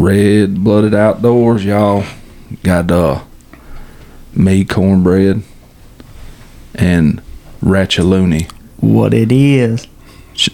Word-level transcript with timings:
Red 0.00 0.64
Blooded 0.64 0.94
Outdoors, 0.94 1.62
y'all 1.62 2.06
got 2.62 2.90
uh, 2.90 3.22
me 4.32 4.64
cornbread 4.64 5.42
and 6.74 7.20
Ratchaloonie. 7.62 8.50
What 8.78 9.12
it 9.12 9.30
is. 9.30 9.86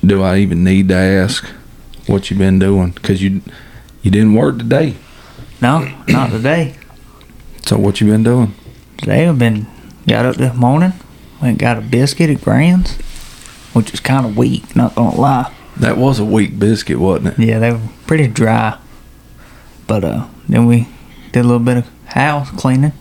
Do 0.05 0.25
I 0.25 0.39
even 0.39 0.65
need 0.65 0.89
to 0.89 0.97
ask 0.97 1.47
what 2.09 2.29
you 2.29 2.37
been 2.37 2.59
doing? 2.59 2.95
Cause 2.95 3.23
you 3.23 3.41
you 4.03 4.11
didn't 4.11 4.35
work 4.35 4.59
today. 4.59 4.97
No, 5.63 5.95
not 6.09 6.31
today. 6.31 6.75
So 7.67 7.79
what 7.79 8.01
you 8.01 8.09
been 8.09 8.25
doing? 8.25 8.53
Today 8.99 9.29
I've 9.29 9.39
been 9.39 9.69
got 10.09 10.27
up 10.27 10.35
this 10.35 10.57
morning, 10.57 10.93
went 11.41 11.59
got 11.59 11.79
a 11.79 11.83
biscuit 11.83 12.31
at 12.31 12.41
Grand's, 12.41 12.97
which 13.75 13.95
is 13.95 14.01
kind 14.01 14.27
of 14.27 14.37
weak, 14.37 14.75
not 14.75 14.97
gonna 14.97 15.15
lie. 15.17 15.55
That 15.77 15.99
was 15.99 16.19
a 16.19 16.25
weak 16.25 16.59
biscuit, 16.59 16.99
wasn't 16.99 17.39
it? 17.39 17.47
Yeah, 17.47 17.61
they 17.61 17.71
were 17.71 17.89
pretty 18.09 18.27
dry. 18.27 18.79
But 19.87 20.05
uh, 20.05 20.27
then 20.49 20.67
we 20.67 20.89
did 21.33 21.41
a 21.41 21.49
little 21.49 21.59
bit 21.61 21.77
of 21.79 21.89
house 22.07 22.51
cleaning. 22.51 22.93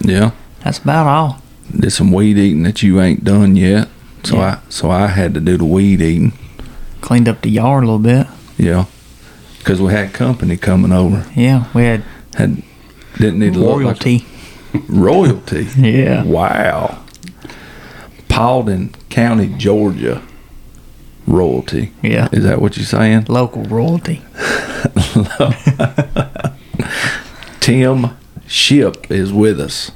Yeah. 0.00 0.32
That's 0.62 0.78
about 0.78 1.06
all. 1.06 1.42
Did 1.74 1.90
some 1.90 2.12
weed 2.12 2.38
eating 2.38 2.62
that 2.64 2.82
you 2.82 3.00
ain't 3.00 3.24
done 3.24 3.56
yet. 3.56 3.88
So 4.24 4.36
Yeah. 4.36 4.60
I 4.64 4.68
so 4.70 4.90
I 4.90 5.06
had 5.08 5.34
to 5.34 5.40
do 5.40 5.56
the 5.56 5.64
weed 5.64 6.00
eating. 6.00 6.32
Cleaned 7.00 7.28
up 7.28 7.42
the 7.42 7.50
yard 7.50 7.84
a 7.84 7.86
little 7.86 7.98
bit. 8.00 8.26
Yeah. 8.58 8.86
Cause 9.64 9.80
we 9.80 9.92
had 9.92 10.12
company 10.12 10.56
coming 10.56 10.92
over. 10.92 11.26
Yeah, 11.34 11.66
we 11.74 11.82
had 11.84 12.04
Had 12.36 12.62
didn't 13.18 13.38
need 13.40 13.56
look 13.56 13.76
like 13.76 13.84
royalty. 13.84 14.26
royalty. 14.88 15.66
Yeah. 15.76 16.22
Wow. 16.24 17.02
Paulding 18.28 18.94
County, 19.08 19.46
Georgia. 19.56 20.22
Royalty. 21.26 21.92
Yeah. 22.02 22.28
Is 22.32 22.44
that 22.44 22.60
what 22.60 22.76
you're 22.76 22.86
saying? 22.86 23.26
Local 23.28 23.62
royalty. 23.64 24.22
Tim 27.60 28.16
Ship 28.46 29.10
is 29.10 29.32
with 29.32 29.60
us. 29.60 29.90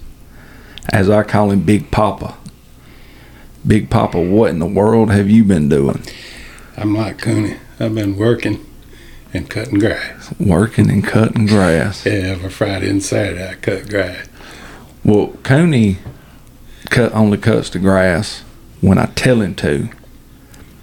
As 0.92 1.08
I 1.08 1.22
call 1.22 1.50
him 1.50 1.60
Big 1.60 1.90
Papa. 1.90 2.36
Big 3.66 3.90
Papa, 3.90 4.20
what 4.20 4.50
in 4.50 4.58
the 4.58 4.66
world 4.66 5.10
have 5.10 5.30
you 5.30 5.44
been 5.44 5.68
doing? 5.68 6.02
I'm 6.76 6.96
like 6.96 7.18
Cooney. 7.18 7.56
I've 7.78 7.94
been 7.94 8.16
working 8.16 8.66
and 9.32 9.48
cutting 9.48 9.78
grass. 9.78 10.34
Working 10.40 10.90
and 10.90 11.04
cutting 11.04 11.46
grass. 11.46 12.04
Yeah, 12.04 12.12
every 12.12 12.50
Friday 12.50 12.90
and 12.90 13.02
Saturday 13.02 13.48
I 13.48 13.54
cut 13.54 13.88
grass. 13.88 14.26
Well, 15.04 15.28
Coney 15.42 15.98
cut 16.90 17.12
only 17.12 17.38
cuts 17.38 17.70
the 17.70 17.78
grass 17.78 18.42
when 18.80 18.98
I 18.98 19.06
tell 19.06 19.40
him 19.40 19.54
to. 19.56 19.88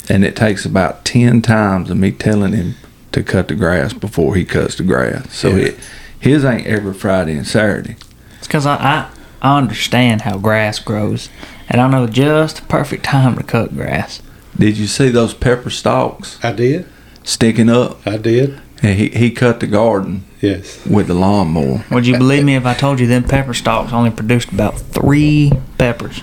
And 0.10 0.24
it 0.24 0.36
takes 0.36 0.66
about 0.66 1.04
ten 1.06 1.42
times 1.42 1.90
of 1.90 1.98
me 1.98 2.12
telling 2.12 2.54
him 2.54 2.76
to 3.12 3.24
cut 3.24 3.48
the 3.48 3.56
grass 3.56 3.94
before 3.94 4.36
he 4.36 4.46
cuts 4.46 4.76
the 4.76 4.84
grass. 4.84 5.34
So 5.36 5.50
Yeah. 5.50 5.66
it, 5.68 5.80
his 6.20 6.46
ain't 6.46 6.66
every 6.68 6.94
Friday 6.94 7.34
and 7.38 7.48
Saturday. 7.48 7.96
It's 8.38 8.48
because 8.48 8.66
I, 8.66 8.76
I, 8.76 9.10
I 9.42 9.58
understand 9.58 10.22
how 10.22 10.38
grass 10.38 10.80
grows. 10.80 11.30
And 11.70 11.82
I 11.82 11.90
know 11.90 12.08
just 12.08 12.58
the 12.58 12.62
perfect 12.64 13.04
time 13.04 13.36
to 13.36 13.44
cut 13.44 13.76
grass. 13.76 14.22
Did 14.58 14.78
you 14.78 14.88
see 14.88 15.10
those 15.10 15.34
pepper 15.34 15.70
stalks 15.70 16.40
I 16.44 16.54
did. 16.54 16.88
sticking 17.24 17.70
up? 17.70 18.06
I 18.08 18.18
did. 18.18 18.60
And 18.82 18.98
he, 18.98 19.10
he 19.10 19.32
cut 19.32 19.60
the 19.60 19.68
garden 19.68 20.24
Yes. 20.42 20.86
with 20.86 21.08
the 21.08 21.14
lawnmower. 21.16 21.84
Would 21.92 22.06
you 22.08 22.18
believe 22.18 22.46
me 22.46 22.56
if 22.56 22.66
I 22.66 22.74
told 22.76 23.00
you 23.00 23.08
them 23.08 23.24
pepper 23.24 23.54
stalks 23.54 23.92
only 23.92 24.12
produced 24.12 24.52
about 24.52 24.80
three 24.80 25.52
peppers? 25.78 26.22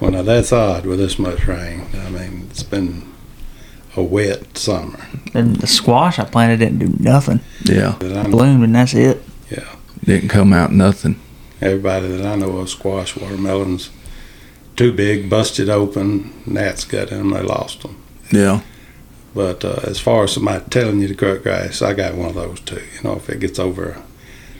Well, 0.00 0.10
now 0.10 0.22
that's 0.22 0.52
odd 0.52 0.84
with 0.84 0.98
this 0.98 1.18
much 1.18 1.46
rain. 1.46 1.86
I 1.94 2.10
mean, 2.10 2.48
it's 2.50 2.62
been 2.64 3.11
a 3.96 4.02
wet 4.02 4.56
summer. 4.56 4.98
And 5.34 5.56
the 5.56 5.66
squash 5.66 6.18
I 6.18 6.24
planted 6.24 6.58
didn't 6.58 6.78
do 6.78 6.94
nothing. 6.98 7.40
Yeah, 7.64 7.96
That 8.00 8.16
I 8.16 8.22
know, 8.24 8.30
Bloomed 8.30 8.64
and 8.64 8.74
that's 8.74 8.94
it. 8.94 9.22
Yeah. 9.50 9.68
Didn't 10.04 10.28
come 10.30 10.52
out 10.52 10.72
nothing. 10.72 11.20
everybody 11.60 12.08
that 12.08 12.26
I 12.26 12.34
know 12.36 12.56
of 12.58 12.68
squash 12.70 13.16
watermelons 13.16 13.90
too 14.76 14.92
big, 14.92 15.28
busted 15.28 15.68
open. 15.68 16.32
Gnats 16.46 16.84
got 16.84 17.12
in 17.12 17.18
them. 17.18 17.30
They 17.30 17.42
lost 17.42 17.82
them. 17.82 18.02
Yeah, 18.32 18.62
But 19.34 19.62
uh, 19.64 19.80
as 19.84 20.00
far 20.00 20.24
as 20.24 20.32
somebody 20.32 20.64
telling 20.70 21.00
you 21.00 21.08
to 21.08 21.14
cut 21.14 21.42
grass, 21.42 21.82
I 21.82 21.92
got 21.92 22.14
one 22.14 22.30
of 22.30 22.34
those 22.34 22.60
too. 22.60 22.76
You 22.96 23.02
know, 23.04 23.16
if 23.16 23.28
it 23.28 23.40
gets 23.40 23.58
over 23.58 24.02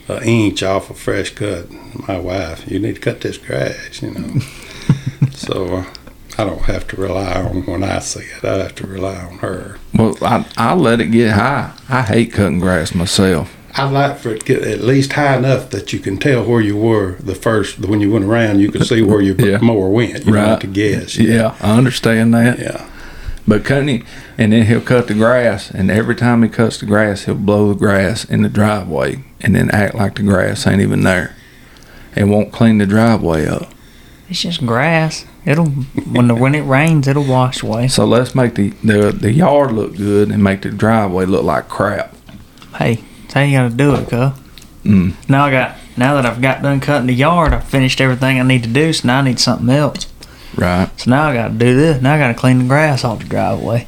an 0.09 0.23
inch 0.25 0.63
off 0.63 0.91
a 0.91 0.95
fresh 0.95 1.31
cut, 1.31 1.71
my 2.07 2.19
wife, 2.19 2.71
you 2.71 2.79
need 2.79 2.97
to 2.97 3.01
cut 3.01 3.23
this 3.23 3.39
grass. 3.39 4.03
You 4.03 4.11
know, 4.11 4.41
so 5.33 5.77
uh, 5.77 5.85
I 6.39 6.45
don't 6.45 6.63
have 6.63 6.87
to 6.89 6.97
rely 6.97 7.35
on 7.43 7.65
when 7.67 7.83
I 7.85 7.99
see 7.99 8.21
it. 8.21 8.45
I 8.45 8.55
have 8.59 8.75
to 8.77 8.87
rely 8.87 9.17
on 9.17 9.39
her. 9.39 9.77
well, 9.95 10.17
I 10.23 10.47
I 10.57 10.75
let 10.75 11.01
it 11.01 11.09
get 11.09 11.33
high. 11.33 11.73
I 11.89 12.03
hate 12.03 12.33
cutting 12.33 12.61
grass 12.61 12.95
myself. 12.95 13.55
I 13.75 13.89
like 13.89 14.19
for 14.19 14.31
it 14.31 14.41
to 14.41 14.47
get 14.47 14.63
at 14.65 14.81
least 14.81 15.15
high 15.15 15.37
enough 15.37 15.71
that 15.71 15.93
you 15.95 15.99
can 15.99 16.19
tell 16.19 16.45
where 16.45 16.61
you 16.61 16.77
were 16.77 17.13
the 17.21 17.35
first 17.35 17.79
when 17.81 18.01
you 18.01 18.11
went 18.11 18.25
around. 18.27 18.61
You 18.61 18.71
could 18.71 18.87
see 18.87 19.03
where 19.03 19.21
your 19.23 19.35
Yeah. 19.39 19.59
mower 19.59 19.89
went. 19.89 20.11
You 20.21 20.25
don't 20.25 20.35
Right. 20.35 20.47
have 20.49 20.61
to 20.61 20.67
guess. 20.67 21.17
Yeah, 21.17 21.55
I 21.61 21.77
understand 21.79 22.35
that. 22.35 22.59
Yeah. 22.59 22.87
But 23.49 23.65
cutting 23.65 24.05
and 24.39 24.53
then 24.53 24.67
he'll 24.67 24.81
cut 24.81 25.09
the 25.09 25.15
grass, 25.15 25.71
and 25.71 25.91
every 25.91 26.15
time 26.15 26.43
he 26.43 26.49
cuts 26.49 26.79
the 26.79 26.87
grass, 26.87 27.25
he'll 27.25 27.35
blow 27.35 27.69
the 27.73 27.79
grass 27.79 28.25
in 28.25 28.43
the 28.43 28.49
driveway, 28.49 29.25
and 29.41 29.55
then 29.57 29.71
act 29.71 29.95
like 29.95 30.15
the 30.17 30.23
grass 30.23 30.67
ain't 30.67 30.81
even 30.81 31.03
there, 31.03 31.35
and 32.17 32.31
won't 32.31 32.53
clean 32.53 32.79
the 32.79 32.87
driveway 32.87 33.47
up. 33.47 33.69
It's 34.29 34.41
just 34.43 34.65
grass. 34.65 35.25
It'll 35.45 35.67
when 35.67 36.29
the 36.29 36.35
when 36.35 36.55
it 36.55 36.63
rains, 36.63 37.09
it'll 37.09 37.25
wash 37.25 37.63
away. 37.63 37.89
So 37.89 38.05
let's 38.05 38.35
make 38.35 38.55
the 38.55 38.71
the, 38.85 39.13
the 39.13 39.33
yard 39.33 39.73
look 39.73 39.97
good 39.97 40.31
and 40.31 40.43
make 40.43 40.63
the 40.63 40.71
driveway 40.71 41.27
look 41.27 41.43
like 41.43 41.69
crap. 41.69 42.15
Hey, 42.77 43.03
that's 43.23 43.35
how 43.35 43.41
you 43.41 43.59
gotta 43.59 43.75
do 43.75 43.95
it, 43.95 44.09
cuz. 44.09 44.33
Mm. 44.85 45.15
Now 45.29 45.47
I 45.47 45.51
got 45.51 45.77
now 45.97 46.15
that 46.15 46.27
I've 46.27 46.41
got 46.41 46.63
done 46.63 46.81
cutting 46.81 47.09
the 47.09 47.15
yard, 47.15 47.53
I've 47.53 47.65
finished 47.65 48.01
everything 48.01 48.39
I 48.39 48.45
need 48.45 48.63
to 48.63 48.69
do, 48.69 48.93
so 48.93 49.09
now 49.09 49.19
I 49.19 49.23
need 49.23 49.41
something 49.41 49.69
else. 49.69 50.07
Right. 50.57 50.89
So 51.01 51.11
now 51.11 51.29
I 51.29 51.35
gotta 51.35 51.55
do 51.55 51.75
this. 51.75 52.01
Now 52.01 52.15
I 52.15 52.19
gotta 52.19 52.35
clean 52.35 52.59
the 52.59 52.65
grass 52.65 53.05
off 53.05 53.19
the 53.19 53.25
driveway. 53.25 53.87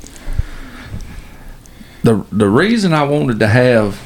The 2.02 2.24
the 2.32 2.48
reason 2.48 2.92
I 2.92 3.04
wanted 3.04 3.38
to 3.38 3.46
have 3.46 4.00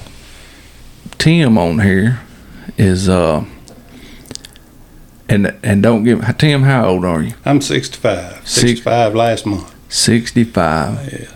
Tim 1.16 1.56
on 1.56 1.81
here 1.81 2.20
is 2.76 3.08
uh 3.08 3.44
and 5.28 5.55
and 5.62 5.83
don't 5.83 6.05
give 6.05 6.25
Tim 6.39 6.62
how 6.62 6.87
old 6.89 7.05
are 7.05 7.22
you? 7.22 7.34
I'm 7.44 7.61
65. 7.61 8.47
Six- 8.49 8.61
65 8.61 9.15
last 9.15 9.47
month. 9.47 9.75
65. 9.91 11.12
Yeah. 11.12 11.28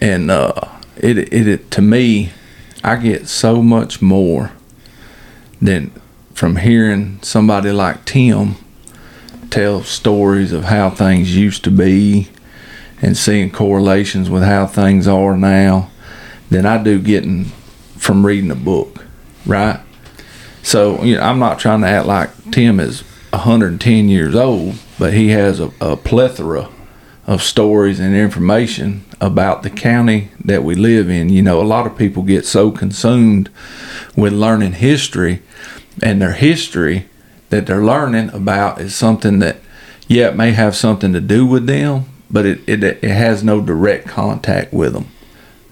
and 0.00 0.30
uh, 0.30 0.52
it, 0.96 1.18
it 1.18 1.46
it 1.48 1.70
to 1.72 1.82
me, 1.82 2.30
I 2.82 2.96
get 2.96 3.28
so 3.28 3.62
much 3.62 4.00
more 4.02 4.52
than 5.60 5.92
from 6.34 6.56
hearing 6.56 7.18
somebody 7.22 7.70
like 7.70 8.04
Tim 8.04 8.56
tell 9.50 9.82
stories 9.82 10.52
of 10.52 10.64
how 10.64 10.88
things 10.90 11.36
used 11.36 11.62
to 11.64 11.70
be 11.70 12.28
and 13.02 13.16
seeing 13.16 13.50
correlations 13.50 14.30
with 14.30 14.42
how 14.42 14.66
things 14.66 15.06
are 15.06 15.36
now 15.36 15.90
than 16.50 16.64
I 16.64 16.82
do 16.82 16.98
getting 17.00 17.44
from 17.98 18.24
reading 18.24 18.50
a 18.50 18.54
book, 18.56 19.04
right? 19.46 19.80
So 20.62 21.02
you 21.02 21.16
know, 21.16 21.22
I'm 21.22 21.38
not 21.38 21.58
trying 21.58 21.82
to 21.82 21.86
act 21.88 22.06
like 22.06 22.30
Tim 22.52 22.78
is 22.78 23.02
110 23.30 24.08
years 24.08 24.34
old, 24.34 24.76
but 24.98 25.14
he 25.14 25.28
has 25.30 25.58
a, 25.58 25.72
a 25.80 25.96
plethora 25.96 26.68
of 27.26 27.42
stories 27.42 27.98
and 27.98 28.14
information 28.14 29.04
about 29.20 29.62
the 29.62 29.70
county 29.70 30.30
that 30.44 30.64
we 30.64 30.74
live 30.74 31.08
in. 31.08 31.28
You 31.28 31.42
know, 31.42 31.60
a 31.60 31.64
lot 31.64 31.86
of 31.86 31.96
people 31.96 32.22
get 32.22 32.44
so 32.44 32.70
consumed 32.70 33.48
with 34.16 34.32
learning 34.32 34.74
history, 34.74 35.40
and 36.02 36.20
their 36.20 36.32
history 36.32 37.06
that 37.50 37.66
they're 37.66 37.84
learning 37.84 38.30
about 38.30 38.80
is 38.80 38.94
something 38.94 39.38
that, 39.38 39.56
yeah, 40.08 40.28
it 40.28 40.36
may 40.36 40.52
have 40.52 40.74
something 40.74 41.12
to 41.12 41.20
do 41.20 41.46
with 41.46 41.66
them, 41.66 42.06
but 42.30 42.46
it, 42.46 42.60
it, 42.66 42.82
it 42.82 43.02
has 43.04 43.44
no 43.44 43.60
direct 43.60 44.08
contact 44.08 44.72
with 44.72 44.94
them, 44.94 45.06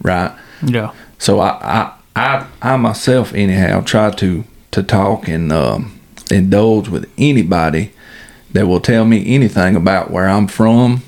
right? 0.02 0.36
Yeah. 0.64 0.92
So 1.18 1.40
I, 1.40 1.48
I, 1.60 1.94
I, 2.16 2.46
I 2.62 2.76
myself, 2.76 3.34
anyhow, 3.34 3.80
try 3.82 4.10
to 4.10 4.44
to 4.70 4.82
talk 4.84 5.26
and 5.26 5.52
um, 5.52 5.99
indulge 6.30 6.88
with 6.88 7.08
anybody 7.18 7.92
that 8.52 8.66
will 8.66 8.80
tell 8.80 9.04
me 9.04 9.34
anything 9.34 9.76
about 9.76 10.10
where 10.10 10.28
I'm 10.28 10.46
from 10.46 11.02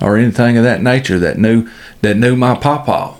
or 0.00 0.16
anything 0.16 0.56
of 0.56 0.64
that 0.64 0.82
nature 0.82 1.18
that 1.18 1.38
knew 1.38 1.68
that 2.02 2.16
knew 2.16 2.36
my 2.36 2.54
papa. 2.56 3.14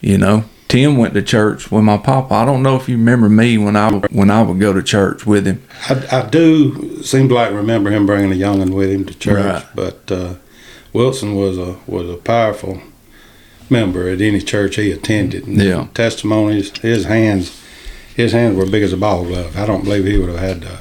You 0.00 0.18
know, 0.18 0.44
Tim 0.68 0.96
went 0.96 1.14
to 1.14 1.22
church 1.22 1.70
with 1.70 1.84
my 1.84 1.96
papa. 1.96 2.34
I 2.34 2.44
don't 2.44 2.62
know 2.62 2.76
if 2.76 2.88
you 2.88 2.96
remember 2.96 3.28
me 3.28 3.56
when 3.58 3.76
I 3.76 3.90
when 4.10 4.30
I 4.30 4.42
would 4.42 4.58
go 4.58 4.72
to 4.72 4.82
church 4.82 5.26
with 5.26 5.46
him. 5.46 5.62
I, 5.88 6.04
I 6.24 6.28
do 6.28 7.02
seem 7.02 7.28
like 7.28 7.52
remember 7.52 7.90
him 7.90 8.06
bringing 8.06 8.32
a 8.32 8.34
youngin 8.34 8.74
with 8.74 8.90
him 8.90 9.04
to 9.06 9.14
church, 9.14 9.44
Right. 9.44 9.64
but 9.74 10.10
uh, 10.10 10.34
Wilson 10.92 11.36
was 11.36 11.56
a 11.58 11.76
was 11.86 12.10
a 12.10 12.16
powerful 12.16 12.80
member 13.70 14.08
at 14.08 14.20
any 14.20 14.40
church 14.40 14.76
he 14.76 14.90
attended. 14.90 15.46
And 15.46 15.62
Yeah. 15.62 15.86
testimonies. 15.94 16.76
His 16.78 17.04
hands, 17.04 17.61
his 18.16 18.32
hands 18.32 18.56
were 18.56 18.66
big 18.66 18.82
as 18.82 18.92
a 18.92 18.96
ball 18.96 19.24
glove. 19.24 19.56
I 19.56 19.66
don't 19.66 19.84
believe 19.84 20.04
he 20.04 20.18
would 20.18 20.28
have 20.30 20.38
had 20.38 20.62
to. 20.62 20.78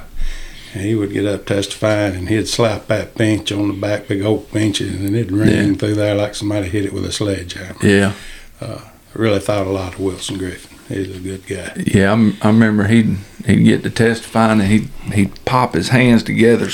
And 0.74 0.84
he 0.84 0.96
would 0.96 1.12
get 1.12 1.26
up 1.26 1.46
testifying, 1.46 2.16
and 2.16 2.30
he'd 2.30 2.48
slap 2.48 2.88
that 2.88 3.16
bench 3.16 3.52
on 3.52 3.68
the 3.68 3.74
back, 3.74 4.08
big 4.08 4.22
oak 4.22 4.52
benches, 4.54 5.02
and 5.02 5.16
it'd 5.16 5.32
ring 5.32 5.50
Yeah. 5.50 5.74
through 5.76 5.96
there 5.96 6.16
like 6.16 6.34
somebody 6.34 6.70
hit 6.70 6.86
it 6.86 6.94
with 6.94 7.06
a 7.06 7.12
sledgehammer. 7.12 7.76
Yeah, 7.84 8.14
uh, 8.62 8.80
I 8.86 9.18
really 9.20 9.40
thought 9.40 9.68
a 9.68 9.70
lot 9.70 9.96
of 9.96 10.00
Wilson 10.00 10.38
Griffin. 10.38 10.78
He's 10.88 11.14
a 11.16 11.20
good 11.20 11.46
guy. 11.46 11.74
Yeah, 11.86 12.12
I'm, 12.14 12.38
I 12.42 12.48
remember 12.48 12.86
he'd 12.88 13.18
he'd 13.46 13.64
get 13.64 13.84
to 13.84 13.90
testifying 13.90 14.60
and 14.62 14.70
he'd 14.70 14.90
he'd 15.14 15.44
pop 15.46 15.74
his 15.74 15.90
hands 15.90 16.24
together. 16.24 16.70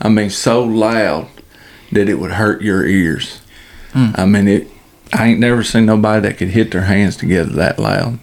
I 0.00 0.08
mean, 0.08 0.30
so 0.30 0.62
loud 0.64 1.28
that 1.92 2.08
it 2.08 2.14
would 2.20 2.32
hurt 2.32 2.62
your 2.62 2.84
ears. 2.84 3.40
Hmm. 3.92 4.10
I 4.16 4.24
mean, 4.26 4.48
it. 4.48 4.68
I 5.12 5.28
ain't 5.28 5.40
never 5.40 5.62
seen 5.62 5.86
nobody 5.86 6.20
that 6.28 6.36
could 6.38 6.48
hit 6.48 6.72
their 6.72 6.82
hands 6.82 7.16
together 7.16 7.50
that 7.50 7.78
loud. 7.78 8.18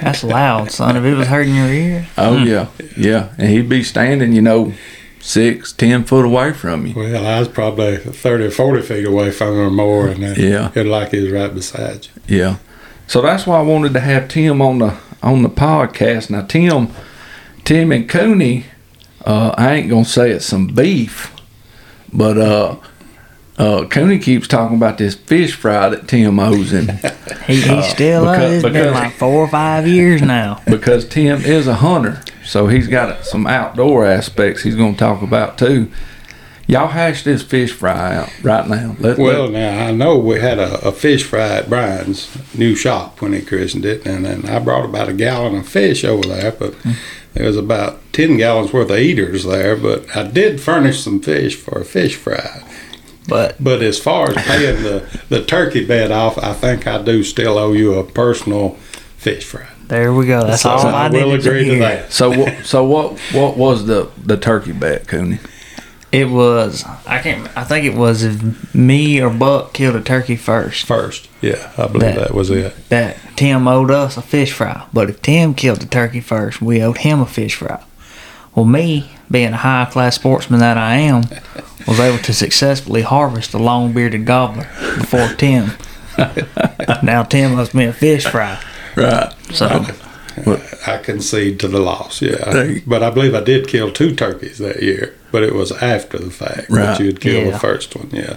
That's 0.00 0.22
loud, 0.24 0.70
son. 0.70 0.96
If 0.96 1.04
it 1.04 1.14
was 1.14 1.28
hurting 1.28 1.54
your 1.54 1.66
ear, 1.72 2.06
Oh 2.18 2.36
yeah, 2.42 2.68
yeah, 2.96 3.32
and 3.38 3.48
he'd 3.50 3.68
be 3.68 3.82
standing, 3.82 4.32
you 4.32 4.42
know, 4.42 4.72
six, 5.20 5.72
ten 5.72 6.04
foot 6.04 6.24
away 6.24 6.52
from 6.52 6.86
you. 6.86 6.94
Well, 6.94 7.26
I 7.26 7.38
was 7.38 7.48
probably 7.48 7.96
30 7.98 8.44
or 8.46 8.50
40 8.50 8.82
feet 8.82 9.04
away 9.06 9.30
from 9.30 9.48
him 9.54 9.58
or 9.60 9.70
more, 9.70 10.08
and 10.08 10.22
then 10.22 10.36
Yeah. 10.38 10.70
it 10.74 10.86
like 10.86 11.10
he 11.10 11.20
was 11.22 11.32
right 11.32 11.52
beside 11.52 12.06
you. 12.26 12.38
Yeah. 12.38 12.56
So 13.08 13.20
that's 13.22 13.46
why 13.46 13.58
I 13.58 13.62
wanted 13.62 13.92
to 13.94 14.00
have 14.00 14.28
Tim 14.28 14.60
on 14.60 14.78
the 14.78 14.94
on 15.22 15.42
the 15.42 15.48
podcast. 15.50 16.30
Now 16.30 16.42
Tim 16.42 16.88
Tim 17.64 17.90
and 17.92 18.08
Cooney, 18.08 18.66
uh, 19.24 19.54
I 19.58 19.74
ain't 19.74 19.88
gonna 19.90 20.04
say 20.04 20.30
it's 20.30 20.46
some 20.46 20.68
beef, 20.68 21.32
but 22.12 22.36
uh 22.38 22.76
uh 23.58 23.86
Cooney 23.86 24.18
keeps 24.18 24.46
talking 24.46 24.76
about 24.76 24.98
this 24.98 25.14
fish 25.14 25.54
fry 25.54 25.88
that 25.88 26.06
Tim 26.08 26.38
owes 26.38 26.72
him 26.72 26.90
he, 27.46 27.60
he 27.60 27.82
still 27.82 28.22
because- 28.24 28.64
uh, 28.64 28.68
It's 28.68 28.72
been 28.76 28.92
like 28.94 29.12
four 29.14 29.44
or 29.44 29.48
five 29.48 29.86
years 29.86 30.22
now. 30.22 30.62
because 30.70 31.06
Tim 31.08 31.42
is 31.44 31.66
a 31.66 31.74
hunter. 31.76 32.22
So 32.44 32.68
he's 32.68 32.86
got 32.88 33.24
some 33.24 33.46
outdoor 33.46 34.06
aspects 34.06 34.62
he's 34.62 34.76
gonna 34.76 34.96
talk 34.96 35.22
about 35.22 35.58
too. 35.58 35.90
Y'all 36.68 36.88
hash 36.88 37.22
this 37.22 37.42
fish 37.42 37.70
fry 37.72 38.16
out 38.16 38.30
right 38.42 38.68
now. 38.68 38.96
Let, 38.98 39.18
Well, 39.18 39.44
let- 39.44 39.52
now 39.52 39.86
I 39.86 39.90
know 39.92 40.18
we 40.18 40.40
had 40.40 40.58
a, 40.58 40.80
a 40.86 40.90
fish 40.92 41.22
fry 41.22 41.48
at 41.58 41.68
Brian's 41.68 42.28
new 42.56 42.74
shop 42.74 43.20
when 43.20 43.32
he 43.32 43.40
christened 43.42 43.84
it, 43.84 44.04
and 44.04 44.24
then 44.24 44.46
I 44.48 44.58
brought 44.58 44.84
about 44.84 45.08
a 45.08 45.12
gallon 45.12 45.54
of 45.56 45.68
fish 45.68 46.04
over 46.04 46.26
there, 46.26 46.50
but 46.52 46.74
there 47.34 47.46
was 47.46 47.56
about 47.56 48.00
10 48.12 48.36
gallons 48.38 48.72
worth 48.72 48.90
of 48.90 48.98
eaters 48.98 49.44
there, 49.44 49.76
but 49.76 50.16
I 50.16 50.24
did 50.24 50.60
furnish 50.60 51.00
some 51.00 51.20
fish 51.20 51.54
for 51.54 51.78
a 51.80 51.84
fish 51.84 52.16
fry. 52.16 52.64
But 53.28 53.56
But 53.62 53.82
as 53.82 53.98
far 53.98 54.30
as 54.30 54.36
paying 54.46 54.82
the, 54.82 55.04
the 55.28 55.44
turkey 55.44 55.84
bed 55.84 56.10
off, 56.10 56.38
I 56.38 56.52
think 56.54 56.86
I 56.86 57.02
do 57.02 57.22
still 57.24 57.58
owe 57.58 57.72
you 57.72 57.94
a 57.94 58.04
personal 58.04 58.70
fish 59.16 59.44
fry. 59.44 59.66
there 59.88 60.12
we 60.12 60.26
go. 60.26 60.46
That's 60.46 60.62
So 60.62 60.70
all 60.70 60.86
I, 60.86 61.06
I 61.06 61.08
will 61.08 61.26
needed 61.30 61.42
to 61.42 61.48
agree 61.50 61.64
to 61.64 61.70
hear. 61.70 61.78
that. 61.80 62.12
so 62.12 62.30
what 62.30 62.64
so 62.64 62.84
what 62.84 63.18
what 63.32 63.56
was 63.56 63.86
the 63.86 64.10
the 64.24 64.36
turkey 64.36 64.72
bet, 64.72 65.08
Cooney? 65.08 65.38
It 66.12 66.26
was 66.30 66.84
I 67.06 67.18
can't. 67.18 67.48
I 67.56 67.64
think 67.64 67.84
it 67.84 67.94
was 67.94 68.22
if 68.22 68.74
me 68.74 69.20
or 69.20 69.28
Buck 69.28 69.72
killed 69.74 69.96
a 69.96 70.00
turkey 70.00 70.36
first. 70.36 70.86
First, 70.86 71.28
yeah, 71.42 71.72
I 71.76 71.88
believe 71.88 72.00
That- 72.14 72.18
that 72.18 72.34
was 72.34 72.48
it. 72.50 72.74
That 72.90 73.16
Tim 73.34 73.66
owed 73.68 73.90
us 73.90 74.16
a 74.16 74.22
fish 74.22 74.52
fry. 74.52 74.86
But 74.92 75.10
if 75.10 75.20
Tim 75.20 75.52
killed 75.52 75.80
the 75.80 75.86
turkey 75.86 76.20
first, 76.20 76.62
we 76.62 76.80
owed 76.80 76.98
him 76.98 77.20
a 77.20 77.26
fish 77.26 77.56
fry. 77.56 77.82
Well, 78.56 78.64
me 78.64 79.08
being 79.30 79.52
a 79.52 79.56
high 79.58 79.84
class 79.84 80.16
sportsman 80.16 80.58
that 80.60 80.76
I 80.78 80.96
am, 80.96 81.24
was 81.86 82.00
able 82.00 82.18
to 82.24 82.32
successfully 82.32 83.02
harvest 83.02 83.54
a 83.54 83.58
long 83.58 83.92
bearded 83.92 84.24
gobbler 84.24 84.66
before 84.98 85.28
Tim. 85.36 85.72
now 87.04 87.22
Tim 87.22 87.54
must 87.54 87.74
me 87.74 87.84
a 87.84 87.92
fish 87.92 88.24
fry. 88.26 88.60
Right. 88.96 89.32
So 89.52 89.84
I 90.86 90.98
concede 90.98 91.60
to 91.60 91.68
the 91.68 91.78
loss, 91.80 92.22
yeah. 92.22 92.78
But 92.86 93.02
I 93.02 93.10
believe 93.10 93.34
I 93.34 93.42
did 93.42 93.68
kill 93.68 93.92
two 93.92 94.14
turkeys 94.14 94.58
that 94.58 94.82
year, 94.82 95.14
but 95.30 95.42
it 95.42 95.54
was 95.54 95.70
after 95.72 96.18
the 96.18 96.30
fact 96.30 96.70
Right. 96.70 96.86
that 96.86 97.00
you 97.00 97.06
had 97.06 97.20
killed 97.20 97.44
Yeah. 97.46 97.50
the 97.52 97.58
first 97.58 97.94
one, 97.94 98.08
yeah. 98.12 98.36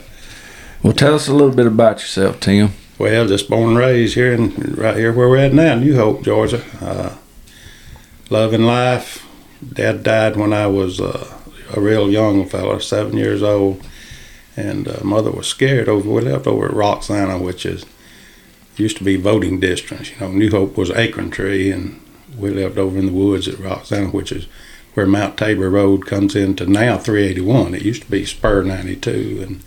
Well, 0.83 0.93
tell 0.93 1.15
us 1.15 1.27
a 1.27 1.33
little 1.33 1.53
bit 1.53 1.65
about 1.67 1.99
yourself, 1.99 2.39
Tim. 2.39 2.71
Well, 2.97 3.27
just 3.27 3.49
born 3.49 3.69
and 3.69 3.77
raised 3.77 4.15
here 4.15 4.33
and 4.33 4.77
right 4.77 4.97
here 4.97 5.13
where 5.13 5.29
we're 5.29 5.37
at 5.37 5.53
now, 5.53 5.75
New 5.75 5.95
Hope, 5.95 6.23
Georgia. 6.23 6.61
Uh, 6.81 7.11
loving 8.29 8.63
life. 8.63 9.25
Dad 9.67 10.03
died 10.03 10.35
when 10.37 10.53
I 10.53 10.67
was 10.67 11.01
uh, 11.01 11.37
a 11.75 11.81
real 11.81 12.09
young 12.09 12.47
fella, 12.47 12.81
seven 12.81 13.17
years 13.17 13.43
old, 13.43 13.85
and 14.55 14.87
uh, 14.87 15.03
mother 15.03 15.31
was 15.31 15.47
scared 15.47 15.89
over. 15.89 16.09
We 16.09 16.21
lived 16.21 16.47
over 16.47 16.65
at 16.65 16.73
Roxana, 16.73 17.37
which 17.37 17.65
is 17.65 17.85
used 18.77 18.97
to 18.97 19.03
be 19.03 19.17
voting 19.17 19.59
districts. 19.59 20.11
You 20.11 20.19
know, 20.21 20.31
New 20.31 20.49
Hope 20.49 20.77
was 20.77 20.91
Acorn 20.91 21.31
Tree, 21.31 21.71
and 21.71 22.01
we 22.37 22.49
lived 22.49 22.77
over 22.77 22.97
in 22.97 23.07
the 23.07 23.11
woods 23.11 23.47
at 23.47 23.59
Roxana, 23.59 24.09
which 24.09 24.31
is 24.31 24.47
where 24.93 25.05
Mount 25.05 25.37
Tabor 25.37 25.69
Road 25.69 26.05
comes 26.05 26.35
into 26.35 26.65
now 26.65 26.97
381. 26.97 27.75
It 27.75 27.81
used 27.83 28.03
to 28.03 28.11
be 28.11 28.25
Spur 28.25 28.63
92, 28.63 29.39
and 29.45 29.63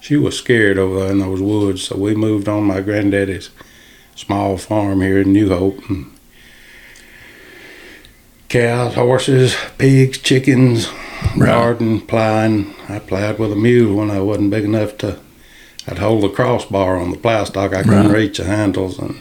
she 0.00 0.16
was 0.16 0.36
scared 0.36 0.76
over 0.76 1.06
in 1.06 1.20
those 1.20 1.40
woods, 1.40 1.84
so 1.84 1.96
we 1.96 2.14
moved 2.14 2.48
on 2.48 2.64
my 2.64 2.80
granddaddy's 2.80 3.50
small 4.16 4.58
farm 4.58 5.00
here 5.00 5.20
in 5.20 5.32
New 5.32 5.48
Hope. 5.48 5.88
And 5.88 6.13
cows, 8.54 8.94
horses, 8.94 9.56
pigs, 9.78 10.16
chickens, 10.18 10.86
Right. 11.36 11.46
garden, 11.48 12.00
plowing. 12.00 12.72
I 12.88 13.00
plowed 13.00 13.40
with 13.40 13.50
a 13.50 13.56
mule 13.56 13.96
when 13.96 14.12
I 14.12 14.20
wasn't 14.20 14.50
big 14.50 14.62
enough 14.64 14.96
to. 14.98 15.16
I'd 15.88 15.98
hold 15.98 16.22
the 16.22 16.28
crossbar 16.28 16.96
on 16.96 17.10
the 17.10 17.16
plow 17.16 17.42
stock. 17.42 17.74
I 17.74 17.82
couldn't 17.82 18.12
Right. 18.12 18.18
reach 18.18 18.38
the 18.38 18.44
handles. 18.44 18.96
And 19.00 19.16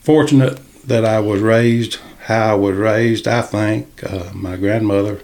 fortunate 0.00 0.60
that 0.86 1.04
I 1.04 1.18
was 1.18 1.40
raised 1.40 1.98
how 2.26 2.52
I 2.52 2.54
was 2.54 2.76
raised. 2.76 3.26
I 3.26 3.42
think 3.42 3.86
uh, 4.08 4.30
my 4.32 4.54
grandmother 4.54 5.18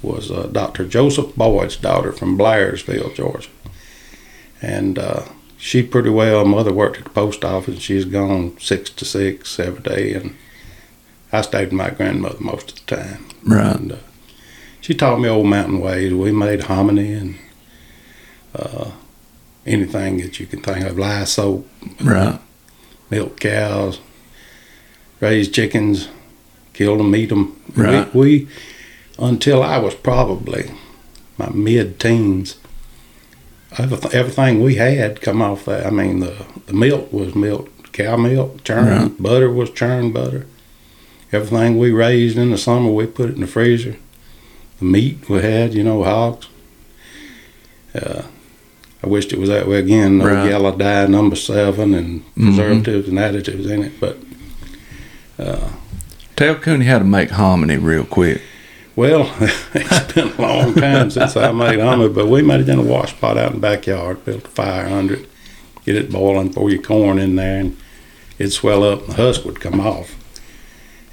was 0.00 0.30
uh, 0.30 0.48
Dr. 0.50 0.86
Joseph 0.86 1.36
Boyd's 1.36 1.76
daughter 1.76 2.10
from 2.10 2.38
Blairsville, 2.38 3.14
Georgia 3.14 3.50
and 4.62 4.98
uh, 4.98 5.24
she 5.58 5.82
pretty 5.82 6.08
well. 6.10 6.44
Mother 6.46 6.72
worked 6.72 6.96
at 6.98 7.04
the 7.04 7.10
post 7.10 7.44
office. 7.44 7.80
She's 7.80 8.06
gone 8.06 8.56
six 8.58 8.88
to 8.90 9.04
six 9.04 9.60
every 9.60 9.82
day, 9.82 10.14
and 10.14 10.34
I 11.32 11.40
stayed 11.42 11.66
with 11.66 11.72
my 11.72 11.90
grandmother 11.90 12.38
most 12.40 12.72
of 12.72 12.86
the 12.86 12.96
time. 12.96 13.26
Right. 13.44 13.76
And 13.76 13.92
uh, 13.92 13.96
she 14.80 14.94
taught 14.94 15.20
me 15.20 15.28
old 15.28 15.46
mountain 15.46 15.80
ways. 15.80 16.12
We 16.14 16.32
made 16.32 16.62
hominy 16.64 17.12
and 17.12 17.36
uh, 18.54 18.90
anything 19.66 20.18
that 20.18 20.38
you 20.40 20.46
can 20.46 20.60
think 20.62 20.86
of, 20.86 20.98
lye 20.98 21.24
soap, 21.24 21.68
Right. 22.02 22.38
milk 23.10 23.40
cows, 23.40 24.00
raised 25.20 25.52
chickens, 25.54 26.08
killed 26.72 27.00
them, 27.00 27.14
eat 27.16 27.30
them. 27.30 27.60
Right. 27.74 28.12
We, 28.14 28.20
we 28.20 28.48
until 29.18 29.62
I 29.62 29.78
was 29.78 29.94
probably 29.94 30.70
my 31.38 31.50
mid-teens. 31.50 32.56
Everything, 33.78 34.12
everything 34.12 34.62
we 34.62 34.76
had 34.76 35.20
come 35.20 35.42
off 35.42 35.64
that. 35.66 35.84
I 35.86 35.90
mean, 35.90 36.20
the, 36.20 36.46
the 36.66 36.72
milk 36.72 37.12
was 37.12 37.34
milk, 37.34 37.92
cow 37.92 38.16
milk, 38.16 38.62
churned. 38.64 38.88
Right. 38.88 39.22
Butter 39.22 39.50
was 39.50 39.70
churned 39.70 40.14
butter. 40.14 40.46
Everything 41.36 41.78
we 41.78 41.90
raised 41.90 42.38
in 42.38 42.50
the 42.50 42.56
summer, 42.56 42.90
we 42.90 43.06
put 43.06 43.28
it 43.28 43.34
in 43.34 43.42
the 43.42 43.46
freezer. 43.46 43.96
The 44.78 44.84
meat 44.86 45.28
we 45.28 45.42
had, 45.42 45.74
you 45.74 45.84
know, 45.84 46.02
hogs. 46.02 46.46
Uh, 47.94 48.22
I 49.02 49.06
wished 49.06 49.32
it 49.34 49.38
was 49.38 49.50
that 49.50 49.68
way 49.68 49.78
again. 49.78 50.16
No 50.18 50.24
Right. 50.26 50.48
yellow 50.48 50.74
dye 50.74 51.06
number 51.06 51.36
seven 51.36 51.92
and 51.94 52.22
Mhm. 52.38 52.56
preservatives 52.56 53.08
and 53.08 53.18
additives 53.18 53.68
in 53.70 53.82
it. 53.84 54.00
But 54.00 54.16
Tell 56.36 56.54
Cooney 56.56 56.86
how 56.86 56.98
to 56.98 57.04
make 57.04 57.30
hominy 57.30 57.76
real 57.76 58.04
quick. 58.04 58.40
well, 58.94 59.30
it's 59.74 60.12
been 60.14 60.28
a 60.38 60.40
long 60.42 60.74
time 60.74 61.10
since 61.10 61.36
I 61.36 61.52
made 61.52 61.80
hominy, 61.80 62.08
but 62.12 62.28
we 62.28 62.40
made 62.42 62.60
it 62.60 62.68
in 62.68 62.78
a 62.78 62.82
wash 62.82 63.18
pot 63.20 63.36
out 63.36 63.48
in 63.52 63.60
the 63.60 63.60
backyard. 63.60 64.24
Built 64.24 64.44
a 64.44 64.48
fire 64.48 64.86
under 64.86 65.14
it, 65.14 65.26
get 65.84 65.96
it 65.96 66.10
boiling, 66.10 66.52
pour 66.52 66.70
your 66.70 66.80
corn 66.82 67.18
in 67.18 67.36
there, 67.36 67.60
and 67.60 67.76
it'd 68.38 68.52
swell 68.54 68.82
up, 68.84 69.00
and 69.06 69.16
the 69.16 69.22
husk 69.22 69.44
would 69.44 69.60
come 69.60 69.80
off. 69.80 70.15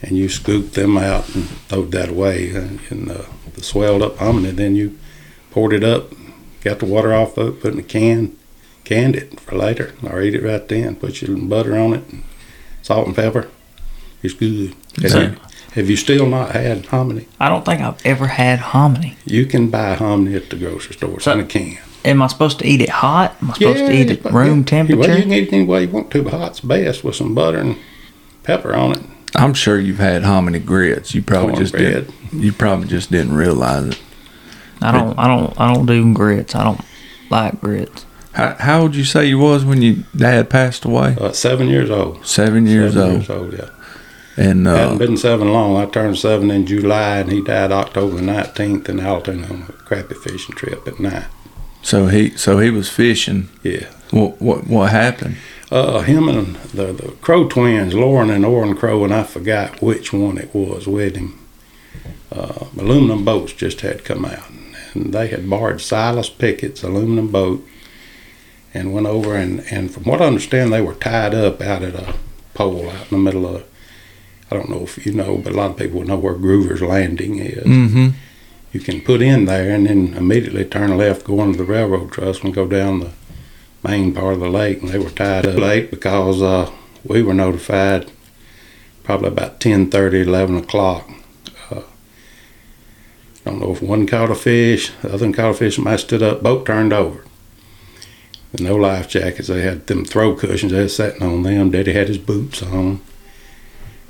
And 0.03 0.17
you 0.17 0.27
scooped 0.27 0.73
them 0.73 0.97
out 0.97 1.33
and 1.33 1.47
throw 1.69 1.85
that 1.85 2.09
away, 2.09 2.49
and, 2.49 2.81
and 2.89 3.09
uh, 3.09 3.23
the 3.53 3.63
swelled 3.63 4.01
up 4.01 4.17
hominy. 4.17 4.51
Then 4.51 4.75
you 4.75 4.99
poured 5.49 5.71
it 5.71 5.83
up, 5.83 6.11
got 6.61 6.79
the 6.79 6.85
water 6.85 7.13
off 7.13 7.37
of 7.37 7.47
it, 7.47 7.61
put 7.61 7.69
it 7.69 7.73
in 7.75 7.79
a 7.79 7.83
can, 7.83 8.37
canned 8.83 9.15
it 9.15 9.39
for 9.39 9.55
later, 9.55 9.93
or 10.03 10.21
eat 10.21 10.35
it 10.35 10.43
right 10.43 10.67
then. 10.67 10.97
Put 10.97 11.21
your 11.21 11.37
butter 11.37 11.77
on 11.77 11.93
it, 11.93 12.03
and 12.09 12.23
salt 12.81 13.07
and 13.07 13.15
pepper. 13.15 13.49
It's 14.21 14.33
good. 14.33 14.75
Have, 15.01 15.13
you, 15.15 15.37
have 15.73 15.89
you 15.89 15.95
still 15.95 16.25
not 16.25 16.51
had 16.51 16.85
hominy? 16.87 17.27
I 17.39 17.49
don't 17.49 17.65
think 17.65 17.81
I've 17.81 18.05
ever 18.05 18.27
had 18.27 18.59
hominy. 18.59 19.15
You 19.25 19.45
can 19.45 19.69
buy 19.69 19.95
hominy 19.95 20.35
at 20.35 20.49
the 20.49 20.57
grocery 20.57 20.95
store. 20.95 21.15
It's 21.15 21.27
in 21.27 21.39
a 21.39 21.45
can. 21.45 21.79
Am 22.05 22.21
I 22.21 22.27
supposed 22.27 22.59
to 22.59 22.67
eat 22.67 22.81
it 22.81 22.89
hot? 22.89 23.35
Am 23.41 23.51
I 23.51 23.53
supposed 23.53 23.79
to 23.79 23.91
eat 23.91 24.11
it 24.11 24.25
room 24.25 24.59
yeah. 24.59 24.65
temperature? 24.65 24.99
Well, 24.99 25.17
you 25.17 25.23
can 25.23 25.33
eat 25.33 25.47
it 25.47 25.53
any 25.53 25.65
way 25.65 25.83
you 25.83 25.89
want 25.89 26.11
to, 26.11 26.23
but 26.23 26.33
hot's 26.33 26.59
best 26.59 27.03
with 27.03 27.15
some 27.15 27.33
butter 27.33 27.59
and 27.59 27.77
pepper 28.43 28.73
on 28.75 28.91
it. 28.91 29.03
I'm 29.35 29.53
sure 29.53 29.79
you've 29.79 29.97
had 29.99 30.23
hominy 30.23 30.59
grits. 30.59 31.13
You 31.15 31.21
probably 31.21 31.55
just 31.55 31.73
Cornbread. 31.73 32.07
didn't. 32.07 32.41
You 32.43 32.53
probably 32.53 32.87
just 32.87 33.11
didn't 33.11 33.33
realize 33.33 33.85
it. 33.87 34.01
I 34.81 34.91
don't. 34.91 35.17
I 35.17 35.27
don't. 35.27 35.59
I 35.59 35.73
don't 35.73 35.85
do 35.85 36.13
grits. 36.13 36.55
I 36.55 36.63
don't 36.63 36.81
like 37.29 37.59
grits. 37.61 38.05
How, 38.33 38.55
how 38.59 38.81
old 38.81 38.95
you 38.95 39.03
say 39.03 39.25
you 39.25 39.37
was 39.37 39.63
when 39.63 39.81
your 39.81 39.97
dad 40.15 40.49
passed 40.49 40.85
away? 40.85 41.15
Uh, 41.19 41.31
seven 41.31 41.67
years 41.67 41.89
old. 41.91 42.25
Seven 42.25 42.65
years 42.65 42.93
seven 42.93 43.09
old. 43.09 43.17
Years 43.19 43.29
old, 43.29 43.53
yeah. 43.53 43.69
And 44.35 44.65
Hadn't 44.65 44.95
uh, 44.95 44.97
been 44.97 45.17
seven 45.17 45.53
long. 45.53 45.77
I 45.77 45.85
turned 45.85 46.17
seven 46.17 46.49
in 46.49 46.65
July, 46.65 47.19
and 47.19 47.31
he 47.31 47.41
died 47.43 47.71
October 47.71 48.17
19th 48.17 48.89
in 48.89 48.99
Alton 49.05 49.43
on 49.45 49.61
a 49.61 49.73
crappie 49.73 50.17
fishing 50.17 50.55
trip 50.55 50.87
at 50.87 50.99
night. 50.99 51.27
so 51.83 52.07
he 52.07 52.31
so 52.31 52.57
he 52.57 52.71
was 52.71 52.89
fishing. 52.89 53.49
Yeah. 53.61 53.85
What 54.09 54.41
what 54.41 54.65
what 54.67 54.89
happened? 54.91 55.37
Uh, 55.73 56.01
him 56.01 56.29
and 56.29 56.55
the, 56.55 56.93
the 56.93 57.11
Crow 57.13 57.47
twins, 57.47 57.95
Lauren 57.95 58.29
and 58.29 58.45
Orrin 58.45 58.75
Crow, 58.75 59.03
and 59.03 59.11
I 59.11 59.23
forgot 59.23 59.81
which 59.81 60.13
one 60.13 60.37
it 60.37 60.53
was 60.53 60.85
with 60.85 61.15
him. 61.15 61.39
Uh, 62.31 62.67
aluminum 62.77 63.25
boats 63.25 63.53
just 63.53 63.81
had 63.81 64.05
come 64.05 64.23
out, 64.23 64.51
and 64.93 65.11
they 65.11 65.29
had 65.29 65.49
borrowed 65.49 65.81
Silas 65.81 66.29
Pickett's 66.29 66.83
aluminum 66.83 67.29
boat 67.29 67.67
and 68.71 68.93
went 68.93 69.07
over 69.07 69.35
and, 69.35 69.61
and 69.71 69.91
from 69.91 70.03
what 70.03 70.21
I 70.21 70.25
understand, 70.25 70.71
they 70.71 70.81
were 70.81 70.93
tied 70.93 71.33
up 71.33 71.59
out 71.59 71.81
at 71.81 71.95
a 71.95 72.13
pole 72.53 72.91
out 72.91 73.11
in 73.11 73.17
the 73.17 73.23
middle 73.23 73.47
of. 73.47 73.65
I 74.51 74.55
don't 74.55 74.69
know 74.69 74.83
if 74.83 75.03
you 75.03 75.11
know, 75.11 75.37
but 75.37 75.53
a 75.53 75.55
lot 75.55 75.71
of 75.71 75.77
people 75.77 75.97
would 75.97 76.07
know 76.07 76.17
where 76.17 76.35
Groover's 76.35 76.83
Landing 76.83 77.39
is. 77.39 77.63
Mm-hmm. 77.63 78.09
You 78.73 78.79
can 78.79 79.01
put 79.01 79.23
in 79.23 79.45
there 79.45 79.73
and 79.73 79.87
then 79.87 80.13
immediately 80.13 80.65
turn 80.65 80.95
left, 80.95 81.25
go 81.25 81.41
into 81.41 81.57
the 81.57 81.63
railroad 81.63 82.11
trust, 82.11 82.43
and 82.43 82.53
go 82.53 82.67
down 82.67 82.99
the 82.99 83.11
main 83.83 84.13
part 84.13 84.33
of 84.33 84.39
the 84.39 84.49
lake. 84.49 84.81
And 84.81 84.89
they 84.89 84.99
were 84.99 85.09
tied 85.09 85.45
up 85.45 85.57
late 85.57 85.91
because 85.91 86.41
uh, 86.41 86.71
we 87.03 87.21
were 87.21 87.33
notified 87.33 88.11
probably 89.03 89.27
about 89.27 89.59
10:30, 89.59 90.25
11 90.25 90.57
o'clock. 90.57 91.09
Uh, 91.69 91.81
I 93.45 93.49
don't 93.49 93.59
know 93.59 93.71
if 93.71 93.81
one 93.81 94.07
caught 94.07 94.31
a 94.31 94.35
fish, 94.35 94.91
the 95.01 95.13
other 95.13 95.25
one 95.25 95.33
caught 95.33 95.51
a 95.51 95.53
fish, 95.53 95.75
somebody 95.75 95.97
stood 95.97 96.23
up, 96.23 96.41
boat 96.41 96.65
turned 96.65 96.93
over. 96.93 97.23
No 98.59 98.75
life 98.75 99.09
jackets, 99.09 99.47
they 99.47 99.61
had 99.61 99.87
them 99.87 100.05
throw 100.05 100.35
cushions, 100.35 100.71
they 100.71 100.83
was 100.83 100.95
sitting 100.95 101.23
on 101.23 101.41
them. 101.41 101.71
Daddy 101.71 101.93
had 101.93 102.07
his 102.07 102.19
boots 102.19 102.61
on. 102.61 103.01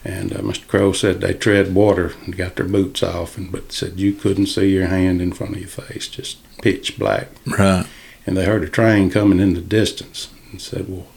And 0.06 0.34
uh, 0.34 0.40
Mr. 0.40 0.68
Crow 0.68 0.92
said 0.92 1.22
they 1.22 1.34
tread 1.34 1.74
water 1.74 2.12
and 2.26 2.36
got 2.36 2.58
their 2.58 2.68
boots 2.68 3.02
off, 3.02 3.38
and 3.38 3.50
but 3.50 3.72
said 3.72 4.02
you 4.02 4.12
couldn't 4.12 4.48
see 4.48 4.70
your 4.70 4.88
hand 4.88 5.22
in 5.22 5.32
front 5.32 5.56
of 5.56 5.62
your 5.62 5.70
face, 5.70 6.10
just 6.10 6.40
pitch 6.62 7.00
black. 7.00 7.30
Right. 7.46 7.86
And 8.26 8.38
they 8.38 8.46
heard 8.46 8.64
a 8.64 8.70
train 8.70 9.10
coming 9.10 9.40
in 9.40 9.54
the 9.54 9.62
distance, 9.62 10.30
and 10.52 10.62
said, 10.62 10.86
"Well, 10.88 11.08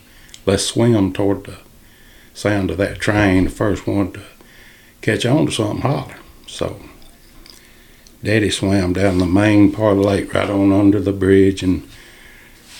let's 0.44 0.64
swim 0.64 1.12
toward 1.12 1.44
the 1.44 1.58
sound 2.34 2.70
of 2.70 2.78
that 2.78 2.98
train." 2.98 3.44
The 3.44 3.50
first 3.50 3.86
one 3.86 4.12
to 4.12 4.20
catch 5.02 5.24
on 5.24 5.46
to 5.46 5.52
something 5.52 5.82
holler. 5.82 6.16
So 6.48 6.80
Daddy 8.24 8.50
swam 8.50 8.92
down 8.92 9.18
the 9.18 9.26
main 9.26 9.70
part 9.70 9.92
of 9.92 9.98
the 10.02 10.08
lake, 10.08 10.34
right 10.34 10.50
on 10.50 10.72
under 10.72 11.00
the 11.00 11.12
bridge, 11.12 11.62
and 11.62 11.82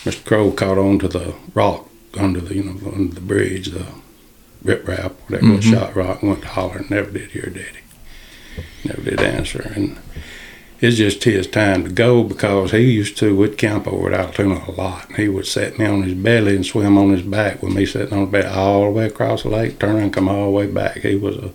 Mr. 0.03 0.23
Crow 0.25 0.51
caught 0.51 0.77
on 0.77 0.99
to 0.99 1.07
the 1.07 1.33
rock 1.53 1.89
under 2.17 2.41
the 2.41 2.55
you 2.55 2.63
know 2.63 2.91
under 2.93 3.13
the 3.15 3.21
bridge, 3.21 3.67
the 3.67 3.85
rip 4.63 4.87
rap, 4.87 5.13
whatever 5.27 5.53
Mhm. 5.53 5.63
shot 5.63 5.95
rock, 5.95 6.21
went 6.23 6.41
to 6.41 6.47
holler, 6.49 6.85
never 6.89 7.11
did 7.11 7.31
hear 7.31 7.43
Daddy. 7.49 7.83
Never 8.83 9.01
did 9.01 9.21
answer. 9.21 9.71
And 9.75 9.97
it's 10.79 10.97
just 10.97 11.23
his 11.23 11.47
time 11.47 11.83
to 11.85 11.89
go 11.89 12.23
because 12.23 12.71
he 12.71 12.79
used 12.91 13.17
to, 13.17 13.35
we'd 13.35 13.57
camp 13.57 13.87
over 13.87 14.11
at 14.13 14.33
Allatoona 14.35 14.67
a 14.67 14.71
lot. 14.71 15.11
He 15.15 15.27
would 15.27 15.47
set 15.47 15.79
me 15.79 15.85
on 15.85 16.03
his 16.03 16.13
belly 16.13 16.55
and 16.55 16.65
swim 16.65 16.97
on 16.97 17.09
his 17.11 17.23
back 17.23 17.63
with 17.63 17.73
me 17.73 17.85
sitting 17.85 18.13
on 18.17 18.25
the 18.25 18.31
back 18.41 18.55
all 18.55 18.85
the 18.85 18.91
way 18.91 19.05
across 19.05 19.43
the 19.43 19.49
lake, 19.49 19.79
turn 19.79 19.95
around, 19.95 20.11
come 20.13 20.29
all 20.29 20.45
the 20.45 20.51
way 20.51 20.67
back. 20.67 20.97
He 20.99 21.15
was 21.15 21.37
a 21.37 21.51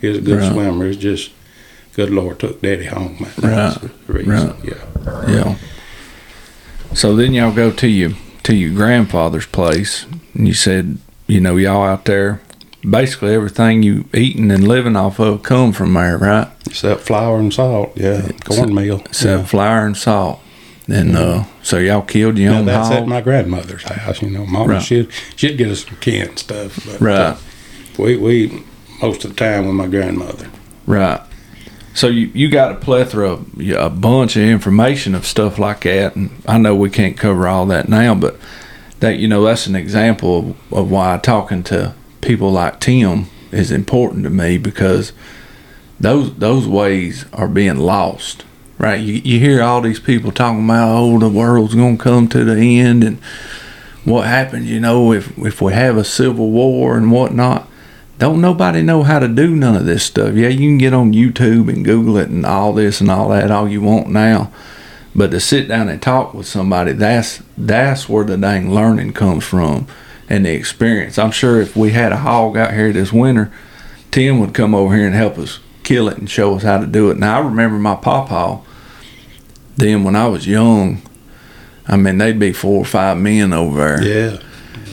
he 0.00 0.08
was 0.08 0.18
a 0.18 0.22
good 0.22 0.40
Right. 0.40 0.52
swimmer. 0.52 0.86
It's 0.86 0.96
just 0.98 1.30
good 1.94 2.10
Lord 2.10 2.38
took 2.38 2.60
Daddy 2.62 2.86
home. 2.86 3.16
Man. 3.20 3.32
Right. 3.38 3.50
That's 3.50 3.78
the 3.78 3.90
reason. 4.12 4.32
Right. 4.32 4.56
Yeah. 4.64 5.30
Yeah. 5.30 5.56
So 6.94 7.14
then 7.16 7.32
y'all 7.32 7.52
go 7.54 7.70
to 7.70 7.88
your 7.88 8.12
to 8.44 8.54
your 8.54 8.74
grandfather's 8.74 9.46
place, 9.46 10.04
and 10.34 10.46
you 10.46 10.54
said, 10.54 10.98
you 11.26 11.40
know, 11.40 11.56
y'all 11.56 11.82
out 11.82 12.04
there, 12.04 12.40
basically 12.88 13.34
everything 13.34 13.82
you 13.82 14.04
eating 14.14 14.50
and 14.50 14.66
living 14.66 14.96
off 14.96 15.18
of 15.18 15.42
come 15.42 15.72
from 15.72 15.94
there, 15.94 16.18
right? 16.18 16.48
Except 16.66 17.00
flour 17.00 17.38
and 17.38 17.52
salt. 17.52 17.92
Yeah. 17.96 18.30
Cornmeal. 18.44 19.00
Except 19.00 19.42
yeah. 19.42 19.46
flour 19.46 19.86
and 19.86 19.96
salt. 19.96 20.40
And 20.86 21.16
uh, 21.16 21.44
so 21.62 21.78
y'all 21.78 22.02
killed 22.02 22.36
your 22.36 22.52
Now, 22.52 22.58
own 22.58 22.64
that's 22.66 22.90
at 22.90 23.06
my 23.06 23.22
grandmother's 23.22 23.84
house. 23.84 24.20
You 24.20 24.30
know, 24.30 24.44
Mama 24.44 24.74
Right. 24.74 24.82
she'd 24.82 25.08
she'd 25.34 25.56
get 25.56 25.70
us 25.70 25.86
some 25.86 25.96
canned 25.96 26.38
stuff. 26.38 26.78
But, 26.84 27.00
right? 27.00 27.18
uh, 27.18 27.36
we 27.98 28.16
we 28.16 28.62
most 29.00 29.24
of 29.24 29.30
the 29.30 29.36
time 29.36 29.66
with 29.66 29.74
my 29.74 29.86
grandmother. 29.86 30.50
Right. 30.86 31.20
So 31.94 32.08
you, 32.08 32.26
you 32.34 32.50
got 32.50 32.72
a 32.72 32.74
plethora, 32.74 33.30
of, 33.30 33.60
a 33.60 33.88
bunch 33.88 34.36
of 34.36 34.42
information 34.42 35.14
of 35.14 35.24
stuff 35.24 35.60
like 35.60 35.82
that, 35.82 36.16
and 36.16 36.30
I 36.44 36.58
know 36.58 36.74
we 36.74 36.90
can't 36.90 37.16
cover 37.16 37.46
all 37.46 37.66
that 37.66 37.88
now, 37.88 38.16
but 38.16 38.36
that 38.98 39.18
you 39.18 39.28
know 39.28 39.44
that's 39.44 39.66
an 39.66 39.76
example 39.76 40.38
of, 40.38 40.72
of 40.72 40.90
why 40.90 41.18
talking 41.18 41.62
to 41.64 41.94
people 42.24 42.50
like 42.50 42.80
Tim 42.80 43.26
is 43.52 43.70
important 43.70 44.24
to 44.24 44.30
me 44.30 44.58
because 44.58 45.12
those 46.00 46.34
those 46.36 46.66
ways 46.66 47.26
are 47.32 47.48
being 47.48 47.76
lost. 47.76 48.44
Right? 48.78 49.00
You 49.00 49.14
you 49.14 49.38
hear 49.38 49.62
all 49.62 49.80
these 49.80 50.00
people 50.00 50.32
talking 50.32 50.64
about 50.64 50.96
oh 50.96 51.18
the 51.18 51.28
world's 51.28 51.74
gonna 51.74 51.96
come 51.96 52.28
to 52.28 52.44
the 52.44 52.80
end 52.80 53.04
and 53.04 53.18
what 54.04 54.26
happens, 54.26 54.70
you 54.70 54.80
know, 54.80 55.12
if 55.12 55.36
if 55.38 55.62
we 55.62 55.72
have 55.72 55.96
a 55.96 56.04
civil 56.04 56.50
war 56.50 56.96
and 56.96 57.12
whatnot 57.12 57.68
don't 58.18 58.40
nobody 58.40 58.80
know 58.80 59.02
how 59.02 59.18
to 59.18 59.26
do 59.26 59.56
none 59.56 59.74
of 59.74 59.86
this 59.86 60.04
stuff. 60.04 60.34
Yeah, 60.34 60.48
you 60.48 60.68
can 60.68 60.78
get 60.78 60.94
on 60.94 61.12
YouTube 61.12 61.68
and 61.68 61.84
Google 61.84 62.16
it 62.16 62.28
and 62.28 62.46
all 62.46 62.72
this 62.72 63.00
and 63.00 63.10
all 63.10 63.28
that 63.30 63.50
all 63.50 63.68
you 63.68 63.80
want 63.80 64.08
now. 64.08 64.52
But 65.16 65.30
to 65.32 65.40
sit 65.40 65.68
down 65.68 65.88
and 65.88 66.00
talk 66.00 66.32
with 66.32 66.46
somebody, 66.46 66.92
that's 66.92 67.42
that's 67.58 68.08
where 68.08 68.24
the 68.24 68.36
dang 68.36 68.70
learning 68.70 69.14
comes 69.14 69.44
from 69.44 69.86
and 70.28 70.44
the 70.46 70.52
experience. 70.52 71.18
I'm 71.18 71.30
sure 71.30 71.60
if 71.60 71.76
we 71.76 71.90
had 71.90 72.12
a 72.12 72.16
hog 72.18 72.56
out 72.56 72.72
here 72.74 72.92
this 72.92 73.12
winter, 73.12 73.52
Tim 74.10 74.40
would 74.40 74.54
come 74.54 74.74
over 74.74 74.94
here 74.94 75.06
and 75.06 75.14
help 75.14 75.38
us 75.38 75.58
kill 75.82 76.08
it 76.08 76.16
and 76.18 76.30
show 76.30 76.54
us 76.56 76.62
how 76.62 76.78
to 76.78 76.86
do 76.86 77.10
it. 77.10 77.18
Now 77.18 77.40
I 77.40 77.44
remember 77.44 77.76
my 77.78 77.94
pawpaw, 77.94 78.62
then 79.76 80.04
when 80.04 80.16
I 80.16 80.26
was 80.28 80.46
young, 80.46 81.02
I 81.86 81.96
mean 81.96 82.18
they'd 82.18 82.38
be 82.38 82.52
four 82.52 82.78
or 82.78 82.84
five 82.84 83.18
men 83.18 83.52
over 83.52 83.96
there 83.98 84.02
Yeah. 84.02 84.38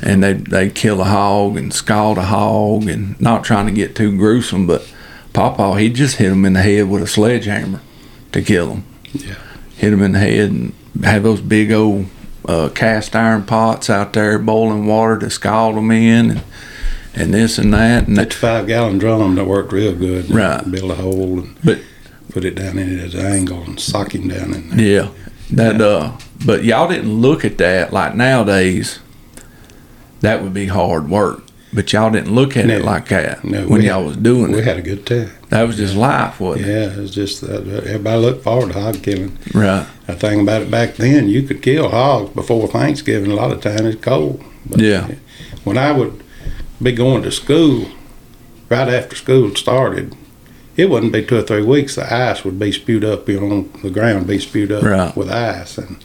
and 0.03 0.23
they 0.23 0.33
they'd 0.33 0.75
kill 0.75 0.99
a 1.01 1.05
hog 1.05 1.55
and 1.55 1.73
scald 1.73 2.17
a 2.17 2.23
hog 2.23 2.87
and 2.89 3.19
not 3.21 3.43
trying 3.45 3.67
to 3.67 3.71
get 3.71 3.95
too 3.95 4.15
gruesome, 4.17 4.67
but 4.67 4.85
Pawpaw 5.33 5.75
he 5.75 5.89
just 5.89 6.17
hit 6.17 6.31
him 6.31 6.43
in 6.43 6.53
the 6.53 6.61
head 6.61 6.89
with 6.89 7.01
a 7.03 7.07
sledgehammer 7.07 7.79
to 8.33 8.41
kill 8.41 8.71
him. 8.73 8.83
Yeah. 9.13 9.35
Hit 9.77 9.93
him 9.93 10.01
in 10.01 10.11
the 10.11 10.19
head 10.19 10.49
and 10.51 10.73
have 11.03 11.23
those 11.23 11.39
big 11.41 11.71
old 11.71 12.07
uh, 12.45 12.69
cast 12.69 13.15
iron 13.15 13.43
pots 13.43 13.89
out 13.89 14.13
there 14.13 14.39
boiling 14.39 14.85
water 14.85 15.17
to 15.19 15.29
scald 15.29 15.75
them 15.75 15.91
in 15.91 16.31
and 16.31 16.41
and 17.13 17.33
this 17.33 17.57
and 17.57 17.73
that 17.73 18.07
and 18.07 18.17
That 18.17 18.33
five 18.33 18.67
gallon 18.67 18.97
drum 18.97 19.35
that 19.35 19.45
worked 19.45 19.73
real 19.73 19.93
good. 19.95 20.29
Right. 20.31 20.69
Build 20.69 20.91
a 20.91 20.95
hole 20.95 21.39
and 21.39 21.55
But- 21.63 21.79
put 22.31 22.45
it 22.45 22.55
down 22.55 22.79
in 22.79 22.97
it 22.97 23.13
at 23.13 23.19
an 23.19 23.25
angle 23.25 23.61
and 23.63 23.77
sock 23.79 24.15
him 24.15 24.29
down 24.29 24.53
in 24.53 24.69
there. 24.69 24.79
Yeah, 24.79 25.07
that 25.51 25.81
uh, 25.81 26.13
but 26.45 26.63
y'all 26.63 26.87
didn't 26.87 27.13
look 27.21 27.43
at 27.43 27.57
that 27.57 27.91
like 27.91 28.15
nowadays. 28.15 28.99
That 30.21 30.41
would 30.41 30.53
be 30.53 30.67
hard 30.67 31.09
work, 31.09 31.43
but 31.73 31.91
y'all 31.93 32.09
didn't 32.11 32.33
look 32.35 32.57
at 32.57 32.69
it 32.69 32.83
like 32.83 33.07
that 33.09 33.43
No, 33.43 33.67
when 33.67 33.81
y'all 33.81 34.03
was 34.05 34.17
doing 34.17 34.51
We 34.51 34.57
it. 34.57 34.61
We 34.61 34.65
had 34.65 34.77
a 34.77 34.81
good 34.81 35.05
time. 35.05 35.31
That 35.49 35.63
was 35.63 35.77
just 35.77 35.95
life, 35.95 36.39
wasn't 36.39 36.67
it? 36.67 36.69
Yeah, 36.69 36.91
it 36.93 36.97
was 36.97 37.11
just 37.11 37.41
that 37.41 37.67
everybody 37.67 38.21
looked 38.21 38.43
forward 38.43 38.73
to 38.73 38.79
hog 38.79 39.01
killing. 39.03 39.37
Right. 39.53 39.85
The 40.07 40.15
thing 40.15 40.41
about 40.41 40.61
it 40.63 40.71
back 40.71 40.95
then, 40.95 41.27
you 41.29 41.43
could 41.43 41.61
kill 41.61 41.89
hogs 41.89 42.33
before 42.33 42.67
Thanksgiving. 42.67 43.31
A 43.31 43.35
lot 43.35 43.51
of 43.51 43.61
times 43.61 43.81
it's 43.81 44.01
cold. 44.03 44.43
But 44.65 44.79
Yeah. 44.81 45.07
When 45.63 45.77
I 45.77 45.91
would 45.91 46.23
be 46.81 46.91
going 46.91 47.23
to 47.23 47.31
school, 47.31 47.87
right 48.69 48.89
after 48.89 49.15
school 49.15 49.55
started, 49.55 50.15
it 50.77 50.89
wouldn't 50.89 51.11
be 51.13 51.23
two 51.23 51.37
or 51.37 51.41
three 51.43 51.61
weeks. 51.63 51.95
The 51.95 52.13
ice 52.13 52.43
would 52.43 52.57
be 52.59 52.71
spewed 52.71 53.03
up, 53.05 53.27
you 53.29 53.39
know, 53.39 53.69
the 53.83 53.89
ground 53.89 54.27
be 54.27 54.39
spewed 54.39 54.71
up 54.71 54.83
Right. 54.83 55.15
with 55.15 55.29
ice, 55.29 55.77
and 55.77 55.97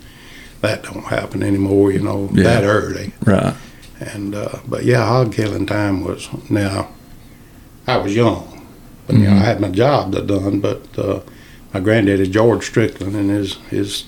that 0.60 0.82
don't 0.82 1.04
happen 1.04 1.42
anymore. 1.42 1.92
You 1.92 2.00
know, 2.00 2.28
Yeah. 2.34 2.42
that 2.44 2.64
early. 2.64 3.12
Right. 3.24 3.54
And 4.00 4.34
uh, 4.34 4.58
but 4.68 4.84
yeah, 4.84 5.06
hog 5.06 5.32
killing 5.32 5.66
time 5.66 6.04
was 6.04 6.28
now. 6.50 6.88
I 7.86 7.96
was 7.98 8.14
young, 8.14 8.66
but 9.06 9.16
you 9.16 9.22
know. 9.24 9.30
I 9.36 9.38
had 9.38 9.60
my 9.60 9.70
job 9.70 10.12
to 10.12 10.22
done. 10.22 10.60
But 10.60 10.98
uh, 10.98 11.20
my 11.72 11.80
granddaddy 11.80 12.28
George 12.28 12.64
Strickland 12.66 13.14
and 13.16 13.30
his 13.30 13.54
his 13.70 14.04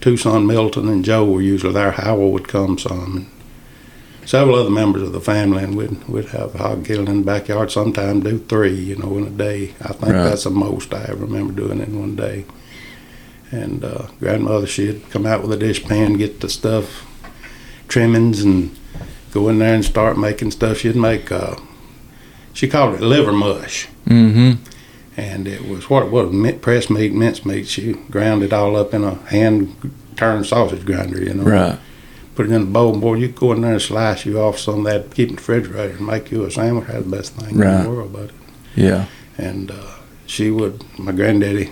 two 0.00 0.16
son 0.16 0.46
Milton 0.46 0.88
and 0.88 1.04
Joe 1.04 1.24
were 1.24 1.42
usually 1.42 1.72
there. 1.74 1.92
Howell 1.92 2.32
would 2.32 2.48
come 2.48 2.76
some, 2.78 3.16
and 4.22 4.28
several 4.28 4.56
other 4.56 4.70
members 4.70 5.02
of 5.02 5.12
the 5.12 5.20
family, 5.20 5.62
and 5.62 5.76
we'd 5.76 6.08
we'd 6.08 6.24
have 6.30 6.54
hog 6.54 6.84
killing 6.84 7.06
in 7.06 7.18
the 7.20 7.24
backyard. 7.26 7.70
Sometimes 7.70 8.24
do 8.24 8.38
three, 8.38 8.74
you 8.74 8.96
know, 8.96 9.16
in 9.18 9.26
a 9.26 9.30
day. 9.30 9.74
I 9.80 9.92
think 9.92 10.12
Right. 10.12 10.24
that's 10.24 10.44
the 10.44 10.50
most 10.50 10.92
I 10.92 11.04
ever 11.04 11.24
remember 11.24 11.52
doing 11.52 11.78
in 11.80 12.00
one 12.00 12.16
day. 12.16 12.46
And 13.52 13.84
uh, 13.84 14.06
grandmother, 14.18 14.66
she'd 14.66 15.08
come 15.10 15.24
out 15.26 15.46
with 15.46 15.52
a 15.52 15.64
dishpan, 15.64 16.18
get 16.18 16.40
the 16.40 16.48
stuff, 16.48 17.06
trimmings, 17.86 18.42
and 18.42 18.76
go 19.34 19.48
in 19.48 19.58
there 19.58 19.74
and 19.74 19.84
start 19.84 20.16
making 20.16 20.52
stuff. 20.52 20.78
She'd 20.78 20.96
make, 20.96 21.30
uh, 21.30 21.56
she 22.52 22.68
called 22.68 22.94
it 22.94 23.00
liver 23.00 23.32
mush. 23.32 23.88
Mm-hmm. 24.06 24.62
And 25.16 25.46
it 25.46 25.68
was 25.68 25.90
what 25.90 26.04
it 26.04 26.10
was, 26.10 26.32
mint, 26.32 26.62
pressed 26.62 26.88
meat, 26.88 27.12
mince 27.12 27.44
meat. 27.44 27.66
She 27.66 27.92
ground 27.92 28.42
it 28.42 28.52
all 28.52 28.76
up 28.76 28.94
in 28.94 29.04
a 29.04 29.14
hand 29.26 29.92
turned 30.16 30.46
sausage 30.46 30.84
grinder, 30.86 31.20
you 31.20 31.34
know. 31.34 31.44
Right. 31.44 31.78
Put 32.34 32.46
it 32.46 32.52
in 32.52 32.62
a 32.62 32.64
bowl, 32.64 32.92
and 32.92 33.00
boy, 33.00 33.14
you 33.14 33.28
go 33.28 33.52
in 33.52 33.60
there 33.60 33.72
and 33.72 33.82
slice 33.82 34.26
you 34.26 34.40
off 34.40 34.58
some 34.58 34.84
of 34.86 34.92
that, 34.92 35.14
keep 35.14 35.28
it 35.28 35.30
in 35.30 35.36
the 35.36 35.40
refrigerator, 35.40 35.96
and 35.96 36.06
make 36.06 36.32
you 36.32 36.44
a 36.44 36.50
sandwich. 36.50 36.88
That's 36.88 37.04
the 37.04 37.16
best 37.16 37.32
thing 37.34 37.50
in 37.50 37.82
the 37.82 37.90
world, 37.90 38.12
buddy. 38.12 38.32
Yeah. 38.74 39.06
And 39.38 39.70
uh, 39.70 39.98
she 40.26 40.50
would, 40.50 40.84
my 40.98 41.12
granddaddy 41.12 41.70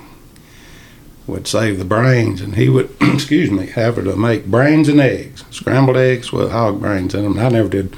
would 1.26 1.46
save 1.46 1.78
the 1.78 1.84
brains, 1.84 2.40
and 2.40 2.56
he 2.56 2.68
would, 2.68 2.90
excuse 3.00 3.50
me, 3.50 3.66
have 3.66 3.96
her 3.96 4.02
to 4.02 4.16
make 4.16 4.46
brains 4.46 4.88
and 4.88 5.00
eggs, 5.00 5.44
scrambled 5.50 5.96
eggs 5.96 6.32
with 6.32 6.50
hog 6.50 6.80
brains 6.80 7.14
in 7.14 7.22
them. 7.22 7.38
I 7.38 7.48
never 7.48 7.68
did. 7.68 7.94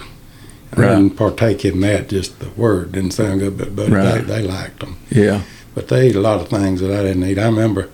I 0.76 0.80
Right. 0.80 0.88
didn't 0.96 1.16
partake 1.16 1.64
in 1.64 1.80
that. 1.80 2.08
Just 2.08 2.40
the 2.40 2.48
word 2.50 2.92
didn't 2.92 3.12
sound 3.12 3.40
good, 3.40 3.56
but, 3.56 3.76
but 3.76 3.88
Right. 3.90 4.26
they, 4.26 4.40
they 4.40 4.42
liked 4.42 4.80
them. 4.80 4.96
Yeah. 5.10 5.42
But 5.74 5.88
they 5.88 6.08
ate 6.08 6.16
a 6.16 6.20
lot 6.20 6.40
of 6.40 6.48
things 6.48 6.80
that 6.80 6.90
I 6.90 7.02
didn't 7.02 7.24
eat. 7.24 7.38
I 7.38 7.44
remember 7.46 7.88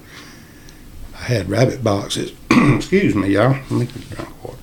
I 1.15 1.25
had 1.25 1.49
rabbit 1.51 1.85
boxes. 1.85 2.33
excuse 2.51 3.15
me, 3.15 3.29
y'all. 3.35 3.51
Let 3.53 3.71
me 3.71 3.85
get 3.87 3.97
a 3.97 3.99
drink 4.15 4.29
of 4.31 4.45
water. 4.45 4.57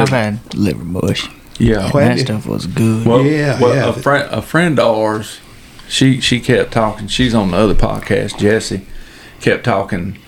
I've 0.00 0.08
had 0.08 0.54
liver 0.54 0.84
mush. 0.84 1.28
Yeah. 1.58 1.88
That 1.92 2.18
stuff 2.18 2.46
was 2.46 2.66
good. 2.66 3.06
Well, 3.06 3.22
Yeah, 3.22 3.60
well, 3.60 3.74
yeah. 3.74 3.88
A 3.88 3.92
friend, 3.92 4.28
a 4.32 4.42
friend 4.42 4.78
of 4.80 4.96
ours, 4.96 5.38
she 5.88 6.20
she 6.20 6.40
kept 6.40 6.72
talking. 6.72 7.06
She's 7.08 7.34
on 7.34 7.50
the 7.50 7.56
other 7.56 7.74
podcast. 7.74 8.38
Jesse 8.38 8.86
kept 9.40 9.64
talking 9.64 10.18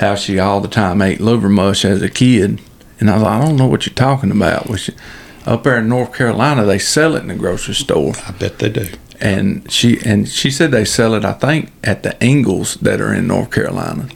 how 0.00 0.14
she 0.14 0.38
all 0.38 0.60
the 0.60 0.68
time 0.68 1.02
ate 1.02 1.20
liver 1.20 1.48
mush 1.48 1.84
as 1.84 2.02
a 2.02 2.10
kid, 2.10 2.60
and 3.00 3.10
I 3.10 3.14
was 3.14 3.22
like, 3.22 3.32
I 3.42 3.44
don't 3.44 3.56
know 3.56 3.66
what 3.66 3.86
you're 3.86 3.94
talking 3.94 4.30
about. 4.30 4.66
Well, 4.68 4.76
she, 4.76 4.92
up 5.46 5.62
there 5.62 5.78
in 5.78 5.88
North 5.88 6.12
Carolina, 6.14 6.64
they 6.64 6.78
sell 6.78 7.16
it 7.16 7.20
in 7.20 7.28
the 7.28 7.34
grocery 7.34 7.74
store, 7.74 8.12
I 8.26 8.32
bet 8.32 8.58
they 8.58 8.68
do. 8.68 8.86
and 9.20 9.70
she 9.70 9.98
and 10.04 10.28
she 10.28 10.50
said 10.50 10.70
they 10.70 10.84
sell 10.84 11.14
it. 11.14 11.24
I 11.24 11.32
think 11.32 11.70
at 11.82 12.02
the 12.02 12.22
Ingles 12.22 12.74
that 12.76 13.00
are 13.00 13.12
in 13.14 13.26
North 13.26 13.50
Carolina. 13.50 14.08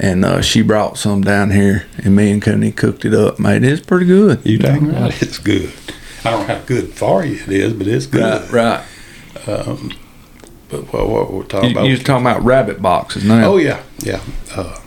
And 0.00 0.24
uh, 0.24 0.42
she 0.42 0.62
brought 0.62 0.96
some 0.96 1.22
down 1.22 1.50
here, 1.50 1.86
and 2.04 2.14
me 2.14 2.30
and 2.30 2.40
Cooney 2.40 2.70
cooked 2.70 3.04
it 3.04 3.12
up. 3.12 3.40
Made. 3.40 3.64
It's 3.64 3.84
pretty 3.84 4.06
good. 4.06 4.46
You 4.46 4.56
dang 4.56 4.86
right. 4.92 5.20
It's 5.20 5.38
good. 5.38 5.72
I 6.24 6.30
don't 6.30 6.46
know 6.46 6.54
how 6.54 6.64
good 6.66 6.94
for 6.94 7.24
you 7.24 7.34
it 7.42 7.48
is, 7.50 7.72
but 7.72 7.88
it's 7.88 8.06
good. 8.06 8.48
Right, 8.52 8.84
right. 9.48 9.88
But 10.70 10.92
what, 10.92 11.08
what 11.08 11.32
we're 11.32 11.44
talking 11.44 11.70
You, 11.70 11.74
about? 11.76 11.84
you 11.86 11.92
was 11.92 12.02
talking 12.02 12.26
about 12.26 12.42
rabbit 12.44 12.82
boxes 12.82 13.24
now. 13.24 13.44
Oh 13.52 13.56
yeah, 13.56 13.82
yeah. 14.00 14.20
Uh, 14.54 14.78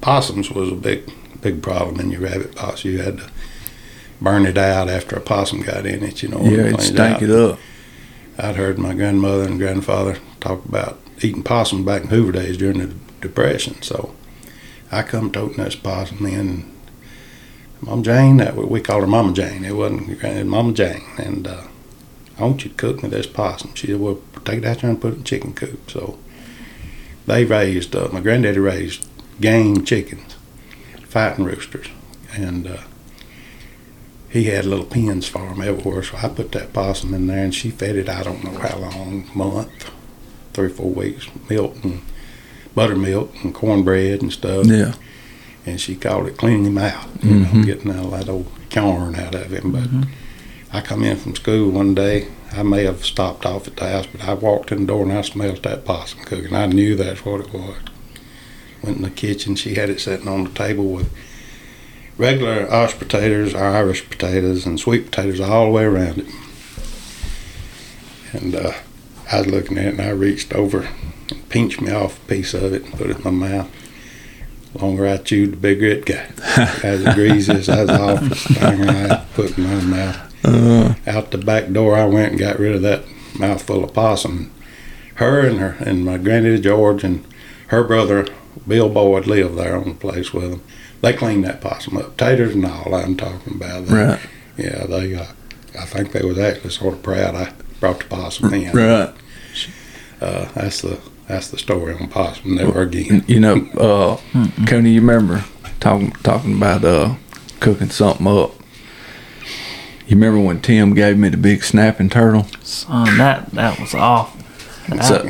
possums 0.00 0.50
was 0.50 0.70
a 0.70 0.74
big, 0.74 1.10
big 1.40 1.62
problem 1.62 2.00
in 2.00 2.10
your 2.10 2.20
rabbit 2.22 2.54
box. 2.54 2.84
You 2.84 2.98
had 3.00 3.18
to 3.18 3.30
burn 4.20 4.46
it 4.46 4.58
out 4.58 4.88
after 4.88 5.16
a 5.16 5.20
possum 5.20 5.62
got 5.62 5.86
in 5.86 6.02
it. 6.02 6.22
You 6.22 6.28
know, 6.28 6.42
Yeah, 6.42 6.64
it 6.74 6.80
stank 6.80 7.16
out. 7.16 7.22
it 7.22 7.30
up. 7.30 7.58
I'd 8.38 8.56
heard 8.56 8.78
my 8.78 8.94
grandmother 8.94 9.44
and 9.44 9.58
grandfather 9.58 10.18
talk 10.40 10.64
about 10.64 10.98
eating 11.22 11.42
possum 11.42 11.84
back 11.84 12.02
in 12.02 12.08
Hoover 12.08 12.32
days 12.32 12.56
during 12.56 12.78
the 12.78 12.94
Depression. 13.20 13.80
So 13.82 14.14
I 14.90 15.02
come 15.02 15.30
toting 15.30 15.62
this 15.62 15.76
possum 15.76 16.26
in. 16.26 16.70
Mom 17.80 18.02
Jane, 18.04 18.36
that 18.36 18.54
we 18.56 18.80
called 18.80 19.00
her 19.00 19.06
Mama 19.08 19.32
Jane. 19.32 19.64
It 19.64 19.74
wasn't 19.74 20.46
Mama 20.46 20.72
Jane, 20.72 21.02
and 21.18 21.48
uh, 21.48 21.62
I 22.42 22.46
want 22.46 22.64
you 22.64 22.70
to 22.70 22.76
cook 22.76 23.02
me 23.02 23.08
this 23.08 23.26
possum. 23.26 23.74
She 23.74 23.86
said, 23.86 24.00
"Well, 24.00 24.18
take 24.44 24.58
it 24.58 24.64
out 24.64 24.80
there 24.80 24.90
and 24.90 25.00
put 25.00 25.12
it 25.14 25.16
in 25.18 25.24
chicken 25.24 25.54
coop." 25.54 25.90
So 25.90 26.18
they 27.26 27.44
raised. 27.44 27.94
Uh, 27.94 28.08
my 28.12 28.20
granddaddy 28.20 28.58
raised 28.58 29.06
game 29.40 29.84
chickens, 29.84 30.34
fighting 31.06 31.44
roosters, 31.44 31.86
and 32.34 32.66
uh, 32.66 32.78
he 34.28 34.44
had 34.44 34.64
little 34.64 34.84
pens 34.86 35.28
for 35.28 35.48
them 35.48 35.62
everywhere. 35.62 36.02
So 36.02 36.16
I 36.22 36.28
put 36.28 36.52
that 36.52 36.72
possum 36.72 37.14
in 37.14 37.26
there, 37.28 37.44
and 37.44 37.54
she 37.54 37.70
fed 37.70 37.96
it. 37.96 38.08
I 38.08 38.22
don't 38.22 38.42
know 38.42 38.58
how 38.58 38.78
long, 38.78 39.30
month, 39.34 39.90
three 40.52 40.66
or 40.66 40.70
four 40.70 40.90
weeks, 40.90 41.28
milk 41.48 41.76
and 41.84 42.02
buttermilk 42.74 43.32
and 43.44 43.54
cornbread 43.54 44.22
and 44.22 44.32
stuff. 44.32 44.66
Yeah. 44.66 44.94
And 45.64 45.80
she 45.80 45.94
called 45.94 46.26
it 46.26 46.36
cleaning 46.38 46.64
him 46.66 46.78
out, 46.78 47.06
you 47.22 47.34
know, 47.34 47.46
Mhm. 47.46 47.64
getting 47.66 47.96
all 47.96 48.10
that 48.10 48.28
old 48.28 48.46
corn 48.70 49.14
out 49.14 49.34
of 49.36 49.52
him. 49.52 49.70
But 49.70 50.08
I 50.74 50.80
come 50.80 51.04
in 51.04 51.18
from 51.18 51.34
school 51.34 51.70
one 51.70 51.94
day. 51.94 52.28
I 52.50 52.62
may 52.62 52.84
have 52.84 53.04
stopped 53.04 53.44
off 53.44 53.68
at 53.68 53.76
the 53.76 53.88
house, 53.88 54.06
but 54.06 54.24
I 54.24 54.32
walked 54.32 54.72
in 54.72 54.80
the 54.80 54.86
door 54.86 55.02
and 55.02 55.12
I 55.12 55.20
smelled 55.20 55.62
that 55.64 55.84
possum 55.84 56.20
cooking. 56.20 56.54
I 56.54 56.64
knew 56.66 56.96
that's 56.96 57.26
what 57.26 57.42
it 57.42 57.52
was. 57.52 57.76
Went 58.82 58.96
in 58.96 59.02
the 59.02 59.10
kitchen. 59.10 59.54
She 59.54 59.74
had 59.74 59.90
it 59.90 60.00
sitting 60.00 60.28
on 60.28 60.44
the 60.44 60.50
table 60.50 60.86
with 60.86 61.12
regular 62.16 62.70
Irish 62.70 62.98
potatoes, 62.98 63.54
Irish 63.54 64.08
potatoes, 64.08 64.64
and 64.64 64.80
sweet 64.80 65.06
potatoes 65.10 65.40
all 65.40 65.66
the 65.66 65.72
way 65.72 65.84
around 65.84 66.20
it. 66.20 66.26
And 68.32 68.54
uh, 68.54 68.72
I 69.30 69.38
was 69.38 69.48
looking 69.48 69.76
at 69.76 69.86
it, 69.86 69.94
and 69.98 70.00
I 70.00 70.10
reached 70.10 70.54
over 70.54 70.88
and 71.28 71.48
pinched 71.50 71.82
me 71.82 71.92
off 71.92 72.16
a 72.16 72.28
piece 72.28 72.54
of 72.54 72.72
it 72.72 72.84
and 72.84 72.94
put 72.94 73.10
it 73.10 73.18
in 73.18 73.24
my 73.24 73.48
mouth. 73.48 73.70
The 74.72 74.78
longer 74.78 75.06
I 75.06 75.18
chewed, 75.18 75.52
the 75.52 75.56
bigger 75.56 75.86
it 75.86 76.06
got. 76.06 76.30
As 76.82 77.14
greasy 77.14 77.52
as 77.52 77.68
I 77.68 77.82
was 77.82 77.90
off, 77.90 78.38
thing 78.40 78.88
I 78.88 79.26
put 79.34 79.58
in 79.58 79.64
my 79.64 79.80
mouth. 79.82 80.31
Uh, 80.44 80.94
Out 81.06 81.30
the 81.30 81.38
back 81.38 81.70
door, 81.72 81.96
I 81.96 82.04
went 82.06 82.32
and 82.32 82.38
got 82.40 82.58
rid 82.58 82.74
of 82.74 82.82
that 82.82 83.04
mouthful 83.38 83.84
of 83.84 83.94
possum. 83.94 84.50
Her 85.16 85.40
and 85.46 85.58
her 85.58 85.76
and 85.80 86.04
my 86.04 86.18
granddaddy 86.18 86.60
George 86.60 87.04
and 87.04 87.24
her 87.68 87.84
brother 87.84 88.26
Bill 88.66 88.88
Boyd 88.88 89.26
lived 89.26 89.56
there 89.56 89.76
on 89.76 89.88
the 89.88 89.94
place 89.94 90.32
with 90.32 90.50
them. 90.50 90.62
They 91.00 91.12
cleaned 91.12 91.44
that 91.44 91.60
possum 91.60 91.96
up, 91.96 92.16
taters 92.16 92.54
and 92.54 92.64
all. 92.66 92.94
I'm 92.94 93.16
talking 93.16 93.54
about. 93.56 93.86
They, 93.86 93.94
right. 93.94 94.20
Yeah, 94.56 94.86
they. 94.86 95.14
Uh, 95.14 95.26
I 95.78 95.84
think 95.86 96.12
they 96.12 96.22
was 96.24 96.38
actually 96.38 96.70
sort 96.70 96.94
of 96.94 97.02
proud 97.02 97.34
I 97.34 97.52
brought 97.80 98.00
the 98.00 98.04
possum 98.06 98.52
in. 98.52 98.72
Right. 98.72 99.12
Uh, 100.20 100.48
that's 100.54 100.82
the 100.82 101.00
that's 101.26 101.48
the 101.48 101.58
story 101.58 101.94
on 101.94 102.08
possum. 102.08 102.54
Never 102.56 102.82
again. 102.82 103.24
You 103.26 103.40
know, 103.40 103.66
uh, 103.78 104.20
Coney, 104.66 104.90
you 104.90 105.00
remember 105.00 105.44
talking 105.80 106.10
talking 106.22 106.56
about 106.56 106.84
uh, 106.84 107.14
cooking 107.60 107.90
something 107.90 108.26
up. 108.26 108.52
You 110.12 110.16
remember 110.16 110.40
when 110.40 110.60
Tim 110.60 110.92
gave 110.92 111.16
me 111.16 111.30
the 111.30 111.38
big 111.38 111.64
snapping 111.64 112.10
turtle? 112.10 112.46
Son, 112.62 113.16
that 113.16 113.50
that 113.52 113.80
was 113.80 113.94
awful. 113.94 114.42
That 114.90 115.04
So- 115.04 115.24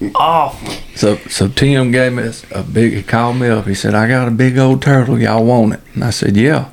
was 0.00 0.10
awful. 0.16 0.74
So 0.96 1.18
so 1.28 1.46
Tim 1.46 1.92
gave 1.92 2.14
me 2.14 2.28
a 2.50 2.62
big. 2.64 2.94
He 2.94 3.02
called 3.04 3.36
me 3.36 3.46
up. 3.46 3.68
He 3.68 3.74
said, 3.74 3.94
"I 3.94 4.08
got 4.08 4.26
a 4.26 4.32
big 4.32 4.58
old 4.58 4.82
turtle. 4.82 5.20
Y'all 5.20 5.44
want 5.44 5.74
it?" 5.74 5.80
And 5.94 6.02
I 6.02 6.10
said, 6.10 6.36
"Yeah." 6.36 6.64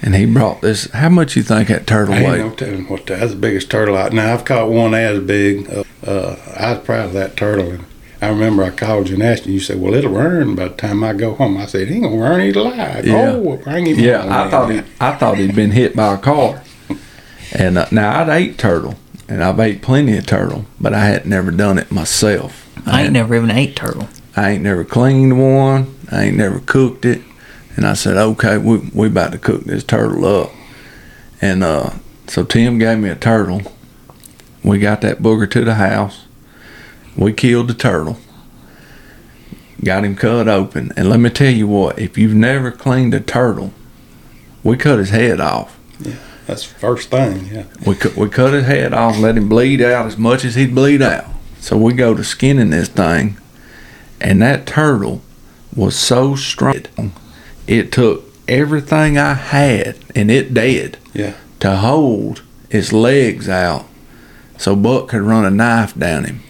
And 0.00 0.14
he 0.14 0.26
brought 0.26 0.60
this. 0.62 0.88
How 0.92 1.08
much 1.08 1.34
you 1.34 1.42
think 1.42 1.66
that 1.70 1.88
turtle 1.88 2.14
I 2.14 2.18
ain't 2.18 2.30
weighed? 2.30 2.38
no 2.38 2.50
telling 2.50 2.88
what 2.88 3.04
that's 3.06 3.32
the 3.32 3.36
biggest 3.36 3.68
turtle 3.68 3.96
out. 3.96 4.12
Now 4.12 4.32
I've 4.32 4.44
caught 4.44 4.70
one 4.70 4.94
as 4.94 5.18
big. 5.18 5.68
Uh, 5.68 5.82
uh, 6.08 6.36
I 6.56 6.74
was 6.74 6.84
proud 6.84 7.06
of 7.06 7.12
that 7.14 7.36
turtle. 7.36 7.78
And 8.20 8.30
I 8.30 8.34
remember 8.34 8.62
I 8.62 8.70
called 8.70 9.08
you 9.08 9.14
and 9.14 9.22
asked 9.22 9.46
you. 9.46 9.54
You 9.54 9.60
said, 9.60 9.80
"Well, 9.80 9.94
it'll 9.94 10.12
run 10.12 10.54
by 10.54 10.68
the 10.68 10.74
time 10.74 11.02
I 11.02 11.12
go 11.12 11.34
home." 11.34 11.56
I 11.56 11.66
said, 11.66 11.88
"He 11.88 11.94
ain't 11.96 12.04
gonna 12.04 12.16
run. 12.16 12.40
He's 12.40 12.56
alive." 12.56 13.06
Yeah. 13.06 13.32
Oh, 13.32 13.38
well, 13.40 13.56
bring 13.56 13.86
him. 13.86 13.98
Yeah, 13.98 14.22
on 14.22 14.28
I 14.28 14.42
then. 14.42 14.50
thought 14.50 14.70
he, 14.70 14.82
I 15.00 15.12
thought 15.16 15.38
he'd 15.38 15.54
been 15.54 15.70
hit 15.70 15.96
by 15.96 16.14
a 16.14 16.18
car. 16.18 16.62
And 17.52 17.78
uh, 17.78 17.86
now 17.90 18.20
I'd 18.20 18.28
ate 18.28 18.58
turtle, 18.58 18.94
and 19.28 19.42
I've 19.42 19.58
ate 19.58 19.82
plenty 19.82 20.16
of 20.16 20.26
turtle, 20.26 20.66
but 20.80 20.94
I 20.94 21.06
had 21.06 21.26
never 21.26 21.50
done 21.50 21.78
it 21.78 21.90
myself. 21.90 22.68
I 22.86 23.02
ain't 23.02 23.12
never 23.12 23.34
even 23.34 23.50
ate 23.50 23.74
turtle. 23.76 24.08
I 24.36 24.50
ain't 24.50 24.62
never 24.62 24.84
cleaned 24.84 25.40
one. 25.40 25.94
I 26.12 26.24
ain't 26.26 26.36
never 26.36 26.60
cooked 26.60 27.04
it. 27.04 27.22
And 27.76 27.86
I 27.86 27.94
said, 27.94 28.16
okay, 28.16 28.58
we 28.58 28.78
we 28.94 29.06
about 29.08 29.32
to 29.32 29.38
cook 29.38 29.64
this 29.64 29.82
turtle 29.84 30.24
up. 30.24 30.50
And 31.40 31.64
uh, 31.64 31.90
so 32.26 32.44
Tim 32.44 32.78
gave 32.78 32.98
me 32.98 33.08
a 33.08 33.16
turtle. 33.16 33.62
We 34.62 34.78
got 34.78 35.00
that 35.00 35.18
booger 35.18 35.50
to 35.50 35.64
the 35.64 35.74
house. 35.74 36.26
We 37.20 37.32
killed 37.34 37.68
the 37.68 37.74
turtle. 37.74 38.18
Got 39.84 40.04
him 40.04 40.16
cut 40.16 40.48
open. 40.48 40.92
And 40.96 41.08
let 41.08 41.20
me 41.20 41.30
tell 41.30 41.52
you 41.52 41.68
what, 41.68 41.98
if 41.98 42.16
you've 42.18 42.34
never 42.34 42.70
cleaned 42.70 43.14
a 43.14 43.20
turtle, 43.20 43.72
we 44.64 44.76
cut 44.76 44.98
his 44.98 45.10
head 45.10 45.38
off. 45.40 45.78
Yeah, 46.00 46.14
That's 46.46 46.66
the 46.66 46.78
first 46.78 47.10
thing. 47.10 47.46
Yeah. 47.52 47.64
We 47.86 47.94
cut, 47.94 48.16
we 48.16 48.28
cut 48.30 48.54
his 48.54 48.64
head 48.66 48.92
off, 48.94 49.18
let 49.18 49.36
him 49.36 49.48
bleed 49.48 49.82
out 49.82 50.06
as 50.06 50.16
much 50.16 50.44
as 50.44 50.54
he'd 50.54 50.74
bleed 50.74 51.02
out. 51.02 51.26
So 51.60 51.76
we 51.76 51.92
go 51.92 52.14
to 52.14 52.24
skinning 52.24 52.70
this 52.70 52.88
thing, 52.88 53.36
and 54.18 54.40
that 54.40 54.66
turtle 54.66 55.20
was 55.76 55.94
so 55.96 56.34
strong. 56.36 57.12
It 57.66 57.92
took 57.92 58.24
everything 58.48 59.18
I 59.18 59.34
had, 59.34 59.98
and 60.14 60.30
it 60.30 60.54
did, 60.54 60.96
Yeah. 61.12 61.34
to 61.60 61.76
hold 61.76 62.42
its 62.70 62.92
legs 62.94 63.46
out 63.48 63.86
so 64.56 64.74
Buck 64.74 65.08
could 65.08 65.20
run 65.22 65.44
a 65.44 65.50
knife 65.50 65.94
down 65.94 66.24
him. 66.24 66.40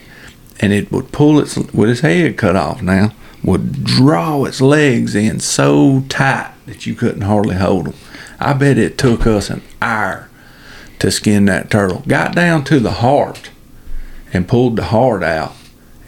And 0.60 0.72
it 0.72 0.92
would 0.92 1.10
pull 1.12 1.38
its, 1.40 1.56
with 1.56 1.88
its 1.90 2.00
head 2.00 2.36
cut 2.36 2.54
off 2.56 2.82
now, 2.82 3.12
would 3.42 3.84
draw 3.84 4.44
its 4.44 4.60
legs 4.60 5.14
in 5.14 5.40
so 5.40 6.04
tight 6.08 6.52
that 6.66 6.84
you 6.86 6.94
couldn't 6.94 7.22
hardly 7.22 7.56
hold 7.56 7.86
them. 7.86 7.94
I 8.38 8.52
bet 8.52 8.76
it 8.78 8.98
took 8.98 9.26
us 9.26 9.48
an 9.50 9.62
hour 9.80 10.28
to 10.98 11.10
skin 11.10 11.46
that 11.46 11.70
turtle. 11.70 12.02
Got 12.06 12.34
down 12.34 12.64
to 12.64 12.78
the 12.78 12.90
heart 12.92 13.50
and 14.32 14.46
pulled 14.46 14.76
the 14.76 14.84
heart 14.84 15.22
out 15.22 15.54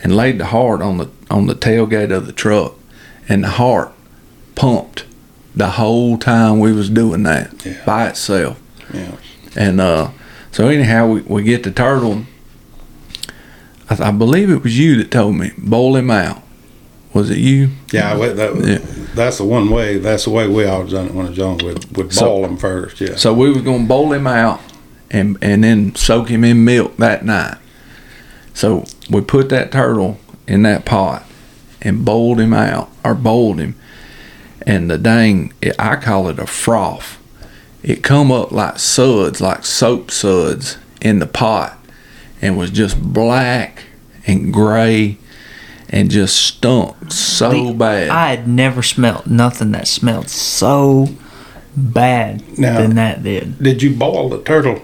and 0.03 0.15
laid 0.15 0.39
the 0.39 0.47
heart 0.47 0.83
on 0.83 0.99
the 0.99 1.09
on 1.31 1.47
the 1.47 1.55
tailgate 1.55 2.11
of 2.15 2.27
the 2.27 2.33
truck 2.33 2.75
and 3.29 3.43
the 3.45 3.49
heart 3.49 3.93
pumped 4.55 5.07
the 5.57 5.71
whole 5.71 6.19
time 6.19 6.59
we 6.59 6.73
was 6.73 6.91
doing 6.91 7.23
that 7.23 7.65
Yeah. 7.65 7.83
by 7.87 8.09
itself. 8.09 8.61
Yeah. 8.93 9.13
And 9.57 9.81
uh, 9.81 10.11
so 10.51 10.69
anyhow, 10.69 11.07
we, 11.07 11.21
we 11.23 11.43
get 11.43 11.63
the 11.63 11.71
turtle. 11.71 12.25
I, 14.01 14.09
I 14.09 14.11
believe 14.11 14.51
it 14.51 14.63
was 14.63 14.79
you 14.79 14.97
that 14.97 15.11
told 15.11 15.37
me 15.37 15.53
bowl 15.59 15.97
him 15.97 16.11
out. 16.11 16.43
Was 17.13 17.31
it 17.31 17.39
you? 17.39 17.71
Yeah, 17.93 18.15
that, 18.15 18.57
Yeah. 18.65 19.05
that's 19.15 19.37
the 19.39 19.45
one 19.45 19.69
way. 19.71 19.99
That's 19.99 20.25
the 20.25 20.31
way 20.31 20.49
we 20.49 20.65
always 20.65 20.93
done 20.93 21.07
it 21.09 21.15
when 21.15 21.27
I 21.27 21.29
was 21.31 21.39
young. 21.39 21.59
We'd, 21.59 21.97
we'd 21.97 22.13
So- 22.13 22.27
boil 22.27 22.43
them 22.43 22.57
first. 22.57 23.01
Yeah. 23.01 23.17
So 23.17 23.35
we 23.35 23.51
was 23.53 23.63
gonna 23.63 23.85
bowl 23.85 24.13
him 24.13 24.27
out 24.27 24.61
and 25.11 25.37
and 25.43 25.63
then 25.63 25.95
soak 25.95 26.29
him 26.29 26.43
in 26.45 26.65
milk 26.65 26.97
that 26.97 27.25
night. 27.25 27.59
So 28.55 28.85
we 29.11 29.21
put 29.21 29.49
that 29.51 29.73
turtle 29.73 30.19
in 30.47 30.63
that 30.63 30.85
pot 30.85 31.25
and 31.83 32.05
boiled 32.05 32.41
him 32.41 32.55
out 32.55 32.91
or 33.05 33.15
boiled 33.15 33.59
him. 33.61 33.75
And 34.67 34.91
the 34.91 34.97
dang, 34.97 35.53
I 35.79 35.97
call 35.97 36.29
it 36.29 36.39
a 36.39 36.47
froth. 36.47 37.19
It 37.83 38.03
come 38.03 38.31
up 38.31 38.53
like 38.53 38.79
suds, 38.79 39.41
like 39.41 39.65
soap 39.67 40.11
suds 40.11 40.79
in 41.01 41.19
the 41.19 41.27
pot 41.27 41.79
and 42.43 42.59
was 42.59 42.71
just 42.71 43.01
black 43.01 43.85
and 44.27 44.53
gray 44.53 45.17
and 45.89 46.11
just 46.11 46.37
stunk 46.37 46.97
so 47.13 47.51
The- 47.69 47.73
bad. 47.73 48.09
I 48.11 48.31
had 48.31 48.49
never 48.49 48.83
smelled 48.83 49.27
nothing 49.27 49.73
that 49.73 49.87
smelled 49.89 50.29
so 50.29 51.09
bad 51.77 52.43
Now- 52.59 52.79
than 52.81 52.95
that 52.97 53.23
did. 53.23 53.63
Did 53.63 53.83
you 53.83 53.91
boil 53.91 54.29
the 54.29 54.39
turtle 54.39 54.81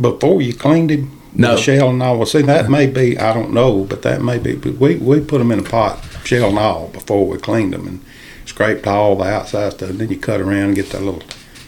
before 0.00 0.40
you 0.42 0.52
cleaned 0.52 0.90
him? 0.90 1.10
No. 1.34 1.54
The 1.56 1.62
shell 1.62 1.88
and 1.90 2.02
all. 2.02 2.18
Well, 2.18 2.26
see, 2.26 2.42
that 2.42 2.68
may 2.68 2.86
be, 2.86 3.18
I 3.18 3.32
don't 3.32 3.54
know, 3.54 3.84
but 3.88 4.02
that 4.02 4.22
may 4.22 4.38
be. 4.38 4.54
but 4.54 4.78
We, 4.78 4.96
we 4.96 5.20
put 5.20 5.38
them 5.38 5.50
in 5.50 5.60
a 5.60 5.62
pot, 5.62 5.98
shell 6.24 6.50
and 6.50 6.58
all, 6.58 6.88
before 6.92 7.26
we 7.26 7.38
cleaned 7.38 7.72
them 7.72 7.86
and 7.88 8.00
scraped 8.44 8.86
all 8.86 9.16
the 9.16 9.24
outside 9.24 9.72
stuff. 9.72 9.90
Then 9.92 10.10
you 10.10 10.18
cut 10.18 10.40
around 10.40 10.64
and 10.64 10.74
get 10.74 10.90
that 10.90 11.02
little 11.02 11.22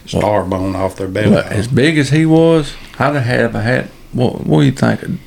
star 0.05 0.43
bone 0.43 0.75
off 0.75 0.97
their 0.97 1.07
belly. 1.07 1.31
But 1.31 1.47
as 1.47 1.67
big 1.67 1.97
as 1.97 2.11
he 2.11 2.27
was, 2.27 2.75
I'd 2.99 3.15
have 3.15 3.23
had, 3.23 3.55
had 3.55 3.89
what, 4.15 4.45
what 4.45 4.61
do 4.61 4.65
you 4.65 4.71
think, 4.71 5.03
a 5.03 5.17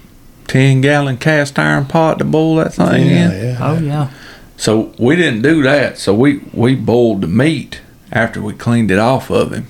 10 0.48 0.80
gallon 0.80 1.18
cast 1.18 1.58
iron 1.58 1.86
pot 1.86 2.18
to 2.18 2.24
boil 2.24 2.56
that 2.56 2.74
thing 2.74 3.06
yeah, 3.06 3.30
in? 3.30 3.30
yeah. 3.30 3.58
Oh 3.60 3.78
yeah. 3.78 4.10
So 4.56 4.92
we 4.98 5.14
didn't 5.14 5.42
do 5.42 5.62
that. 5.62 5.98
So 5.98 6.14
we, 6.14 6.38
we 6.52 6.74
boiled 6.74 7.20
the 7.20 7.28
meat 7.28 7.80
after 8.10 8.40
we 8.40 8.54
cleaned 8.54 8.90
it 8.90 8.98
off 8.98 9.30
of 9.30 9.52
him. 9.52 9.68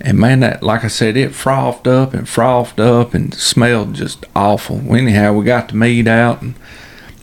And 0.00 0.18
man, 0.18 0.40
that 0.40 0.62
like 0.62 0.84
I 0.84 0.88
said, 0.88 1.16
it 1.16 1.34
frothed 1.34 1.88
up 1.88 2.14
and 2.14 2.28
frothed 2.28 2.78
up 2.78 3.14
and 3.14 3.34
smelled 3.34 3.94
just 3.94 4.24
awful. 4.36 4.94
Anyhow, 4.94 5.32
we 5.32 5.44
got 5.44 5.68
the 5.68 5.74
meat 5.74 6.06
out 6.06 6.42
and 6.42 6.54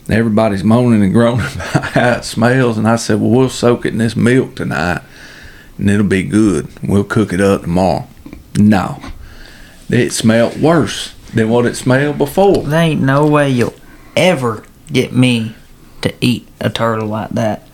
everybody's 0.10 0.64
moaning 0.64 1.02
and 1.02 1.14
groaning 1.14 1.46
about 1.56 1.84
how 1.84 2.12
it 2.14 2.26
smells. 2.26 2.78
And 2.78 2.88
I 2.88 2.98
said, 2.98 3.22
well, 3.22 3.30
we'll 3.30 3.50
soak 3.50 3.86
it 3.86 3.94
in 3.94 4.00
this 4.00 4.16
milk 4.16 4.56
tonight 4.56 5.02
and 5.78 5.90
it'll 5.90 6.06
be 6.06 6.24
good. 6.24 6.68
We'll 6.84 7.04
cook 7.04 7.32
it 7.32 7.42
up 7.42 7.62
tomorrow. 7.62 8.08
No, 8.58 9.02
it 9.90 10.12
smelled 10.12 10.62
worse 10.62 11.14
than 11.34 11.50
what 11.50 11.66
it 11.66 11.76
smelled 11.76 12.18
before. 12.18 12.64
There 12.64 12.82
ain't 12.82 13.02
no 13.02 13.28
way 13.28 13.50
you'll 13.50 13.74
ever 14.16 14.64
get 14.92 15.14
me 15.14 15.56
to 16.02 16.14
eat 16.22 16.48
a 16.60 16.70
turtle 16.70 17.08
like 17.08 17.30
that. 17.32 17.68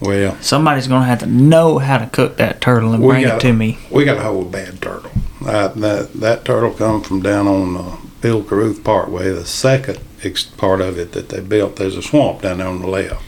Well, 0.00 0.36
Somebody's 0.40 0.86
gonna 0.88 1.04
have 1.04 1.18
to 1.20 1.26
know 1.26 1.78
how 1.78 1.98
to 1.98 2.06
cook 2.06 2.38
that 2.38 2.60
turtle 2.60 2.94
and 2.94 3.02
We 3.02 3.08
bring 3.10 3.28
it 3.28 3.40
to 3.40 3.52
me. 3.52 3.78
we 3.90 4.04
got 4.04 4.16
a 4.16 4.22
whole 4.22 4.44
bad 4.44 4.80
turtle. 4.80 5.10
Uh, 5.44 5.68
that 5.68 6.12
that 6.14 6.44
turtle 6.44 6.72
come 6.72 7.02
from 7.02 7.20
down 7.22 7.46
on 7.46 7.76
uh, 7.76 7.96
Bill 8.20 8.42
Carruth 8.42 8.82
Parkway. 8.82 9.30
The 9.30 9.44
second 9.44 9.98
ex- 10.22 10.44
part 10.44 10.80
of 10.80 10.98
it 10.98 11.12
that 11.12 11.28
they 11.28 11.40
built, 11.40 11.76
there's 11.76 11.96
a 11.96 12.02
swamp 12.02 12.42
down 12.42 12.58
there 12.58 12.66
on 12.66 12.80
the 12.80 12.86
left, 12.86 13.22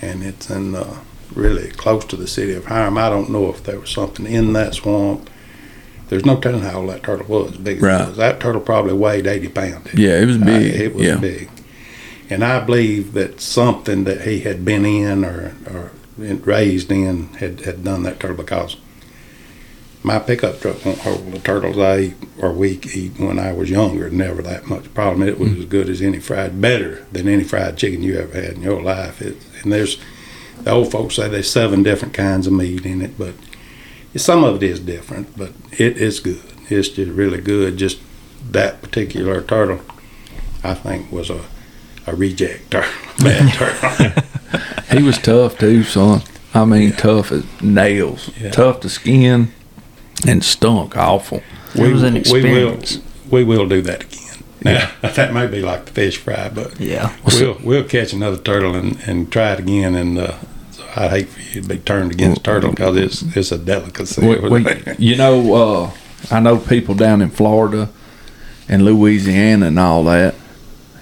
and 0.00 0.22
it's 0.22 0.48
in 0.48 0.74
uh, 0.76 1.00
really 1.34 1.70
close 1.72 2.04
to 2.06 2.16
the 2.16 2.26
city 2.28 2.54
of 2.54 2.66
Hiram. 2.66 2.96
I 2.98 3.08
don't 3.08 3.30
know 3.30 3.48
if 3.50 3.62
there 3.64 3.78
was 3.80 3.90
something 3.90 4.26
in 4.26 4.52
that 4.54 4.74
swamp. 4.74 5.28
There's 6.10 6.26
no 6.26 6.40
telling 6.40 6.62
how 6.62 6.80
old 6.80 6.90
that 6.90 7.04
turtle 7.04 7.26
was. 7.26 7.56
Big 7.56 7.76
as 7.76 7.82
Right. 7.82 8.00
it 8.00 8.08
was. 8.08 8.16
That 8.16 8.40
turtle 8.40 8.60
probably 8.60 8.94
weighed 8.94 9.28
80 9.28 9.48
pounds. 9.48 9.94
Yeah, 9.94 10.20
it 10.20 10.26
was 10.26 10.38
big. 10.38 10.74
it 10.74 10.94
was 10.94 11.06
yeah. 11.06 11.16
big. 11.16 11.48
And 12.28 12.44
I 12.44 12.58
believe 12.60 13.12
that 13.12 13.40
something 13.40 14.02
that 14.04 14.22
he 14.22 14.40
had 14.40 14.64
been 14.64 14.84
in 14.84 15.24
or, 15.24 15.54
or 15.72 15.92
raised 16.18 16.90
in 16.90 17.28
had, 17.34 17.60
had 17.60 17.84
done 17.84 18.02
that 18.02 18.18
turtle 18.18 18.36
because 18.36 18.76
my 20.02 20.18
pickup 20.18 20.60
truck 20.60 20.84
won't 20.84 20.98
hold 20.98 21.30
the 21.30 21.38
turtles 21.38 21.78
I 21.78 21.98
eat 21.98 22.14
or 22.40 22.52
we 22.52 22.80
eat 22.92 23.20
when 23.20 23.38
I 23.38 23.52
was 23.52 23.70
younger. 23.70 24.10
Never 24.10 24.42
that 24.42 24.66
much 24.66 24.92
problem. 24.92 25.28
It 25.28 25.38
was 25.38 25.50
hmm. 25.52 25.60
as 25.60 25.64
good 25.66 25.88
as 25.88 26.02
any 26.02 26.18
fried, 26.18 26.60
better 26.60 27.06
than 27.12 27.28
any 27.28 27.44
fried 27.44 27.76
chicken 27.76 28.02
you 28.02 28.18
ever 28.18 28.34
had 28.34 28.54
in 28.54 28.62
your 28.62 28.82
life. 28.82 29.22
It, 29.22 29.36
and 29.62 29.72
there's, 29.72 30.00
the 30.62 30.72
old 30.72 30.90
folks 30.90 31.14
say 31.14 31.28
there's 31.28 31.50
seven 31.50 31.84
different 31.84 32.14
kinds 32.14 32.48
of 32.48 32.52
meat 32.52 32.84
in 32.84 33.00
it, 33.00 33.16
but 33.16 33.34
some 34.16 34.44
of 34.44 34.56
it 34.56 34.62
is 34.62 34.80
different, 34.80 35.36
but 35.36 35.52
it 35.72 35.96
is 35.96 36.20
good. 36.20 36.42
It's 36.68 36.88
just 36.88 37.10
really 37.10 37.40
good. 37.40 37.76
Just 37.76 37.98
that 38.50 38.80
particular 38.82 39.40
turtle, 39.42 39.80
I 40.64 40.74
think, 40.74 41.10
was 41.12 41.30
a, 41.30 41.40
a 42.06 42.14
reject 42.14 42.70
turtle, 42.70 42.90
bad 43.18 43.52
turtle. 43.54 44.22
He 44.96 45.02
was 45.02 45.18
tough 45.18 45.58
too, 45.58 45.82
son. 45.84 46.22
I 46.52 46.64
mean, 46.64 46.92
tough 46.92 47.30
as 47.30 47.44
nails, 47.62 48.30
Yeah. 48.40 48.50
tough 48.50 48.80
to 48.80 48.88
skin, 48.88 49.52
and 50.26 50.42
stunk 50.44 50.96
awful. 50.96 51.42
It 51.74 51.92
was 51.92 52.02
an 52.02 52.22
we 52.32 52.42
will, 52.42 52.78
we 53.30 53.44
will 53.44 53.68
do 53.68 53.80
that 53.82 54.02
again. 54.04 54.16
Now, 54.62 54.90
that 55.02 55.32
may 55.32 55.46
be 55.46 55.62
like 55.62 55.86
the 55.86 55.92
fish 55.92 56.16
fry, 56.18 56.48
but 56.52 56.78
Yeah. 56.80 57.14
we'll 57.24 57.56
we'll 57.62 57.84
catch 57.84 58.12
another 58.12 58.36
turtle 58.36 58.74
and, 58.74 58.98
and 59.06 59.30
try 59.30 59.52
it 59.52 59.60
again. 59.60 59.94
And 59.94 60.18
uh, 60.18 60.34
so 60.40 60.49
I 60.96 61.08
hate 61.08 61.28
for 61.28 61.40
you 61.40 61.62
to 61.62 61.68
be 61.68 61.78
turned 61.78 62.12
against 62.12 62.44
turtle 62.44 62.70
because 62.70 62.96
it's 62.96 63.36
it's 63.36 63.52
a 63.52 63.58
delicacy. 63.58 64.26
We, 64.26 64.48
we, 64.48 64.66
you 64.98 65.16
know, 65.16 65.54
uh, 65.54 65.90
I 66.30 66.40
know 66.40 66.58
people 66.58 66.94
down 66.94 67.22
in 67.22 67.30
Florida 67.30 67.88
and 68.68 68.84
Louisiana 68.84 69.66
and 69.66 69.78
all 69.78 70.04
that, 70.04 70.34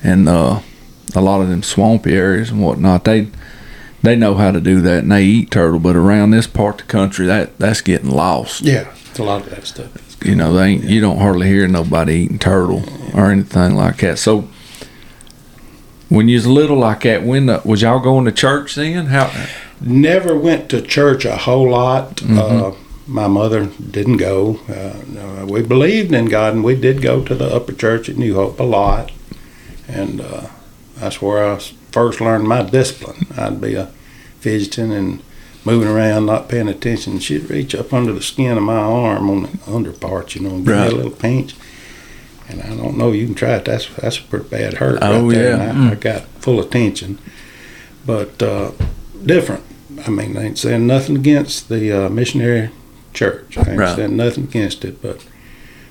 and 0.02 0.28
uh, 0.28 0.60
a 1.14 1.20
lot 1.20 1.40
of 1.40 1.48
them 1.48 1.62
swampy 1.62 2.14
areas 2.14 2.50
and 2.50 2.62
whatnot. 2.62 3.04
They 3.04 3.30
they 4.02 4.14
know 4.14 4.34
how 4.34 4.50
to 4.50 4.60
do 4.60 4.80
that 4.82 5.02
and 5.02 5.12
they 5.12 5.24
eat 5.24 5.50
turtle, 5.50 5.80
but 5.80 5.96
around 5.96 6.30
this 6.30 6.46
part 6.46 6.80
of 6.80 6.86
the 6.86 6.92
country, 6.92 7.26
that 7.26 7.58
that's 7.58 7.80
getting 7.80 8.10
lost. 8.10 8.62
yeah, 8.62 8.92
it's 9.10 9.18
a 9.18 9.24
lot 9.24 9.42
of 9.42 9.50
that 9.50 9.66
stuff. 9.66 10.24
You 10.24 10.34
know, 10.34 10.52
they 10.52 10.66
ain't, 10.66 10.84
you 10.84 11.00
don't 11.00 11.18
hardly 11.18 11.46
hear 11.46 11.66
nobody 11.68 12.14
eating 12.14 12.38
turtle 12.38 12.82
or 13.14 13.30
anything 13.30 13.74
like 13.74 13.98
that. 13.98 14.18
So. 14.18 14.48
When 16.10 16.26
you 16.26 16.36
was 16.36 16.46
little 16.46 16.78
like 16.78 17.02
that, 17.02 17.22
when 17.22 17.50
uh, 17.50 17.60
was 17.66 17.82
y'all 17.82 18.00
going 18.00 18.24
to 18.24 18.32
church 18.32 18.76
then? 18.76 19.08
How? 19.08 19.30
Never 19.80 20.36
went 20.36 20.68
to 20.70 20.82
church 20.82 21.24
a 21.24 21.36
whole 21.36 21.70
lot. 21.70 22.16
Mm-hmm. 22.16 22.38
Uh, 22.38 22.74
my 23.06 23.26
mother 23.26 23.66
didn't 23.66 24.18
go. 24.18 24.60
Uh, 24.68 25.46
we 25.46 25.62
believed 25.62 26.12
in 26.12 26.26
God, 26.26 26.54
and 26.54 26.64
we 26.64 26.74
did 26.74 27.00
go 27.00 27.24
to 27.24 27.34
the 27.34 27.46
upper 27.54 27.72
church 27.72 28.08
at 28.08 28.16
New 28.16 28.34
Hope 28.34 28.60
a 28.60 28.64
lot, 28.64 29.10
and 29.88 30.20
uh, 30.20 30.48
that's 30.96 31.22
I 31.22 31.58
first 31.90 32.20
learned 32.20 32.46
my 32.46 32.62
discipline. 32.62 33.26
I'd 33.36 33.60
be 33.60 33.74
a 33.74 33.86
fidgeting 34.40 34.92
and 34.92 35.22
moving 35.64 35.88
around, 35.88 36.26
not 36.26 36.48
paying 36.48 36.68
attention. 36.68 37.18
She'd 37.18 37.48
reach 37.50 37.74
up 37.74 37.92
under 37.92 38.12
the 38.12 38.22
skin 38.22 38.56
of 38.56 38.62
my 38.62 38.76
arm 38.76 39.30
on 39.30 39.42
the 39.44 39.58
under 39.66 39.92
part, 39.92 40.34
you 40.34 40.42
know, 40.42 40.50
and 40.50 40.66
give 40.66 40.76
me 40.76 40.86
a 40.86 40.90
little 40.90 41.10
pinch. 41.10 41.54
And 42.48 42.62
I 42.62 42.68
don't 42.76 42.96
know, 42.96 43.12
you 43.12 43.26
can 43.26 43.34
try 43.34 43.56
it. 43.56 43.64
That's 43.64 43.88
that's 43.96 44.18
a 44.18 44.22
pretty 44.22 44.48
bad 44.48 44.74
hurt. 44.74 44.98
Oh, 45.02 45.26
right 45.26 45.34
there. 45.34 45.56
yeah. 45.56 45.70
And 45.70 45.88
I, 45.88 45.92
I 45.92 45.94
got 45.94 46.22
full 46.40 46.60
attention, 46.60 47.18
but 48.04 48.42
uh, 48.42 48.72
different. 49.24 49.64
I 50.06 50.10
mean, 50.10 50.36
I 50.36 50.44
ain't 50.44 50.58
saying 50.58 50.86
nothing 50.86 51.16
against 51.16 51.68
the 51.68 51.92
uh, 51.92 52.08
missionary 52.08 52.70
church. 53.14 53.56
I 53.58 53.70
ain't 53.70 53.78
Right. 53.78 53.96
saying 53.96 54.16
nothing 54.16 54.44
against 54.44 54.84
it, 54.84 55.00
but 55.02 55.24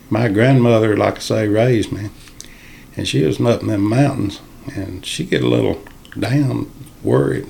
my 0.09 0.27
grandmother, 0.29 0.95
like 0.95 1.17
I 1.17 1.19
say, 1.19 1.47
raised 1.47 1.91
me, 1.91 2.09
and 2.95 3.07
she 3.07 3.23
was 3.23 3.39
up 3.41 3.61
in 3.61 3.67
them 3.67 3.81
mountains, 3.83 4.39
and 4.75 5.05
she 5.05 5.23
get 5.25 5.43
a 5.43 5.47
little 5.47 5.81
down, 6.17 6.71
worried. 7.03 7.47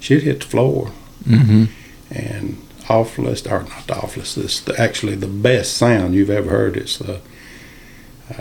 She'd 0.00 0.22
hit 0.22 0.40
the 0.40 0.46
floor, 0.46 0.92
Mm-hmm. 1.28 1.64
and 2.10 2.56
awfulest, 2.88 3.46
or 3.50 3.64
not 3.64 3.86
the 3.86 3.94
awfulest, 3.94 4.36
this 4.36 4.66
actually 4.78 5.14
the 5.16 5.26
best 5.26 5.76
sound 5.76 6.14
you've 6.14 6.30
ever 6.30 6.48
heard. 6.50 6.76
It's 6.76 6.96
the 6.98 7.16
uh, 7.16 7.18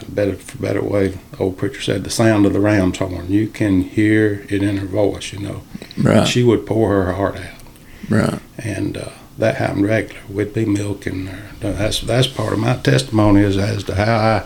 better 0.10 0.36
for 0.36 0.58
better 0.58 0.82
way. 0.84 1.18
Old 1.40 1.58
preacher 1.58 1.82
said 1.82 2.04
the 2.04 2.10
sound 2.10 2.46
of 2.46 2.54
the 2.54 2.60
ram's 2.60 2.98
horn. 2.98 3.32
You 3.32 3.48
can 3.48 3.82
hear 3.82 4.46
it 4.50 4.62
in 4.64 4.78
her 4.78 4.86
voice. 4.88 5.32
You 5.34 5.40
know, 5.40 5.62
Right. 5.98 6.28
she 6.28 6.44
would 6.44 6.66
pour 6.66 6.90
her 7.04 7.14
heart 7.14 7.38
out 7.38 7.62
Right. 8.10 8.40
and 8.58 8.98
uh, 8.98 9.10
that 9.38 9.56
happened 9.56 9.86
regular. 9.88 10.22
We'd 10.30 10.54
be 10.54 10.66
milking 10.66 11.28
her. 11.28 11.44
That's 11.60 12.02
that's 12.02 12.28
part 12.28 12.54
of 12.54 12.60
my 12.60 12.76
testimony 12.78 13.42
is 13.42 13.58
as 13.58 13.84
to 13.86 13.96
how 13.96 14.16
I 14.18 14.44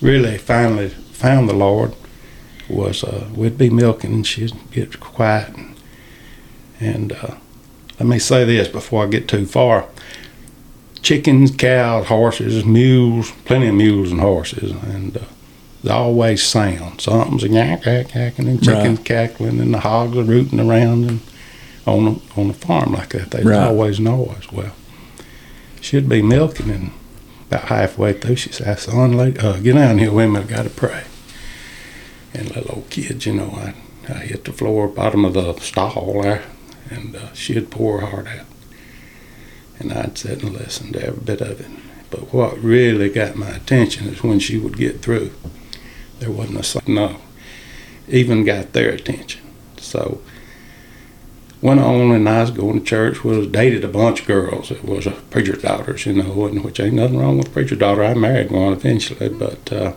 really 0.00 0.38
finally 0.38 0.88
found 0.88 1.48
the 1.48 1.54
Lord. 1.54 1.94
Was 2.68 3.04
uh, 3.04 3.28
we'd 3.34 3.58
be 3.58 3.68
milking 3.70 4.12
and 4.14 4.26
she'd 4.26 4.52
get 4.72 4.98
quiet. 5.00 5.54
And, 5.54 5.74
and 6.80 7.12
uh, 7.12 7.34
let 8.00 8.08
me 8.08 8.18
say 8.18 8.44
this 8.44 8.68
before 8.68 9.04
I 9.04 9.08
get 9.08 9.28
too 9.28 9.44
far: 9.46 9.86
chickens, 11.04 11.50
cows, 11.54 12.06
horses, 12.06 12.64
mules, 12.64 13.30
plenty 13.44 13.68
of 13.68 13.74
mules 13.74 14.10
and 14.10 14.20
horses, 14.20 14.72
and 14.72 15.16
uh, 15.16 15.20
they 15.84 15.90
always 15.90 16.42
sound. 16.42 17.00
Something's 17.00 17.44
a 17.44 17.48
yak 17.48 17.84
yak 17.86 18.08
yakking, 18.08 18.48
and 18.48 18.62
chickens 18.64 18.98
cackling, 19.00 19.60
and 19.60 19.72
the 19.72 19.80
hogs 19.80 20.16
are 20.16 20.24
rooting 20.24 20.58
around 20.58 21.04
and 21.08 21.20
on 21.86 22.06
a, 22.36 22.40
on 22.40 22.50
a 22.50 22.54
farm 22.54 22.92
like 22.94 23.10
that. 23.10 23.30
There's 23.30 23.44
Right. 23.44 23.66
always 23.68 24.00
noise. 24.00 24.50
Well, 24.50 24.72
she'd 25.80 26.08
be 26.08 26.22
milking, 26.22 26.70
and 26.70 26.90
about 27.50 27.64
halfway 27.68 28.14
through, 28.14 28.36
she 28.36 28.50
said, 28.52 28.78
"Son, 28.78 29.12
lady, 29.12 29.38
uh, 29.38 29.58
get 29.58 29.74
down 29.74 29.98
here, 29.98 30.10
women. 30.10 30.42
I've 30.42 30.48
got 30.48 30.62
to 30.64 30.70
pray." 30.70 31.02
And 32.32 32.48
little 32.56 32.76
old 32.76 32.90
kids, 32.90 33.26
you 33.26 33.34
know, 33.34 33.50
I, 33.50 33.74
I 34.12 34.16
hit 34.24 34.44
the 34.44 34.52
floor, 34.52 34.88
bottom 34.88 35.24
of 35.24 35.34
the 35.34 35.52
stall 35.60 36.22
there, 36.22 36.42
and 36.90 37.14
uh, 37.14 37.32
she'd 37.34 37.70
pour 37.70 38.00
her 38.00 38.06
heart 38.06 38.26
out, 38.26 38.46
and 39.78 39.92
I'd 39.92 40.18
sit 40.18 40.42
and 40.42 40.52
listen 40.52 40.92
to 40.92 41.06
every 41.06 41.22
bit 41.22 41.40
of 41.40 41.60
it. 41.60 41.70
But 42.10 42.32
what 42.32 42.62
really 42.62 43.08
got 43.08 43.36
my 43.36 43.50
attention 43.50 44.08
is 44.08 44.22
when 44.22 44.38
she 44.38 44.58
would 44.58 44.76
get 44.76 45.00
through. 45.00 45.32
There 46.20 46.30
wasn't 46.30 46.60
a 46.60 46.62
sign, 46.62 46.82
no. 46.86 47.16
even 48.08 48.44
got 48.44 48.72
their 48.72 48.90
attention. 48.90 49.42
So 49.78 50.20
went 51.60 51.80
on 51.80 52.12
and 52.12 52.28
I 52.28 52.42
was 52.42 52.50
going 52.50 52.78
to 52.78 52.84
church. 52.84 53.24
Was 53.24 53.46
dated 53.46 53.84
a 53.84 53.88
bunch 53.88 54.20
of 54.20 54.26
girls. 54.26 54.70
It 54.70 54.84
was 54.84 55.06
a 55.06 55.12
preacher's 55.12 55.62
daughters, 55.62 56.06
you 56.06 56.12
know, 56.12 56.46
and 56.46 56.62
which 56.62 56.78
ain't 56.78 56.94
nothing 56.94 57.18
wrong 57.18 57.38
with 57.38 57.52
preacher's 57.52 57.78
daughter. 57.78 58.04
I 58.04 58.14
married 58.14 58.50
one 58.50 58.74
eventually, 58.74 59.30
but 59.30 59.72
uh, 59.72 59.94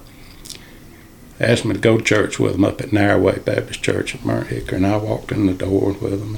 asked 1.39 1.65
me 1.65 1.73
to 1.73 1.79
go 1.79 1.97
to 1.97 2.03
church 2.03 2.39
with 2.39 2.53
them 2.53 2.63
up 2.63 2.81
at 2.81 2.89
Narrowway 2.89 3.43
Baptist 3.43 3.83
Church 3.83 4.15
at 4.15 4.25
Mount 4.25 4.47
Hickory, 4.47 4.77
and 4.77 4.87
I 4.87 4.97
walked 4.97 5.31
in 5.31 5.45
the 5.45 5.53
door 5.53 5.91
with 5.93 6.19
them. 6.19 6.37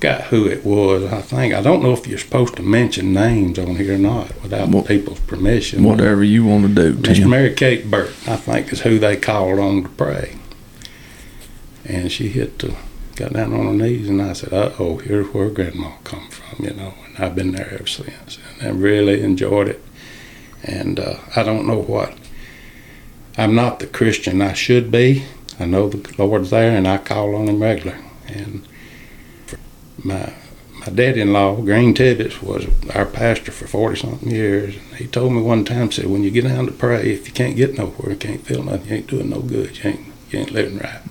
Forgot 0.00 0.22
who 0.28 0.46
it 0.46 0.64
was. 0.64 1.12
I 1.12 1.20
think 1.20 1.52
I 1.52 1.60
don't 1.60 1.82
know 1.82 1.92
if 1.92 2.06
you're 2.06 2.16
supposed 2.18 2.56
to 2.56 2.62
mention 2.62 3.12
names 3.12 3.58
on 3.58 3.76
here 3.76 3.96
or 3.96 3.98
not 3.98 4.32
without 4.42 4.70
What- 4.70 4.88
people's 4.88 5.20
permission. 5.20 5.84
Whatever 5.84 6.24
you 6.24 6.42
want 6.46 6.74
to 6.74 6.92
do, 6.92 6.98
Miss 7.06 7.18
Mary 7.18 7.52
Kate 7.52 7.90
Burton, 7.90 8.14
I 8.26 8.36
think, 8.36 8.72
is 8.72 8.80
who 8.80 8.98
they 8.98 9.16
called 9.16 9.58
on 9.58 9.82
to 9.82 9.88
pray. 9.90 10.36
And 11.84 12.10
she 12.10 12.28
hit 12.28 12.60
the, 12.60 12.76
got 13.14 13.34
down 13.34 13.52
on 13.52 13.66
her 13.66 13.72
knees, 13.74 14.08
and 14.08 14.22
I 14.22 14.32
said, 14.32 14.54
"Uh 14.54 14.70
oh, 14.78 14.96
here's 14.96 15.26
where 15.34 15.50
Grandma 15.50 15.90
come 16.04 16.28
from," 16.30 16.64
you 16.64 16.72
know. 16.72 16.94
And 17.06 17.22
I've 17.22 17.34
been 17.34 17.52
there 17.52 17.68
ever 17.70 17.86
since, 17.86 18.38
and 18.58 18.66
I 18.66 18.70
really 18.70 19.20
enjoyed 19.20 19.68
it. 19.68 19.84
And 20.64 20.98
uh, 20.98 21.16
I 21.36 21.42
don't 21.42 21.66
know 21.66 21.78
what. 21.78 22.14
I'm 23.36 23.54
not 23.54 23.80
the 23.80 23.86
Christian 23.86 24.40
I 24.40 24.54
should 24.54 24.90
be. 24.90 25.24
I 25.58 25.66
know 25.66 25.90
the 25.90 26.00
Lord's 26.16 26.48
there, 26.48 26.74
and 26.74 26.88
I 26.88 26.96
call 26.96 27.34
on 27.36 27.48
Him 27.48 27.60
regular. 27.62 27.98
And 28.26 28.66
my 30.04 30.32
my 30.80 30.86
daddy-in-law, 30.86 31.56
Green 31.56 31.92
Tibbetts, 31.92 32.40
was 32.42 32.66
our 32.94 33.04
pastor 33.04 33.52
for 33.52 33.66
40-something 33.66 34.30
years. 34.30 34.76
And 34.76 34.96
he 34.96 35.06
told 35.06 35.32
me 35.34 35.42
one 35.42 35.62
time, 35.66 35.92
said, 35.92 36.06
when 36.06 36.22
you 36.22 36.30
get 36.30 36.44
down 36.44 36.64
to 36.66 36.72
pray, 36.72 37.12
if 37.12 37.26
you 37.28 37.34
can't 37.34 37.54
get 37.54 37.76
nowhere, 37.76 38.12
you 38.12 38.16
can't 38.16 38.40
feel 38.40 38.62
nothing, 38.62 38.88
you 38.88 38.94
ain't 38.96 39.06
doing 39.06 39.28
no 39.28 39.40
good, 39.40 39.76
you 39.84 39.90
ain't, 39.90 40.00
you 40.30 40.38
ain't 40.38 40.52
living 40.52 40.78
right. 40.78 41.02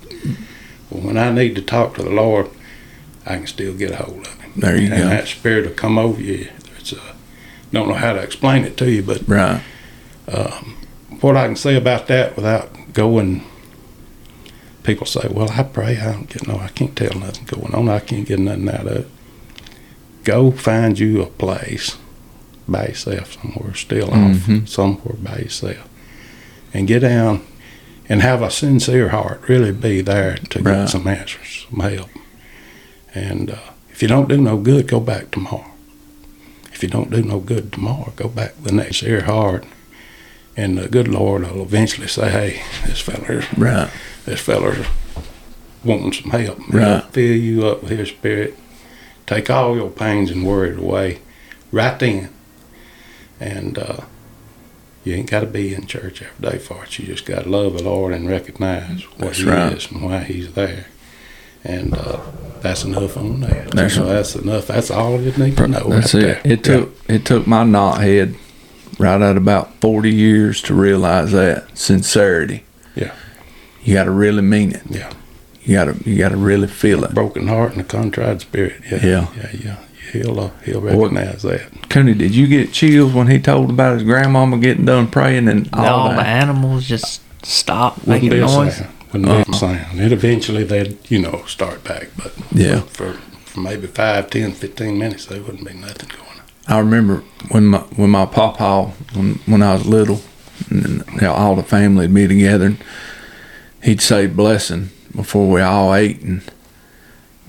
Well, 0.90 1.02
when 1.06 1.16
I 1.16 1.30
need 1.30 1.54
to 1.54 1.62
talk 1.62 1.94
to 1.94 2.02
the 2.02 2.10
Lord, 2.10 2.50
I 3.24 3.36
can 3.36 3.46
still 3.46 3.72
get 3.74 3.92
a 3.92 3.96
hold 3.96 4.26
of 4.26 4.40
him. 4.40 4.52
There 4.56 4.76
you 4.76 4.92
and 4.92 5.02
go. 5.04 5.08
that 5.08 5.28
spirit 5.28 5.66
will 5.66 5.74
come 5.74 5.98
over 5.98 6.20
you. 6.20 6.48
It's, 6.76 6.92
uh, 6.92 7.14
don't 7.72 7.86
know 7.86 7.94
how 7.94 8.12
to 8.14 8.20
explain 8.20 8.64
it 8.64 8.76
to 8.78 8.90
you, 8.90 9.04
but 9.04 9.22
Right. 9.28 9.62
what 11.20 11.36
I 11.36 11.46
can 11.46 11.54
say 11.54 11.76
about 11.76 12.08
that 12.08 12.34
without 12.34 12.92
going, 12.92 13.44
people 14.82 15.06
say, 15.06 15.28
well, 15.30 15.50
I 15.52 15.62
pray, 15.62 15.98
I 15.98 16.12
don't 16.12 16.28
get 16.28 16.46
no, 16.48 16.58
I 16.58 16.68
can't 16.68 16.96
tell 16.96 17.18
nothing 17.18 17.44
going 17.46 17.74
on, 17.74 17.88
I 17.88 18.00
can't 18.00 18.26
get 18.26 18.38
nothing 18.38 18.68
out 18.68 18.86
of 18.86 18.96
it. 18.96 19.08
Go 20.24 20.50
find 20.50 20.98
you 20.98 21.22
a 21.22 21.26
place 21.26 21.96
by 22.68 22.88
yourself 22.88 23.36
somewhere, 23.40 23.74
still 23.74 24.08
Mhm. 24.08 24.62
off, 24.62 24.68
somewhere 24.68 25.16
by 25.16 25.38
yourself, 25.38 25.88
and 26.72 26.86
get 26.86 27.00
down 27.00 27.42
and 28.08 28.22
have 28.22 28.42
a 28.42 28.50
sincere 28.50 29.08
heart, 29.10 29.42
really 29.48 29.72
be 29.72 30.00
there 30.00 30.36
to 30.50 30.62
Right. 30.62 30.74
get 30.82 30.88
some 30.90 31.06
answers, 31.06 31.66
some 31.70 31.80
help. 31.80 32.10
And 33.14 33.50
uh, 33.50 33.56
if 33.90 34.02
you 34.02 34.08
don't 34.08 34.28
do 34.28 34.38
no 34.38 34.56
good, 34.56 34.86
go 34.86 35.00
back 35.00 35.30
tomorrow. 35.30 35.66
If 36.72 36.82
you 36.82 36.88
don't 36.88 37.10
do 37.10 37.22
no 37.22 37.38
good 37.40 37.72
tomorrow, 37.72 38.12
go 38.16 38.28
back 38.28 38.54
the 38.62 38.72
next 38.72 39.02
year 39.02 39.22
hard 39.22 39.64
and 40.56 40.76
the 40.78 40.88
good 40.88 41.08
Lord 41.08 41.42
will 41.42 41.62
eventually 41.62 42.08
say, 42.08 42.30
"Hey, 42.30 42.62
this 42.86 43.00
fella 43.00 43.18
feller, 43.24 43.44
Right. 43.56 43.90
This 44.26 44.40
feller's 44.40 44.86
wanting 45.84 46.12
some 46.12 46.30
help. 46.30 46.58
Right. 46.72 47.02
Fill 47.04 47.36
you 47.36 47.66
up 47.66 47.82
with 47.82 47.92
His 47.92 48.08
Spirit. 48.10 48.56
Take 49.26 49.48
all 49.50 49.76
your 49.76 49.90
pains 49.90 50.30
and 50.30 50.46
worries 50.46 50.76
away, 50.78 51.20
right 51.72 51.98
then. 51.98 52.30
And 53.38 53.78
uh, 53.78 54.00
you 55.04 55.14
ain't 55.14 55.30
got 55.30 55.40
to 55.40 55.46
be 55.46 55.74
in 55.74 55.86
church 55.86 56.20
every 56.22 56.50
day 56.50 56.58
for 56.58 56.84
it. 56.84 56.98
You 56.98 57.06
just 57.06 57.24
got 57.24 57.44
to 57.44 57.48
love 57.48 57.74
the 57.74 57.82
Lord 57.82 58.12
and 58.12 58.28
recognize 58.28 59.02
what 59.12 59.18
That's 59.28 59.38
He 59.38 59.44
right. 59.44 59.72
is 59.72 59.90
and 59.90 60.02
why 60.02 60.18
He's 60.24 60.52
there. 60.52 60.86
And 61.62 61.94
uh, 61.94 62.20
that's 62.60 62.84
enough 62.84 63.16
on 63.16 63.40
that. 63.40 63.70
That's 63.70 63.94
You 63.96 64.00
know, 64.02 64.08
right. 64.08 64.14
that's 64.14 64.34
enough. 64.34 64.66
That's 64.66 64.90
all 64.90 65.20
you 65.20 65.30
need 65.32 65.56
to 65.58 65.68
know. 65.68 65.88
That's 65.90 66.14
right 66.14 66.24
it. 66.24 66.42
there. 66.42 66.52
It 66.52 66.64
took 66.64 66.92
it 67.08 67.24
took 67.26 67.46
my 67.46 67.64
knothead 67.64 68.36
right 68.98 69.20
at 69.20 69.36
about 69.36 69.74
forty 69.80 70.10
years 70.12 70.60
to 70.62 70.74
realize 70.74 71.32
that 71.32 71.76
sincerity. 71.78 72.64
Yeah. 72.94 73.14
You 73.82 73.94
got 73.94 74.04
to 74.04 74.10
really 74.10 74.42
mean 74.42 74.72
it. 74.72 74.82
Yeah. 74.88 75.12
You 75.62 75.74
got 75.76 75.84
to 75.86 76.10
you 76.10 76.18
got 76.18 76.30
to 76.30 76.36
really 76.36 76.66
feel 76.66 77.04
it. 77.04 77.14
broken 77.14 77.48
heart 77.48 77.72
and 77.72 77.80
a 77.80 77.84
contrite 77.84 78.40
spirit. 78.42 78.82
Yeah, 78.90 79.04
Yeah. 79.06 79.26
yeah, 79.36 79.50
yeah. 79.64 79.76
He'll 80.12 80.40
uh, 80.40 80.50
he'll 80.64 80.80
recognize 80.80 81.42
that. 81.42 81.88
Cooney, 81.88 82.14
did 82.14 82.34
you 82.34 82.46
get 82.48 82.72
chills 82.72 83.12
when 83.12 83.28
he 83.28 83.38
told 83.38 83.70
about 83.70 83.94
his 83.94 84.02
grandmama 84.02 84.58
getting 84.58 84.84
done 84.84 85.06
praying 85.08 85.48
and 85.48 85.68
all, 85.72 86.08
All 86.08 86.08
the 86.14 86.22
animals 86.26 86.84
just 86.86 87.22
stopped 87.46 87.98
Wouldn't 87.98 88.08
making 88.24 88.30
be 88.30 88.38
a 88.38 88.40
noise. 88.40 88.76
sound. 88.76 88.90
Wouldn't 89.12 89.46
be 89.46 89.52
a 89.52 89.56
sound. 89.56 90.00
And 90.00 90.12
eventually 90.12 90.64
they'd 90.64 90.98
you 91.10 91.20
know 91.20 91.44
start 91.46 91.84
back, 91.84 92.08
but 92.16 92.32
Yeah. 92.52 92.80
for, 92.80 93.12
for 93.44 93.60
maybe 93.60 93.86
five, 93.86 94.30
ten, 94.30 94.52
fifteen 94.52 94.98
minutes 94.98 95.26
there 95.26 95.40
wouldn't 95.42 95.64
be 95.66 95.74
nothing 95.74 96.08
going 96.08 96.40
on. 96.40 96.44
I 96.66 96.78
remember 96.80 97.22
when 97.50 97.66
my 97.66 97.78
when 97.96 98.10
my 98.10 98.26
papa 98.26 98.90
when 99.14 99.34
when 99.46 99.62
I 99.62 99.74
was 99.74 99.86
little, 99.86 100.20
and 100.70 101.04
you 101.14 101.20
know, 101.20 101.34
all 101.34 101.54
the 101.54 101.62
family 101.62 102.06
would 102.06 102.14
be 102.14 102.26
together. 102.26 102.66
And 102.66 102.78
he'd 103.82 104.00
say 104.00 104.26
blessing 104.26 104.90
before 105.14 105.48
we 105.50 105.60
all 105.60 105.94
ate, 105.94 106.20
and 106.22 106.42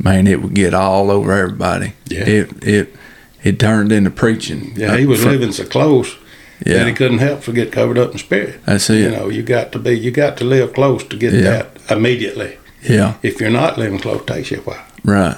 man, 0.02 0.28
it 0.28 0.42
would 0.42 0.54
get 0.54 0.74
all 0.74 1.12
over 1.12 1.32
everybody. 1.32 1.94
Yeah. 2.08 2.28
It 2.28 2.64
it 2.64 2.96
it 3.44 3.60
turned 3.60 3.92
into 3.92 4.10
preaching. 4.12 4.74
Yeah, 4.76 4.98
he 4.98 5.06
was 5.06 5.24
For- 5.24 5.32
living 5.32 5.52
so 5.52 5.66
close 5.66 6.16
that 6.64 6.72
Yeah, 6.72 6.86
he 6.86 6.94
couldn't 6.94 7.18
help 7.20 7.46
but 7.46 7.56
get 7.56 7.72
covered 7.72 7.98
up 7.98 8.12
in 8.12 8.18
spirit. 8.20 8.60
that's 8.66 8.90
You 8.90 8.96
it. 8.96 9.00
You 9.02 9.10
know, 9.12 9.30
you 9.30 9.44
got 9.44 9.72
to 9.72 9.80
be 9.80 9.94
you 9.98 10.12
got 10.12 10.38
to 10.38 10.44
live 10.46 10.74
close 10.74 11.04
to 11.06 11.16
get 11.18 11.34
Yeah. 11.34 11.42
that 11.42 11.78
immediately. 11.90 12.58
Yeah, 12.84 13.14
If 13.22 13.40
you're 13.40 13.52
not 13.52 13.78
living 13.78 14.00
close, 14.00 14.22
it 14.22 14.28
takes 14.28 14.50
you 14.52 14.58
a 14.58 14.62
while. 14.62 14.84
right. 15.04 15.38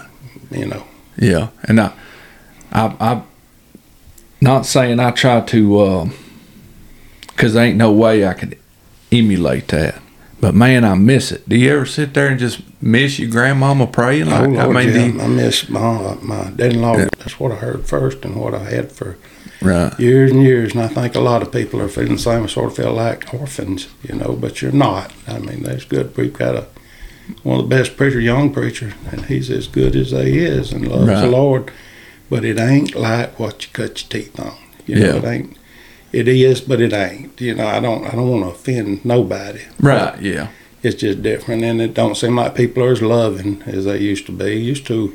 You 0.52 0.66
know. 0.68 0.84
Yeah, 1.18 1.48
and 1.64 1.80
I, 1.82 1.92
I, 2.72 2.96
I, 3.00 3.22
not 4.42 4.66
saying 4.66 5.00
I 5.00 5.12
try 5.12 5.42
to, 5.42 5.80
uh, 5.80 6.10
cause 7.38 7.54
there 7.54 7.66
ain't 7.66 7.78
no 7.78 7.92
way 7.92 8.26
I 8.26 8.34
could 8.34 8.58
emulate 9.12 9.68
that. 9.70 9.96
But 10.44 10.56
man, 10.56 10.84
I 10.84 10.96
miss 10.96 11.32
it. 11.32 11.48
Do 11.48 11.56
you 11.56 11.74
ever 11.74 11.86
sit 11.86 12.14
there 12.14 12.28
and 12.28 12.38
just 12.38 12.60
miss 12.82 13.18
your 13.18 13.30
grandmama 13.32 13.88
praying? 13.88 14.26
Like, 14.26 14.42
oh 14.42 14.52
Lord, 14.52 14.76
I 14.76 14.86
mean, 14.86 15.16
yeah, 15.16 15.24
I 15.24 15.28
miss 15.28 15.70
my 15.70 16.16
my 16.22 16.52
dad-in-law. 16.54 16.98
That's 17.18 17.40
what 17.40 17.54
I 17.54 17.56
heard 17.56 17.86
first, 17.86 18.26
and 18.26 18.36
what 18.36 18.54
I 18.54 18.66
had 18.66 18.92
for 18.92 19.16
right, 19.62 19.98
years 19.98 20.32
and 20.32 20.44
years, 20.44 20.74
and 20.74 20.84
I 20.84 20.90
think 20.90 21.16
a 21.16 21.22
lot 21.22 21.44
of 21.44 21.54
people 21.54 21.80
are 21.80 21.88
feeling 21.88 22.16
the 22.16 22.20
same. 22.20 22.44
I 22.44 22.48
Sort 22.48 22.72
of 22.72 22.76
feel 22.76 22.92
like 22.92 23.34
orphans, 23.34 23.88
you 24.04 24.16
know, 24.16 24.34
but 24.34 24.62
you're 24.62 24.74
not. 24.74 25.14
I 25.30 25.40
mean, 25.40 25.64
that's 25.64 25.86
good. 25.86 26.14
We've 26.18 26.34
got 26.34 26.56
a 26.56 26.68
one 27.44 27.62
of 27.62 27.70
the 27.70 27.74
best 27.74 27.96
preacher, 27.96 28.20
young 28.20 28.52
preacher, 28.52 28.96
and 29.14 29.24
he's 29.28 29.50
as 29.50 29.70
good 29.70 29.96
as 29.96 30.12
he 30.12 30.40
is 30.40 30.74
and 30.74 30.90
loves 30.90 31.22
the 31.22 31.28
Lord. 31.28 31.72
But 32.30 32.44
it 32.44 32.60
ain't 32.60 32.96
like 32.96 33.40
what 33.40 33.64
you 33.64 33.70
cut 33.72 34.02
your 34.02 34.10
teeth 34.24 34.38
on. 34.38 34.58
You 34.88 34.96
know, 34.96 35.06
Yeah. 35.06 35.16
it 35.16 35.24
ain't. 35.24 35.58
It 36.14 36.28
is, 36.28 36.62
but 36.62 36.80
it 36.80 36.94
ain't. 36.94 37.42
You 37.42 37.56
know, 37.56 37.66
I 37.68 37.80
don't. 37.80 38.06
I 38.06 38.12
don't 38.12 38.30
want 38.30 38.44
to 38.46 38.52
offend 38.52 39.04
nobody. 39.04 39.62
right, 39.80 40.22
yeah, 40.22 40.50
It's 40.84 40.96
just 41.02 41.22
different, 41.24 41.64
and 41.64 41.82
it 41.82 41.94
don't 41.96 42.16
seem 42.16 42.36
like 42.36 42.54
people 42.56 42.84
are 42.84 42.92
as 42.92 43.02
loving 43.02 43.64
as 43.66 43.86
they 43.86 43.98
used 43.98 44.26
to 44.28 44.32
be. 44.32 44.54
Used 44.56 44.86
to, 44.88 45.14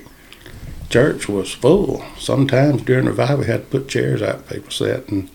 church 0.90 1.28
was 1.28 1.52
full. 1.52 2.04
Sometimes 2.18 2.82
during 2.82 3.06
revival, 3.06 3.38
we 3.38 3.46
had 3.46 3.70
to 3.70 3.78
put 3.78 3.88
chairs 3.88 4.22
out, 4.22 4.48
people 4.48 4.70
sat, 4.72 5.08
and 5.08 5.30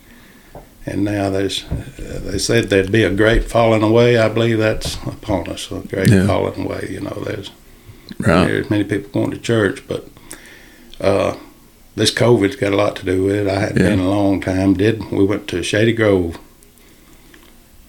and 0.85 1.05
now 1.05 1.29
there's. 1.29 1.63
Uh, 1.63 2.19
they 2.25 2.37
said 2.37 2.65
there'd 2.65 2.91
be 2.91 3.03
a 3.05 3.09
great 3.15 3.45
falling 3.45 3.83
away. 3.83 4.17
I 4.17 4.27
believe 4.27 4.57
that's 4.57 4.95
upon 5.07 5.47
us. 5.47 5.71
A 5.71 5.79
great 5.79 6.09
Yeah. 6.09 6.27
falling 6.27 6.65
away. 6.65 6.89
You 6.91 6.99
know, 7.01 7.23
there's 7.25 7.51
right, 8.19 8.45
there's 8.47 8.69
many 8.69 8.83
people 8.83 9.09
going 9.11 9.31
to 9.31 9.37
church, 9.37 9.81
but 9.87 10.09
uh, 10.99 11.37
this 11.95 12.11
COVID's 12.13 12.55
got 12.55 12.73
a 12.73 12.75
lot 12.75 12.95
to 12.97 13.05
do 13.05 13.23
with 13.23 13.35
it. 13.35 13.47
I 13.47 13.59
hadn't 13.59 13.81
Yeah. 13.81 13.89
been 13.89 13.99
a 13.99 14.09
long 14.09 14.41
time. 14.41 14.73
Did 14.73 15.11
we 15.11 15.23
went 15.25 15.47
to 15.49 15.61
Shady 15.63 15.93
Grove 15.93 16.37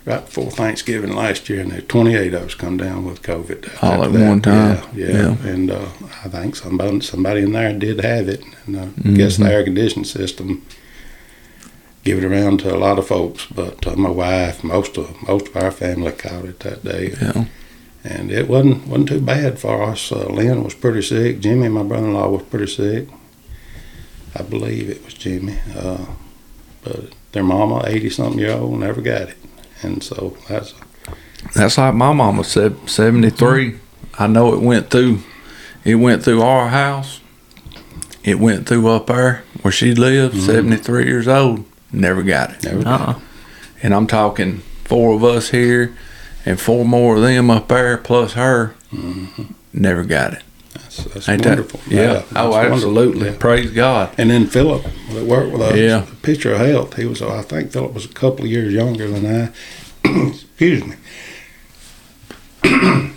right 0.05 0.25
before 0.25 0.51
Thanksgiving 0.51 1.15
last 1.15 1.49
year, 1.49 1.61
and 1.61 1.71
there 1.71 1.81
28 1.81 2.35
of 2.35 2.43
us 2.43 2.55
come 2.55 2.77
down 2.77 3.05
with 3.07 3.23
COVID. 3.23 3.83
All 3.83 4.05
at 4.05 4.13
that. 4.13 4.29
one 4.29 4.41
time? 4.43 4.79
Yeah, 4.95 5.07
yeah. 5.07 5.13
Yeah. 5.43 5.51
and 5.51 5.71
uh, 5.71 5.87
I 6.25 6.29
think 6.29 6.57
somebody 6.57 7.01
somebody 7.01 7.41
in 7.43 7.53
there 7.53 7.73
did 7.73 8.03
have 8.05 8.29
it. 8.29 8.43
And 8.67 8.77
uh, 8.77 8.87
I 9.05 9.09
guess 9.13 9.37
the 9.39 9.45
Mhm. 9.45 9.51
air 9.51 9.65
conditioning 9.65 10.05
system 10.05 10.63
give 12.05 12.19
it 12.19 12.25
around 12.25 12.59
to 12.61 12.75
a 12.75 12.77
lot 12.77 12.99
of 12.99 13.07
folks, 13.07 13.47
but 13.55 13.87
uh, 13.87 13.97
my 13.97 14.11
wife, 14.11 14.63
most 14.63 14.99
of 14.99 15.09
most 15.27 15.49
of 15.49 15.57
our 15.57 15.71
family 15.71 16.13
caught 16.13 16.45
it 16.45 16.61
that 16.61 16.85
day 16.85 17.15
yeah, 17.23 17.45
and 18.05 18.31
it 18.31 18.47
wasn't 18.47 18.87
wasn't 18.87 19.09
too 19.09 19.21
bad 19.23 19.59
for 19.59 19.83
us. 19.85 20.13
Uh, 20.13 20.27
Lynn 20.29 20.63
was 20.63 20.75
pretty 20.75 21.01
sick. 21.01 21.41
Jimmy, 21.41 21.69
my 21.71 21.83
brother-in-law, 21.83 22.29
was 22.29 22.43
pretty 22.43 22.67
sick. 22.71 23.09
I 24.35 24.43
believe 24.43 24.91
it 24.91 25.05
was 25.05 25.15
Jimmy, 25.15 25.59
uh, 25.77 26.05
but 26.83 27.13
their 27.33 27.45
mama, 27.45 27.85
eighty 27.87 28.11
something 28.11 28.39
year 28.39 28.53
old, 28.53 28.79
never 28.81 29.01
got 29.01 29.23
it, 29.29 29.37
and 29.83 30.03
so 30.03 30.37
that's 30.49 30.75
That's 31.55 31.79
like 31.79 31.95
my 31.95 32.13
mama 32.13 32.45
said, 32.45 32.77
seventy 32.89 33.31
three. 33.31 33.79
I 34.19 34.27
know 34.27 34.53
it 34.55 34.61
went 34.61 34.91
through. 34.91 35.21
It 35.85 35.97
went 35.97 36.23
through 36.25 36.43
our 36.43 36.69
house. 36.69 37.21
It 38.23 38.39
went 38.39 38.67
through 38.67 38.89
up 38.89 39.07
there 39.09 39.45
where 39.63 39.73
she 39.73 39.95
lived. 39.95 40.35
Mhm. 40.37 40.83
three 40.83 41.05
years 41.07 41.29
old. 41.29 41.65
Never 41.93 42.23
got 42.23 42.51
it. 42.53 42.65
never. 42.65 42.83
got 42.83 43.01
Uh-uh. 43.01 43.19
and 43.83 43.95
I'm 43.95 44.07
talking 44.07 44.63
four 44.85 45.15
of 45.15 45.23
us 45.25 45.51
here, 45.51 45.95
and 46.47 46.59
four 46.59 46.85
more 46.85 47.17
of 47.17 47.23
them 47.23 47.51
up 47.51 47.69
there 47.69 47.97
plus 47.99 48.33
her 48.33 48.75
never 49.73 50.05
got 50.05 50.33
it. 50.35 50.43
That's, 50.97 51.15
that's 51.15 51.29
Ain't 51.29 51.43
that- 51.43 51.49
wonderful. 51.59 51.81
yeah. 51.89 52.13
that's 52.15 52.33
oh, 52.37 52.51
wonderful. 52.51 52.75
absolutely. 52.77 53.29
Yeah. 53.31 53.37
Praise 53.39 53.71
God. 53.71 54.15
And 54.19 54.31
then 54.31 54.47
Philip 54.47 54.83
that 55.13 55.25
worked 55.25 55.53
with 55.53 55.63
us, 55.63 55.77
Yeah. 55.77 56.07
picture 56.23 56.55
of 56.55 56.61
health. 56.61 56.97
He 56.97 57.05
was, 57.07 57.21
I 57.23 57.43
think 57.43 57.71
Philip 57.73 57.93
was 57.95 58.05
a 58.05 58.09
couple 58.09 58.45
of 58.45 58.51
years 58.51 58.73
younger 58.73 59.09
than 59.09 59.27
I. 59.27 59.51
Excuse 60.29 60.85
me. 60.85 60.97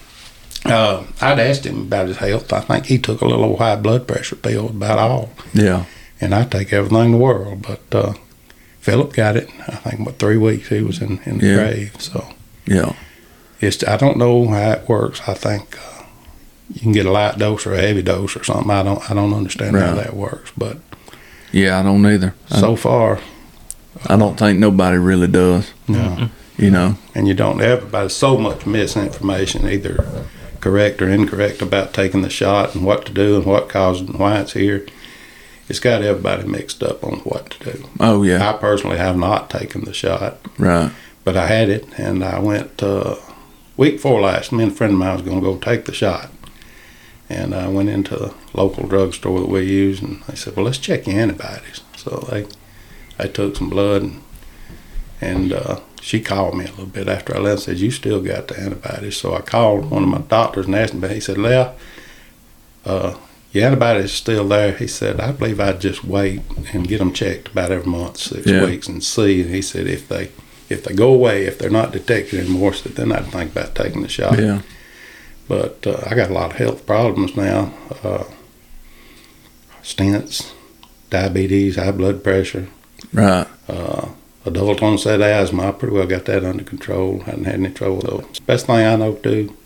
uh, 0.66 1.04
I'd 1.22 1.40
asked 1.40 1.66
him 1.66 1.82
about 1.84 2.08
his 2.08 2.18
health. 2.18 2.52
I 2.52 2.62
think 2.62 2.86
he 2.88 2.98
took 2.98 3.22
a 3.22 3.26
little 3.26 3.58
high 3.58 3.76
blood 3.76 4.08
pressure 4.08 4.36
pill, 4.36 4.70
about 4.70 5.00
all. 5.00 5.30
Yeah. 5.54 5.86
And 6.20 6.34
I 6.34 6.44
take 6.46 6.74
everything 6.74 7.06
in 7.06 7.12
the 7.12 7.18
world, 7.18 7.62
but 7.62 7.82
uh, 7.96 8.14
Philip 8.82 9.14
got 9.14 9.38
it. 9.38 9.50
I 9.68 9.76
think 9.76 10.00
about 10.02 10.18
three 10.20 10.38
weeks 10.38 10.70
he 10.70 10.82
was 10.82 11.02
in, 11.02 11.20
in 11.26 11.38
the 11.40 11.48
Yeah. 11.48 11.56
grave. 11.56 11.96
So 12.02 12.28
Yeah. 12.66 12.94
it's 13.62 13.84
I 13.84 13.98
don't 13.98 14.18
know 14.18 14.48
how 14.48 14.72
it 14.72 14.90
works. 14.90 15.22
I 15.28 15.34
think 15.34 15.78
uh, 15.78 15.97
you 16.74 16.82
can 16.82 16.92
get 16.92 17.06
a 17.06 17.12
light 17.12 17.38
dose 17.38 17.66
or 17.66 17.74
a 17.74 17.82
heavy 17.82 18.02
dose 18.02 18.36
or 18.36 18.44
something. 18.44 18.70
I 18.72 18.84
don't 18.84 19.10
I 19.10 19.14
don't 19.14 19.34
understand 19.34 19.76
how 19.76 19.96
that 19.96 20.14
works, 20.16 20.52
but 20.58 20.78
Yeah, 21.52 21.80
I 21.80 21.84
don't 21.84 22.06
either. 22.06 22.34
I, 22.52 22.60
so 22.60 22.76
far, 22.76 23.20
I 24.08 24.16
don't 24.18 24.38
think 24.38 24.60
nobody 24.60 24.98
really 24.98 25.28
does. 25.28 25.72
no. 25.88 26.30
You 26.58 26.72
know. 26.72 26.98
and 27.14 27.28
you 27.28 27.36
don't 27.36 27.62
everybody's 27.62 28.14
so 28.16 28.36
much 28.36 28.66
misinformation 28.66 29.68
either 29.70 30.04
correct 30.60 31.04
or 31.04 31.08
incorrect 31.08 31.62
about 31.62 31.94
taking 31.94 32.24
the 32.24 32.32
shot 32.32 32.74
and 32.74 32.84
what 32.84 33.06
to 33.06 33.14
do 33.14 33.36
and 33.38 33.46
what 33.46 33.70
caused 33.70 34.04
it 34.06 34.10
and 34.10 34.18
why 34.20 34.40
it's 34.40 34.54
here 34.54 34.84
it's 35.70 35.80
got 35.80 36.02
everybody 36.02 36.48
mixed 36.48 36.82
up 36.82 37.04
on 37.04 37.20
what 37.20 37.52
to 37.52 37.74
do 37.74 37.88
Oh 38.00 38.24
yeah. 38.24 38.50
i 38.50 38.54
personally 38.58 38.98
have 38.98 39.16
not 39.18 39.52
taken 39.52 39.86
the 39.86 39.94
shot 39.94 40.38
Right. 40.58 40.92
but 41.24 41.38
i 41.38 41.46
had 41.46 41.70
it 41.70 41.86
and 42.00 42.24
i 42.24 42.40
went 42.40 42.82
uh, 42.82 43.18
week 43.78 44.00
four 44.00 44.20
last 44.22 44.52
me 44.52 44.64
and 44.64 44.72
a 44.72 44.76
friend 44.76 44.94
of 44.94 44.98
mine 45.00 45.14
was 45.14 45.22
going 45.22 45.40
to 45.40 45.46
go 45.46 45.58
take 45.60 45.86
the 45.86 45.94
shot 45.94 46.32
and 47.30 47.54
i 47.54 47.68
went 47.68 47.90
into 47.90 48.16
the 48.16 48.34
local 48.54 48.88
drugstore 48.88 49.40
that 49.40 49.50
we 49.50 49.62
use 49.62 50.02
and 50.02 50.22
they 50.24 50.36
said 50.36 50.56
well 50.56 50.66
let's 50.66 50.78
check 50.78 51.06
your 51.08 51.20
antibodies 51.20 51.82
so 51.96 52.26
they 52.32 52.46
I 53.20 53.28
took 53.28 53.56
some 53.56 53.72
blood 53.72 54.04
and, 54.04 54.22
and 55.20 55.52
uh, 55.52 55.80
she 56.00 56.22
called 56.22 56.56
me 56.56 56.66
a 56.66 56.70
little 56.70 56.86
bit 56.86 57.08
after 57.08 57.36
I 57.36 57.40
left 57.40 57.54
and 57.68 57.78
said, 57.78 57.78
You 57.80 57.90
still 57.90 58.22
got 58.22 58.48
the 58.48 58.60
antibodies. 58.60 59.18
So 59.18 59.34
I 59.34 59.42
called 59.42 59.90
one 59.90 60.04
of 60.04 60.10
my 60.10 60.20
doctors 60.20 60.68
and 60.68 60.76
asked 60.76 60.94
him, 60.94 61.00
but 61.02 61.10
he 61.10 61.20
said, 61.20 61.40
Leo, 61.40 61.74
uh, 62.86 63.18
your 63.52 63.66
antibodies 63.66 64.06
are 64.06 64.08
still 64.10 64.48
there. 64.48 64.74
He 64.74 64.86
said, 64.86 65.20
I 65.20 65.32
believe 65.32 65.60
I'd 65.60 65.82
just 65.82 66.04
wait 66.04 66.42
and 66.74 66.88
get 66.88 67.00
them 67.00 67.12
checked 67.12 67.48
about 67.48 67.72
every 67.72 67.90
month, 67.92 68.18
six 68.18 68.46
Yeah. 68.46 68.64
weeks, 68.64 68.88
and 68.88 69.04
see. 69.04 69.42
And 69.42 69.50
he 69.50 69.64
said, 69.64 69.88
if 69.88 70.08
they 70.08 70.30
if 70.70 70.84
they 70.84 70.94
go 70.94 71.12
away, 71.14 71.46
if 71.46 71.58
they're 71.58 71.70
not 71.72 71.92
detected 71.94 72.42
anymore, 72.42 72.74
so 72.74 72.90
then 72.90 73.12
I'd 73.12 73.26
think 73.32 73.52
about 73.54 73.74
taking 73.74 74.04
the 74.04 74.10
shot. 74.10 74.38
Yeah. 74.38 74.62
But 75.48 75.86
uh, 75.88 76.02
I 76.06 76.16
got 76.16 76.30
a 76.30 76.34
lot 76.34 76.52
of 76.52 76.58
health 76.58 76.86
problems 76.86 77.36
now. 77.36 77.72
Uh, 78.04 78.24
stents, 79.84 80.52
diabetes, 81.10 81.76
high 81.78 81.92
blood 81.92 82.24
pressure, 82.24 82.68
Right. 83.14 83.48
uh, 83.70 84.10
adult 84.46 84.82
onset 84.82 85.22
asthma. 85.22 85.70
I 85.70 85.72
pretty 85.72 85.96
well 85.96 86.08
got 86.08 86.26
that 86.26 86.44
under 86.44 86.64
control. 86.64 87.22
I 87.22 87.32
Hadn't 87.32 87.46
had 87.46 87.56
any 87.56 87.70
trouble 87.70 88.02
though. 88.02 88.26
Best 88.46 88.66
thing 88.66 88.86
I 88.86 88.96
know 88.96 89.14
to 89.14 89.22
do, 89.46 89.58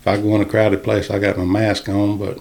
if 0.00 0.06
I 0.06 0.16
go 0.18 0.34
in 0.34 0.42
a 0.42 0.46
crowded 0.46 0.82
place, 0.82 1.10
I 1.10 1.18
got 1.18 1.38
my 1.38 1.44
mask 1.44 1.88
on, 1.88 2.18
but 2.18 2.38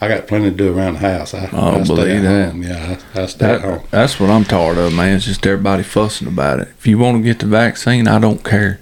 I 0.00 0.08
got 0.08 0.26
plenty 0.26 0.50
to 0.50 0.56
do 0.56 0.74
around 0.74 0.94
the 0.94 1.00
house. 1.00 1.34
I, 1.34 1.48
Oh, 1.52 1.72
I 1.78 1.82
stay 1.84 1.94
believe 1.94 2.16
at 2.16 2.22
that. 2.22 2.50
home. 2.52 2.62
Yeah, 2.62 2.96
I, 3.14 3.22
I 3.22 3.26
stay 3.26 3.50
at 3.54 3.60
home. 3.60 3.78
That, 3.82 3.90
that's 3.90 4.18
what 4.18 4.30
I'm 4.30 4.44
tired 4.44 4.78
of, 4.78 4.94
man. 4.94 5.16
It's 5.16 5.26
just 5.26 5.46
everybody 5.46 5.82
fussing 5.82 6.28
about 6.28 6.60
it. 6.60 6.68
If 6.78 6.86
you 6.86 6.96
want 6.98 7.18
to 7.18 7.22
get 7.22 7.40
the 7.40 7.46
vaccine, 7.46 8.08
I 8.08 8.18
don't 8.18 8.42
care. 8.42 8.80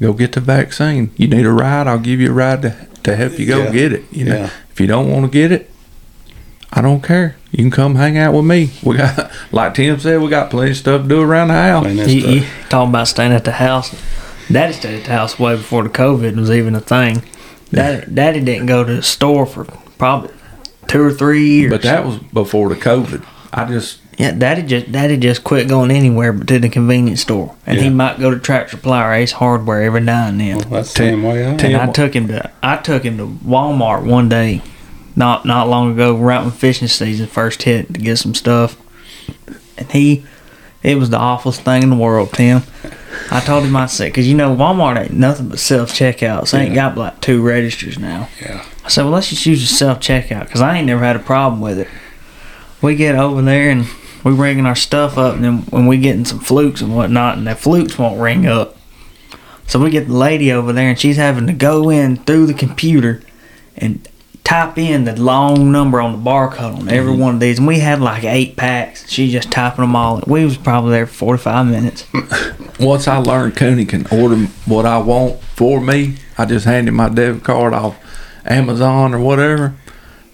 Go 0.00 0.12
get 0.12 0.32
the 0.32 0.40
vaccine. 0.40 1.10
You 1.16 1.28
need 1.28 1.46
a 1.46 1.52
ride, 1.52 1.86
I'll 1.86 1.98
give 1.98 2.20
you 2.20 2.30
a 2.30 2.34
ride 2.34 2.62
to, 2.62 2.76
to 3.04 3.16
help 3.16 3.38
you 3.38 3.46
go 3.46 3.64
Yeah. 3.64 3.72
get 3.72 3.92
it. 3.92 4.04
You 4.12 4.24
know, 4.26 4.36
Yeah. 4.36 4.50
if 4.70 4.80
you 4.80 4.86
don't 4.86 5.10
want 5.10 5.24
to 5.24 5.30
get 5.30 5.52
it, 5.52 5.70
I 6.72 6.82
don't 6.82 7.02
care. 7.02 7.36
You 7.50 7.58
can 7.64 7.70
come 7.70 7.94
hang 7.94 8.18
out 8.18 8.34
with 8.34 8.44
me. 8.44 8.70
We 8.82 8.96
got, 8.98 9.30
like 9.52 9.74
Tim 9.74 9.98
said, 9.98 10.20
we 10.20 10.28
got 10.28 10.50
plenty 10.50 10.72
of 10.72 10.76
stuff 10.76 11.02
to 11.02 11.08
do 11.08 11.22
around 11.22 11.48
the 11.48 11.54
house. 11.54 11.84
Plenty 11.84 12.00
of 12.02 12.08
You, 12.10 12.20
you 12.40 12.46
talking 12.68 12.90
about 12.90 13.08
staying 13.08 13.32
at 13.32 13.44
the 13.44 13.52
house? 13.52 13.94
Daddy 14.52 14.74
stayed 14.74 14.98
at 15.00 15.04
the 15.06 15.12
house 15.12 15.38
way 15.38 15.56
before 15.56 15.82
the 15.82 15.88
COVID 15.88 16.36
was 16.36 16.50
even 16.50 16.74
a 16.74 16.80
thing. 16.80 17.22
Daddy, 17.72 18.06
Daddy 18.12 18.40
didn't 18.40 18.66
go 18.66 18.84
to 18.84 18.96
the 18.96 19.02
store 19.02 19.46
for 19.46 19.64
probably 19.98 20.30
two 20.88 21.02
or 21.02 21.10
three 21.12 21.44
years. 21.48 21.70
But 21.72 21.82
that 21.82 22.04
was 22.04 22.18
before 22.18 22.68
the 22.68 22.76
COVID. 22.76 23.24
I 23.52 23.64
just, 23.64 24.00
yeah, 24.16 24.32
Daddy 24.32 24.62
just 24.62 24.90
Daddy 24.92 25.16
just 25.16 25.44
quit 25.44 25.68
going 25.68 25.90
anywhere 25.90 26.32
but 26.32 26.48
to 26.48 26.58
the 26.58 26.68
convenience 26.68 27.20
store, 27.20 27.54
and 27.66 27.78
he 27.78 27.90
might 27.90 28.18
go 28.18 28.30
to 28.30 28.38
Tractor 28.38 28.76
Supply 28.76 29.04
or 29.06 29.12
Ace 29.12 29.32
Hardware 29.32 29.82
every 29.82 30.00
now 30.00 30.26
and 30.28 30.40
then. 30.40 30.58
Well, 30.58 30.68
that's 30.70 30.92
the 30.94 30.98
Tim- 31.04 31.12
same 31.14 31.22
way 31.22 31.44
I 31.44 31.50
am. 31.50 31.56
Tim- 31.58 31.72
And 31.74 31.90
I 31.90 31.92
took 31.92 32.14
him 32.14 32.28
to 32.28 32.50
I 32.62 32.76
took 32.78 33.02
him 33.04 33.18
to 33.18 33.26
Walmart 33.26 34.04
one 34.04 34.28
day, 34.28 34.62
not 35.14 35.44
not 35.44 35.68
long 35.68 35.92
ago, 35.92 36.16
right 36.16 36.40
when 36.42 36.50
fishing 36.50 36.88
season 36.88 37.26
first 37.26 37.62
hit 37.64 37.92
to 37.92 38.00
get 38.00 38.16
some 38.16 38.34
stuff, 38.34 38.76
and 39.76 39.90
he, 39.92 40.24
it 40.82 40.96
was 40.98 41.10
the 41.10 41.18
awfulest 41.18 41.60
thing 41.62 41.82
in 41.82 41.90
the 41.90 41.96
world, 41.96 42.32
Tim. 42.32 42.62
I 43.30 43.40
told 43.40 43.64
him 43.64 43.74
I 43.76 43.86
said, 43.86 44.06
because 44.08 44.28
you 44.28 44.34
know 44.34 44.54
Walmart 44.54 44.98
ain't 45.00 45.12
nothing 45.12 45.48
but 45.48 45.58
self 45.58 45.90
checkouts. 45.92 46.52
They 46.52 46.60
ain't 46.60 46.68
Yeah. 46.70 46.88
got 46.90 46.96
like 46.98 47.20
two 47.20 47.42
registers 47.42 47.98
now. 47.98 48.28
Yeah. 48.40 48.64
I 48.84 48.88
said, 48.88 49.02
well, 49.02 49.12
let's 49.12 49.28
just 49.28 49.44
use 49.46 49.60
the 49.60 49.74
self 49.74 50.00
checkout 50.00 50.44
because 50.46 50.60
I 50.62 50.78
ain't 50.78 50.86
never 50.86 51.02
had 51.04 51.16
a 51.16 51.20
problem 51.20 51.60
with 51.60 51.78
it. 51.78 51.88
We 52.82 52.94
get 52.94 53.16
over 53.16 53.42
there 53.42 53.70
and 53.70 53.86
we 54.26 54.32
ringing 54.32 54.66
our 54.66 54.74
stuff 54.74 55.16
up, 55.16 55.36
and 55.36 55.44
then 55.44 55.58
when 55.66 55.86
we 55.86 55.98
getting 55.98 56.24
some 56.24 56.40
flukes 56.40 56.80
and 56.80 56.92
whatnot, 56.96 57.38
and 57.38 57.46
the 57.46 57.54
flukes 57.54 57.96
won't 57.96 58.20
ring 58.20 58.44
up. 58.44 58.76
So 59.68 59.78
we 59.78 59.88
get 59.88 60.08
the 60.08 60.14
lady 60.14 60.50
over 60.50 60.72
there, 60.72 60.88
and 60.88 60.98
she's 60.98 61.16
having 61.16 61.46
to 61.46 61.52
go 61.52 61.90
in 61.90 62.16
through 62.16 62.46
the 62.46 62.54
computer 62.54 63.22
and 63.76 64.08
type 64.42 64.78
in 64.78 65.04
the 65.04 65.14
long 65.14 65.70
number 65.70 66.00
on 66.00 66.10
the 66.10 66.30
barcode 66.30 66.76
on 66.76 66.88
every 66.88 67.12
mm-hmm. 67.12 67.20
one 67.20 67.34
of 67.34 67.40
these. 67.40 67.58
And 67.58 67.68
we 67.68 67.78
had 67.78 68.00
like 68.00 68.24
eight 68.24 68.56
packs. 68.56 69.08
She's 69.08 69.30
just 69.30 69.52
typing 69.52 69.84
them 69.84 69.94
all. 69.94 70.20
We 70.26 70.44
was 70.44 70.56
probably 70.56 70.90
there 70.90 71.06
for 71.06 71.14
forty 71.14 71.42
five 71.44 71.68
minutes. 71.68 72.04
once 72.80 73.06
I 73.06 73.18
learned 73.18 73.54
Cooney 73.54 73.84
can 73.84 74.08
order 74.08 74.38
what 74.64 74.86
I 74.86 74.98
want 74.98 75.40
for 75.40 75.80
me, 75.80 76.16
I 76.36 76.46
just 76.46 76.64
handed 76.64 76.90
my 76.94 77.10
debit 77.10 77.44
card 77.44 77.72
off 77.72 77.96
Amazon 78.44 79.14
or 79.14 79.20
whatever. 79.20 79.76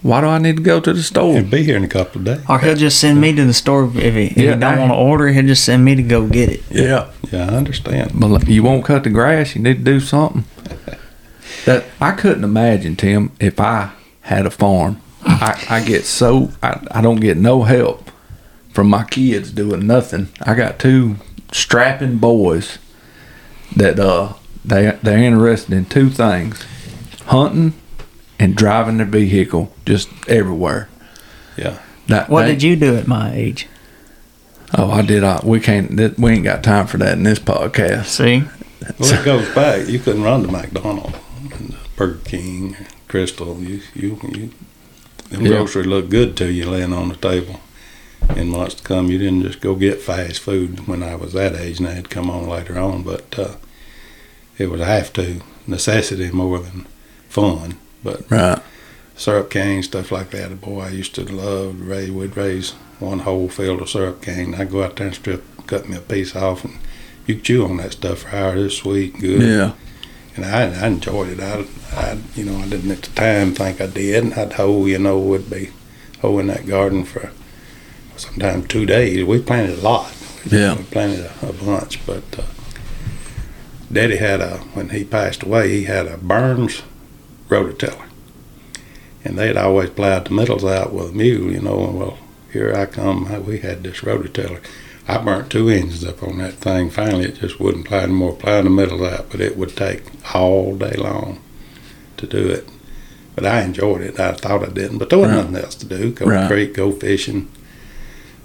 Why 0.02 0.20
do 0.20 0.26
I 0.26 0.38
need 0.38 0.56
to 0.56 0.62
go 0.62 0.80
to 0.80 0.92
the 0.92 1.02
store? 1.02 1.34
He'll 1.34 1.44
be 1.48 1.62
here 1.62 1.76
in 1.76 1.84
a 1.84 1.88
couple 1.88 2.20
of 2.20 2.24
days. 2.24 2.40
Or 2.48 2.58
he'll 2.58 2.74
just 2.74 2.98
send 2.98 3.20
me 3.20 3.32
to 3.34 3.44
the 3.44 3.54
store 3.54 3.84
if 3.84 3.92
he, 3.94 4.26
if 4.26 4.36
Yeah, 4.36 4.54
he 4.54 4.60
don't 4.60 4.78
want 4.80 4.90
to 4.90 4.96
order. 4.96 5.28
He'll 5.28 5.46
just 5.46 5.64
send 5.64 5.84
me 5.84 5.94
to 5.94 6.02
go 6.02 6.26
get 6.26 6.48
it. 6.48 6.62
Yeah. 6.70 7.10
Yeah, 7.30 7.44
I 7.50 7.54
understand. 7.54 8.12
But 8.18 8.48
you 8.48 8.62
won't 8.64 8.84
cut 8.84 9.04
the 9.04 9.10
grass, 9.10 9.54
you 9.54 9.62
need 9.62 9.78
to 9.78 9.84
do 9.84 10.00
something. 10.00 10.44
That 11.64 11.84
I 12.00 12.10
couldn't 12.12 12.42
imagine, 12.42 12.96
Tim, 12.96 13.30
if 13.38 13.60
I 13.60 13.92
had 14.22 14.46
a 14.46 14.50
farm. 14.50 15.00
I, 15.24 15.64
I 15.70 15.84
get 15.84 16.04
so 16.04 16.50
I, 16.60 16.84
I 16.90 17.00
don't 17.00 17.20
get 17.20 17.36
no 17.36 17.62
help 17.62 18.10
from 18.72 18.88
my 18.90 19.04
kids 19.04 19.52
doing 19.52 19.86
nothing. 19.86 20.28
I 20.42 20.54
got 20.54 20.80
two 20.80 21.16
strapping 21.52 22.16
boys 22.18 22.78
that 23.76 24.00
uh 24.00 24.32
they 24.64 24.98
they're 25.02 25.18
interested 25.18 25.72
in 25.72 25.84
two 25.84 26.10
things. 26.10 26.64
Hunting 27.26 27.74
and 28.42 28.57
driving 28.57 28.98
the 28.98 29.05
vehicle 29.05 29.72
just 29.87 30.09
everywhere. 30.28 30.88
Yeah. 31.57 31.78
That, 32.09 32.28
What 32.28 32.42
they- 32.42 32.52
did 32.52 32.62
you 32.64 32.76
do 32.76 32.96
at 32.96 33.07
my 33.07 33.33
age? 33.33 33.68
Oh, 34.76 34.90
I 34.90 35.02
did. 35.02 35.22
I, 35.22 35.40
we 35.44 35.61
can't. 35.61 36.18
We 36.18 36.33
ain't 36.33 36.44
got 36.44 36.64
time 36.64 36.87
for 36.87 36.96
that 36.98 37.12
in 37.18 37.22
this 37.24 37.38
podcast. 37.38 38.07
See, 38.07 38.42
Well, 38.98 39.12
it 39.20 39.24
goes 39.24 39.55
back. 39.55 39.87
You 39.87 39.98
couldn't 39.98 40.22
run 40.24 40.42
to 40.44 40.50
McDonald's, 40.50 41.14
and 41.52 41.76
Burger 41.94 42.18
King, 42.24 42.76
Crystal. 43.07 43.59
You, 43.61 43.81
you, 43.94 44.18
you. 44.35 44.50
Them 45.28 45.42
Yeah. 45.46 45.48
groceries 45.59 45.87
look 45.87 46.09
good 46.09 46.37
to 46.38 46.50
you 46.50 46.68
laying 46.70 46.92
on 46.94 47.11
the 47.11 47.16
table. 47.16 47.61
In 48.35 48.48
months 48.48 48.76
to 48.76 48.83
come, 48.83 49.09
you 49.11 49.18
didn't 49.18 49.42
just 49.42 49.61
go 49.61 49.74
get 49.74 50.00
fast 50.00 50.40
food 50.40 50.87
when 50.88 51.02
I 51.02 51.16
was 51.16 51.35
that 51.35 51.55
age, 51.55 51.78
and 51.78 51.87
that 51.87 51.94
had 51.96 52.09
come 52.11 52.31
on 52.31 52.48
later 52.48 52.78
on. 52.78 53.02
But 53.02 53.38
uh, 53.38 53.57
it 54.59 54.70
was 54.70 54.81
a 54.81 54.87
have 54.87 55.12
to 55.14 55.42
necessity 55.66 56.31
more 56.31 56.59
than 56.61 56.87
fun. 57.28 57.76
But 58.04 58.30
Right. 58.30 58.59
syrup 59.16 59.50
cane, 59.50 59.82
stuff 59.82 60.11
like 60.12 60.30
that. 60.30 60.61
Boy, 60.61 60.80
I 60.82 60.88
used 60.90 61.14
to 61.16 61.22
love 61.24 61.80
raise. 61.80 62.11
We'd 62.11 62.36
raise 62.36 62.70
one 62.98 63.20
whole 63.20 63.48
field 63.48 63.80
of 63.82 63.88
syrup 63.90 64.22
cane. 64.22 64.55
I'd 64.55 64.70
go 64.70 64.82
out 64.84 64.96
there 64.96 65.07
and 65.09 65.16
strip, 65.16 65.44
cut 65.66 65.88
me 65.88 65.96
a 65.96 66.00
piece 66.00 66.34
off, 66.36 66.64
and 66.64 66.74
you 67.26 67.34
could 67.36 67.44
chew 67.44 67.64
on 67.64 67.76
that 67.78 67.92
stuff 67.92 68.20
for 68.20 68.34
hours. 68.36 68.64
It's 68.72 68.76
sweet, 68.76 69.12
and 69.14 69.22
good, 69.22 69.42
Yeah. 69.42 69.72
and 70.36 70.44
I, 70.44 70.62
I 70.84 70.86
enjoyed 70.86 71.28
it. 71.30 71.40
I, 71.40 71.64
I, 71.94 72.18
you 72.34 72.44
know, 72.44 72.57
I 72.59 72.66
didn't 72.68 72.90
at 72.90 73.03
the 73.03 73.11
time 73.12 73.55
think 73.55 73.80
I 73.80 73.86
did. 73.86 74.24
And 74.24 74.34
I'd 74.34 74.55
hoe, 74.55 74.86
you 74.86 74.98
know, 74.98 75.18
would 75.18 75.48
be 75.50 75.70
hoeing 76.20 76.46
that 76.48 76.66
garden 76.66 77.05
for 77.05 77.30
sometimes 78.16 78.66
two 78.68 78.86
days. 78.86 79.24
We 79.24 79.40
planted 79.42 79.78
a 79.78 79.82
lot. 79.82 80.12
Yeah. 80.50 80.74
we 80.76 80.82
planted 80.84 81.30
a, 81.42 81.48
a 81.48 81.53
bunch, 81.53 82.05
but. 82.07 82.22
Uh, 82.38 82.42
Daddy 83.92 84.16
had 84.16 84.40
a 84.40 84.57
when 84.72 84.88
he 84.88 85.05
passed 85.05 85.42
away. 85.42 85.68
He 85.68 85.84
had 85.84 86.07
a 86.07 86.16
Burns 86.16 86.82
rototiller, 87.53 88.09
and 89.24 89.38
they'd 89.38 89.57
always 89.57 89.90
plowed 89.90 90.26
the 90.26 90.30
middles 90.34 90.64
out 90.64 90.92
with 90.92 91.11
a 91.11 91.12
mule, 91.12 91.53
you 91.53 91.61
know. 91.61 91.84
And 91.84 91.98
well, 91.98 92.18
here 92.53 92.74
I 92.74 92.86
come. 92.86 93.44
We 93.46 93.59
had 93.59 93.82
this 93.82 93.98
rototiller. 94.00 94.61
I 95.09 95.18
burnt 95.18 95.50
two 95.50 95.68
engines 95.68 96.05
up 96.05 96.22
on 96.22 96.38
that 96.38 96.55
thing. 96.55 96.88
Finally, 96.90 97.24
it 97.26 97.40
just 97.40 97.59
wouldn't 97.61 97.86
plow 97.86 98.00
anymore. 98.00 98.34
Plow 98.36 98.62
the 98.62 98.70
middle 98.70 99.05
out, 99.05 99.26
but 99.30 99.40
it 99.40 99.57
would 99.57 99.76
take 99.76 100.03
all 100.34 100.76
day 100.76 100.94
long 100.96 101.40
to 102.18 102.26
do 102.26 102.48
it. 102.48 102.68
But 103.34 103.46
I 103.46 103.62
enjoyed 103.62 104.03
it. 104.03 104.20
I 104.20 104.32
thought 104.32 104.62
I 104.68 104.70
didn't, 104.70 104.98
but 104.98 105.11
there 105.11 105.18
was 105.18 105.28
Right. 105.30 105.36
nothing 105.38 105.57
else 105.57 105.74
to 105.76 105.86
do. 105.86 106.11
Go 106.12 106.26
Right. 106.26 106.36
to 106.36 106.42
the 106.42 106.55
creek, 106.55 106.74
go 106.74 106.92
fishing. 106.92 107.48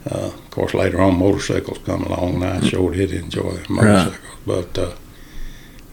Uh, 0.09 0.27
of 0.33 0.49
course, 0.51 0.73
later 0.73 0.99
on, 1.01 1.17
motorcycles 1.19 1.79
come 1.85 2.03
along, 2.03 2.35
and 2.35 2.45
I 2.45 2.59
sure 2.67 2.91
did 2.91 3.11
enjoy 3.11 3.59
motorcycles. 3.69 4.17
But 4.45 4.77
uh, 4.77 4.91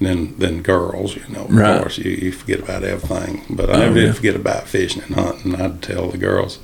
then, 0.01 0.35
then 0.39 0.63
girls, 0.63 1.15
you 1.17 1.23
know, 1.31 1.45
of 1.45 1.55
Right. 1.55 1.81
course, 1.81 1.99
you, 1.99 2.11
you 2.11 2.33
forget 2.33 2.61
about 2.61 2.83
everything. 2.85 3.43
But 3.51 3.71
I 3.71 3.75
Oh, 3.75 3.79
never 3.81 3.99
yeah. 4.01 4.07
did 4.07 4.17
forget 4.17 4.37
about 4.37 4.69
fishing 4.69 5.03
and 5.03 5.15
hunting. 5.15 5.55
I'd 5.55 5.83
tell 5.83 6.09
the 6.11 6.19
girls. 6.19 6.59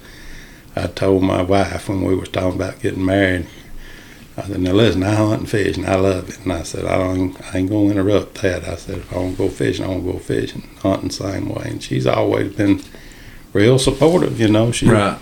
I 0.77 0.87
told 0.89 1.23
my 1.23 1.43
wife 1.43 1.89
when 1.89 2.03
we 2.05 2.15
was 2.15 2.29
talking 2.29 2.55
about 2.61 2.81
getting 2.81 3.05
married. 3.05 3.47
I 4.37 4.43
said, 4.45 4.61
"Now 4.61 4.73
listen, 4.73 5.03
I 5.03 5.15
hunt 5.15 5.41
and 5.41 5.49
fish, 5.51 5.77
and 5.77 5.87
I 5.87 5.97
love 5.97 6.29
it." 6.29 6.39
And 6.45 6.53
I 6.53 6.63
said, 6.63 6.85
"I 6.87 6.97
don't, 6.97 7.37
I 7.53 7.59
ain't 7.59 7.69
gonna 7.71 7.91
interrupt 7.91 8.41
that." 8.43 8.67
I 8.67 8.77
said, 8.77 8.99
"If 8.99 9.13
I 9.13 9.19
want 9.19 9.37
to 9.37 9.43
go 9.45 9.49
fishing, 9.49 9.85
I 9.85 9.89
want 9.89 10.07
to 10.07 10.13
go 10.13 10.19
fishing, 10.19 10.69
hunting 10.83 11.11
same 11.11 11.49
way." 11.49 11.65
And 11.67 11.83
she's 11.83 12.07
always 12.07 12.53
been 12.55 12.81
real 13.53 13.79
supportive. 13.79 14.41
You 14.41 14.49
know, 14.49 14.71
she 14.73 14.87
Right. 14.89 15.19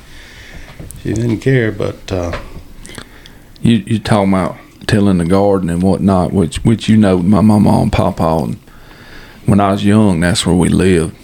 she 1.03 1.15
didn't 1.15 1.39
care, 1.39 1.73
but 1.73 2.13
uh, 2.13 2.39
You 3.63 3.83
you 3.87 3.99
talking 3.99 4.33
about 4.33 4.57
tilling 4.89 5.19
the 5.19 5.25
garden 5.25 5.71
and 5.71 5.83
whatnot, 5.83 6.33
which 6.33 6.65
which 6.65 6.89
you 6.89 6.97
know 6.97 7.19
my 7.19 7.41
mama 7.41 7.81
and 7.81 7.93
papa 7.93 8.41
and 8.43 8.59
when 9.47 9.61
I 9.61 9.73
was 9.73 9.85
young, 9.85 10.21
that's 10.21 10.45
where 10.45 10.55
we 10.55 10.69
lived. 10.69 11.17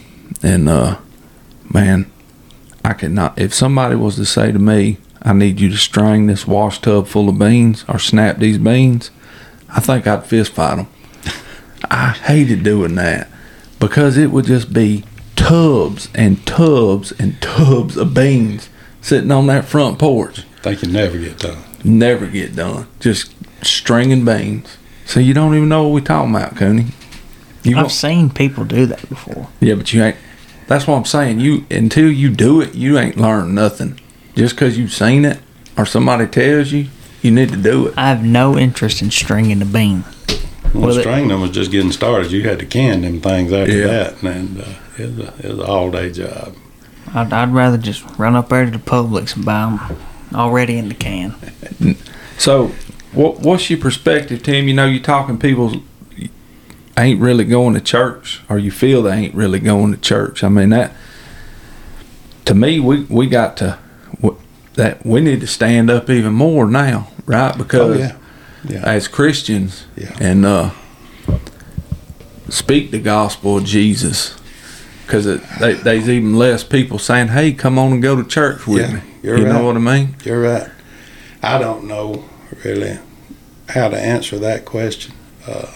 And 0.42 0.68
uh, 0.68 0.98
man, 1.72 2.10
I 2.84 2.94
could 2.94 3.10
not. 3.10 3.38
If 3.38 3.52
somebody 3.52 3.96
was 3.96 4.16
to 4.16 4.24
say 4.24 4.52
to 4.52 4.58
me, 4.58 4.98
"I 5.22 5.32
need 5.32 5.60
you 5.60 5.68
to 5.70 5.76
string 5.76 6.26
this 6.26 6.46
wash 6.46 6.80
tub 6.80 7.06
full 7.06 7.28
of 7.28 7.38
beans 7.38 7.84
or 7.88 7.98
snap 7.98 8.38
these 8.38 8.58
beans," 8.58 9.10
I 9.68 9.80
think 9.80 10.06
I'd 10.06 10.24
fist 10.24 10.52
fight 10.52 10.76
them. 10.76 10.86
I 11.90 12.10
hated 12.10 12.62
doing 12.62 12.94
that 12.94 13.28
because 13.78 14.16
it 14.16 14.30
would 14.30 14.46
just 14.46 14.72
be 14.72 15.04
tubs 15.36 16.08
and 16.14 16.44
tubs 16.46 17.12
and 17.12 17.40
tubs 17.42 17.96
of 17.96 18.14
beans 18.14 18.68
sitting 19.02 19.30
on 19.30 19.46
that 19.48 19.66
front 19.66 19.98
porch 19.98 20.44
they 20.62 20.74
can 20.74 20.92
never 20.92 21.18
get 21.18 21.38
done. 21.38 21.62
never 21.84 22.26
get 22.26 22.56
done. 22.56 22.86
Just 22.98 23.33
stringing 23.64 24.24
beans. 24.24 24.76
So 25.06 25.20
you 25.20 25.34
don't 25.34 25.54
even 25.54 25.68
know 25.68 25.84
what 25.84 25.92
we're 25.92 26.00
talking 26.00 26.34
about, 26.34 26.56
Cooney. 26.56 26.86
You 27.62 27.76
I've 27.76 27.82
won't- 27.84 27.92
seen 27.92 28.30
people 28.30 28.64
do 28.64 28.86
that 28.86 29.08
before. 29.08 29.48
yeah, 29.60 29.74
but 29.74 29.92
you 29.92 30.02
ain't. 30.04 30.16
That's 30.66 30.86
what 30.86 30.96
I'm 30.96 31.04
saying. 31.04 31.40
You 31.40 31.66
until 31.70 32.10
you 32.10 32.30
do 32.30 32.60
it, 32.62 32.74
you 32.74 32.98
ain't 32.98 33.16
learned 33.18 33.54
nothing. 33.54 34.00
Just 34.34 34.54
because 34.56 34.76
you've 34.78 34.92
seen 34.92 35.24
it 35.24 35.38
or 35.76 35.84
somebody 35.86 36.26
tells 36.26 36.72
you, 36.72 36.86
you 37.22 37.30
need 37.30 37.50
to 37.50 37.56
do 37.56 37.86
it. 37.88 37.94
I 37.96 38.08
have 38.08 38.24
no 38.24 38.56
interest 38.58 39.00
in 39.02 39.10
stringing 39.10 39.58
the 39.60 39.64
bean. 39.64 40.04
Well, 40.72 40.88
Well, 40.88 40.98
it- 40.98 41.04
them 41.04 41.40
was 41.40 41.50
just 41.50 41.70
getting 41.70 41.92
started. 41.92 42.32
You 42.32 42.42
had 42.48 42.58
to 42.60 42.66
can 42.66 43.02
them 43.02 43.20
things 43.20 43.52
after 43.52 43.72
Yeah. 43.72 43.86
that, 43.86 44.22
and 44.22 44.60
uh, 44.60 44.64
it 44.98 45.06
was 45.10 45.18
a, 45.18 45.34
it 45.38 45.48
was 45.50 45.58
an 45.60 45.64
all 45.66 45.90
day 45.90 46.10
job. 46.10 46.54
I'd, 47.14 47.32
I'd 47.32 47.52
rather 47.52 47.76
just 47.78 48.02
run 48.18 48.34
up 48.34 48.48
there 48.48 48.64
to 48.64 48.70
the 48.70 48.78
Publix 48.78 49.36
and 49.36 49.44
buy 49.44 49.60
them 49.66 49.96
already 50.34 50.78
in 50.78 50.88
the 50.88 50.94
can. 50.94 51.34
So, 52.38 52.72
what 53.14 53.40
what's 53.40 53.70
your 53.70 53.78
perspective, 53.78 54.42
Tim? 54.42 54.68
You 54.68 54.74
know, 54.74 54.86
you're 54.86 55.02
talking 55.02 55.38
people 55.38 55.82
ain't 56.96 57.20
really 57.20 57.44
going 57.44 57.74
to 57.74 57.80
church, 57.80 58.40
or 58.48 58.58
you 58.58 58.70
feel 58.70 59.02
they 59.02 59.14
ain't 59.16 59.34
really 59.34 59.60
going 59.60 59.92
to 59.92 60.00
church. 60.00 60.44
I 60.44 60.48
mean 60.48 60.70
that. 60.70 60.92
To 62.46 62.54
me, 62.54 62.78
we 62.80 63.04
we 63.04 63.26
got 63.26 63.56
to 63.58 63.78
that 64.74 65.04
we 65.06 65.20
need 65.20 65.40
to 65.40 65.46
stand 65.46 65.90
up 65.90 66.10
even 66.10 66.32
more 66.34 66.66
now, 66.68 67.08
right? 67.26 67.56
Because 67.56 67.96
Oh 67.96 67.98
yeah, 67.98 68.16
yeah, 68.68 68.82
as 68.84 69.08
Christians 69.08 69.86
Yeah. 69.96 70.16
and 70.20 70.44
uh, 70.44 70.70
speak 72.48 72.90
the 72.90 72.98
gospel 72.98 73.58
of 73.58 73.64
Jesus. 73.64 74.36
Because 75.06 75.26
they, 75.60 75.74
there's 75.74 76.08
even 76.08 76.34
less 76.36 76.64
people 76.64 76.98
saying, 76.98 77.28
"Hey, 77.28 77.52
come 77.52 77.78
on 77.78 77.92
and 77.92 78.02
go 78.02 78.16
to 78.16 78.24
church 78.24 78.66
with 78.66 78.80
Yeah, 78.82 78.94
me." 78.94 79.00
you 79.22 79.44
know 79.44 79.64
what 79.64 79.76
I 79.76 79.78
mean? 79.78 80.16
You're 80.24 80.40
right. 80.40 80.70
I 81.42 81.58
don't 81.58 81.84
know 81.84 82.24
really 82.64 82.98
how 83.68 83.88
to 83.88 83.98
answer 83.98 84.38
that 84.38 84.64
question. 84.64 85.14
Uh, 85.46 85.70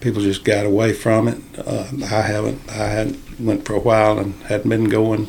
people 0.00 0.22
just 0.22 0.44
got 0.44 0.66
away 0.66 0.92
from 0.92 1.28
it. 1.28 1.38
Uh, 1.58 1.88
I 2.04 2.22
haven't. 2.22 2.60
I 2.70 2.86
hadn't 2.88 3.40
went 3.40 3.64
for 3.64 3.74
a 3.74 3.80
while 3.80 4.18
and 4.18 4.34
hadn't 4.44 4.68
been 4.70 4.88
going. 4.88 5.28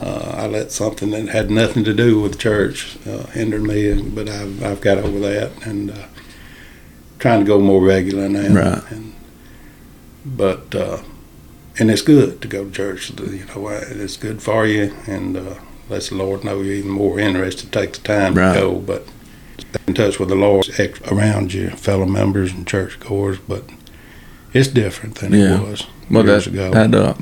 Uh, 0.00 0.34
I 0.36 0.46
let 0.46 0.72
something 0.72 1.10
that 1.10 1.28
had 1.28 1.50
nothing 1.50 1.84
to 1.84 1.94
do 1.94 2.20
with 2.20 2.38
church 2.38 2.96
uh, 3.06 3.26
hinder 3.28 3.60
me, 3.60 4.02
but 4.02 4.28
I've 4.28 4.62
I've 4.62 4.80
got 4.80 4.98
over 4.98 5.18
that 5.20 5.66
and 5.66 5.90
uh, 5.90 6.06
trying 7.18 7.40
to 7.40 7.46
go 7.46 7.60
more 7.60 7.82
regular 7.82 8.28
now. 8.28 8.54
Right. 8.54 8.90
And, 8.90 9.14
but 10.26 10.74
uh, 10.74 10.98
and 11.78 11.90
it's 11.90 12.02
good 12.02 12.40
to 12.42 12.48
go 12.48 12.64
to 12.64 12.70
church. 12.70 13.10
You 13.18 13.46
know, 13.46 13.68
it's 13.68 14.16
good 14.16 14.42
for 14.42 14.66
you, 14.66 14.94
and 15.06 15.36
uh, 15.36 15.54
lets 15.88 16.08
the 16.10 16.16
Lord 16.16 16.44
know 16.44 16.60
you're 16.60 16.74
even 16.74 16.90
more 16.90 17.18
interested. 17.18 17.72
Take 17.72 17.92
the 17.94 18.00
time 18.00 18.34
Right. 18.34 18.54
to 18.54 18.60
go, 18.60 18.74
but 18.78 19.06
in 19.86 19.94
touch 19.94 20.18
with 20.18 20.28
the 20.28 20.34
Lord 20.34 20.68
ex- 20.78 21.00
around 21.10 21.52
you, 21.52 21.70
fellow 21.70 22.06
members 22.06 22.52
and 22.52 22.66
church 22.66 22.98
goers. 23.00 23.38
But 23.46 23.64
it's 24.52 24.68
different 24.68 25.16
than 25.16 25.32
Yeah. 25.32 25.60
it 25.62 25.68
was 25.68 25.86
Well, 26.10 26.24
years 26.24 26.44
that 26.46 26.50
ago. 26.52 26.70
that 26.70 26.94
uh, 26.94 27.14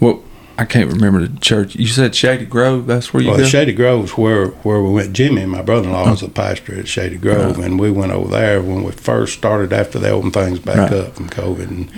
well, 0.00 0.22
I 0.58 0.64
can't 0.66 0.92
remember 0.92 1.26
the 1.26 1.38
church. 1.40 1.74
You 1.74 1.86
said 1.86 2.14
Shady 2.14 2.44
Grove. 2.44 2.86
That's 2.86 3.12
where 3.14 3.22
you 3.22 3.30
well, 3.30 3.38
go. 3.38 3.44
Shady 3.44 3.72
Grove's 3.72 4.12
where 4.16 4.48
where 4.48 4.80
we 4.82 4.90
went. 4.90 5.12
Jimmy, 5.14 5.46
my 5.46 5.62
brother-in-law, 5.62 6.12
is 6.12 6.22
a 6.22 6.28
pastor 6.28 6.78
at 6.78 6.86
Shady 6.88 7.16
Grove, 7.16 7.56
Right. 7.56 7.66
and 7.66 7.80
we 7.80 7.90
went 7.90 8.12
over 8.12 8.28
there 8.30 8.60
when 8.62 8.82
we 8.82 8.92
first 8.92 9.34
started 9.34 9.72
after 9.72 9.98
they 9.98 10.10
opened 10.10 10.34
things 10.34 10.58
back 10.58 10.76
Right. 10.76 10.92
up 10.92 11.16
from 11.16 11.28
COVID, 11.30 11.68
and 11.68 11.88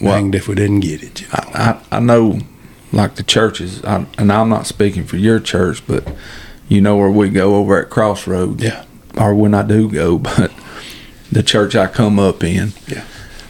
Well- 0.00 0.14
danged 0.14 0.34
if 0.36 0.46
we 0.48 0.54
didn't 0.54 0.80
get 0.80 1.02
it. 1.02 1.20
You 1.22 1.26
know? 1.28 1.50
I, 1.52 1.70
I, 1.90 1.96
I 1.96 2.00
know, 2.00 2.38
like 2.92 3.16
the 3.16 3.22
churches, 3.24 3.82
I, 3.84 4.06
and 4.18 4.32
I'm 4.32 4.48
not 4.48 4.66
speaking 4.66 5.04
for 5.04 5.16
your 5.16 5.40
church, 5.40 5.82
but 5.86 6.06
you 6.70 6.80
know 6.80 6.96
where 6.96 7.10
we 7.10 7.28
go 7.28 7.56
over 7.56 7.82
at 7.82 7.90
Crossroads. 7.90 8.62
Yeah. 8.64 8.84
Or 9.18 9.34
when 9.34 9.52
I 9.52 9.62
do 9.62 9.90
go, 9.90 10.16
but 10.30 10.50
the 11.30 11.42
church 11.42 11.74
I 11.76 11.86
come 11.86 12.18
up 12.18 12.42
in. 12.42 12.72
Yeah. 12.88 13.04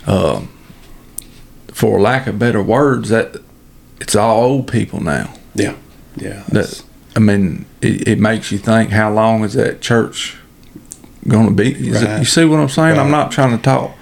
Um, 0.07 0.49
for 1.73 2.01
lack 2.01 2.27
of 2.27 2.39
better 2.39 2.63
words, 2.63 3.11
that 3.11 3.37
it's 4.01 4.17
all 4.17 4.43
old 4.45 4.67
people 4.73 5.01
now. 5.01 5.33
yeah, 5.55 5.77
Yeah. 6.17 6.43
That 6.49 6.83
I 7.17 7.21
mean, 7.21 7.67
it, 7.81 8.09
it 8.09 8.19
makes 8.19 8.51
you 8.53 8.59
think 8.59 8.91
how 8.91 9.13
long 9.13 9.45
is 9.45 9.55
that 9.55 9.81
church 9.81 10.37
going 11.29 11.47
to 11.49 11.55
be? 11.55 11.73
Is 11.89 12.03
it- 12.03 12.19
you 12.19 12.25
see 12.25 12.45
what 12.45 12.61
I'm 12.61 12.69
saying? 12.69 12.99
I'm 12.99 13.11
not 13.11 13.31
trying 13.31 13.57
to 13.57 13.63
talk 13.63 13.93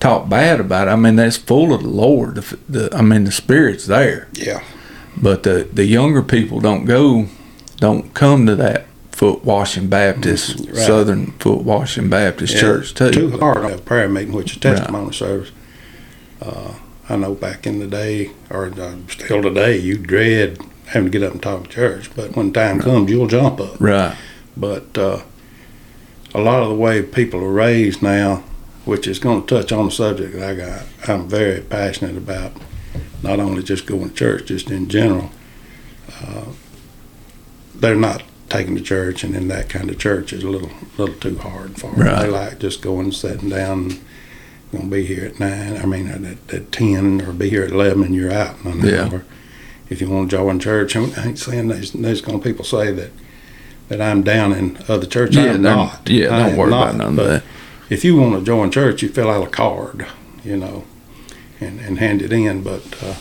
talk 0.00 0.28
bad 0.28 0.60
about 0.60 0.88
it. 0.88 0.92
I 0.92 0.96
mean, 0.96 1.16
that's 1.16 1.36
full 1.36 1.72
of 1.74 1.82
the 1.82 1.88
Lord. 1.88 2.36
The, 2.36 2.58
the 2.68 2.96
I 2.96 3.02
mean, 3.02 3.24
the 3.24 3.32
Spirit's 3.32 3.86
there, 3.86 4.28
yeah, 4.32 4.62
but 5.16 5.42
the 5.42 5.68
the 5.72 5.84
younger 5.84 6.22
people 6.22 6.60
don't 6.60 6.84
go, 6.84 7.26
don't 7.78 8.12
come 8.14 8.46
to 8.46 8.54
that 8.56 8.86
foot 9.12 9.44
washing 9.44 9.88
Baptist 9.88 10.60
Right. 10.60 10.76
Southern 10.76 11.32
foot 11.32 11.62
washing 11.62 12.08
Baptist 12.08 12.54
Yeah, 12.54 12.60
church 12.60 12.94
too. 12.94 13.10
Too 13.10 13.38
hard 13.38 13.58
on 13.64 13.72
a 13.72 13.78
prayer 13.78 14.08
meeting, 14.08 14.32
which 14.32 14.52
is 14.52 14.56
Right. 14.56 14.76
testimony 14.76 15.12
service. 15.12 15.50
Uh, 16.40 16.74
I 17.08 17.16
know 17.16 17.34
back 17.34 17.66
in 17.66 17.78
the 17.80 17.86
day, 17.86 18.30
or 18.50 18.66
uh, 18.66 18.92
still 19.08 19.42
today, 19.42 19.76
you 19.78 19.96
dread 19.96 20.58
having 20.86 21.10
to 21.10 21.18
get 21.18 21.26
up 21.26 21.32
and 21.32 21.42
talk 21.42 21.64
to 21.64 21.68
church. 21.70 22.10
But 22.14 22.36
when 22.36 22.52
time 22.52 22.80
comes, 22.80 23.10
you'll 23.10 23.26
jump 23.26 23.60
up. 23.60 23.80
Right. 23.80 24.14
But 24.56 24.96
uh, 24.96 25.20
a 26.34 26.40
lot 26.40 26.62
of 26.62 26.68
the 26.68 26.74
way 26.74 27.02
people 27.02 27.40
are 27.40 27.52
raised 27.52 28.02
now, 28.02 28.44
which 28.84 29.06
is 29.08 29.18
going 29.18 29.44
to 29.44 29.46
touch 29.46 29.72
on 29.72 29.86
the 29.86 29.90
subject 29.90 30.34
that 30.34 30.48
I 30.50 30.54
got, 30.54 30.82
I'm 31.08 31.28
very 31.28 31.60
passionate 31.60 32.16
about. 32.16 32.52
Not 33.22 33.40
only 33.40 33.62
just 33.62 33.86
going 33.86 34.10
to 34.10 34.14
church, 34.14 34.46
just 34.46 34.70
in 34.70 34.88
general. 34.88 35.30
Uh, 36.22 36.44
they're 37.80 37.94
not 37.96 38.22
taking 38.48 38.74
to 38.76 38.80
church, 38.82 39.24
and 39.24 39.34
in 39.36 39.48
that 39.48 39.68
kind 39.68 39.90
of 39.90 39.98
church 39.98 40.32
is 40.32 40.42
a 40.42 40.48
little 40.48 40.70
little 40.96 41.14
too 41.16 41.38
hard 41.38 41.78
for 41.78 41.90
them. 41.90 42.00
Right. 42.06 42.22
They 42.22 42.28
like 42.30 42.58
just 42.58 42.82
going, 42.82 43.12
sitting 43.12 43.48
down, 43.50 43.88
going 44.72 44.84
to 44.84 44.90
be 44.90 45.04
here 45.04 45.26
at 45.26 45.38
nine. 45.38 45.76
I 45.76 45.86
mean, 45.86 46.08
at, 46.08 46.54
at 46.54 46.72
ten, 46.72 47.20
or 47.22 47.32
be 47.32 47.50
here 47.50 47.64
at 47.64 47.70
eleven, 47.70 48.04
and 48.04 48.14
you're 48.14 48.32
out 48.32 48.56
in 48.64 48.72
an 48.72 48.86
Yeah. 48.86 49.04
hour. 49.06 49.24
If 49.90 50.00
you 50.02 50.10
want 50.10 50.30
to 50.30 50.36
join 50.36 50.58
church, 50.60 50.94
I 50.96 51.24
ain't 51.24 51.38
saying 51.38 51.68
there's, 51.68 51.92
there's 51.92 52.20
going 52.20 52.40
to 52.40 52.44
people 52.44 52.64
say 52.64 52.92
that 52.92 53.10
that 53.88 54.02
I'm 54.02 54.22
down 54.22 54.52
in 54.52 54.76
other 54.86 55.06
churches. 55.06 55.36
Yeah, 55.36 55.52
I'm 55.52 55.62
not. 55.62 56.08
yeah, 56.10 56.34
I 56.36 56.38
don't 56.48 56.56
worry 56.58 56.70
not. 56.70 56.94
about 56.94 56.96
none 56.98 57.18
of 57.18 57.26
that. 57.26 57.42
If 57.88 58.04
you 58.04 58.16
want 58.18 58.38
to 58.38 58.44
join 58.44 58.70
church, 58.70 59.02
you 59.02 59.08
fill 59.08 59.30
out 59.30 59.46
a 59.46 59.50
card, 59.50 60.06
you 60.44 60.58
know, 60.58 60.84
and, 61.58 61.80
and 61.80 61.98
hand 61.98 62.20
it 62.20 62.30
in. 62.34 62.62
But 62.62 62.82
uh, 63.02 63.14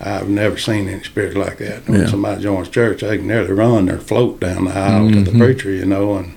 I've 0.00 0.28
never 0.28 0.56
seen 0.56 0.88
any 0.88 1.02
spirit 1.02 1.36
like 1.36 1.58
that. 1.58 1.88
When 1.88 2.00
Yeah. 2.02 2.06
somebody 2.06 2.42
joins 2.42 2.68
church, 2.68 3.00
they 3.00 3.16
can 3.18 3.26
nearly 3.26 3.52
run 3.52 3.88
or 3.90 3.98
float 3.98 4.38
down 4.40 4.66
the 4.66 4.76
aisle 4.78 5.10
to 5.10 5.22
the 5.22 5.30
Mhm. 5.32 5.38
preacher, 5.38 5.70
you 5.72 5.86
know, 5.86 6.16
and 6.16 6.32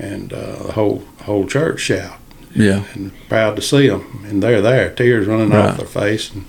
and 0.00 0.32
uh, 0.32 0.62
the 0.66 0.72
whole 0.72 1.02
whole 1.22 1.44
church 1.46 1.80
shout 1.80 2.18
Yeah. 2.54 2.82
and 2.94 3.10
proud 3.28 3.56
to 3.56 3.62
see 3.62 3.88
them, 3.88 4.24
and 4.28 4.40
they're 4.42 4.62
there, 4.62 4.90
tears 4.90 5.26
running 5.26 5.50
Right. 5.50 5.70
off 5.70 5.76
their 5.78 5.86
face 5.86 6.30
and 6.32 6.44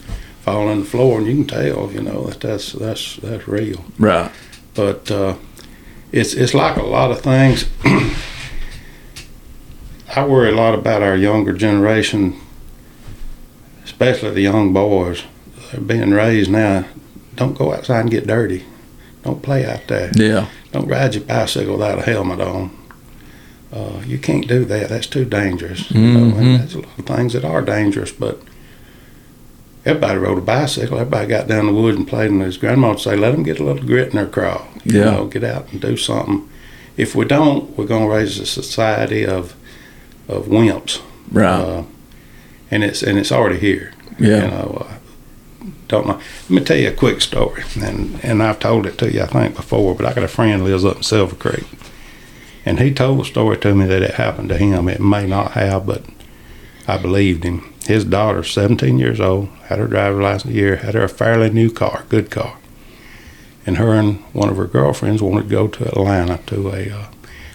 falling 0.45 0.69
on 0.69 0.79
the 0.81 0.85
floor, 0.85 1.17
and 1.17 1.27
you 1.27 1.33
can 1.33 1.45
tell, 1.45 1.89
you 1.93 2.01
know, 2.01 2.25
that 2.27 2.39
that's 2.41 2.71
that's 2.73 3.17
that's 3.23 3.47
real. 3.47 3.83
Right. 3.97 4.29
But 4.75 5.09
uh, 5.11 5.33
it's 6.11 6.33
it's 6.35 6.53
like 6.53 6.77
a 6.77 6.83
lot 6.83 7.09
of 7.11 7.21
things. 7.21 7.65
I 10.15 10.25
worry 10.25 10.51
a 10.51 10.55
lot 10.55 10.73
about 10.73 11.01
our 11.03 11.15
younger 11.15 11.53
generation, 11.53 12.35
especially 13.83 14.31
the 14.31 14.41
young 14.41 14.73
boys. 14.73 15.23
They're 15.71 15.81
being 15.81 16.11
raised 16.11 16.49
now. 16.51 16.85
Don't 17.35 17.57
go 17.57 17.73
outside 17.73 18.01
and 18.01 18.11
get 18.11 18.27
dirty. 18.27 18.65
Don't 19.23 19.41
play 19.41 19.65
out 19.65 19.87
there. 19.87 20.11
Yeah. 20.15 20.47
Don't 20.71 20.87
ride 20.87 21.15
your 21.15 21.23
bicycle 21.23 21.73
without 21.77 21.99
a 21.99 22.01
helmet 22.03 22.41
on. 22.41 22.71
Uh, 23.71 24.01
you 24.05 24.17
can't 24.17 24.47
do 24.47 24.65
that. 24.65 24.89
That's 24.89 25.07
too 25.07 25.25
dangerous. 25.25 25.89
You 25.91 26.01
know, 26.01 26.37
and 26.37 26.59
there's 26.59 26.73
a 26.75 26.79
lot 26.81 26.99
of 26.99 27.05
things 27.05 27.33
that 27.33 27.45
are 27.45 27.61
dangerous, 27.61 28.11
but 28.11 28.41
everybody 29.85 30.17
rode 30.17 30.37
a 30.39 30.41
bicycle. 30.41 30.97
Everybody 30.97 31.27
got 31.27 31.47
down 31.47 31.67
the 31.67 31.73
woods 31.73 31.97
and 31.97 32.07
played. 32.07 32.31
And 32.31 32.41
his 32.41 32.57
grandma 32.57 32.89
would 32.89 32.99
say, 32.99 33.15
"Let 33.15 33.31
them 33.31 33.43
get 33.43 33.59
a 33.59 33.63
little 33.63 33.85
grit 33.85 34.09
in 34.09 34.15
their 34.15 34.25
craw. 34.27 34.65
You 34.83 34.99
Yeah. 34.99 35.05
know, 35.11 35.25
get 35.27 35.43
out 35.43 35.67
and 35.71 35.79
do 35.81 35.97
something." 35.97 36.47
If 36.97 37.15
we 37.15 37.25
don't, 37.25 37.77
we're 37.77 37.85
going 37.85 38.03
to 38.03 38.09
raise 38.13 38.39
a 38.39 38.45
society 38.45 39.25
of 39.25 39.53
of 40.27 40.45
wimps, 40.47 40.99
Right. 41.31 41.45
uh, 41.59 41.83
and 42.69 42.83
it's 42.83 43.01
and 43.03 43.17
it's 43.17 43.31
already 43.31 43.59
here. 43.59 43.91
yeah. 44.19 44.43
You 44.45 44.47
know, 44.51 44.87
uh, 44.89 44.93
don't 45.89 46.07
know. 46.07 46.13
Let 46.13 46.49
me 46.49 46.63
tell 46.63 46.77
you 46.77 46.89
a 46.89 46.93
quick 46.93 47.19
story, 47.19 47.63
and 47.81 48.23
and 48.23 48.41
I've 48.41 48.59
told 48.59 48.85
it 48.85 48.97
to 48.99 49.11
you 49.11 49.23
I 49.23 49.25
think 49.25 49.55
before, 49.55 49.95
but 49.95 50.05
I 50.05 50.13
got 50.13 50.23
a 50.23 50.29
friend 50.29 50.63
lives 50.63 50.85
up 50.85 50.97
in 50.97 51.03
Silver 51.03 51.35
Creek, 51.35 51.65
and 52.63 52.79
he 52.79 52.93
told 52.93 53.19
a 53.19 53.25
story 53.25 53.57
to 53.57 53.75
me 53.75 53.85
that 53.87 54.03
it 54.03 54.15
happened 54.15 54.49
to 54.49 54.57
him. 54.57 54.87
It 54.87 55.01
may 55.01 55.27
not 55.27 55.51
have, 55.51 55.85
but 55.85 56.03
I 56.87 56.97
believed 56.97 57.43
him. 57.43 57.73
His 57.85 58.05
daughter, 58.05 58.43
17 58.43 58.99
years 58.99 59.19
old, 59.19 59.49
had 59.63 59.79
her 59.79 59.87
driver's 59.87 60.21
license 60.21 60.53
a 60.53 60.55
year, 60.55 60.75
had 60.75 60.93
her 60.93 61.03
a 61.03 61.09
fairly 61.09 61.49
new 61.49 61.71
car, 61.71 62.05
good 62.07 62.29
car, 62.29 62.57
and 63.65 63.77
her 63.77 63.95
and 63.95 64.19
one 64.33 64.49
of 64.49 64.57
her 64.57 64.67
girlfriends 64.67 65.23
wanted 65.23 65.43
to 65.43 65.49
go 65.49 65.67
to 65.67 65.87
Atlanta 65.87 66.37
to 66.47 66.69
a. 66.69 66.91
Uh, 66.91 67.07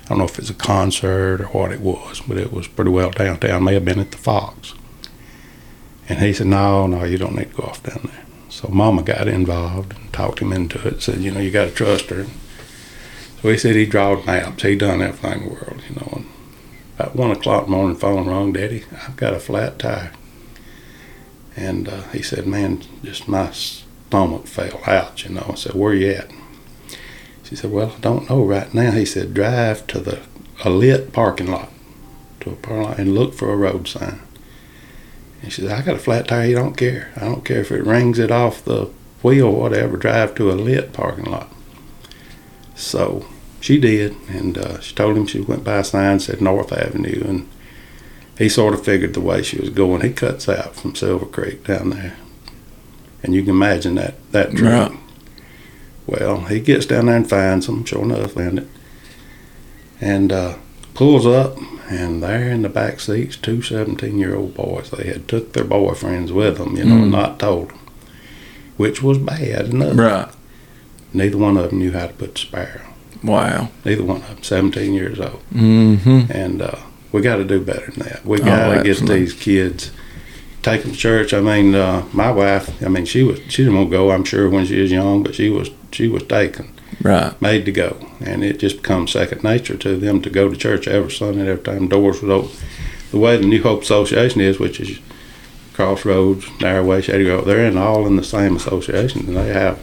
I 0.04 0.08
don't 0.08 0.18
know 0.18 0.24
if 0.24 0.38
it's 0.38 0.50
a 0.50 0.54
concert 0.54 1.40
or 1.40 1.46
what 1.46 1.72
it 1.72 1.80
was, 1.80 2.20
but 2.20 2.36
it 2.36 2.52
was 2.52 2.68
pretty 2.68 2.90
well 2.90 3.10
downtown. 3.10 3.64
May 3.64 3.72
have 3.72 3.86
been 3.86 4.00
at 4.00 4.10
the 4.10 4.18
Fox. 4.18 4.74
And 6.08 6.18
he 6.18 6.32
said, 6.32 6.46
No, 6.46 6.86
no, 6.86 7.04
you 7.04 7.18
don't 7.18 7.34
need 7.34 7.50
to 7.50 7.56
go 7.56 7.64
off 7.64 7.82
down 7.82 8.10
there. 8.10 8.23
So 8.64 8.70
Mama 8.72 9.02
got 9.02 9.28
involved 9.28 9.92
and 9.94 10.10
talked 10.10 10.38
him 10.38 10.50
into 10.50 10.88
it. 10.88 11.02
Said, 11.02 11.20
You 11.20 11.30
know, 11.30 11.40
you 11.40 11.50
got 11.50 11.66
to 11.66 11.70
trust 11.70 12.08
her. 12.08 12.24
So 13.42 13.50
he 13.50 13.58
said 13.58 13.76
he 13.76 13.84
drawed 13.84 14.24
maps. 14.24 14.62
He 14.62 14.74
done 14.74 15.02
everything 15.02 15.42
in 15.42 15.48
the 15.48 15.54
world, 15.54 15.82
you 15.86 15.96
know. 15.96 16.08
And 16.12 16.26
about 16.98 17.14
one 17.14 17.30
o'clock 17.30 17.68
morning, 17.68 17.94
phone 17.94 18.26
rang, 18.26 18.54
Daddy, 18.54 18.84
I've 19.06 19.16
got 19.16 19.34
a 19.34 19.38
flat 19.38 19.78
tire. 19.78 20.12
And 21.54 21.90
uh, 21.90 22.04
he 22.04 22.22
said, 22.22 22.46
Man, 22.46 22.82
just 23.02 23.28
my 23.28 23.50
stomach 23.50 24.46
fell 24.46 24.80
out, 24.86 25.24
you 25.24 25.34
know. 25.34 25.46
I 25.50 25.56
said, 25.56 25.74
Where 25.74 25.92
you 25.92 26.12
at? 26.12 26.30
She 27.42 27.56
said, 27.56 27.70
Well, 27.70 27.92
I 27.94 28.00
don't 28.00 28.30
know 28.30 28.42
right 28.42 28.72
now. 28.72 28.92
He 28.92 29.04
said, 29.04 29.34
Drive 29.34 29.86
to 29.88 30.00
the 30.00 30.22
a 30.64 30.70
lit 30.70 31.12
parking 31.12 31.50
lot, 31.50 31.70
to 32.40 32.52
a 32.52 32.56
parking 32.56 32.82
lot, 32.82 32.98
and 32.98 33.14
look 33.14 33.34
for 33.34 33.52
a 33.52 33.56
road 33.56 33.86
sign. 33.88 34.22
And 35.44 35.52
she 35.52 35.60
said, 35.60 35.72
I 35.72 35.82
got 35.82 35.96
a 35.96 35.98
flat 35.98 36.26
tire. 36.26 36.46
You 36.46 36.54
don't 36.54 36.74
care. 36.76 37.12
I 37.16 37.20
don't 37.20 37.44
care 37.44 37.60
if 37.60 37.70
it 37.70 37.84
rings 37.84 38.18
it 38.18 38.30
off 38.30 38.64
the 38.64 38.90
wheel 39.22 39.48
or 39.48 39.60
whatever. 39.60 39.98
Drive 39.98 40.34
to 40.36 40.50
a 40.50 40.54
lit 40.54 40.94
parking 40.94 41.26
lot. 41.26 41.52
So 42.74 43.26
she 43.60 43.78
did, 43.78 44.16
and 44.26 44.56
uh, 44.56 44.80
she 44.80 44.94
told 44.94 45.18
him 45.18 45.26
she 45.26 45.42
went 45.42 45.62
by 45.62 45.76
a 45.76 45.84
sign 45.84 46.18
said 46.20 46.40
North 46.40 46.72
Avenue, 46.72 47.22
and 47.26 47.48
he 48.38 48.48
sort 48.48 48.72
of 48.72 48.84
figured 48.84 49.12
the 49.12 49.20
way 49.20 49.42
she 49.42 49.58
was 49.58 49.68
going. 49.68 50.00
He 50.00 50.12
cuts 50.14 50.48
out 50.48 50.76
from 50.76 50.94
Silver 50.94 51.26
Creek 51.26 51.66
down 51.66 51.90
there, 51.90 52.16
and 53.22 53.34
you 53.34 53.42
can 53.42 53.50
imagine 53.50 53.96
that 53.96 54.14
that 54.32 54.52
trip. 54.52 54.90
Right. 54.90 54.98
Well, 56.06 56.40
he 56.46 56.60
gets 56.60 56.86
down 56.86 57.06
there 57.06 57.16
and 57.16 57.28
finds 57.28 57.66
them. 57.66 57.84
Sure 57.84 58.02
enough, 58.02 58.32
found 58.32 58.60
it, 58.60 58.66
and 60.00 60.32
uh, 60.32 60.56
pulls 60.94 61.26
up, 61.26 61.58
and 61.94 62.22
there 62.22 62.48
in 62.50 62.62
the 62.62 62.68
back 62.68 63.00
seats, 63.00 63.36
two 63.36 63.58
17-year-old 63.58 64.54
boys. 64.54 64.90
They 64.90 65.04
had 65.04 65.28
took 65.28 65.52
their 65.52 65.64
boyfriends 65.64 66.30
with 66.30 66.58
them, 66.58 66.76
you 66.76 66.84
know, 66.84 66.96
Mm. 67.06 67.10
not 67.10 67.38
told 67.38 67.70
them, 67.70 67.78
which 68.76 69.02
was 69.02 69.18
bad 69.18 69.66
enough. 69.68 69.96
Right. 69.96 70.28
Neither 71.12 71.38
one 71.38 71.56
of 71.56 71.70
them 71.70 71.78
knew 71.78 71.92
how 71.92 72.06
to 72.08 72.12
put 72.12 72.34
the 72.34 72.40
spare 72.40 72.82
on. 72.86 73.28
Wow. 73.30 73.68
Neither 73.84 74.04
one 74.04 74.22
of 74.22 74.28
them, 74.28 74.42
17 74.42 74.92
years 74.92 75.20
old. 75.20 75.40
Mm-hmm. 75.54 76.30
And 76.32 76.60
uh, 76.60 76.76
we 77.12 77.20
got 77.22 77.36
to 77.36 77.44
do 77.44 77.60
better 77.60 77.90
than 77.92 78.00
that. 78.08 78.24
We 78.26 78.40
Oh, 78.40 78.44
got 78.44 78.74
to 78.76 78.82
get 78.82 78.98
these 79.06 79.32
kids, 79.32 79.92
take 80.62 80.82
them 80.82 80.92
to 80.92 80.96
church. 80.96 81.32
I 81.32 81.40
mean, 81.40 81.74
uh, 81.74 82.04
my 82.12 82.30
wife, 82.32 82.82
I 82.82 82.88
mean, 82.88 83.04
she 83.06 83.22
was 83.22 83.38
she 83.48 83.62
didn't 83.62 83.76
want 83.76 83.90
to 83.90 83.96
go. 83.96 84.10
I'm 84.10 84.24
sure 84.24 84.50
when 84.50 84.66
she 84.66 84.80
was 84.80 84.90
young, 84.90 85.22
but 85.22 85.34
she 85.36 85.48
was 85.50 85.70
she 85.92 86.08
was 86.08 86.24
taken, 86.24 86.72
Right. 87.04 87.40
made 87.40 87.64
to 87.66 87.72
go, 87.72 87.96
and 88.24 88.42
it 88.42 88.58
just 88.58 88.78
becomes 88.78 89.12
second 89.12 89.44
nature 89.44 89.76
to 89.76 89.96
them 89.96 90.20
to 90.22 90.30
go 90.30 90.48
to 90.48 90.56
church 90.56 90.88
every 90.88 91.12
Sunday, 91.12 91.48
every 91.48 91.62
time 91.62 91.86
doors 91.88 92.20
was 92.22 92.30
open. 92.30 92.50
The 93.12 93.18
way 93.18 93.36
the 93.36 93.46
New 93.46 93.62
Hope 93.62 93.82
Association 93.82 94.40
is, 94.40 94.58
which 94.58 94.80
is 94.80 94.98
Crossroads, 95.74 96.44
Narrowway, 96.60 97.02
Shady 97.02 97.24
Grove, 97.24 97.44
they're 97.44 97.66
in 97.66 97.76
all 97.76 98.06
in 98.06 98.16
the 98.16 98.24
same 98.24 98.56
association, 98.56 99.26
and 99.26 99.36
they 99.36 99.48
have 99.52 99.78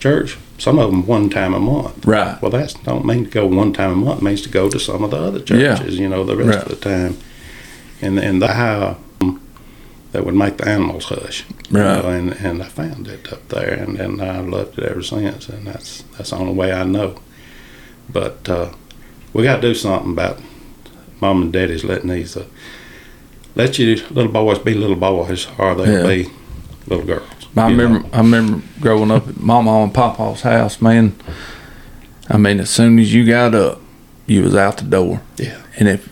church. 0.00 0.36
Some 0.58 0.78
of 0.78 0.90
them 0.90 1.06
one 1.06 1.30
time 1.30 1.54
a 1.54 1.60
month. 1.60 2.04
Right. 2.04 2.40
Well, 2.42 2.50
that's 2.50 2.74
don't 2.74 3.06
mean 3.06 3.24
to 3.24 3.30
go 3.30 3.46
one 3.46 3.72
time 3.72 3.92
a 3.92 3.96
month. 3.96 4.20
It 4.20 4.24
means 4.24 4.42
to 4.42 4.50
go 4.50 4.68
to 4.68 4.78
some 4.78 5.02
of 5.02 5.10
the 5.12 5.16
other 5.18 5.40
churches. 5.40 5.96
Yeah. 5.96 6.02
You 6.02 6.08
know, 6.10 6.24
the 6.24 6.36
rest 6.36 6.58
Right. 6.58 6.62
of 6.66 6.68
the 6.68 6.76
time, 6.76 7.16
and 8.02 8.18
and 8.18 8.42
the 8.42 8.48
how 8.48 8.98
that 10.12 10.24
would 10.24 10.34
make 10.34 10.56
the 10.56 10.68
animals 10.68 11.04
hush. 11.06 11.44
you 11.70 11.78
Right. 11.78 12.02
know, 12.02 12.08
and 12.10 12.32
and 12.32 12.62
I 12.62 12.66
found 12.66 13.06
it 13.08 13.32
up 13.32 13.48
there, 13.48 13.74
and 13.74 13.98
and 14.00 14.20
I 14.22 14.40
loved 14.40 14.78
it 14.78 14.84
ever 14.84 15.02
since. 15.02 15.48
And 15.48 15.66
that's 15.66 16.02
that's 16.16 16.30
the 16.30 16.36
only 16.36 16.52
way 16.54 16.72
I 16.72 16.84
know. 16.84 17.14
But 18.12 18.48
uh, 18.48 18.70
we 19.32 19.44
got 19.44 19.56
to 19.56 19.62
do 19.62 19.74
something 19.74 20.12
about 20.12 20.38
mom 21.20 21.42
and 21.42 21.52
daddy's 21.52 21.84
letting 21.84 22.08
these 22.10 22.36
uh, 22.36 22.44
let 23.54 23.78
you 23.78 23.96
little 24.10 24.32
boys 24.32 24.58
be 24.58 24.74
little 24.74 24.96
boys, 24.96 25.46
or 25.58 25.74
they'll 25.74 26.02
Yeah. 26.02 26.06
be 26.24 26.30
little 26.86 27.04
girls. 27.06 27.28
I 27.56 27.68
you 27.68 27.76
know. 27.76 27.82
remember 27.84 28.08
I 28.16 28.18
remember 28.18 28.62
growing 28.80 29.10
up 29.10 29.28
at 29.28 29.36
Mama 29.38 29.82
and 29.82 29.92
Papa's 29.94 30.42
house, 30.42 30.80
man. 30.80 31.14
I 32.28 32.36
mean, 32.36 32.60
as 32.60 32.70
soon 32.70 32.98
as 32.98 33.12
you 33.12 33.24
got 33.26 33.54
up, 33.54 33.80
you 34.26 34.42
was 34.42 34.54
out 34.54 34.78
the 34.78 34.84
door. 34.84 35.20
Yeah. 35.36 35.60
And 35.78 35.88
if 35.88 36.08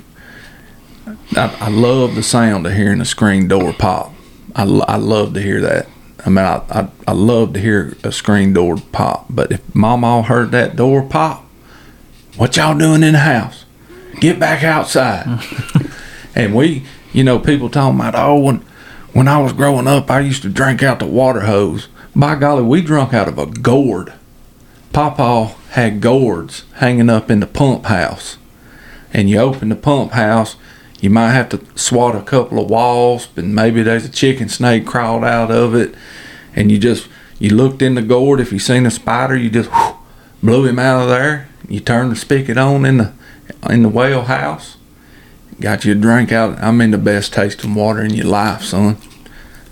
I, 1.37 1.55
I 1.61 1.69
love 1.69 2.15
the 2.15 2.23
sound 2.23 2.67
of 2.67 2.73
hearing 2.73 3.01
a 3.01 3.05
screen 3.05 3.49
door 3.49 3.73
pop. 3.73 4.13
I, 4.55 4.63
I 4.65 4.97
love 4.97 5.35
to 5.35 5.43
hear 5.43 5.61
that. 5.61 5.89
I 6.25 6.31
mean, 6.31 6.45
I, 6.45 6.63
I, 6.71 6.89
I 7.07 7.13
love 7.13 7.53
to 7.55 7.61
hear 7.61 7.97
a 8.03 8.13
screen 8.13 8.53
door 8.53 8.77
pop. 8.93 9.27
But 9.31 9.53
if 9.53 9.75
Mama 9.75 10.23
heard 10.23 10.51
that 10.53 10.77
door 10.77 11.03
pop, 11.03 11.45
what 12.37 12.57
y'all 12.57 12.77
doing 12.77 13.03
in 13.03 13.13
the 13.13 13.21
house? 13.21 13.65
Get 14.21 14.39
back 14.39 14.65
outside. 14.65 15.45
and 16.35 16.55
we, 16.55 16.85
you 17.13 17.25
know, 17.25 17.39
people 17.39 17.69
talking 17.69 17.99
about, 17.99 18.15
oh, 18.17 18.39
when, 18.39 18.57
when 19.13 19.29
I 19.29 19.39
was 19.39 19.53
growing 19.53 19.87
up, 19.87 20.11
I 20.11 20.21
used 20.21 20.43
to 20.43 20.49
drink 20.49 20.83
out 20.83 20.99
the 20.99 21.07
water 21.07 21.41
hose. 21.41 21.89
By 22.17 22.35
golly, 22.35 22.63
we 22.63 22.83
drunk 22.83 23.15
out 23.15 23.29
of 23.29 23.39
a 23.39 23.47
gourd. 23.47 24.13
Papa 24.93 25.55
had 25.71 26.01
gourds 26.01 26.65
hanging 26.75 27.11
up 27.11 27.31
in 27.31 27.41
the 27.41 27.47
pump 27.47 27.87
house. 27.87 28.39
And 29.13 29.31
you 29.31 29.39
open 29.39 29.69
the 29.69 29.77
pump 29.77 30.13
house, 30.13 30.57
you 31.01 31.11
might 31.11 31.31
have 31.31 31.49
to 31.51 31.61
swat 31.77 32.17
a 32.17 32.23
couple 32.23 32.59
of 32.59 32.69
walls, 32.69 33.29
and 33.37 33.55
maybe 33.55 33.83
there's 33.83 34.05
a 34.05 34.11
chicken 34.11 34.49
snake 34.49 34.85
crawled 34.87 35.25
out 35.25 35.51
of 35.51 35.75
it. 35.75 35.95
And 36.57 36.73
you 36.73 36.79
just, 36.79 37.09
you 37.39 37.51
looked 37.51 37.83
in 37.83 37.95
the 37.95 38.03
gourd. 38.03 38.41
If 38.41 38.53
you 38.53 38.59
seen 38.59 38.85
a 38.85 38.91
spider, 38.91 39.37
you 39.37 39.49
just 39.49 39.71
whew, 39.71 39.97
blew 40.43 40.67
him 40.67 40.79
out 40.79 41.03
of 41.03 41.09
there. 41.09 41.49
You 41.69 41.81
turned 41.81 42.11
the 42.11 42.17
spigot 42.17 42.59
on 42.59 42.85
in 42.85 42.97
the, 42.99 43.13
in 43.71 43.83
the 43.83 43.89
whale 43.89 44.23
house. 44.23 44.77
Got 45.61 45.85
you 45.85 45.93
a 45.93 45.95
drink 45.95 46.33
out. 46.33 46.59
I 46.59 46.73
mean, 46.73 46.91
the 46.91 46.99
best 46.99 47.33
tasting 47.33 47.75
water 47.75 48.03
in 48.03 48.15
your 48.15 48.27
life, 48.27 48.63
son. 48.63 48.97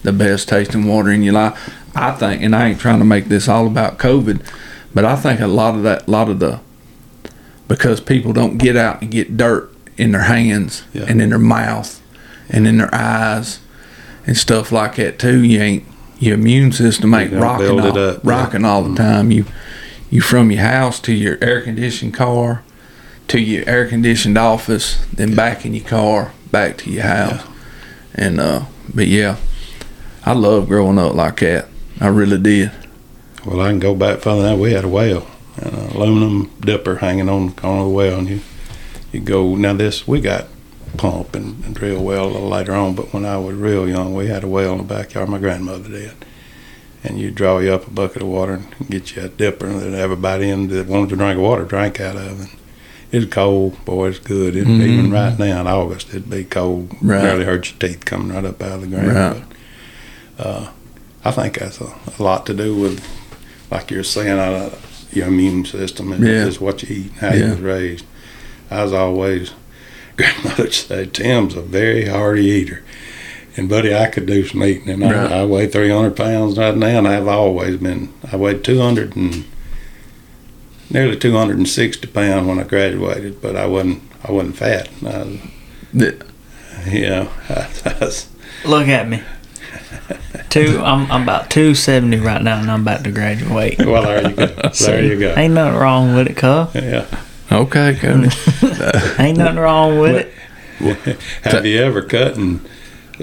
The 0.02 0.12
best 0.12 0.48
tasting 0.48 0.86
water 0.86 1.10
in 1.10 1.22
your 1.22 1.34
life. 1.34 1.74
I 1.94 2.12
think, 2.12 2.42
and 2.42 2.54
I 2.54 2.68
ain't 2.68 2.80
trying 2.80 2.98
to 2.98 3.04
make 3.04 3.26
this 3.26 3.48
all 3.48 3.66
about 3.66 3.98
COVID, 3.98 4.46
but 4.94 5.04
I 5.04 5.16
think 5.16 5.40
a 5.40 5.46
lot 5.46 5.74
of 5.74 5.82
that, 5.82 6.06
a 6.06 6.10
lot 6.10 6.28
of 6.28 6.38
the, 6.38 6.60
because 7.66 8.00
people 8.00 8.32
don't 8.32 8.58
get 8.58 8.76
out 8.76 9.00
and 9.00 9.10
get 9.10 9.36
dirt 9.36 9.72
in 9.96 10.12
their 10.12 10.22
hands 10.22 10.84
Yeah. 10.92 11.04
and 11.08 11.20
in 11.20 11.30
their 11.30 11.38
mouth 11.38 12.00
and 12.48 12.66
in 12.66 12.78
their 12.78 12.94
eyes 12.94 13.60
and 14.26 14.36
stuff 14.36 14.72
like 14.72 14.96
that 14.96 15.18
too. 15.18 15.44
You 15.44 15.60
ain't 15.60 15.84
your 16.18 16.34
immune 16.34 16.72
system 16.72 17.12
ain't 17.14 17.32
rocking 17.32 17.78
all, 17.78 17.98
up, 17.98 18.24
yeah. 18.24 18.68
all 18.68 18.82
the 18.82 18.94
time. 18.94 19.30
You 19.30 19.44
you 20.10 20.20
from 20.20 20.50
your 20.50 20.62
house 20.62 21.00
to 21.00 21.12
your 21.12 21.38
air 21.42 21.60
conditioned 21.60 22.14
car 22.14 22.62
to 23.28 23.40
your 23.40 23.68
air 23.68 23.86
conditioned 23.86 24.38
office, 24.38 25.04
then 25.12 25.34
back 25.34 25.66
in 25.66 25.74
your 25.74 25.84
car, 25.84 26.32
back 26.50 26.78
to 26.78 26.90
your 26.90 27.02
house. 27.02 27.42
And 28.14 28.40
uh 28.40 28.62
but 28.94 29.08
yeah, 29.08 29.36
I 30.24 30.32
love 30.32 30.68
growing 30.68 30.98
up 30.98 31.14
like 31.14 31.40
that. 31.40 31.68
I 32.00 32.08
really 32.08 32.38
did. 32.38 32.70
Well, 33.44 33.60
I 33.60 33.68
can 33.68 33.78
go 33.78 33.94
back 33.94 34.20
further 34.20 34.42
than 34.42 34.52
that. 34.56 34.62
We 34.62 34.72
had 34.72 34.84
a 34.84 34.88
well, 34.88 35.26
an 35.56 35.74
aluminum 35.94 36.50
dipper 36.60 36.96
hanging 36.96 37.28
on 37.28 37.48
the 37.48 37.52
corner 37.52 37.82
of 37.82 37.88
the 37.88 37.94
well, 37.94 38.18
and 38.18 38.28
you 38.28 38.40
you 39.16 39.22
go 39.24 39.54
now. 39.56 39.72
This 39.72 40.06
we 40.06 40.20
got 40.20 40.46
pump 40.96 41.34
and, 41.34 41.64
and 41.64 41.74
drill 41.74 42.02
well 42.02 42.26
a 42.26 42.32
little 42.32 42.48
later 42.48 42.72
on, 42.72 42.94
but 42.94 43.12
when 43.12 43.24
I 43.24 43.36
was 43.38 43.54
real 43.56 43.88
young, 43.88 44.14
we 44.14 44.26
had 44.28 44.44
a 44.44 44.48
well 44.48 44.72
in 44.72 44.78
the 44.78 44.84
backyard. 44.84 45.28
My 45.28 45.38
grandmother 45.38 45.88
did, 45.88 46.12
and 47.02 47.18
you 47.18 47.30
draw 47.30 47.58
you 47.58 47.72
up 47.72 47.86
a 47.86 47.90
bucket 47.90 48.22
of 48.22 48.28
water 48.28 48.54
and 48.78 48.90
get 48.90 49.16
you 49.16 49.22
a 49.22 49.28
dipper 49.28 49.68
that 49.68 49.94
everybody 49.94 50.48
in 50.50 50.68
that 50.68 50.86
wanted 50.86 51.10
to 51.10 51.16
drink 51.16 51.40
water 51.40 51.64
drank 51.64 52.00
out 52.00 52.16
of. 52.16 52.40
And 52.40 52.50
it's 53.12 53.32
cold, 53.32 53.82
boy, 53.84 54.08
it's 54.08 54.18
good. 54.18 54.56
It, 54.56 54.66
Even 54.68 55.06
Mhm. 55.08 55.12
right 55.12 55.38
now 55.38 55.60
in 55.60 55.66
August, 55.66 56.08
it'd 56.10 56.30
be 56.30 56.44
cold. 56.44 56.94
Right. 57.00 57.22
Barely 57.22 57.44
hurt 57.44 57.70
your 57.70 57.78
teeth 57.78 58.04
coming 58.04 58.32
right 58.34 58.44
up 58.44 58.60
out 58.62 58.72
of 58.72 58.80
the 58.82 58.86
ground. 58.88 59.12
Right. 59.14 59.42
But, 60.36 60.46
uh, 60.46 60.68
I 61.24 61.30
think 61.30 61.58
that's 61.58 61.80
a, 61.80 61.92
a 62.18 62.22
lot 62.22 62.46
to 62.46 62.54
do 62.54 62.74
with, 62.76 63.02
like 63.70 63.90
you're 63.90 64.04
saying, 64.04 64.38
uh, 64.38 64.70
your 65.12 65.28
immune 65.28 65.64
system 65.64 66.12
and 66.12 66.24
Yeah. 66.26 66.44
just 66.44 66.60
what 66.60 66.82
you 66.82 66.94
eat, 66.96 67.10
and 67.12 67.20
how 67.20 67.32
you 67.34 67.50
was 67.50 67.60
raised. 67.60 68.04
I 68.70 68.82
was 68.82 68.92
always, 68.92 69.52
grandmother 70.16 70.70
said, 70.70 71.14
Tim's 71.14 71.54
a 71.54 71.62
very 71.62 72.06
hearty 72.06 72.44
eater. 72.44 72.82
And 73.56 73.68
buddy, 73.70 73.94
I 73.94 74.08
could 74.08 74.26
do 74.26 74.44
some 74.46 74.62
eating, 74.64 74.90
and 74.90 75.02
Right. 75.02 75.32
I, 75.32 75.40
I 75.40 75.44
weigh 75.46 75.66
300 75.66 76.14
pounds 76.14 76.58
right 76.58 76.76
now, 76.76 76.98
and 76.98 77.08
I've 77.08 77.26
always 77.28 77.78
been. 77.78 78.12
I 78.30 78.36
weighed 78.36 78.62
200 78.64 79.16
and 79.16 79.44
nearly 80.90 81.16
260 81.16 82.06
pounds 82.08 82.46
when 82.46 82.58
I 82.58 82.64
graduated, 82.64 83.40
but 83.40 83.56
I 83.56 83.66
wasn't. 83.66 84.02
I 84.24 84.32
wasn't 84.32 84.56
fat. 84.56 84.88
I 85.02 85.18
was, 85.18 85.38
The- 85.94 86.26
you 86.88 87.02
know, 87.08 87.30
I, 87.48 87.68
I 87.86 87.96
was, 88.04 88.28
Look 88.64 88.88
at 88.88 89.08
me. 89.08 89.22
Two. 90.50 90.80
I'm, 90.84 91.10
I'm 91.10 91.22
about 91.22 91.50
two 91.50 91.74
seventy 91.74 92.18
right 92.18 92.42
now, 92.42 92.60
and 92.60 92.70
I'm 92.70 92.82
about 92.82 93.04
to 93.04 93.10
graduate. 93.12 93.78
well, 93.78 94.02
there 94.02 94.28
you 94.28 94.36
go. 94.36 94.70
There 94.80 95.02
you 95.04 95.18
go. 95.18 95.34
Ain't 95.36 95.54
nothing 95.54 95.78
wrong 95.78 96.14
with 96.14 96.28
it, 96.28 96.36
cuz. 96.36 96.74
Yeah. 96.74 97.06
Okay, 97.52 97.94
Cody. 98.00 98.28
Ain't 99.22 99.38
nothing 99.38 99.56
wrong 99.58 99.98
with 99.98 100.16
it. 100.80 101.18
Have 101.42 101.64
you 101.64 101.78
ever 101.78 102.02
cut 102.02 102.36
and 102.36 102.66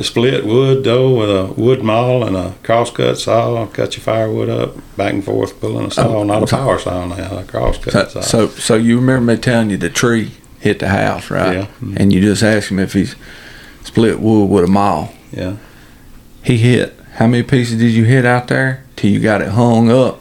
split 0.01 0.43
wood 0.43 0.83
though 0.83 1.13
with 1.19 1.29
a 1.29 1.53
wood 1.53 1.83
maul 1.83 2.23
and 2.25 2.35
a 2.35 2.55
crosscut 2.63 3.17
saw? 3.17 3.65
Cut 3.67 3.95
your 3.95 4.03
firewood 4.03 4.49
up 4.49 4.75
back 4.97 5.13
and 5.13 5.23
forth, 5.23 5.59
pulling 5.59 5.85
a 5.87 5.91
saw, 5.91 6.17
Oh, 6.17 6.23
not 6.23 6.41
a 6.43 6.47
power 6.47 6.79
saw 6.79 7.05
now, 7.05 7.37
a 7.37 7.43
crosscut 7.43 7.91
So, 7.93 8.05
saw. 8.09 8.21
so, 8.21 8.47
so 8.47 8.75
you 8.75 8.95
remember 8.99 9.33
me 9.33 9.39
telling 9.39 9.69
you 9.69 9.77
the 9.77 9.89
tree 9.91 10.31
hit 10.59 10.79
the 10.79 10.87
house, 10.89 11.29
right? 11.29 11.53
Yeah. 11.57 11.67
Mhm. 11.81 11.97
And 11.97 12.11
you 12.13 12.21
just 12.21 12.41
asked 12.41 12.69
him 12.71 12.79
if 12.79 12.93
he's 12.93 13.15
split 13.83 14.19
wood 14.19 14.45
with 14.49 14.63
a 14.63 14.67
maul. 14.67 15.13
yeah, 15.31 15.57
He 16.41 16.57
hit. 16.57 16.97
How 17.15 17.27
many 17.27 17.43
pieces 17.43 17.77
did 17.77 17.91
you 17.91 18.05
hit 18.05 18.25
out 18.25 18.47
there 18.47 18.83
till 18.95 19.11
you 19.11 19.19
got 19.19 19.41
it 19.41 19.49
hung 19.49 19.91
up? 19.91 20.19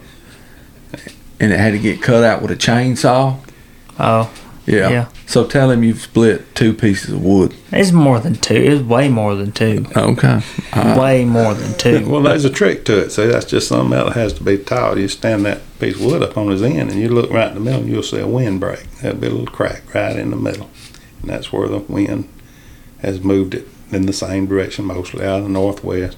And 1.41 1.51
it 1.53 1.59
had 1.59 1.71
to 1.73 1.79
get 1.79 2.03
cut 2.03 2.23
out 2.23 2.43
with 2.43 2.51
a 2.51 2.57
chainsaw. 2.57 3.39
Oh, 4.03 4.33
Yeah. 4.67 4.91
Yeah. 4.91 5.09
So 5.27 5.45
tell 5.47 5.71
him 5.71 5.83
you've 5.83 6.01
split 6.01 6.55
two 6.55 6.73
pieces 6.75 7.15
of 7.15 7.25
wood. 7.25 7.55
it's 7.73 7.91
more 7.93 8.21
than 8.21 8.35
two. 8.35 8.55
It's 8.55 8.83
way 8.83 9.09
more 9.09 9.35
than 9.35 9.51
two. 9.53 9.87
Okay. 9.97 10.41
Uh, 10.73 10.97
Way 11.01 11.25
more 11.25 11.55
than 11.55 11.73
two. 11.79 12.07
Well, 12.09 12.23
there's 12.23 12.45
a 12.45 12.51
trick 12.51 12.85
to 12.85 12.99
it. 12.99 13.11
See, 13.11 13.27
that's 13.27 13.47
just 13.47 13.69
something 13.69 13.91
that 13.91 14.13
has 14.13 14.33
to 14.35 14.45
be 14.45 14.59
taught. 14.59 14.99
You 14.99 15.09
stand 15.09 15.45
that 15.47 15.61
piece 15.81 15.95
of 15.97 16.05
wood 16.05 16.23
up 16.23 16.37
on 16.37 16.49
his 16.49 16.63
end, 16.63 16.91
and 16.91 17.01
you 17.01 17.09
look 17.09 17.31
right 17.31 17.49
in 17.49 17.55
the 17.55 17.61
middle, 17.61 17.81
and 17.81 17.89
you'll 17.91 18.03
see 18.03 18.19
a 18.21 18.27
wind 18.27 18.61
break. 18.61 18.85
That'll 19.01 19.19
be 19.19 19.27
a 19.27 19.31
little 19.31 19.47
crack 19.47 19.95
right 19.95 20.15
in 20.17 20.31
the 20.31 20.37
middle, 20.37 20.69
and 21.23 21.31
that's 21.31 21.53
where 21.53 21.67
the 21.69 21.79
wind 21.79 22.29
has 23.01 23.21
moved 23.21 23.55
it 23.55 23.67
in 23.91 24.07
the 24.07 24.13
same 24.13 24.47
direction, 24.47 24.85
mostly 24.85 25.25
out 25.25 25.39
of 25.39 25.45
the 25.45 25.51
northwest. 25.51 26.17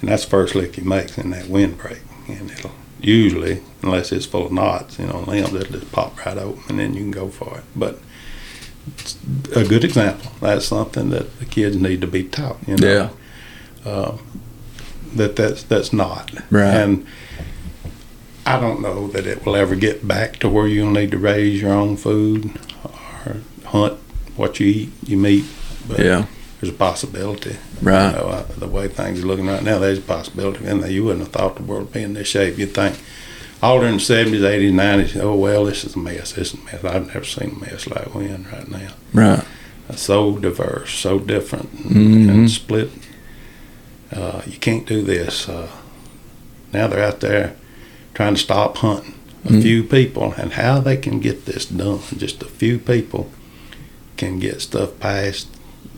And 0.00 0.08
that's 0.10 0.24
the 0.24 0.30
first 0.30 0.54
lick 0.54 0.74
he 0.76 0.82
makes 0.82 1.16
in 1.18 1.30
that 1.30 1.48
wind 1.48 1.78
break, 1.78 2.00
and 2.28 2.50
it'll 2.50 2.72
usually, 3.00 3.60
unless 3.82 4.12
it's 4.12 4.26
full 4.26 4.46
of 4.46 4.52
knots, 4.52 4.98
you 4.98 5.06
know, 5.06 5.20
limbs, 5.20 5.54
it'll 5.54 5.78
just 5.80 5.92
pop 5.92 6.24
right 6.24 6.36
open, 6.36 6.62
and 6.68 6.78
then 6.78 6.94
you 6.94 7.00
can 7.00 7.10
go 7.10 7.28
for 7.28 7.58
it. 7.58 7.64
But 7.76 7.98
it's 8.98 9.16
a 9.54 9.64
good 9.64 9.84
example. 9.84 10.30
That's 10.40 10.66
something 10.66 11.10
that 11.10 11.38
the 11.38 11.44
kids 11.44 11.76
need 11.76 12.00
to 12.00 12.06
be 12.06 12.24
taught. 12.24 12.56
You 12.66 12.76
know? 12.76 13.10
yeah. 13.84 13.90
uh, 13.90 14.16
that 15.14 15.36
that's 15.36 15.62
that's 15.62 15.92
not. 15.92 16.32
Right. 16.50 16.74
And 16.74 17.06
I 18.46 18.58
don't 18.60 18.80
know 18.80 19.08
that 19.08 19.26
it 19.26 19.44
will 19.44 19.56
ever 19.56 19.74
get 19.76 20.06
back 20.08 20.36
to 20.38 20.48
where 20.48 20.66
you'll 20.66 20.90
need 20.90 21.10
to 21.10 21.18
raise 21.18 21.60
your 21.60 21.72
own 21.72 21.96
food 21.96 22.58
or 22.84 23.36
hunt 23.66 23.98
what 24.36 24.58
you 24.60 24.66
eat, 24.66 24.90
you 25.06 25.16
meat. 25.18 25.44
But 25.86 25.98
Yeah. 26.00 26.26
there's 26.60 26.72
a 26.72 26.76
possibility. 26.76 27.56
Right. 27.82 28.10
You 28.10 28.16
know, 28.18 28.28
uh, 28.28 28.42
the 28.58 28.68
way 28.68 28.88
things 28.88 29.22
are 29.22 29.26
looking 29.26 29.46
right 29.46 29.62
now, 29.62 29.78
there's 29.78 29.98
a 29.98 30.02
possibility. 30.02 30.64
And 30.66 30.86
you 30.90 31.04
wouldn't 31.04 31.24
have 31.24 31.32
thought 31.32 31.56
the 31.56 31.62
world 31.62 31.84
would 31.84 31.92
be 31.92 32.02
in 32.02 32.14
this 32.14 32.28
shape. 32.28 32.58
You'd 32.58 32.74
think 32.74 32.96
all 33.62 33.80
during 33.80 33.94
the 33.96 34.00
70s, 34.00 34.40
80s, 34.42 34.72
90s, 34.72 35.16
oh, 35.20 35.34
well, 35.34 35.64
this 35.64 35.84
is 35.84 35.94
a 35.96 35.98
mess. 35.98 36.32
This 36.32 36.54
is 36.54 36.60
a 36.60 36.64
mess. 36.64 36.84
I've 36.84 37.06
never 37.06 37.24
seen 37.24 37.56
a 37.56 37.58
mess 37.60 37.86
like 37.88 38.14
we're 38.14 38.22
in 38.22 38.46
right 38.52 38.68
now 38.68 38.90
Right. 39.12 39.44
so 39.96 40.38
diverse, 40.38 40.92
so 40.92 41.18
different, 41.18 41.76
Mhm. 41.88 42.28
and 42.28 42.50
split. 42.50 42.90
Uh, 44.12 44.42
you 44.46 44.58
can't 44.58 44.86
do 44.86 45.02
this. 45.02 45.48
Uh, 45.48 45.68
now 46.72 46.86
they're 46.86 47.02
out 47.04 47.20
there 47.20 47.54
trying 48.14 48.34
to 48.34 48.40
stop 48.40 48.78
hunting. 48.78 49.14
A 49.44 49.52
Mhm. 49.52 49.62
few 49.62 49.82
people, 49.84 50.34
and 50.36 50.54
how 50.54 50.80
they 50.80 50.96
can 50.96 51.20
get 51.20 51.46
this 51.46 51.64
done. 51.64 52.00
Just 52.16 52.42
a 52.42 52.46
few 52.46 52.78
people 52.78 53.30
can 54.16 54.38
get 54.40 54.60
stuff 54.60 54.98
passed 54.98 55.46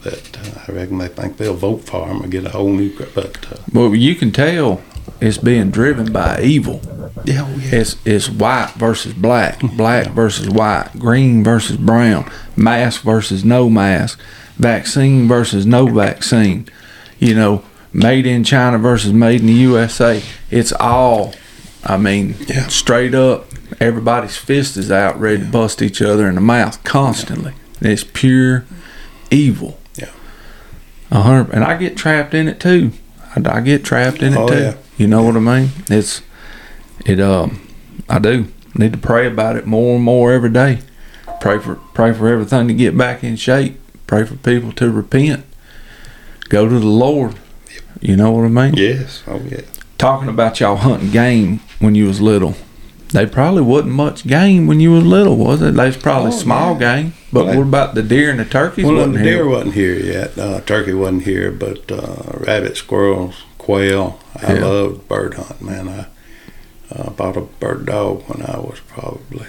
that 0.03 0.37
uh, 0.37 0.61
I 0.67 0.71
reckon 0.71 0.97
they 0.97 1.07
think 1.07 1.37
they'll 1.37 1.53
vote 1.55 1.83
for 1.85 2.07
him 2.07 2.21
or 2.23 2.27
get 2.27 2.45
a 2.45 2.49
whole 2.49 2.69
new. 2.71 2.91
But 3.13 3.37
uh, 3.51 3.57
Well, 3.73 3.93
you 3.95 4.15
can 4.15 4.31
tell 4.31 4.81
it's 5.19 5.37
being 5.37 5.71
driven 5.71 6.11
by 6.11 6.41
evil. 6.41 6.81
yeah, 7.25 7.45
oh, 7.47 7.57
yeah, 7.59 7.79
It's 7.79 7.95
it's 8.05 8.29
white 8.29 8.73
versus 8.77 9.13
black, 9.13 9.59
black 9.77 10.07
versus 10.11 10.49
white, 10.49 10.89
green 10.97 11.43
versus 11.43 11.77
brown, 11.77 12.29
mask 12.55 13.01
versus 13.03 13.43
no 13.45 13.69
mask, 13.69 14.19
vaccine 14.57 15.27
versus 15.27 15.65
no 15.65 15.87
vaccine. 15.87 16.67
You 17.19 17.35
know, 17.35 17.63
made 17.93 18.25
in 18.25 18.43
China 18.43 18.77
versus 18.79 19.13
made 19.13 19.41
in 19.41 19.47
the 19.47 19.53
USA. 19.53 20.21
It's 20.49 20.71
all, 20.73 21.33
I 21.83 21.97
mean, 21.97 22.35
Yeah. 22.47 22.67
straight 22.67 23.13
up. 23.13 23.47
Everybody's 23.79 24.35
fist 24.37 24.75
is 24.75 24.91
out, 24.91 25.19
ready 25.19 25.39
to 25.39 25.45
bust 25.45 25.81
each 25.81 26.01
other 26.01 26.27
in 26.27 26.35
the 26.35 26.41
mouth 26.41 26.83
constantly. 26.83 27.53
And 27.79 27.89
it's 27.91 28.03
pure 28.03 28.65
evil. 29.29 29.77
Yeah. 31.11 31.17
A 31.17 31.21
hundred, 31.21 31.53
and 31.53 31.63
I 31.63 31.77
get 31.77 31.97
trapped 31.97 32.33
in 32.33 32.47
it 32.47 32.59
too. 32.59 32.91
I, 33.35 33.57
I 33.57 33.61
get 33.61 33.83
trapped 33.83 34.21
in 34.21 34.33
it 34.33 34.37
Oh, 34.37 34.47
too. 34.47 34.55
yeah. 34.59 34.73
You 34.97 35.07
know 35.07 35.23
what 35.23 35.35
I 35.35 35.39
mean? 35.39 35.69
It's 35.89 36.21
it 37.05 37.19
um 37.19 37.67
I 38.09 38.19
do 38.19 38.47
need 38.75 38.91
to 38.93 38.97
pray 38.97 39.27
about 39.27 39.55
it 39.55 39.65
more 39.65 39.95
and 39.95 40.03
more 40.03 40.31
every 40.31 40.49
day. 40.49 40.79
Pray 41.39 41.59
for 41.59 41.75
pray 41.93 42.13
for 42.13 42.27
everything 42.27 42.67
to 42.67 42.73
get 42.73 42.97
back 42.97 43.23
in 43.23 43.35
shape. 43.35 43.79
Pray 44.07 44.25
for 44.25 44.35
people 44.35 44.71
to 44.73 44.91
repent. 44.91 45.43
Go 46.49 46.67
to 46.67 46.79
the 46.79 46.85
Lord. 46.85 47.35
You 48.01 48.15
know 48.15 48.31
what 48.31 48.45
I 48.45 48.49
mean? 48.49 48.73
yes, 48.75 49.23
oh 49.27 49.41
yeah. 49.49 49.61
Talking 49.97 50.29
about 50.29 50.59
y'all 50.59 50.77
hunting 50.77 51.11
game 51.11 51.59
when 51.79 51.93
you 51.95 52.07
was 52.07 52.19
little. 52.21 52.55
They 53.11 53.25
probably 53.25 53.61
wasn't 53.61 53.93
much 53.93 54.25
game 54.25 54.67
when 54.67 54.79
you 54.79 54.91
was 54.91 55.03
little, 55.03 55.35
was 55.37 55.61
it? 55.61 55.73
They 55.75 55.85
was 55.87 55.97
probably 55.97 56.29
Oh, 56.31 56.37
small 56.37 56.75
game. 56.75 57.13
But 57.33 57.45
Well, 57.47 57.57
what 57.57 57.63
about 57.67 57.95
the 57.95 58.03
deer 58.03 58.31
and 58.31 58.39
the 58.39 58.45
turkeys? 58.45 58.85
Well, 58.85 58.95
wasn't 58.95 59.15
the 59.17 59.23
deer 59.23 59.35
here? 59.35 59.47
wasn't 59.49 59.73
here 59.73 59.95
yet. 59.95 60.37
Uh, 60.37 60.61
turkey 60.61 60.93
wasn't 60.93 61.23
here, 61.23 61.51
but 61.51 61.91
uh, 61.91 62.23
rabbit, 62.47 62.77
squirrels, 62.77 63.43
quail. 63.57 64.19
I 64.41 64.53
Yeah. 64.53 64.65
loved 64.65 65.07
bird 65.07 65.33
hunting, 65.35 65.65
man. 65.67 65.89
I 65.89 66.05
uh, 66.95 67.09
bought 67.11 67.37
a 67.37 67.41
bird 67.41 67.85
dog 67.85 68.23
when 68.27 68.45
I 68.45 68.57
was 68.59 68.79
probably 68.87 69.45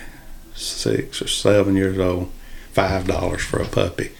six 0.55 1.21
or 1.23 1.29
seven 1.29 1.77
years 1.77 1.99
old. 1.99 2.31
Five 2.73 3.07
dollars 3.07 3.43
for 3.43 3.61
a 3.61 3.67
puppy, 3.67 4.13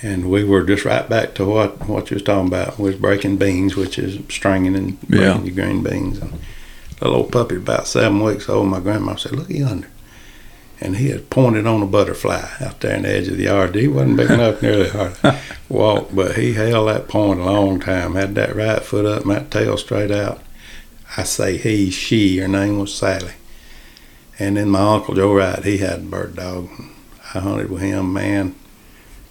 and 0.00 0.30
we 0.30 0.44
were 0.44 0.62
just 0.62 0.84
right 0.84 1.08
back 1.08 1.34
to 1.34 1.44
what 1.44 1.88
what 1.88 2.08
you 2.10 2.14
was 2.14 2.22
talking 2.22 2.46
about. 2.46 2.78
We 2.78 2.90
was 2.90 2.96
breaking 3.00 3.36
beans, 3.38 3.74
which 3.74 3.98
is 3.98 4.18
stringing 4.28 4.76
and 4.76 5.00
breaking 5.08 5.26
Yeah. 5.26 5.42
your 5.42 5.54
green 5.54 5.82
beans. 5.82 6.18
And 6.18 6.34
the 6.98 7.08
little 7.08 7.24
puppy, 7.24 7.56
about 7.56 7.86
seven 7.86 8.22
weeks 8.22 8.48
old, 8.48 8.68
my 8.68 8.80
grandma 8.80 9.16
said, 9.16 9.32
"Look 9.32 9.50
yonder." 9.50 9.88
and 10.80 10.96
he 10.96 11.08
had 11.08 11.30
pointed 11.30 11.66
on 11.66 11.82
a 11.82 11.86
butterfly 11.86 12.46
out 12.60 12.80
there 12.80 12.96
in 12.96 13.02
the 13.02 13.08
edge 13.08 13.28
of 13.28 13.36
the 13.36 13.44
yard. 13.44 13.74
He 13.74 13.88
wasn't 13.88 14.18
big 14.18 14.30
enough 14.30 14.60
nearly 14.60 14.90
hard 14.90 15.14
to 15.16 15.38
walk, 15.68 16.08
but 16.12 16.36
he 16.36 16.52
held 16.52 16.88
that 16.88 17.08
point 17.08 17.40
a 17.40 17.44
long 17.44 17.80
time. 17.80 18.14
Had 18.14 18.34
that 18.34 18.54
right 18.54 18.82
foot 18.82 19.06
up 19.06 19.22
and 19.22 19.30
that 19.30 19.50
tail 19.50 19.76
straight 19.76 20.10
out. 20.10 20.42
I 21.16 21.22
say 21.22 21.56
he, 21.56 21.90
she, 21.90 22.38
her 22.38 22.48
name 22.48 22.78
was 22.78 22.94
Sally. 22.94 23.32
And 24.38 24.56
then 24.56 24.68
my 24.68 24.94
uncle 24.94 25.14
Joe 25.14 25.32
Wright, 25.32 25.64
he 25.64 25.78
had 25.78 26.00
a 26.00 26.02
bird 26.02 26.36
dog. 26.36 26.68
I 27.34 27.38
hunted 27.38 27.70
with 27.70 27.82
him, 27.82 28.12
man. 28.12 28.54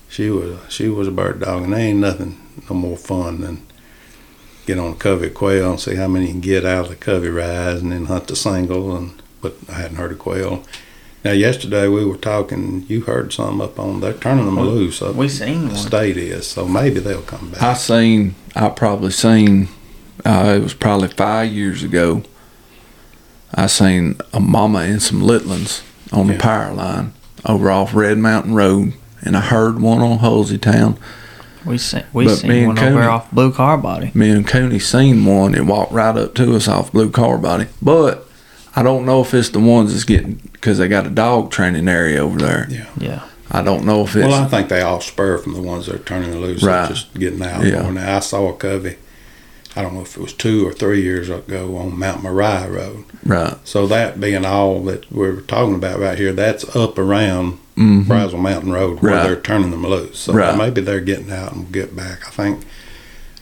She 0.10 0.30
was 0.30 0.60
she 0.70 0.90
was 0.90 1.08
a 1.08 1.12
bird 1.12 1.42
dog, 1.42 1.64
and 1.64 1.74
there 1.74 1.80
ain't 1.80 2.00
nothing 2.00 2.40
no 2.70 2.76
more 2.76 2.98
fun 2.98 3.42
than 3.42 3.68
get 4.66 4.80
on 4.80 4.94
a 4.94 4.96
covey 4.96 5.28
of 5.28 5.34
quail 5.34 5.72
and 5.72 5.80
see 5.80 5.96
how 5.96 6.08
many 6.08 6.26
you 6.28 6.32
can 6.32 6.42
get 6.42 6.66
out 6.66 6.86
of 6.86 6.90
the 6.90 6.96
covey 6.96 7.30
rise, 7.30 7.82
and 7.82 7.92
then 7.92 8.06
hunt 8.06 8.28
the 8.28 8.36
single. 8.36 8.96
And 8.96 9.22
but 9.42 9.56
I 9.70 9.74
hadn't 9.74 9.98
heard 9.98 10.12
of 10.12 10.20
quail. 10.20 10.64
Now 11.24 11.32
yesterday 11.32 11.88
we 11.88 12.06
were 12.06 12.18
talking. 12.18 12.86
You 12.88 13.02
heard 13.02 13.32
some 13.32 13.62
up 13.62 13.80
on. 13.80 14.02
They're 14.02 14.14
turning 14.14 14.46
them 14.46 14.60
loose 14.60 15.02
up. 15.02 15.16
We 15.16 15.30
seen 15.30 15.68
the 15.68 15.74
one. 15.74 15.76
state 15.76 16.18
is 16.18 16.48
so 16.48 16.68
maybe 16.68 17.00
they'll 17.00 17.22
come 17.22 17.52
back. 17.52 17.62
I 17.62 17.74
seen, 17.76 18.36
I 18.56 18.70
probably 18.70 19.12
seen, 19.12 19.70
uh, 20.26 20.56
it 20.58 20.64
was 20.64 20.74
probably 20.74 21.10
five 21.10 21.52
years 21.52 21.84
ago. 21.84 22.24
I 23.56 23.68
seen 23.68 24.18
a 24.34 24.40
mama 24.40 24.80
and 24.80 25.02
some 25.02 25.22
litlins 25.22 25.84
on 26.12 26.28
the 26.28 26.38
power 26.38 26.74
line 26.74 27.14
over 27.46 27.70
off 27.70 27.94
Red 27.94 28.18
Mountain 28.18 28.56
Road, 28.56 28.94
and 29.22 29.38
I 29.38 29.42
heard 29.42 29.82
one 29.82 30.02
on 30.02 30.20
Halsey 30.20 30.58
Town. 30.58 30.98
We 31.66 31.78
seen 31.78 32.04
we 32.14 32.26
But 32.26 32.32
me 32.44 32.50
seen 32.50 32.52
and 32.70 32.78
one 32.78 32.80
over 32.80 33.04
off 33.04 33.32
Blue 33.32 33.52
Car 33.54 33.78
Body. 33.78 34.12
Me 34.14 34.30
and 34.32 34.48
Cooney 34.48 34.80
seen 34.80 35.26
one 35.26 35.54
that 35.54 35.66
walked 35.66 35.92
right 35.92 36.16
up 36.16 36.34
to 36.36 36.56
us 36.56 36.68
off 36.68 36.92
Blue 36.92 37.10
Car 37.10 37.38
Body. 37.38 37.68
But 37.82 38.28
I 38.76 38.84
don't 38.84 39.06
know 39.06 39.22
if 39.22 39.34
it's 39.34 39.50
the 39.50 39.60
ones 39.60 39.92
that's 39.94 40.04
getting, 40.04 40.36
because 40.54 40.78
they 40.80 40.88
got 40.88 41.06
a 41.08 41.10
dog 41.10 41.52
training 41.52 41.88
area 41.88 42.20
over 42.22 42.38
there. 42.40 42.68
Yeah. 42.70 42.90
Yeah. 42.98 43.24
I 43.52 43.62
don't 43.62 43.86
know 43.86 44.02
if 44.04 44.16
it's. 44.16 44.26
Well, 44.28 44.44
I 44.44 44.48
think 44.48 44.70
they 44.70 44.82
all 44.82 45.00
spur 45.00 45.38
from 45.38 45.54
the 45.54 45.62
ones 45.62 45.86
that 45.86 45.96
are 45.96 46.00
turning 46.00 46.36
loose, 46.40 46.64
Right. 46.64 46.86
and 46.88 46.96
just 46.96 47.14
getting 47.14 47.42
out. 47.44 47.64
Yeah. 47.64 47.88
more. 47.90 48.02
I 48.02 48.20
saw 48.20 48.50
a 48.50 48.54
covey. 48.54 48.98
I 49.76 49.82
don't 49.82 49.94
know 49.94 50.02
if 50.02 50.18
it 50.18 50.22
was 50.22 50.34
two 50.34 50.68
or 50.68 50.72
three 50.74 51.02
years 51.02 51.30
ago 51.30 51.76
on 51.78 51.98
Mount 51.98 52.22
Moriah 52.24 52.70
Road. 52.70 53.06
right. 53.26 53.56
So 53.64 53.88
that 53.88 54.20
being 54.20 54.46
all 54.46 54.84
that 54.84 55.12
we're 55.12 55.42
talking 55.42 55.76
about 55.76 56.00
right 56.00 56.18
here, 56.18 56.32
that's 56.34 56.76
up 56.76 56.98
around 57.00 57.60
Mhm. 57.78 58.08
Brazil 58.08 58.38
Mountain 58.40 58.72
Road 58.72 59.02
where 59.02 59.14
Right. 59.14 59.24
they're 59.24 59.36
turning 59.36 59.72
them 59.72 59.86
loose. 59.86 60.20
So 60.20 60.34
Right. 60.34 60.58
maybe 60.58 60.82
they're 60.82 61.00
getting 61.02 61.32
out 61.32 61.54
and 61.54 61.72
get 61.72 61.96
back. 61.96 62.20
I 62.28 62.32
think 62.32 62.62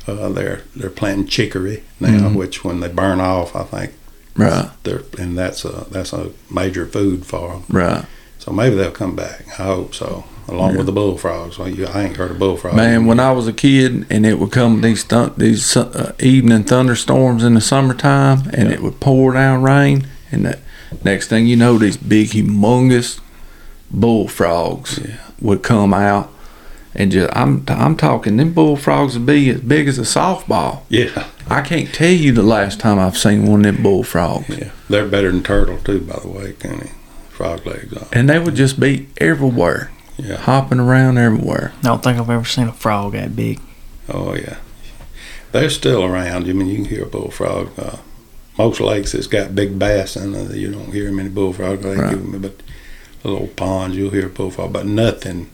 uh, 0.07 0.29
they're 0.29 0.61
they're 0.75 0.89
planting 0.89 1.27
chicory 1.27 1.83
now, 1.99 2.29
Mhm. 2.29 2.35
which 2.35 2.63
when 2.63 2.79
they 2.79 2.87
burn 2.87 3.19
off, 3.19 3.55
I 3.55 3.63
think 3.63 3.91
Right. 4.35 4.69
they're 4.83 5.03
and 5.19 5.37
that's 5.37 5.63
a 5.65 5.85
that's 5.91 6.11
a 6.13 6.27
major 6.49 6.85
food 6.85 7.25
for 7.25 7.49
them. 7.49 7.63
Right. 7.69 8.05
So 8.39 8.51
maybe 8.51 8.75
they'll 8.75 8.89
come 8.91 9.15
back. 9.15 9.45
I 9.59 9.63
hope 9.63 9.93
so. 9.93 10.23
Along 10.49 10.71
Yeah. 10.71 10.77
with 10.77 10.85
the 10.87 10.91
bullfrogs. 10.91 11.59
Well, 11.59 11.69
you, 11.69 11.85
I 11.93 12.01
ain't 12.03 12.17
heard 12.17 12.31
of 12.31 12.39
bullfrogs. 12.39 12.75
Man, 12.75 13.05
when 13.05 13.19
I 13.19 13.31
was 13.31 13.47
a 13.47 13.53
kid 13.53 14.05
and 14.09 14.25
it 14.25 14.39
would 14.39 14.51
come 14.51 14.81
these 14.81 15.03
thun- 15.03 15.31
these 15.37 15.77
uh, 15.77 16.13
evening 16.19 16.63
thunderstorms 16.63 17.43
in 17.43 17.53
the 17.53 17.61
summertime 17.61 18.43
and 18.53 18.67
Yeah. 18.69 18.73
it 18.75 18.81
would 18.81 18.99
pour 18.99 19.33
down 19.33 19.61
rain 19.61 20.07
and 20.31 20.45
the 20.45 20.57
next 21.05 21.27
thing 21.27 21.45
you 21.45 21.55
know 21.55 21.77
these 21.77 21.95
big 21.95 22.29
humongous 22.31 23.19
bullfrogs 23.93 24.99
Yeah. 25.03 25.17
would 25.41 25.63
come 25.63 25.93
out 25.93 26.29
and 26.93 27.11
just 27.11 27.35
I'm 27.35 27.63
I'm 27.67 27.95
talking 27.95 28.37
them 28.37 28.53
bullfrogs 28.53 29.13
would 29.17 29.25
be 29.25 29.49
as 29.49 29.61
big 29.61 29.87
as 29.87 29.97
a 29.97 30.01
softball. 30.01 30.81
Yeah, 30.89 31.27
I 31.49 31.61
can't 31.61 31.93
tell 31.93 32.09
you 32.11 32.31
the 32.33 32.43
last 32.43 32.79
time 32.79 32.99
I've 32.99 33.17
seen 33.17 33.45
one 33.47 33.65
of 33.65 33.73
them 33.75 33.83
bullfrogs. 33.83 34.49
yeah. 34.49 34.71
They're 34.89 35.07
better 35.07 35.31
than 35.31 35.43
turtle 35.43 35.77
too, 35.79 36.01
by 36.01 36.19
the 36.19 36.27
way, 36.27 36.53
Kenny. 36.59 36.91
Frog 37.29 37.65
legs 37.65 37.93
on. 37.93 38.07
And 38.11 38.29
they 38.29 38.39
would 38.39 38.55
just 38.55 38.79
be 38.79 39.07
everywhere, 39.17 39.89
Yeah. 40.17 40.37
hopping 40.37 40.79
around 40.79 41.17
everywhere. 41.17 41.71
I 41.79 41.87
don't 41.87 42.03
think 42.03 42.19
I've 42.19 42.29
ever 42.29 42.45
seen 42.45 42.67
a 42.67 42.73
frog 42.73 43.13
that 43.13 43.35
big. 43.35 43.59
Oh 44.09 44.35
yeah. 44.35 44.57
They're 45.53 45.69
still 45.69 46.03
around. 46.03 46.47
I 46.49 46.53
mean, 46.53 46.67
you 46.67 46.75
can 46.75 46.85
hear 46.85 47.03
a 47.03 47.07
bullfrog. 47.07 47.77
Uh, 47.79 47.97
most 48.57 48.79
lakes 48.79 49.13
that's 49.13 49.27
got 49.27 49.55
big 49.55 49.79
bass 49.79 50.15
in 50.15 50.33
it, 50.35 50.51
you 50.55 50.71
don't 50.71 50.91
hear 50.93 51.11
many 51.11 51.29
bullfrogs. 51.29 51.83
Like 51.83 51.97
Right. 51.97 52.11
you, 52.11 52.37
but 52.39 52.61
little 53.23 53.47
ponds, 53.47 53.95
you'll 53.97 54.11
hear 54.11 54.27
a 54.27 54.29
bullfrog, 54.29 54.73
but 54.73 54.85
nothing 54.85 55.49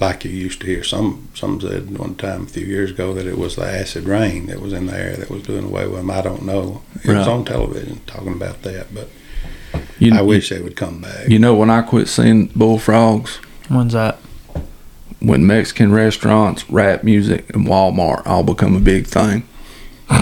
like 0.00 0.24
you 0.24 0.30
used 0.30 0.60
to 0.60 0.66
hear. 0.66 0.84
Some 0.84 1.28
some 1.34 1.60
said 1.60 1.98
one 1.98 2.14
time 2.16 2.44
a 2.44 2.46
few 2.48 2.66
years 2.66 2.90
ago 2.90 3.14
that 3.14 3.26
it 3.26 3.38
was 3.38 3.56
the 3.56 3.64
acid 3.66 4.04
rain 4.04 4.46
that 4.46 4.60
was 4.60 4.72
in 4.72 4.86
the 4.86 4.98
air 4.98 5.16
that 5.16 5.30
was 5.30 5.42
doing 5.42 5.64
away 5.64 5.86
with 5.86 5.96
them. 5.98 6.10
I 6.10 6.20
don't 6.22 6.42
know. 6.42 6.82
It 7.04 7.14
was 7.14 7.26
on 7.26 7.44
television 7.44 8.00
talking 8.06 8.32
about 8.32 8.62
that, 8.62 8.94
but 8.94 9.08
You, 9.98 10.14
I 10.14 10.22
wish 10.22 10.50
they 10.50 10.60
would 10.60 10.76
come 10.76 11.00
back. 11.00 11.28
You 11.28 11.38
know 11.38 11.54
when 11.54 11.70
I 11.70 11.82
quit 11.82 12.08
seeing 12.08 12.46
bullfrogs? 12.48 13.36
When's 13.68 13.92
that? 13.94 14.18
when 15.20 15.46
Mexican 15.46 15.92
restaurants, 15.92 16.68
rap 16.70 17.02
music, 17.02 17.48
and 17.54 17.66
Walmart 17.66 18.24
all 18.26 18.42
become 18.42 18.76
a 18.76 18.80
big 18.80 19.06
thing. 19.06 19.48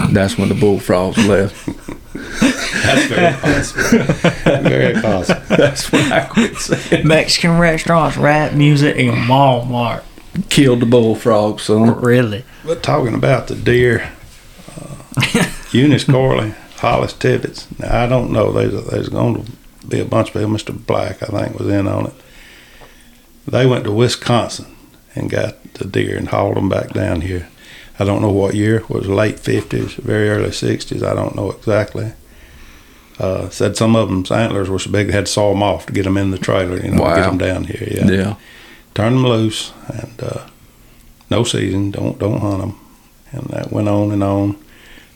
That's 0.09 0.37
when 0.37 0.49
the 0.49 0.55
bullfrogs 0.55 1.17
left. 1.27 1.67
That's 2.15 3.05
very 3.07 3.33
possible. 3.33 4.63
very 4.69 5.01
possible. 5.01 5.41
That's 5.57 5.91
when 5.91 6.11
I 6.11 6.25
quit 6.25 6.55
seeing. 6.57 7.07
Mexican 7.07 7.57
restaurants, 7.57 8.17
rap 8.17 8.53
music, 8.53 8.97
and 8.97 9.29
Walmart. 9.29 10.03
Killed 10.49 10.81
the 10.81 10.85
bullfrogs, 10.85 11.63
son. 11.63 11.99
Really? 12.01 12.43
But 12.65 12.83
talking 12.83 13.13
about 13.15 13.47
the 13.47 13.55
deer, 13.55 14.11
uh, 14.77 15.49
Eunice 15.71 16.03
Corley, 16.03 16.53
Hollis 16.77 17.13
Tibbets. 17.13 17.67
Now 17.79 18.03
I 18.03 18.07
don't 18.07 18.31
know. 18.31 18.51
There's 18.51 18.85
there's 18.87 19.09
going 19.09 19.45
to 19.45 19.51
be 19.87 19.99
a 19.99 20.05
bunch 20.05 20.29
of 20.29 20.33
people. 20.33 20.49
Mr. 20.49 20.85
Black, 20.85 21.23
I 21.23 21.27
think, 21.27 21.57
was 21.57 21.69
in 21.69 21.87
on 21.87 22.07
it. 22.07 22.13
They 23.47 23.65
went 23.65 23.85
to 23.85 23.91
Wisconsin 23.91 24.75
and 25.15 25.29
got 25.29 25.63
the 25.75 25.85
deer 25.85 26.17
and 26.17 26.27
hauled 26.27 26.57
them 26.57 26.67
back 26.67 26.89
down 26.89 27.21
here. 27.21 27.47
I 27.99 28.03
don't 28.05 28.21
know 28.21 28.31
what 28.31 28.55
year. 28.55 28.77
It 28.77 28.89
was 28.89 29.07
late 29.07 29.39
fifties, 29.39 29.93
very 29.93 30.29
early 30.29 30.51
sixties. 30.51 31.01
I 31.03 31.13
don't 31.13 31.35
know 31.35 31.51
exactly. 31.51 32.11
Uh, 33.17 33.47
said 33.49 33.77
some 33.77 33.95
of 33.95 34.09
them's 34.09 34.29
antlers 34.31 34.69
were 34.69 34.79
so 34.79 34.91
big 34.91 35.07
they 35.07 35.13
had 35.13 35.27
to 35.27 35.31
saw 35.31 35.53
them 35.53 35.63
off 35.63 35.85
to 35.85 35.93
get 35.93 36.03
them 36.03 36.17
in 36.17 36.31
the 36.31 36.37
trailer. 36.37 36.77
You 36.83 36.91
know, 36.91 36.97
to 36.97 37.03
Wow. 37.03 37.15
get 37.15 37.25
them 37.27 37.37
down 37.37 37.63
here. 37.65 37.87
Yeah 37.89 38.11
Yeah. 38.11 38.35
turn 38.93 39.13
them 39.13 39.25
loose 39.25 39.71
and 39.87 40.11
uh, 40.21 40.41
no 41.31 41.43
season 41.45 41.91
don't 41.91 42.19
don't 42.19 42.39
hunt 42.41 42.59
them 42.59 42.75
and 43.31 43.43
that 43.51 43.71
went 43.71 43.87
on 43.87 44.11
and 44.11 44.21
on 44.23 44.57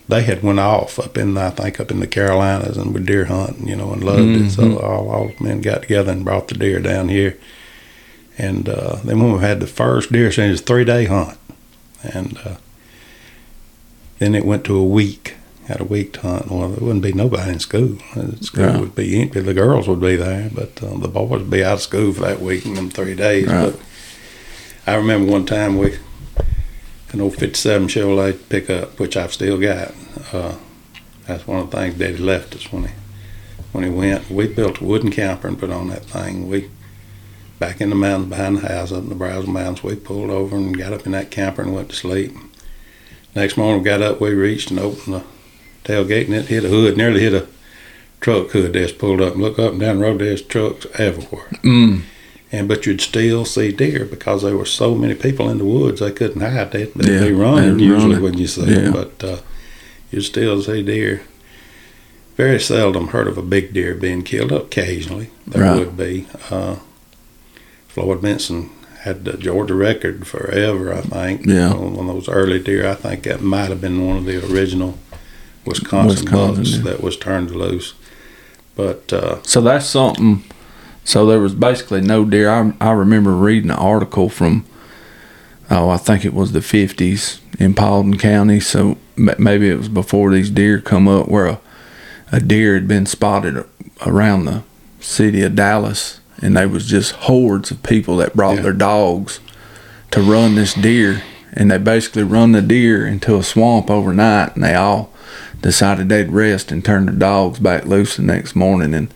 they 0.07 0.23
had 0.23 0.41
went 0.41 0.59
off 0.59 0.97
up 0.97 1.17
in 1.17 1.37
I 1.37 1.49
think 1.49 1.79
up 1.81 1.91
in 1.91 1.99
the 1.99 2.07
Carolinas 2.07 2.77
and 2.77 2.93
were 2.93 2.99
deer 3.01 3.25
hunting 3.25 3.67
you 3.67 3.75
know 3.75 3.91
and 3.91 4.01
loved 4.03 4.29
it 4.29 4.49
so 4.51 4.63
Mhm. 4.63 4.83
all, 4.83 5.09
all 5.11 5.31
the 5.37 5.43
men 5.43 5.59
got 5.61 5.81
together 5.83 6.11
and 6.13 6.23
brought 6.25 6.47
the 6.47 6.55
deer 6.55 6.79
down 6.79 7.09
here 7.09 7.37
and 8.37 8.69
uh, 8.69 8.95
then 9.03 9.19
when 9.21 9.33
we 9.33 9.39
had 9.39 9.59
the 9.59 9.67
first 9.67 10.09
deer 10.11 10.31
season 10.31 10.45
it 10.45 10.51
was 10.51 10.61
a 10.61 10.63
three 10.63 10.85
day 10.85 11.03
hunt 11.05 11.37
and 12.01 12.37
uh, 12.45 12.55
then 14.19 14.35
it 14.35 14.45
went 14.45 14.63
to 14.65 14.75
a 14.77 14.83
week 14.85 15.35
had 15.67 15.79
a 15.81 15.83
week 15.85 16.13
to 16.13 16.19
hunt 16.21 16.49
well 16.49 16.69
there 16.69 16.79
wouldn't 16.85 17.03
be 17.03 17.13
nobody 17.13 17.51
in 17.51 17.59
school 17.59 17.97
school 18.41 18.79
would 18.79 18.95
be 18.95 19.21
empty 19.21 19.39
the 19.39 19.53
girls 19.53 19.87
would 19.87 20.01
be 20.01 20.15
there 20.15 20.49
but 20.53 20.81
uh, 20.83 20.97
the 20.97 21.07
boys 21.07 21.29
would 21.29 21.49
be 21.49 21.63
out 21.63 21.73
of 21.73 21.81
school 21.81 22.11
for 22.13 22.21
that 22.21 22.39
week 22.41 22.65
in 22.65 22.73
them 22.73 22.89
three 22.89 23.15
days 23.15 23.47
Right. 23.47 23.71
but 23.71 23.79
I 24.87 24.95
remember 24.95 25.31
one 25.31 25.45
time 25.45 25.77
we 25.77 25.97
an 27.11 27.21
old 27.21 27.35
'57 27.35 27.87
Chevrolet 27.87 28.37
pickup, 28.49 28.99
which 28.99 29.17
I've 29.17 29.33
still 29.33 29.57
got. 29.59 29.93
Uh, 30.31 30.55
that's 31.25 31.45
one 31.47 31.59
of 31.59 31.69
the 31.71 31.77
things 31.77 31.95
Daddy 31.95 32.17
left 32.17 32.55
us 32.55 32.71
when 32.71 32.83
he 32.85 32.89
when 33.71 33.83
he 33.83 33.89
went. 33.89 34.29
We 34.31 34.47
built 34.47 34.79
a 34.79 34.83
wooden 34.83 35.11
camper 35.11 35.47
and 35.47 35.57
put 35.59 35.69
on 35.71 35.89
that 35.89 36.05
thing. 36.05 36.47
We 36.47 36.69
back 37.59 37.81
in 37.81 37.89
the 37.89 37.95
mountains 37.95 38.29
behind 38.29 38.57
the 38.57 38.67
house 38.67 38.91
up 38.91 39.03
in 39.03 39.09
the 39.09 39.15
Brazos 39.15 39.47
Mountains. 39.47 39.83
We 39.83 39.95
pulled 39.95 40.29
over 40.31 40.55
and 40.55 40.75
got 40.77 40.93
up 40.93 41.05
in 41.05 41.11
that 41.13 41.29
camper 41.31 41.61
and 41.63 41.73
went 41.73 41.89
to 41.89 41.95
sleep. 41.95 42.31
Next 43.35 43.57
morning, 43.57 43.81
we 43.81 43.85
got 43.85 44.01
up. 44.01 44.19
We 44.19 44.33
reached 44.33 44.71
and 44.71 44.79
opened 44.79 45.15
the 45.15 45.23
tailgate 45.83 46.25
and 46.25 46.33
it 46.35 46.45
hit 46.47 46.65
a 46.65 46.69
hood, 46.69 46.97
nearly 46.97 47.21
hit 47.21 47.33
a 47.33 47.47
truck 48.21 48.49
hood. 48.49 48.73
Just 48.73 48.97
pulled 48.97 49.21
up 49.21 49.33
and 49.33 49.41
look 49.41 49.59
up 49.59 49.71
and 49.71 49.79
down 49.81 49.97
the 49.99 50.03
road. 50.03 50.19
There's 50.19 50.41
trucks 50.41 50.85
everywhere 50.97 51.47
Mm. 51.63 52.01
and 52.51 52.67
but 52.67 52.85
you'd 52.85 53.01
still 53.01 53.45
see 53.45 53.71
deer 53.71 54.05
because 54.05 54.41
there 54.41 54.57
were 54.57 54.65
so 54.65 54.95
many 54.95 55.13
people 55.15 55.49
in 55.49 55.59
the 55.59 55.65
woods 55.65 55.99
they 55.99 56.11
couldn't 56.11 56.41
hide. 56.41 56.71
They'd, 56.71 56.93
they'd 56.95 57.13
Yeah, 57.13 57.27
be 57.27 57.31
running 57.33 57.77
they'd 57.77 57.83
usually 57.83 58.15
run. 58.15 58.23
when 58.23 58.37
you 58.37 58.47
see 58.47 58.61
Yeah. 58.65 58.79
them, 58.81 58.93
but 58.93 59.23
uh, 59.23 59.37
you'd 60.11 60.23
still 60.23 60.61
see 60.61 60.81
deer. 60.81 61.21
Very 62.35 62.59
seldom 62.59 63.09
heard 63.09 63.27
of 63.27 63.37
a 63.37 63.41
big 63.41 63.73
deer 63.73 63.93
being 63.95 64.23
killed. 64.23 64.51
Occasionally 64.51 65.29
there 65.45 65.63
Right. 65.63 65.79
would 65.79 65.97
be. 65.97 66.25
Uh, 66.49 66.77
Floyd 67.89 68.21
Benson 68.21 68.69
had 69.01 69.25
the 69.25 69.37
Georgia 69.37 69.73
record 69.75 70.27
forever, 70.27 70.93
I 70.93 71.01
think. 71.01 71.45
Yeah. 71.45 71.71
on 71.71 71.93
one 71.95 72.09
of 72.09 72.15
those 72.15 72.29
early 72.29 72.59
deer. 72.59 72.87
I 72.87 72.95
think 72.95 73.23
that 73.23 73.41
might 73.41 73.69
have 73.69 73.81
been 73.81 74.05
one 74.05 74.17
of 74.17 74.25
the 74.25 74.37
original 74.51 74.97
Wisconsin, 75.65 76.25
Wisconsin 76.25 76.55
bucks 76.55 76.71
deer. 76.71 76.81
that 76.83 77.01
was 77.01 77.17
turned 77.17 77.51
loose. 77.51 77.93
But 78.75 79.11
uh, 79.13 79.41
So 79.43 79.61
that's 79.61 79.85
something. 79.85 80.43
So 81.03 81.25
there 81.25 81.39
was 81.39 81.55
basically 81.55 82.01
no 82.01 82.25
deer. 82.25 82.49
I, 82.49 82.73
I 82.81 82.91
remember 82.91 83.31
reading 83.35 83.71
an 83.71 83.77
article 83.77 84.29
from, 84.29 84.65
oh, 85.71 85.89
I 85.89 85.97
think 85.97 86.25
it 86.25 86.33
was 86.33 86.51
the 86.51 86.59
50s 86.59 87.39
in 87.59 87.73
Paulding 87.73 88.17
County. 88.19 88.59
So 88.59 88.97
maybe 89.17 89.69
it 89.69 89.77
was 89.77 89.89
before 89.89 90.31
these 90.31 90.49
deer 90.49 90.79
come 90.79 91.07
up 91.07 91.27
where 91.27 91.45
a, 91.47 91.61
a 92.31 92.39
deer 92.39 92.75
had 92.75 92.87
been 92.87 93.05
spotted 93.05 93.65
around 94.05 94.45
the 94.45 94.63
city 94.99 95.41
of 95.41 95.55
Dallas. 95.55 96.19
And 96.41 96.55
they 96.55 96.65
was 96.65 96.85
just 96.87 97.11
hordes 97.11 97.71
of 97.71 97.83
people 97.83 98.17
that 98.17 98.35
brought 98.35 98.57
Yeah. 98.57 98.61
their 98.63 98.73
dogs 98.73 99.39
to 100.11 100.21
run 100.21 100.55
this 100.55 100.73
deer. 100.73 101.21
And 101.53 101.71
they 101.71 101.77
basically 101.77 102.23
run 102.23 102.51
the 102.53 102.61
deer 102.61 103.05
into 103.05 103.35
a 103.37 103.43
swamp 103.43 103.89
overnight. 103.89 104.55
And 104.55 104.63
they 104.63 104.75
all 104.75 105.11
decided 105.61 106.07
they'd 106.09 106.31
rest 106.31 106.71
and 106.71 106.83
turn 106.85 107.05
their 107.07 107.15
dogs 107.15 107.59
back 107.59 107.85
loose 107.85 108.15
the 108.15 108.21
next 108.23 108.55
morning. 108.55 108.93
And 108.93 109.13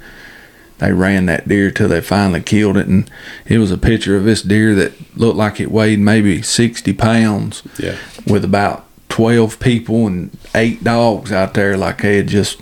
they 0.80 0.92
ran 0.92 1.28
that 1.28 1.48
deer 1.48 1.72
till 1.72 1.88
they 1.88 2.02
finally 2.02 2.42
killed 2.42 2.76
it 2.76 2.88
and 2.88 3.10
it 3.46 3.58
was 3.58 3.72
a 3.72 3.78
picture 3.78 4.18
of 4.18 4.26
this 4.26 4.42
deer 4.42 4.76
that 4.76 4.92
looked 5.18 5.38
like 5.38 5.62
it 5.62 5.72
weighed 5.72 6.00
maybe 6.00 6.42
60 6.42 6.92
pounds 6.94 7.64
yeah, 7.80 7.96
with 8.28 8.44
about 8.44 8.86
12 9.08 9.60
people 9.62 10.08
and 10.08 10.36
eight 10.54 10.84
dogs 10.84 11.32
out 11.32 11.54
there 11.54 11.78
like 11.78 12.02
they 12.02 12.18
had 12.18 12.28
just 12.28 12.60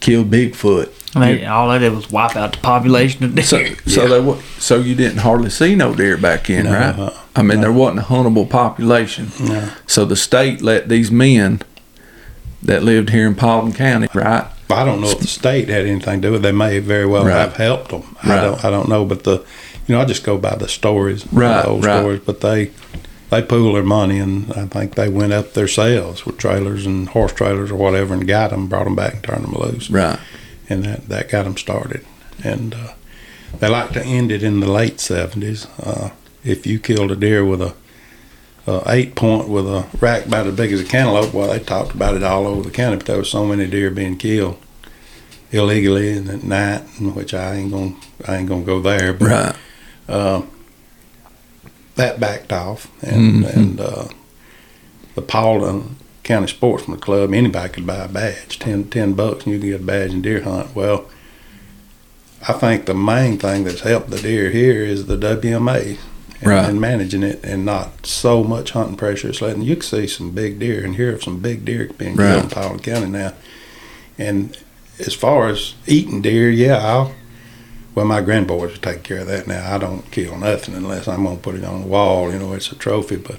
killed 0.00 0.32
bigfoot 0.32 0.88
They, 1.14 1.44
all 1.46 1.70
they 1.70 1.78
did 1.78 1.92
was 1.94 2.10
wipe 2.10 2.34
out 2.36 2.52
the 2.52 2.58
population 2.58 3.24
of 3.24 3.34
deer. 3.34 3.44
so 3.44 3.74
so 3.86 4.08
they 4.22 4.40
so 4.58 4.78
you 4.78 4.94
didn't 4.94 5.18
hardly 5.18 5.50
see 5.50 5.74
no 5.74 5.94
deer 5.94 6.16
back 6.16 6.50
in 6.50 6.64
No, 6.66 6.72
right 6.72 6.98
uh, 6.98 7.10
i 7.36 7.42
mean 7.42 7.60
there 7.60 7.72
wasn't 7.72 8.00
a 8.00 8.02
huntable 8.02 8.48
population 8.50 9.30
no. 9.40 9.70
so 9.86 10.04
the 10.04 10.16
state 10.16 10.60
let 10.60 10.88
these 10.88 11.10
men 11.12 11.62
that 12.62 12.82
lived 12.82 13.10
here 13.10 13.26
in 13.26 13.34
Paulding 13.34 13.72
County 13.74 14.08
right 14.14 14.46
I 14.70 14.84
don't 14.84 15.00
know 15.02 15.10
if 15.10 15.20
the 15.20 15.26
state 15.26 15.68
had 15.68 15.84
anything 15.86 16.22
to 16.22 16.28
do 16.28 16.32
with 16.32 16.40
it. 16.40 16.42
They 16.42 16.50
may 16.52 16.78
very 16.78 17.06
well 17.06 17.24
Right. 17.26 17.36
have 17.36 17.56
helped 17.56 17.90
them. 17.90 18.16
I 18.22 18.40
don't. 18.40 18.64
I 18.64 18.70
don't 18.70 18.88
know. 18.88 19.04
But 19.04 19.22
the, 19.24 19.44
you 19.86 19.94
know, 19.94 20.00
I 20.00 20.06
just 20.06 20.24
go 20.24 20.38
by 20.38 20.56
the 20.56 20.68
stories, 20.68 21.30
Right, 21.30 21.60
the 21.62 21.68
old 21.68 21.84
right. 21.84 22.00
stories. 22.00 22.20
But 22.24 22.40
they, 22.40 22.70
they 23.28 23.42
pool 23.42 23.74
their 23.74 23.82
money, 23.84 24.18
and 24.18 24.50
I 24.54 24.64
think 24.64 24.94
they 24.94 25.10
went 25.10 25.34
up 25.34 25.52
themselves 25.52 26.24
with 26.24 26.38
trailers 26.38 26.86
and 26.86 27.10
horse 27.10 27.32
trailers 27.34 27.70
or 27.70 27.76
whatever, 27.76 28.14
and 28.14 28.26
got 28.26 28.50
them, 28.50 28.66
brought 28.66 28.84
them 28.84 28.96
back, 28.96 29.12
and 29.14 29.22
turned 29.22 29.44
them 29.44 29.52
loose, 29.52 29.90
Right. 29.90 30.18
And 30.68 30.84
that 30.84 31.08
that 31.08 31.28
got 31.28 31.44
them 31.44 31.56
started. 31.56 32.04
And 32.42 32.74
uh, 32.74 32.94
they 33.58 33.68
like 33.68 33.92
to 33.92 34.02
end 34.04 34.32
it 34.32 34.42
in 34.42 34.60
the 34.60 34.70
late 34.70 35.00
seventies. 35.00 35.66
Uh, 35.78 36.10
if 36.42 36.66
you 36.66 36.78
killed 36.78 37.10
a 37.10 37.16
deer 37.16 37.44
with 37.44 37.60
a, 37.62 37.74
a 38.66 38.82
eight 38.88 39.14
point 39.14 39.48
with 39.48 39.66
a 39.66 39.86
rack 40.00 40.26
about 40.26 40.46
as 40.46 40.54
big 40.56 40.72
as 40.72 40.80
a 40.80 40.84
cantaloupe, 40.84 41.32
well, 41.34 41.48
they 41.52 41.58
talked 41.58 41.94
about 41.94 42.14
it 42.14 42.22
all 42.22 42.46
over 42.46 42.62
the 42.62 42.70
county. 42.70 42.96
But 42.96 43.06
there 43.06 43.18
was 43.18 43.30
so 43.30 43.44
many 43.46 43.66
deer 43.66 43.90
being 43.90 44.16
killed 44.16 44.56
illegally 45.52 46.10
and 46.16 46.28
at 46.28 46.42
night, 46.42 46.80
which 47.00 47.32
I 47.34 47.54
ain't 47.56 47.70
gonna 47.72 47.94
I 48.26 48.36
ain't 48.36 48.48
gonna 48.48 48.64
go 48.64 48.80
there. 48.80 49.12
But 49.12 49.28
Right. 49.28 49.56
uh, 50.08 50.42
that 51.96 52.18
backed 52.18 52.52
off, 52.52 52.88
and 53.02 53.44
Mhm. 53.44 53.56
and 53.56 53.80
uh, 53.80 54.04
the 55.14 55.22
Paulding 55.22 55.96
County 56.24 56.48
Sportsman 56.48 56.98
Club, 56.98 57.32
anybody 57.32 57.72
could 57.72 57.86
buy 57.86 57.98
a 58.04 58.08
badge, 58.08 58.58
10, 58.58 58.84
10 58.90 59.12
bucks, 59.12 59.44
and 59.44 59.52
you 59.52 59.60
can 59.60 59.68
get 59.70 59.80
a 59.80 59.84
badge 59.84 60.12
and 60.12 60.22
deer 60.22 60.42
hunt. 60.42 60.74
Well, 60.74 61.06
I 62.48 62.52
think 62.54 62.86
the 62.86 62.94
main 62.94 63.38
thing 63.38 63.64
that's 63.64 63.80
helped 63.80 64.10
the 64.10 64.20
deer 64.20 64.50
here 64.50 64.82
is 64.84 65.06
the 65.06 65.16
WMA. 65.16 65.98
And, 66.40 66.50
Right. 66.50 66.68
and 66.68 66.80
managing 66.80 67.22
it 67.22 67.40
and 67.42 67.64
not 67.64 68.04
so 68.06 68.42
much 68.44 68.72
hunting 68.72 68.96
pressure. 68.96 69.28
It's 69.28 69.40
letting 69.40 69.62
you 69.62 69.76
can 69.76 69.82
see 69.82 70.06
some 70.06 70.32
big 70.32 70.58
deer 70.58 70.84
and 70.84 70.96
hear 70.96 71.14
of 71.14 71.22
some 71.22 71.38
big 71.38 71.64
deer 71.64 71.88
being 71.96 72.16
Right. 72.16 72.32
killed 72.32 72.42
in 72.44 72.50
Paulding 72.50 72.78
County 72.80 73.06
now. 73.06 73.32
And 74.18 74.54
as 74.98 75.14
far 75.14 75.48
as 75.48 75.72
eating 75.86 76.20
deer, 76.20 76.50
yeah, 76.50 76.76
I'll 76.78 77.12
well, 77.94 78.04
my 78.04 78.20
grandboys 78.20 78.72
will 78.72 78.78
take 78.80 79.04
care 79.04 79.18
of 79.20 79.28
that 79.28 79.46
now. 79.46 79.72
I 79.72 79.78
don't 79.78 80.10
kill 80.10 80.36
nothing 80.36 80.74
unless 80.74 81.06
I'm 81.06 81.24
gonna 81.24 81.36
put 81.36 81.54
it 81.54 81.64
on 81.64 81.82
the 81.82 81.86
wall. 81.86 82.30
You 82.32 82.40
know, 82.40 82.52
it's 82.52 82.72
a 82.72 82.74
trophy. 82.74 83.16
But 83.16 83.38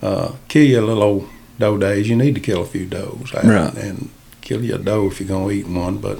uh, 0.00 0.32
kill 0.48 0.62
you 0.62 0.80
a 0.80 0.86
little 0.86 1.02
old 1.02 1.28
doe 1.58 1.78
days. 1.78 2.08
You 2.08 2.16
need 2.16 2.34
to 2.34 2.40
kill 2.40 2.62
a 2.62 2.66
few 2.66 2.86
does, 2.86 3.34
out 3.34 3.44
Right. 3.44 3.74
And 3.74 4.10
kill 4.40 4.64
you 4.64 4.74
a 4.74 4.78
doe 4.78 5.06
if 5.08 5.20
you're 5.20 5.28
gonna 5.28 5.50
eat 5.52 5.66
one. 5.68 5.98
But 5.98 6.18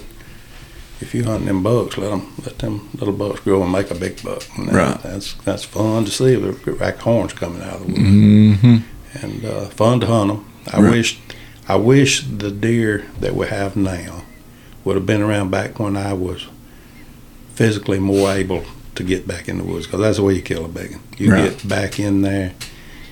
if 1.01 1.14
you 1.14 1.24
hunt 1.24 1.45
them 1.47 1.62
bucks, 1.62 1.97
let 1.99 2.11
them 2.11 2.32
let 2.45 2.59
them 2.59 2.89
little 2.99 3.14
bucks 3.14 3.41
grow 3.41 3.62
and 3.62 3.72
make 3.72 3.91
a 3.91 3.95
big 3.95 4.22
buck. 4.22 4.43
That- 4.59 4.72
Right. 4.72 5.03
That's 5.03 5.34
that's 5.45 5.64
fun 5.64 6.05
to 6.07 6.11
see. 6.11 6.34
The 6.34 6.53
rack 6.72 6.99
horns 6.99 7.32
coming 7.32 7.62
out 7.62 7.80
of 7.80 7.87
the 7.87 7.93
wood 7.93 8.01
Mm-hmm. 8.01 8.76
and 9.22 9.45
uh, 9.45 9.64
fun 9.66 10.01
to 10.01 10.07
hunt 10.07 10.28
them. 10.32 10.45
I 10.72 10.80
Right. 10.80 10.91
wish, 10.93 11.18
I 11.68 11.76
wish 11.76 12.24
the 12.24 12.51
deer 12.51 13.05
that 13.20 13.34
we 13.37 13.47
have 13.47 13.76
now 13.76 14.22
would 14.84 14.97
have 14.97 15.07
been 15.07 15.22
around 15.22 15.51
back 15.51 15.78
when 15.78 15.97
I 15.97 16.12
was 16.12 16.47
physically 17.55 17.99
more 17.99 18.30
able 18.32 18.64
to 18.95 19.03
get 19.05 19.26
back 19.26 19.49
in 19.49 19.59
the 19.59 19.64
woods 19.64 19.87
because 19.87 20.01
that's 20.01 20.16
the 20.16 20.22
way 20.22 20.34
you 20.34 20.43
kill 20.43 20.64
a 20.64 20.68
big 20.68 20.93
one. 20.93 21.01
You 21.18 21.32
Right. 21.32 21.51
get 21.51 21.68
back 21.68 21.99
in 22.01 22.22
there, 22.22 22.53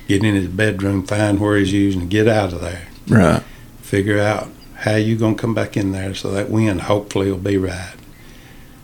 get 0.08 0.22
in 0.24 0.34
his 0.34 0.48
bedroom, 0.48 1.06
find 1.06 1.40
where 1.40 1.56
he's 1.56 1.72
using, 1.72 2.08
get 2.08 2.28
out 2.28 2.52
of 2.52 2.60
there. 2.60 2.86
Right. 3.08 3.42
Figure 3.82 4.18
out 4.20 4.48
how 4.76 4.96
you 4.96 5.16
gonna 5.16 5.34
come 5.36 5.54
back 5.54 5.76
in 5.76 5.92
there 5.92 6.14
so 6.14 6.30
that 6.32 6.50
wind 6.50 6.82
hopefully 6.82 7.30
will 7.30 7.38
be 7.38 7.56
right. 7.56 7.94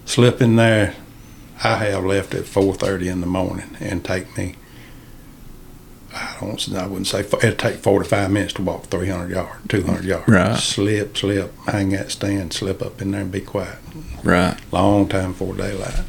Slip 0.05 0.41
in 0.41 0.57
there. 0.57 0.95
I 1.63 1.77
have 1.77 2.05
left 2.05 2.35
at 2.35 2.47
four 2.47 2.75
thirty 2.75 3.09
in 3.09 3.21
the 3.21 3.27
morning 3.27 3.77
and 3.81 4.03
take 4.05 4.37
me. 4.39 4.55
I 6.13 6.37
don't. 6.41 6.75
I 6.75 6.87
wouldn't 6.87 7.07
say 7.07 7.21
it'd 7.21 7.59
take 7.59 7.77
forty 7.77 8.09
five 8.09 8.31
minutes 8.31 8.55
to 8.55 8.63
walk 8.63 8.87
three 8.87 9.09
hundred 9.09 9.31
yards, 9.31 9.67
two 9.69 9.83
hundred 9.85 10.05
yards. 10.07 10.27
Right. 10.29 10.57
Slip, 10.59 11.17
slip, 11.17 11.55
hang 11.67 11.91
that 11.91 12.11
stand, 12.11 12.53
slip 12.53 12.83
up 12.83 13.01
in 13.01 13.13
there 13.13 13.21
and 13.21 13.31
be 13.31 13.41
quiet. 13.41 13.77
Right. 14.25 14.57
Long 14.73 15.07
time 15.09 15.33
before 15.33 15.55
daylight, 15.55 16.01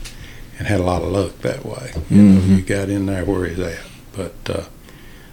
and 0.58 0.68
had 0.68 0.80
a 0.80 0.84
lot 0.84 1.04
of 1.04 1.10
luck 1.12 1.38
that 1.40 1.66
way. 1.66 1.92
You 2.10 2.22
know, 2.22 2.42
Mhm. 2.42 2.56
you 2.58 2.62
got 2.64 2.90
in 2.90 3.06
there 3.06 3.26
where 3.26 3.46
he's 3.46 3.60
at. 3.60 3.80
But 4.16 4.34
uh, 4.50 4.64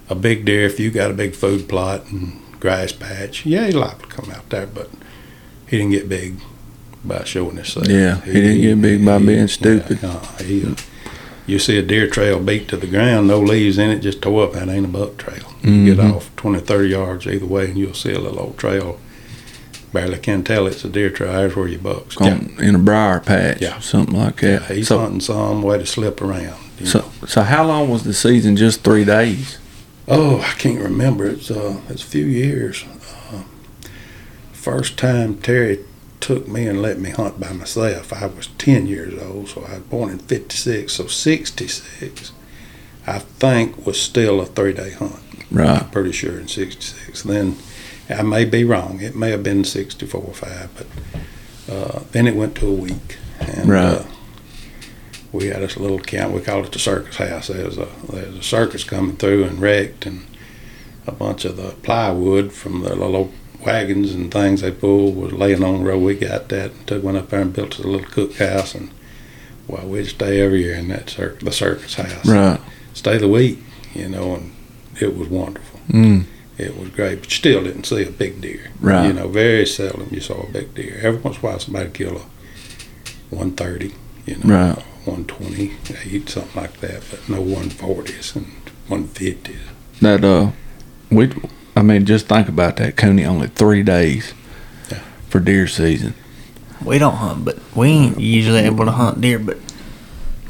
a 0.08 0.14
big 0.14 0.44
deer, 0.44 0.64
if 0.66 0.78
you 0.80 0.90
got 0.90 1.10
a 1.10 1.14
big 1.14 1.34
food 1.34 1.68
plot 1.68 2.06
and 2.10 2.40
grass 2.60 2.92
patch, 2.92 3.44
yeah, 3.46 3.66
he's 3.66 3.74
liable 3.74 4.00
to 4.00 4.06
come 4.06 4.30
out 4.30 4.48
there. 4.50 4.66
But 4.66 4.90
he 5.66 5.78
didn't 5.78 5.92
get 5.92 6.08
big 6.08 6.36
by 7.04 7.24
showing 7.24 7.56
himself. 7.56 7.88
Yeah, 7.88 8.20
he 8.22 8.32
didn't 8.32 8.60
get 8.62 8.82
big 8.82 9.04
by 9.04 9.18
being 9.18 9.48
stupid. 9.48 9.98
Yeah, 10.02 10.10
uh, 10.10 10.42
he, 10.42 10.74
you 11.46 11.58
see 11.58 11.78
a 11.78 11.82
deer 11.82 12.08
trail 12.08 12.40
beat 12.40 12.68
to 12.68 12.76
the 12.76 12.86
ground, 12.86 13.28
no 13.28 13.40
leaves 13.40 13.78
in 13.78 13.90
it, 13.90 14.00
just 14.00 14.20
tore 14.22 14.44
up. 14.44 14.52
That 14.52 14.68
ain't 14.68 14.84
a 14.84 14.88
buck 14.88 15.16
trail. 15.16 15.54
You 15.62 15.94
get 15.94 16.04
Mhm. 16.04 16.14
off 16.16 16.30
20, 16.36 16.60
30 16.60 16.88
yards 16.88 17.26
either 17.26 17.46
way, 17.46 17.66
and 17.66 17.78
you'll 17.78 17.94
see 17.94 18.12
a 18.12 18.18
little 18.18 18.38
old 18.40 18.58
trail. 18.58 18.98
Barely 19.92 20.18
can 20.18 20.42
tell 20.44 20.66
it's 20.66 20.84
a 20.84 20.88
deer 20.88 21.08
trail. 21.08 21.32
There's 21.32 21.56
where 21.56 21.66
your 21.66 21.80
bucks. 21.80 22.16
On, 22.18 22.54
in 22.58 22.74
a 22.74 22.78
briar 22.78 23.20
patch, 23.20 23.62
Yeah. 23.62 23.78
something 23.80 24.14
like 24.14 24.42
Yeah, 24.42 24.58
that. 24.58 24.76
he's 24.76 24.88
so, 24.88 24.98
hunting 24.98 25.20
some 25.20 25.62
way 25.62 25.78
to 25.78 25.86
slip 25.86 26.20
around. 26.20 26.54
so, 26.84 26.98
know. 26.98 27.04
so 27.26 27.42
how 27.42 27.66
long 27.66 27.88
was 27.88 28.04
the 28.04 28.12
season? 28.12 28.54
Just 28.56 28.82
three 28.84 29.04
days. 29.06 29.56
Oh, 30.08 30.40
I 30.40 30.52
can't 30.54 30.80
remember. 30.80 31.26
It's 31.26 31.50
uh, 31.50 31.80
it's 31.88 32.02
a 32.02 32.06
few 32.06 32.24
years. 32.24 32.84
Uh, 33.30 33.42
first 34.52 34.96
time 34.98 35.36
Terry 35.38 35.84
took 36.20 36.48
me 36.48 36.66
and 36.66 36.80
let 36.82 36.98
me 36.98 37.10
hunt 37.10 37.38
by 37.38 37.52
myself. 37.52 38.12
I 38.12 38.26
was 38.26 38.46
ten 38.58 38.86
years 38.86 39.20
old, 39.22 39.48
so 39.48 39.64
I 39.64 39.74
was 39.74 39.82
born 39.82 40.10
in 40.10 40.18
'56. 40.18 40.92
So 40.92 41.06
'66, 41.06 42.32
I 43.06 43.18
think, 43.18 43.86
was 43.86 44.00
still 44.00 44.40
a 44.40 44.46
three-day 44.46 44.92
hunt. 44.92 45.20
Right. 45.50 45.82
I'm 45.82 45.90
pretty 45.90 46.12
sure 46.12 46.38
in 46.38 46.48
'66. 46.48 47.22
Then 47.24 47.56
I 48.08 48.22
may 48.22 48.46
be 48.46 48.64
wrong. 48.64 49.00
It 49.02 49.14
may 49.14 49.30
have 49.30 49.42
been 49.42 49.64
'64 49.64 50.22
or 50.22 50.32
five, 50.34 50.70
but 50.74 51.74
uh, 51.74 52.00
then 52.12 52.26
it 52.26 52.34
went 52.34 52.54
to 52.56 52.66
a 52.66 52.72
week. 52.72 53.18
And, 53.40 53.68
Right. 53.68 54.06
We 55.32 55.46
had 55.46 55.60
this 55.60 55.76
little 55.76 55.98
camp. 55.98 56.32
We 56.32 56.40
called 56.40 56.66
it 56.66 56.72
the 56.72 56.78
circus 56.78 57.16
house. 57.16 57.48
There 57.48 57.64
was 57.66 57.76
a 57.78 57.88
there 58.10 58.26
was 58.26 58.36
a 58.38 58.42
circus 58.42 58.84
coming 58.84 59.16
through 59.16 59.44
and 59.44 59.60
wrecked, 59.60 60.06
and 60.06 60.26
a 61.06 61.12
bunch 61.12 61.44
of 61.44 61.56
the 61.56 61.74
plywood 61.82 62.52
from 62.52 62.80
the 62.82 62.94
little 62.94 63.32
wagons 63.64 64.14
and 64.14 64.30
things 64.32 64.60
they 64.60 64.70
pulled 64.70 65.16
was 65.16 65.32
laying 65.32 65.62
on 65.64 65.78
the 65.78 65.84
road. 65.90 65.98
We 66.02 66.14
got 66.14 66.48
that 66.48 66.70
and 66.72 66.86
took 66.86 67.02
one 67.02 67.16
up 67.16 67.30
there 67.30 67.40
and 67.40 67.52
built 67.52 67.78
a 67.78 67.82
little 67.82 68.06
cookhouse, 68.06 68.74
and 68.74 68.90
well, 69.66 69.86
we'd 69.86 70.06
stay 70.06 70.40
every 70.40 70.62
year 70.64 70.74
in 70.76 70.88
that 70.88 71.10
cir- 71.10 71.38
the 71.42 71.52
circus 71.52 71.94
house. 71.94 72.26
Right. 72.26 72.60
Stay 72.94 73.18
the 73.18 73.28
week, 73.28 73.58
you 73.94 74.08
know, 74.08 74.34
and 74.34 74.54
it 75.00 75.16
was 75.16 75.28
wonderful. 75.28 75.80
Mm. 75.88 76.24
It 76.56 76.76
was 76.76 76.88
great, 76.88 77.20
but 77.20 77.30
you 77.30 77.36
still 77.36 77.62
didn't 77.62 77.84
see 77.84 78.02
a 78.02 78.10
big 78.10 78.40
deer. 78.40 78.70
Right. 78.80 79.06
You 79.06 79.12
know, 79.12 79.28
very 79.28 79.66
seldom 79.66 80.08
you 80.10 80.20
saw 80.20 80.42
a 80.42 80.50
big 80.50 80.74
deer. 80.74 80.98
Every 81.02 81.20
once 81.20 81.36
in 81.36 81.44
a 81.44 81.46
while 81.48 81.58
somebody 81.60 81.90
kill 81.90 82.16
a 82.16 82.24
130, 83.30 83.94
you 84.26 84.36
know, 84.42 84.74
Right. 84.74 84.84
120, 85.08 85.72
eight, 86.14 86.28
something 86.28 86.60
like 86.62 86.78
that, 86.80 87.02
but 87.10 87.28
no 87.28 87.42
140s 87.42 88.36
and 88.36 88.46
150s. 88.88 89.56
That 90.00 90.24
uh, 90.24 90.50
we. 91.10 91.32
I 91.76 91.82
mean, 91.82 92.04
just 92.06 92.26
think 92.26 92.48
about 92.48 92.76
that. 92.76 92.96
Cooney 92.96 93.24
only 93.24 93.48
three 93.48 93.82
days 93.82 94.34
Yeah. 94.90 94.98
for 95.28 95.38
deer 95.40 95.66
season. 95.68 96.14
We 96.84 96.98
don't 96.98 97.14
hunt, 97.16 97.44
but 97.44 97.58
we 97.74 97.88
ain't 97.88 98.20
usually 98.20 98.60
able 98.60 98.84
to 98.84 98.90
hunt 98.92 99.20
deer, 99.20 99.38
but 99.38 99.58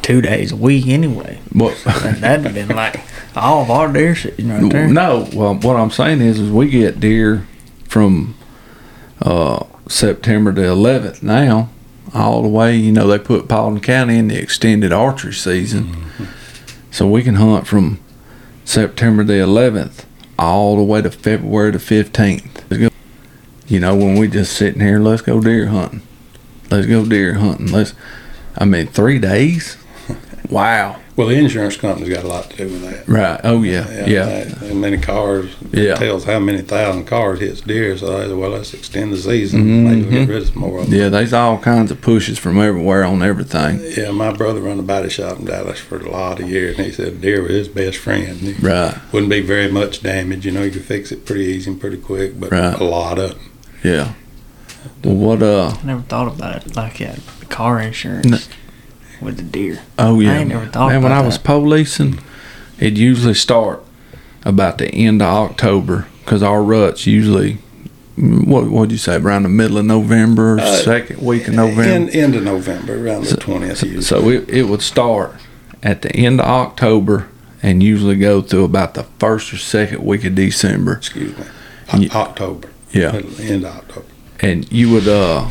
two 0.02 0.20
days 0.22 0.52
a 0.52 0.56
week 0.56 0.86
anyway. 0.86 1.40
What? 1.52 1.74
And 2.04 2.16
that'd 2.18 2.44
have 2.46 2.54
been 2.54 2.74
like 2.76 3.00
all 3.36 3.62
of 3.62 3.70
our 3.70 3.92
deer 3.92 4.14
season 4.16 4.50
right 4.50 4.72
there. 4.72 4.88
No, 4.88 5.28
well, 5.34 5.54
what 5.54 5.76
I'm 5.76 5.90
saying 5.90 6.20
is, 6.20 6.38
is 6.40 6.50
we 6.50 6.68
get 6.70 6.98
deer 7.00 7.46
from 7.84 8.34
uh, 9.22 9.64
September 9.88 10.52
the 10.52 10.62
11th 10.62 11.22
now, 11.22 11.68
all 12.14 12.42
the 12.42 12.48
way. 12.48 12.76
You 12.76 12.92
know, 12.92 13.06
they 13.06 13.18
put 13.18 13.48
Paulding 13.48 13.80
County 13.80 14.18
in 14.18 14.28
the 14.28 14.36
extended 14.36 14.92
archery 14.92 15.32
season, 15.32 15.84
mm-hmm. 15.84 16.24
so 16.90 17.08
we 17.08 17.22
can 17.22 17.36
hunt 17.36 17.66
from 17.66 18.00
September 18.64 19.24
the 19.24 19.34
11th 19.34 20.04
all 20.38 20.76
the 20.76 20.82
way 20.82 21.00
to 21.00 21.10
February 21.10 21.72
the 21.72 21.78
15th. 21.78 22.62
Let's 22.70 22.82
go. 22.82 22.88
You 23.66 23.80
know, 23.80 23.96
when 23.96 24.18
we 24.18 24.28
just 24.28 24.52
sitting 24.56 24.80
here, 24.80 25.00
let's 25.00 25.22
go 25.22 25.40
deer 25.40 25.68
hunting. 25.68 26.02
Let's 26.70 26.86
go 26.86 27.04
deer 27.04 27.34
hunting. 27.34 27.72
Let's. 27.72 27.94
I 28.56 28.64
mean, 28.64 28.86
three 28.86 29.18
days. 29.18 29.77
Wow. 30.50 30.96
Well, 31.16 31.26
the 31.26 31.34
insurance 31.34 31.76
company's 31.76 32.14
got 32.14 32.24
a 32.24 32.28
lot 32.28 32.48
to 32.50 32.56
do 32.56 32.64
with 32.64 32.82
that. 32.82 33.08
Right. 33.08 33.40
Oh 33.42 33.62
yeah. 33.64 34.06
Yeah. 34.06 34.44
How 34.48 34.72
many 34.74 34.96
cars 34.98 35.50
Yeah. 35.72 35.96
tells 35.96 36.24
how 36.24 36.38
many 36.38 36.62
thousand 36.62 37.06
cars 37.06 37.40
hits 37.40 37.60
deer. 37.60 37.98
So 37.98 38.16
I 38.16 38.26
said, 38.28 38.36
well, 38.36 38.50
let's 38.50 38.72
extend 38.72 39.12
the 39.12 39.16
season. 39.18 39.84
Maybe 39.84 40.02
we'll 40.02 40.10
get 40.10 40.28
rid 40.28 40.42
of 40.42 40.48
some 40.48 40.58
more 40.60 40.78
of 40.78 40.88
them. 40.88 40.98
Yeah, 40.98 41.08
there's 41.08 41.32
all 41.32 41.58
kinds 41.58 41.90
of 41.90 42.00
pushes 42.00 42.38
from 42.38 42.60
everywhere 42.60 43.04
on 43.04 43.22
everything. 43.22 43.80
Yeah, 43.96 44.12
my 44.12 44.32
brother 44.32 44.60
run 44.60 44.78
a 44.78 44.82
body 44.82 45.08
shop 45.10 45.38
in 45.40 45.46
Dallas 45.46 45.80
for 45.80 45.98
a 45.98 46.08
lot 46.08 46.38
of 46.40 46.48
years, 46.48 46.76
and 46.78 46.86
he 46.86 46.92
said 46.92 47.20
deer 47.20 47.42
was 47.42 47.50
his 47.50 47.68
best 47.68 47.98
friend. 47.98 48.38
He 48.38 48.52
Right. 48.64 48.94
wouldn't 49.12 49.30
be 49.30 49.40
very 49.40 49.70
much 49.70 50.02
damage. 50.02 50.46
You 50.46 50.52
know, 50.52 50.62
you 50.62 50.70
could 50.70 50.84
fix 50.84 51.10
it 51.10 51.26
pretty 51.26 51.44
easy 51.46 51.70
and 51.72 51.80
pretty 51.80 51.96
quick, 51.98 52.38
but 52.38 52.52
Right. 52.52 52.78
a 52.78 52.84
lot 52.84 53.18
of 53.18 53.32
'em. 53.32 53.38
Yeah. 53.82 54.12
Well, 55.04 55.16
what? 55.16 55.42
Uh. 55.42 55.74
I 55.82 55.86
never 55.86 56.02
thought 56.02 56.28
about 56.28 56.64
it 56.64 56.76
like 56.76 56.98
that. 56.98 57.18
The 57.40 57.46
car 57.46 57.80
insurance 57.80 58.26
No. 58.26 58.38
With 59.20 59.36
the 59.36 59.42
deer. 59.42 59.80
Oh 59.98 60.20
yeah. 60.20 60.38
ain't 60.38 60.48
never 60.50 60.66
thought 60.66 60.88
Man, 60.90 61.02
when 61.02 61.12
about 61.12 61.22
I 61.24 61.26
was 61.26 61.36
that. 61.38 61.44
policing, 61.44 62.18
it 62.78 62.96
usually 62.96 63.34
start 63.34 63.82
about 64.44 64.78
the 64.78 64.88
end 64.88 65.20
of 65.22 65.28
October 65.28 66.06
because 66.24 66.42
our 66.42 66.62
ruts 66.62 67.06
usually. 67.06 67.58
What 68.20 68.64
would 68.64 68.90
you 68.90 68.98
say 68.98 69.14
around 69.14 69.44
the 69.44 69.48
middle 69.48 69.78
of 69.78 69.84
November, 69.84 70.58
Uh, 70.58 70.76
second 70.78 71.22
week 71.22 71.46
of 71.46 71.54
November? 71.54 71.82
End, 71.84 72.10
end 72.10 72.34
of 72.34 72.42
November, 72.42 72.94
around 73.06 73.26
the 73.26 73.36
twentieth. 73.36 73.78
So, 73.78 74.00
so 74.00 74.28
it, 74.28 74.48
it 74.48 74.64
would 74.64 74.82
start 74.82 75.36
at 75.84 76.02
the 76.02 76.10
end 76.16 76.40
of 76.40 76.46
October 76.46 77.28
and 77.62 77.80
usually 77.80 78.16
go 78.16 78.40
through 78.42 78.64
about 78.64 78.94
the 78.94 79.04
first 79.20 79.52
or 79.52 79.56
second 79.56 80.04
week 80.04 80.24
of 80.24 80.34
December. 80.34 80.94
Excuse 80.94 81.38
me. 81.38 81.44
O- 81.92 82.18
October. 82.18 82.68
Yeah. 82.90 83.12
End 83.38 83.64
of 83.64 83.76
October. 83.76 84.06
and 84.40 84.70
you 84.72 84.90
would 84.90 85.06
uh 85.06 85.48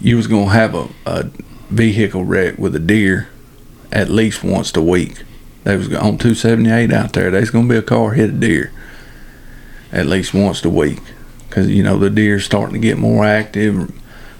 you 0.00 0.16
was 0.16 0.26
gonna 0.26 0.50
have 0.50 0.74
a, 0.74 0.88
a 1.06 1.30
vehicle 1.70 2.24
wreck 2.24 2.58
with 2.58 2.74
a 2.74 2.80
deer 2.80 3.28
at 3.92 4.08
least 4.08 4.44
once 4.44 4.74
a 4.76 4.82
week. 4.82 5.22
They 5.64 5.76
was 5.76 5.92
on 5.94 6.18
two 6.18 6.34
seventy 6.34 6.70
eight 6.70 6.92
out 6.92 7.12
there. 7.12 7.30
There's 7.30 7.50
gonna 7.50 7.68
be 7.68 7.76
a 7.76 7.82
car 7.82 8.12
hit 8.12 8.30
a 8.30 8.32
deer 8.32 8.72
at 9.92 10.06
least 10.06 10.32
once 10.32 10.64
a 10.64 10.70
week 10.70 11.00
because 11.48 11.68
you 11.68 11.82
know 11.82 11.98
the 11.98 12.10
deer's 12.10 12.44
starting 12.44 12.74
to 12.74 12.78
get 12.80 12.98
more 12.98 13.24
active, 13.24 13.92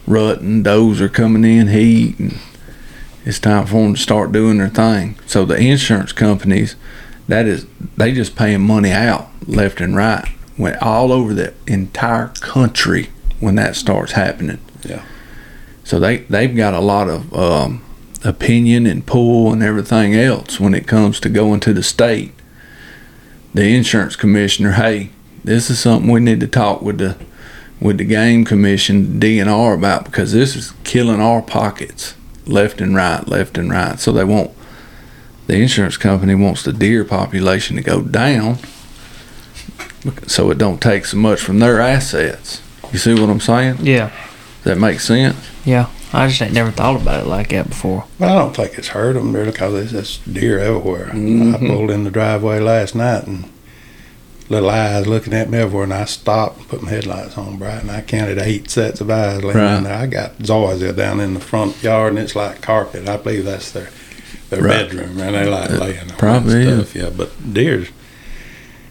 rutting. 0.07 0.63
Does 0.63 1.01
are 1.01 1.09
coming 1.09 1.45
in 1.45 1.69
heat, 1.69 2.19
and 2.19 2.39
it's 3.25 3.39
time 3.39 3.67
for 3.67 3.83
them 3.83 3.95
to 3.95 4.01
start 4.01 4.33
doing 4.33 4.59
their 4.59 4.69
thing. 4.69 5.19
So 5.27 5.45
the 5.45 5.59
insurance 5.59 6.13
companies, 6.13 6.77
that 7.29 7.47
is, 7.47 7.67
they 7.97 8.13
just 8.13 8.37
paying 8.37 8.63
money 8.63 8.93
out 8.93 9.29
left 9.47 9.81
and 9.81 9.97
right. 9.97 10.29
Went 10.57 10.81
all 10.83 11.11
over 11.13 11.33
the 11.33 11.55
entire 11.67 12.29
country 12.41 13.11
when 13.41 13.55
that 13.55 13.77
starts 13.77 14.13
happening. 14.13 14.59
Yeah. 14.85 15.05
So 15.91 15.99
they 15.99 16.19
they've 16.19 16.55
got 16.55 16.73
a 16.73 16.79
lot 16.79 17.09
of 17.09 17.35
um, 17.35 17.83
opinion 18.23 18.87
and 18.87 19.05
pull 19.05 19.53
and 19.53 19.61
everything 19.61 20.15
else 20.15 20.61
when 20.61 20.73
it 20.73 20.87
comes 20.87 21.19
to 21.19 21.29
going 21.29 21.59
to 21.61 21.73
the 21.73 21.83
state. 21.83 22.33
The 23.55 23.75
insurance 23.75 24.15
commissioner, 24.15 24.75
hey, 24.75 25.11
this 25.43 25.69
is 25.69 25.81
something 25.81 26.09
we 26.09 26.21
need 26.21 26.39
to 26.39 26.47
talk 26.47 26.81
with 26.81 26.99
the 26.99 27.17
with 27.81 27.99
the 27.99 28.05
game 28.05 28.45
commission 28.45 29.19
DNR 29.19 29.75
about 29.75 30.05
because 30.05 30.31
this 30.31 30.55
is 30.55 30.75
killing 30.85 31.21
our 31.21 31.43
pockets 31.43 32.15
left 32.47 32.81
and 32.81 32.95
right, 32.95 33.27
left 33.27 33.59
and 33.59 33.73
right. 33.73 33.99
So 33.99 34.13
they 34.13 34.23
want 34.23 34.53
the 35.49 35.57
insurance 35.57 35.97
company 35.97 36.37
wants 36.37 36.63
the 36.63 36.73
deer 36.73 37.05
population 37.05 37.75
to 37.75 37.83
go 37.83 38.01
down 38.01 38.59
so 40.29 40.53
it 40.53 40.59
don't 40.59 40.81
take 40.81 41.07
so 41.07 41.17
much 41.17 41.41
from 41.41 41.59
their 41.59 41.81
assets. 41.81 42.63
You 42.93 43.01
see 43.01 43.15
what 43.15 43.29
I'm 43.29 43.41
saying? 43.41 43.79
Yeah. 43.81 44.13
That 44.65 44.79
makes 44.79 45.05
sense. 45.07 45.37
Yeah. 45.65 45.87
I 46.13 46.27
just 46.27 46.43
ain't 46.43 46.53
never 46.53 46.71
thought 46.73 47.01
about 47.01 47.21
it 47.21 47.27
like 47.29 47.51
that 47.51 47.69
before. 47.69 48.05
But 48.19 48.31
I 48.31 48.35
don't 48.39 48.55
think 48.55 48.77
it's 48.77 48.89
hurt 48.89 49.13
them 49.15 49.33
really 49.33 49.53
because 49.53 49.73
there's 49.73 49.93
just 49.93 50.33
deer 50.35 50.59
everywhere. 50.59 51.11
I 51.13 51.15
Mhm. 51.15 51.69
pulled 51.69 51.91
in 51.91 52.05
the 52.05 52.11
driveway 52.11 52.59
last 52.59 52.95
night 52.97 53.27
and 53.27 53.45
little 54.49 54.69
eyes 54.71 55.07
looking 55.07 55.33
at 55.33 55.49
me 55.49 55.59
everywhere, 55.59 55.85
and 55.85 55.95
I 55.95 56.05
stopped 56.07 56.59
and 56.59 56.69
put 56.69 56.83
my 56.83 56.91
headlights 56.91 57.39
on 57.39 57.57
bright, 57.57 57.83
and 57.83 57.91
I 57.93 58.01
counted 58.01 58.39
eight 58.39 58.69
sets 58.69 59.01
of 59.01 59.09
eyes 59.09 59.45
laying 59.45 59.57
Right. 59.57 59.77
in 59.77 59.85
there. 59.85 59.95
I 59.95 60.07
got 60.07 60.39
zoysia 60.41 60.95
down 60.97 61.21
in 61.21 61.35
the 61.35 61.41
front 61.41 61.81
yard, 61.83 62.15
and 62.15 62.19
it's 62.19 62.35
like 62.35 62.61
carpet. 62.61 63.09
I 63.09 63.17
believe 63.17 63.45
that's 63.45 63.71
their 63.71 63.89
their 64.51 64.63
Right. 64.63 64.89
bedroom, 64.91 65.21
and 65.21 65.37
they 65.37 65.47
like 65.47 65.71
Uh, 65.71 65.75
laying 65.75 65.95
there 66.09 66.17
probably 66.19 66.67
and 66.67 66.85
stuff. 66.85 66.97
Yeah, 66.97 67.11
but 67.17 67.55
deers, 67.55 67.87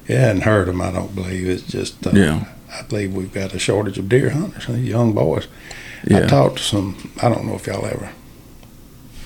it 0.07 0.17
hadn't 0.17 0.43
hurt 0.43 0.67
them. 0.67 0.80
I 0.82 0.89
don't 0.91 1.13
believe 1.13 1.49
it's 1.49 1.63
just. 1.63 2.07
Uh, 2.07 2.11
Yeah. 2.13 2.39
I 2.72 2.84
believe 2.84 3.13
we've 3.13 3.34
got 3.34 3.53
a 3.53 3.59
shortage 3.59 3.97
of 3.97 4.09
deer 4.09 4.30
hunters. 4.30 4.67
Young 4.67 5.13
boys. 5.13 5.47
I 6.09 6.22
talked 6.28 6.57
to 6.57 6.63
some. 6.63 7.11
I 7.22 7.30
don't 7.30 7.45
know 7.45 7.55
if 7.55 7.67
y'all 7.67 7.86
ever 7.86 8.11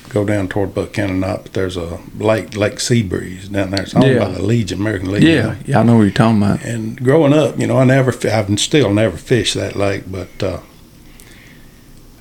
go 0.09 0.23
down 0.23 0.47
toward 0.47 0.75
Buck 0.75 0.93
County 0.93 1.13
or 1.13 1.17
not, 1.17 1.43
but 1.43 1.53
there's 1.53 1.75
a 1.75 1.99
lake, 2.17 2.55
Lake 2.55 2.75
Seabreeze 2.75 3.51
down 3.51 3.71
there. 3.71 3.81
It's 3.81 3.95
owned 3.95 4.05
Yeah. 4.05 4.19
by 4.19 4.29
the 4.31 4.43
Legion, 4.43 4.79
American 4.79 5.11
Legion. 5.11 5.29
Yeah, 5.29 5.55
yeah, 5.65 5.79
I 5.79 5.83
know 5.83 5.95
what 5.97 6.03
you're 6.03 6.11
talking 6.11 6.37
about. 6.41 6.63
And 6.63 7.03
growing 7.03 7.33
up, 7.33 7.59
you 7.59 7.65
know, 7.65 7.79
I 7.79 7.83
never, 7.83 8.13
I've 8.29 8.59
still 8.59 8.93
never 8.93 9.17
fished 9.17 9.55
that 9.55 9.75
lake, 9.75 10.03
but 10.07 10.43
uh, 10.43 10.59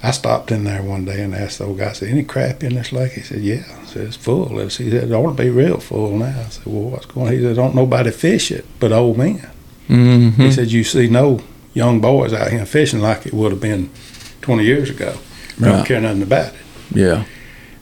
I 0.02 0.10
stopped 0.10 0.50
in 0.50 0.64
there 0.64 0.82
one 0.82 1.04
day 1.04 1.22
and 1.22 1.34
asked 1.34 1.58
the 1.58 1.64
old 1.66 1.78
guy, 1.78 1.90
I 1.90 1.92
said, 1.92 2.08
any 2.08 2.24
crap 2.24 2.64
in 2.64 2.74
this 2.74 2.92
lake? 2.92 3.12
He 3.12 3.20
said, 3.20 3.40
yeah. 3.42 3.62
I 3.82 3.84
said, 3.84 4.06
it's 4.06 4.16
full. 4.16 4.58
I 4.58 4.68
said, 4.68 4.86
it 4.92 5.12
ought 5.12 5.36
to 5.36 5.42
be 5.42 5.50
real 5.50 5.78
full 5.78 6.16
now. 6.16 6.40
I 6.46 6.48
said, 6.48 6.66
well, 6.66 6.90
what's 6.90 7.06
going 7.06 7.26
on? 7.28 7.32
He 7.34 7.40
said, 7.42 7.56
don't 7.56 7.74
nobody 7.74 8.10
fish 8.10 8.50
it 8.50 8.64
but 8.80 8.90
old 8.92 9.18
men. 9.18 9.48
Mm-hmm. 9.88 10.42
He 10.42 10.52
said, 10.52 10.70
you 10.70 10.84
see 10.84 11.08
no 11.08 11.40
young 11.74 12.00
boys 12.00 12.32
out 12.32 12.50
here 12.50 12.64
fishing 12.66 13.00
like 13.00 13.26
it 13.26 13.32
would 13.34 13.52
have 13.52 13.60
been 13.60 13.90
20 14.42 14.64
years 14.64 14.90
ago. 14.90 15.16
Don't 15.60 15.84
care 15.86 16.00
nothing 16.00 16.22
about 16.22 16.54
it. 16.54 16.60
Yeah, 16.94 17.24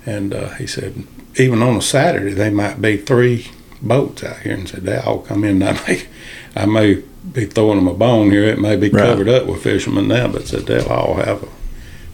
And 0.06 0.34
uh, 0.34 0.50
he 0.50 0.66
said, 0.66 1.04
even 1.36 1.62
on 1.62 1.76
a 1.76 1.82
Saturday, 1.82 2.32
they 2.34 2.50
might 2.50 2.80
be 2.80 2.96
three 2.96 3.46
boats 3.82 4.22
out 4.24 4.40
here. 4.40 4.54
And 4.54 4.68
said, 4.68 4.82
they 4.82 4.98
all 4.98 5.20
come 5.20 5.44
in. 5.44 5.62
I 5.62 5.72
may, 5.86 6.02
I 6.56 6.66
may 6.66 7.02
be 7.32 7.46
throwing 7.46 7.76
them 7.76 7.88
a 7.88 7.94
bone 7.94 8.30
here. 8.30 8.44
It 8.44 8.58
may 8.58 8.76
be 8.76 8.88
Right. 8.90 9.04
covered 9.04 9.28
up 9.28 9.46
with 9.46 9.62
fishermen 9.62 10.08
now, 10.08 10.28
but 10.28 10.46
said 10.48 10.66
they'll 10.66 10.88
all 10.88 11.14
have 11.14 11.42
a 11.42 11.48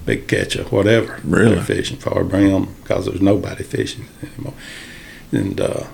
big 0.05 0.28
catch 0.28 0.57
of 0.57 0.70
whatever 0.72 1.20
Really? 1.24 1.57
they're 1.57 1.64
fishing 1.64 1.97
for. 1.99 2.22
Bring 2.24 2.51
them 2.53 2.74
because 2.82 3.07
there's 3.07 3.20
nobody 3.20 3.64
fishing 3.64 4.07
anymore. 4.22 4.55
And 5.32 5.61
uh, 5.61 5.84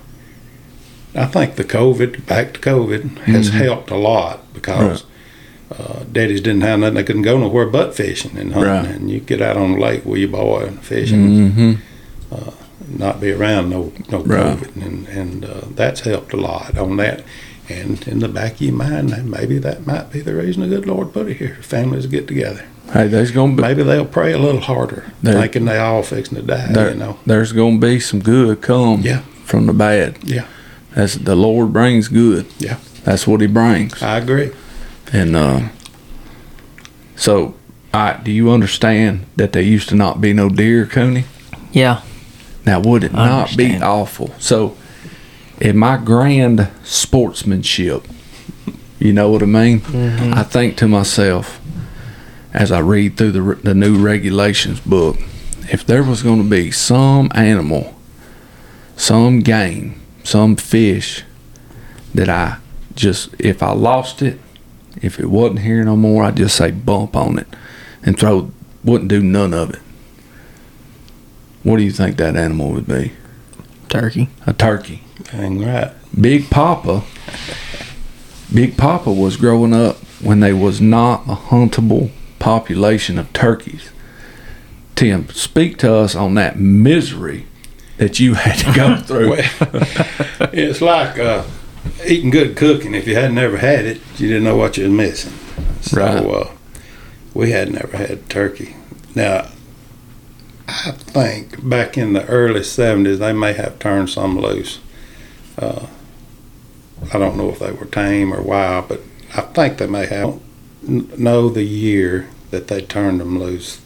I 1.15 1.25
think 1.25 1.55
the 1.55 1.63
COVID, 1.63 2.25
back 2.25 2.53
to 2.53 2.59
COVID, 2.59 3.17
has 3.25 3.49
Mhm. 3.51 3.53
helped 3.53 3.91
a 3.91 3.97
lot 3.97 4.53
because. 4.53 5.03
Uh, 5.71 6.03
daddies 6.11 6.39
didn't 6.41 6.61
have 6.61 6.79
nothing; 6.79 6.93
they 6.93 7.03
couldn't 7.03 7.23
go 7.23 7.35
nowhere 7.39 7.65
but 7.65 7.95
fishing 7.95 8.37
and 8.37 8.53
hunting. 8.53 8.71
Right. 8.71 8.85
And 8.85 9.09
you 9.09 9.19
get 9.19 9.41
out 9.41 9.57
on 9.57 9.71
the 9.71 9.79
lake 9.79 10.05
with 10.05 10.19
your 10.19 10.29
boy 10.29 10.65
and 10.67 10.79
fishing, 10.79 11.49
mm-hmm. 11.49 11.73
not 12.99 13.19
be 13.19 13.31
around 13.31 13.69
no 13.71 13.91
no 14.11 14.19
Right. 14.19 14.57
COVID, 14.57 14.85
and 14.85 15.07
and 15.07 15.45
uh, 15.45 15.61
that's 15.75 16.01
helped 16.01 16.31
a 16.33 16.37
lot 16.37 16.77
on 16.77 16.97
that. 16.97 17.23
And 17.69 18.05
in 18.07 18.19
the 18.19 18.27
back 18.27 18.55
of 18.55 18.61
your 18.61 18.73
mind, 18.73 19.29
maybe 19.31 19.57
that 19.59 19.87
might 19.87 20.11
be 20.11 20.19
the 20.19 20.35
reason 20.35 20.61
the 20.61 20.67
good 20.67 20.85
Lord 20.85 21.11
put 21.13 21.27
it 21.29 21.37
here. 21.37 21.57
Families 21.61 22.05
get 22.05 22.27
together. 22.27 22.65
Hey, 22.91 23.07
there's 23.07 23.31
gonna 23.31 23.55
be 23.55 23.61
Maybe 23.63 23.81
they'll 23.81 24.05
pray 24.05 24.33
a 24.33 24.37
little 24.37 24.61
harder, 24.61 25.05
There- 25.23 25.39
thinking 25.41 25.65
they 25.65 25.77
all 25.77 26.03
fixing 26.03 26.35
to 26.35 26.43
die. 26.43 26.67
there, 26.71 26.91
you 26.91 26.97
know. 26.97 27.17
there's 27.25 27.51
gonna 27.53 27.79
be 27.79 27.99
some 27.99 28.19
good 28.19 28.61
come 28.61 29.01
Yeah. 29.01 29.21
from 29.45 29.65
the 29.65 29.73
bad. 29.73 30.17
Yeah. 30.23 30.43
That's 30.95 31.15
the 31.15 31.35
Lord 31.35 31.73
brings 31.73 32.07
good. 32.07 32.45
Yeah. 32.59 32.79
That's 33.03 33.27
what 33.27 33.41
He 33.41 33.47
brings. 33.47 34.01
I 34.01 34.17
agree. 34.17 34.51
And 35.11 35.35
uh, 35.35 35.69
so, 37.15 37.55
I 37.93 38.19
do 38.23 38.31
you 38.31 38.51
understand 38.51 39.25
that 39.35 39.53
there 39.53 39.61
used 39.61 39.89
to 39.89 39.95
not 39.95 40.21
be 40.21 40.33
no 40.33 40.49
deer, 40.49 40.85
Cooney? 40.85 41.25
Yeah. 41.71 42.01
Now, 42.65 42.79
would 42.79 43.03
it 43.03 43.13
I 43.13 43.27
not 43.27 43.57
be 43.57 43.77
awful? 43.77 44.33
So, 44.39 44.77
in 45.59 45.77
my 45.77 45.97
grand 45.97 46.69
sportsmanship, 46.83 48.07
you 48.99 49.13
know 49.13 49.29
what 49.29 49.43
I 49.43 49.47
mean? 49.47 49.81
Mm-hmm. 49.81 50.33
I 50.33 50.43
think 50.43 50.77
to 50.77 50.87
myself, 50.87 51.59
as 52.53 52.71
I 52.71 52.79
read 52.79 53.17
through 53.17 53.31
the, 53.31 53.55
the 53.55 53.73
new 53.73 53.97
regulations 53.97 54.79
book, 54.79 55.17
if 55.71 55.85
there 55.85 56.03
was 56.03 56.23
going 56.23 56.41
to 56.41 56.49
be 56.49 56.71
some 56.71 57.29
animal, 57.35 57.95
some 58.95 59.39
game, 59.39 60.02
some 60.23 60.55
fish 60.55 61.23
that 62.13 62.29
I 62.29 62.57
just, 62.95 63.29
if 63.39 63.61
I 63.61 63.71
lost 63.71 64.21
it, 64.21 64.39
if 65.01 65.19
it 65.19 65.27
wasn't 65.27 65.59
here 65.59 65.83
no 65.83 65.95
more, 65.95 66.23
I'd 66.23 66.37
just 66.37 66.55
say 66.55 66.71
bump 66.71 67.15
on 67.15 67.39
it 67.39 67.47
and 68.03 68.17
throw, 68.17 68.51
wouldn't 68.83 69.09
do 69.09 69.21
none 69.21 69.53
of 69.53 69.71
it. 69.71 69.79
What 71.63 71.77
do 71.77 71.83
you 71.83 71.91
think 71.91 72.17
that 72.17 72.35
animal 72.35 72.71
would 72.71 72.87
be? 72.87 73.13
Turkey. 73.89 74.29
A 74.45 74.53
turkey. 74.53 75.03
Dang 75.31 75.63
right. 75.63 75.91
Big 76.19 76.49
Papa, 76.49 77.03
Big 78.53 78.77
Papa 78.77 79.11
was 79.11 79.37
growing 79.37 79.73
up 79.73 79.97
when 80.21 80.41
there 80.41 80.55
was 80.55 80.79
not 80.79 81.23
a 81.23 81.35
huntable 81.35 82.11
population 82.39 83.17
of 83.17 83.31
turkeys. 83.33 83.89
Tim, 84.95 85.27
speak 85.29 85.77
to 85.79 85.93
us 85.93 86.15
on 86.15 86.35
that 86.35 86.59
misery 86.59 87.47
that 87.97 88.19
you 88.19 88.33
had 88.33 88.57
to 88.59 88.73
go 88.73 88.95
through. 89.01 89.35
It's 90.51 90.81
like 90.81 91.17
uh, 91.19 91.43
eating 92.05 92.29
good 92.29 92.55
cooking. 92.55 92.93
If 92.95 93.07
you 93.07 93.15
had 93.15 93.31
never 93.33 93.57
had 93.57 93.85
it, 93.85 94.01
you 94.17 94.27
didn't 94.27 94.43
know 94.43 94.55
what 94.57 94.77
you 94.77 94.83
was 94.85 94.91
missing. 94.93 95.33
So 95.81 95.97
Right. 95.99 96.25
uh, 96.25 96.49
we 97.33 97.51
had 97.51 97.71
never 97.71 97.97
had 97.97 98.29
turkey. 98.29 98.75
Now, 99.15 99.47
I 100.67 100.91
think 100.91 101.67
back 101.67 101.97
in 101.97 102.13
the 102.13 102.25
early 102.27 102.61
'70s, 102.61 103.19
they 103.19 103.33
may 103.33 103.53
have 103.53 103.79
turned 103.79 104.09
some 104.09 104.39
loose. 104.39 104.79
Uh, 105.57 105.87
I 107.13 107.19
don't 107.19 107.37
know 107.37 107.49
if 107.49 107.59
they 107.59 107.71
were 107.71 107.85
tame 107.85 108.33
or 108.33 108.41
wild, 108.41 108.87
but 108.87 109.01
I 109.35 109.41
think 109.41 109.77
they 109.77 109.87
may 109.87 110.05
have. 110.07 110.39
Know 110.85 111.47
the 111.49 111.63
year 111.63 112.27
that 112.51 112.67
they 112.67 112.81
turned 112.81 113.19
them 113.21 113.39
loose. 113.39 113.79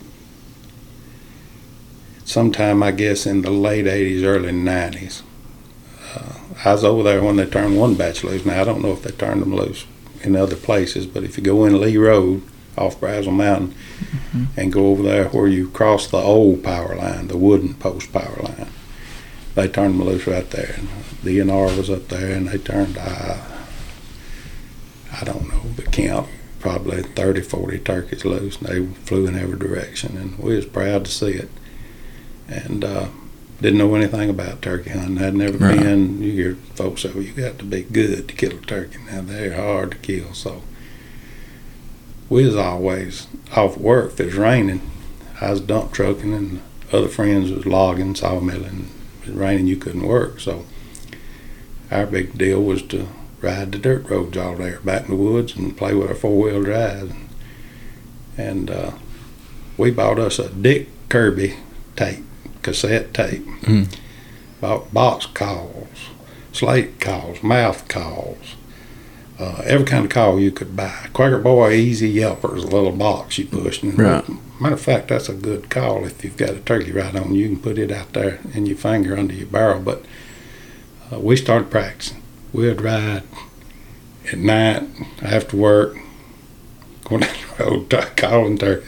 Sometime, 2.27 2.83
I 2.83 2.91
guess, 2.91 3.25
in 3.25 3.41
the 3.41 3.49
late 3.49 3.85
'80s, 3.85 4.23
early 4.25 4.51
'90s. 4.51 5.21
Uh, 6.13 6.33
I 6.65 6.73
was 6.73 6.83
over 6.83 7.01
there 7.01 7.23
when 7.23 7.37
they 7.37 7.45
turned 7.45 7.79
one 7.79 7.95
batch 7.95 8.21
loose. 8.21 8.45
Now 8.45 8.59
I 8.59 8.65
don't 8.65 8.81
know 8.81 8.91
if 8.91 9.01
they 9.01 9.11
turned 9.11 9.41
them 9.41 9.55
loose 9.55 9.85
in 10.23 10.35
other 10.35 10.57
places, 10.57 11.05
but 11.05 11.23
if 11.23 11.37
you 11.37 11.43
go 11.43 11.63
in 11.63 11.79
Lee 11.79 11.95
Road 11.95 12.43
off 12.77 12.99
Braswell 12.99 13.31
Mountain 13.31 13.73
and 14.57 14.73
go 14.73 14.87
over 14.87 15.03
there 15.03 15.29
where 15.29 15.47
you 15.47 15.69
cross 15.69 16.07
the 16.07 16.17
old 16.17 16.65
power 16.65 16.97
line, 16.97 17.29
the 17.29 17.37
wooden 17.37 17.75
post 17.75 18.11
power 18.11 18.41
line, 18.43 18.67
they 19.55 19.69
turned 19.69 19.97
them 19.97 20.05
loose 20.05 20.27
right 20.27 20.49
there. 20.49 20.75
And 20.77 20.89
the 21.23 21.37
DNR 21.37 21.77
was 21.77 21.89
up 21.89 22.09
there, 22.09 22.35
and 22.35 22.49
they 22.49 22.57
turned. 22.57 22.97
Uh, 22.97 23.37
I 25.13 25.23
don't 25.23 25.47
know 25.47 25.61
the 25.77 25.83
count. 25.83 26.27
Probably 26.59 27.03
30, 27.03 27.41
40 27.41 27.79
turkeys 27.79 28.25
loose, 28.25 28.57
and 28.57 28.67
they 28.67 28.85
flew 29.05 29.27
in 29.27 29.39
every 29.39 29.57
direction, 29.57 30.17
and 30.17 30.37
we 30.37 30.57
was 30.57 30.65
proud 30.65 31.05
to 31.05 31.11
see 31.11 31.31
it. 31.31 31.49
And 32.47 32.83
uh, 32.83 33.07
didn't 33.61 33.79
know 33.79 33.93
anything 33.95 34.29
about 34.29 34.61
turkey 34.61 34.91
hunting. 34.91 35.17
I'd 35.23 35.33
never 35.33 35.57
Right. 35.57 35.79
been. 35.79 36.21
You 36.21 36.31
hear 36.31 36.57
folks 36.75 37.01
say, 37.01 37.09
"Well, 37.13 37.23
you 37.23 37.31
got 37.33 37.57
to 37.59 37.65
be 37.65 37.81
good 37.83 38.27
to 38.27 38.33
kill 38.35 38.51
a 38.51 38.61
turkey." 38.61 38.97
Now 39.11 39.21
they're 39.21 39.55
hard 39.55 39.91
to 39.91 39.97
kill, 39.97 40.33
so 40.33 40.61
we 42.29 42.45
was 42.45 42.55
always 42.55 43.27
off 43.55 43.77
work. 43.77 44.13
If 44.13 44.19
it 44.21 44.25
was 44.27 44.35
raining, 44.35 44.81
I 45.41 45.51
was 45.51 45.59
dump 45.61 45.91
trucking, 45.91 46.33
and 46.33 46.61
other 46.93 47.07
friends 47.07 47.51
was 47.51 47.65
logging, 47.65 48.15
sawmilling. 48.15 48.89
If 49.21 49.27
it 49.29 49.31
was 49.31 49.39
raining, 49.39 49.67
you 49.67 49.77
couldn't 49.77 50.05
work, 50.07 50.39
so 50.39 50.65
our 51.91 52.05
big 52.05 52.37
deal 52.37 52.61
was 52.63 52.81
to 52.83 53.07
ride 53.41 53.71
the 53.71 53.77
dirt 53.77 54.09
roads 54.09 54.37
all 54.37 54.55
there, 54.55 54.79
back 54.83 55.03
in 55.03 55.09
the 55.11 55.15
woods, 55.15 55.55
and 55.55 55.75
play 55.77 55.93
with 55.93 56.09
our 56.09 56.15
four 56.15 56.37
wheel 56.43 56.63
drive. 56.63 57.13
And 58.37 58.69
uh, 58.69 58.91
we 59.77 59.91
bought 59.91 60.19
us 60.19 60.37
a 60.39 60.49
Dick 60.49 60.89
Kirby 61.09 61.55
tape, 61.95 62.23
cassette 62.67 63.13
tape. 63.13 63.45
Mm. 63.61 63.87
Box 64.91 65.25
calls, 65.27 66.09
slate 66.51 66.99
calls, 66.99 67.41
mouth 67.41 67.87
calls, 67.87 68.55
uh, 69.39 69.61
every 69.63 69.85
kind 69.85 70.03
of 70.03 70.11
call 70.11 70.37
you 70.37 70.51
could 70.51 70.75
buy. 70.75 71.07
Quaker 71.13 71.37
Boy 71.37 71.75
Easy 71.75 72.13
Yelper 72.13 72.57
is 72.57 72.65
a 72.65 72.67
little 72.67 72.91
box 72.91 73.37
you 73.37 73.45
push. 73.45 73.81
And 73.81 73.97
Right. 73.97 74.25
Matter 74.59 74.73
of 74.73 74.81
fact, 74.81 75.07
that's 75.07 75.29
a 75.29 75.33
good 75.33 75.69
call 75.69 76.05
if 76.05 76.23
you've 76.23 76.35
got 76.35 76.49
a 76.49 76.59
turkey 76.59 76.91
right 76.91 77.15
on. 77.15 77.33
You 77.35 77.47
can 77.47 77.59
put 77.59 77.77
it 77.77 77.91
out 77.91 78.11
there 78.11 78.39
in 78.53 78.65
your 78.65 78.75
finger 78.75 79.17
under 79.17 79.33
your 79.33 79.47
barrel. 79.47 79.79
But 79.79 80.03
uh, 81.13 81.19
we 81.19 81.37
started 81.37 81.69
practicing. 81.69 82.21
We'd 82.51 82.81
ride 82.81 83.23
at 84.29 84.39
night 84.39 84.83
after 85.21 85.55
work, 85.55 85.95
going 87.05 87.21
down 87.21 87.35
the 87.57 87.63
road, 87.63 87.89
calling 88.17 88.57
turkey, 88.57 88.87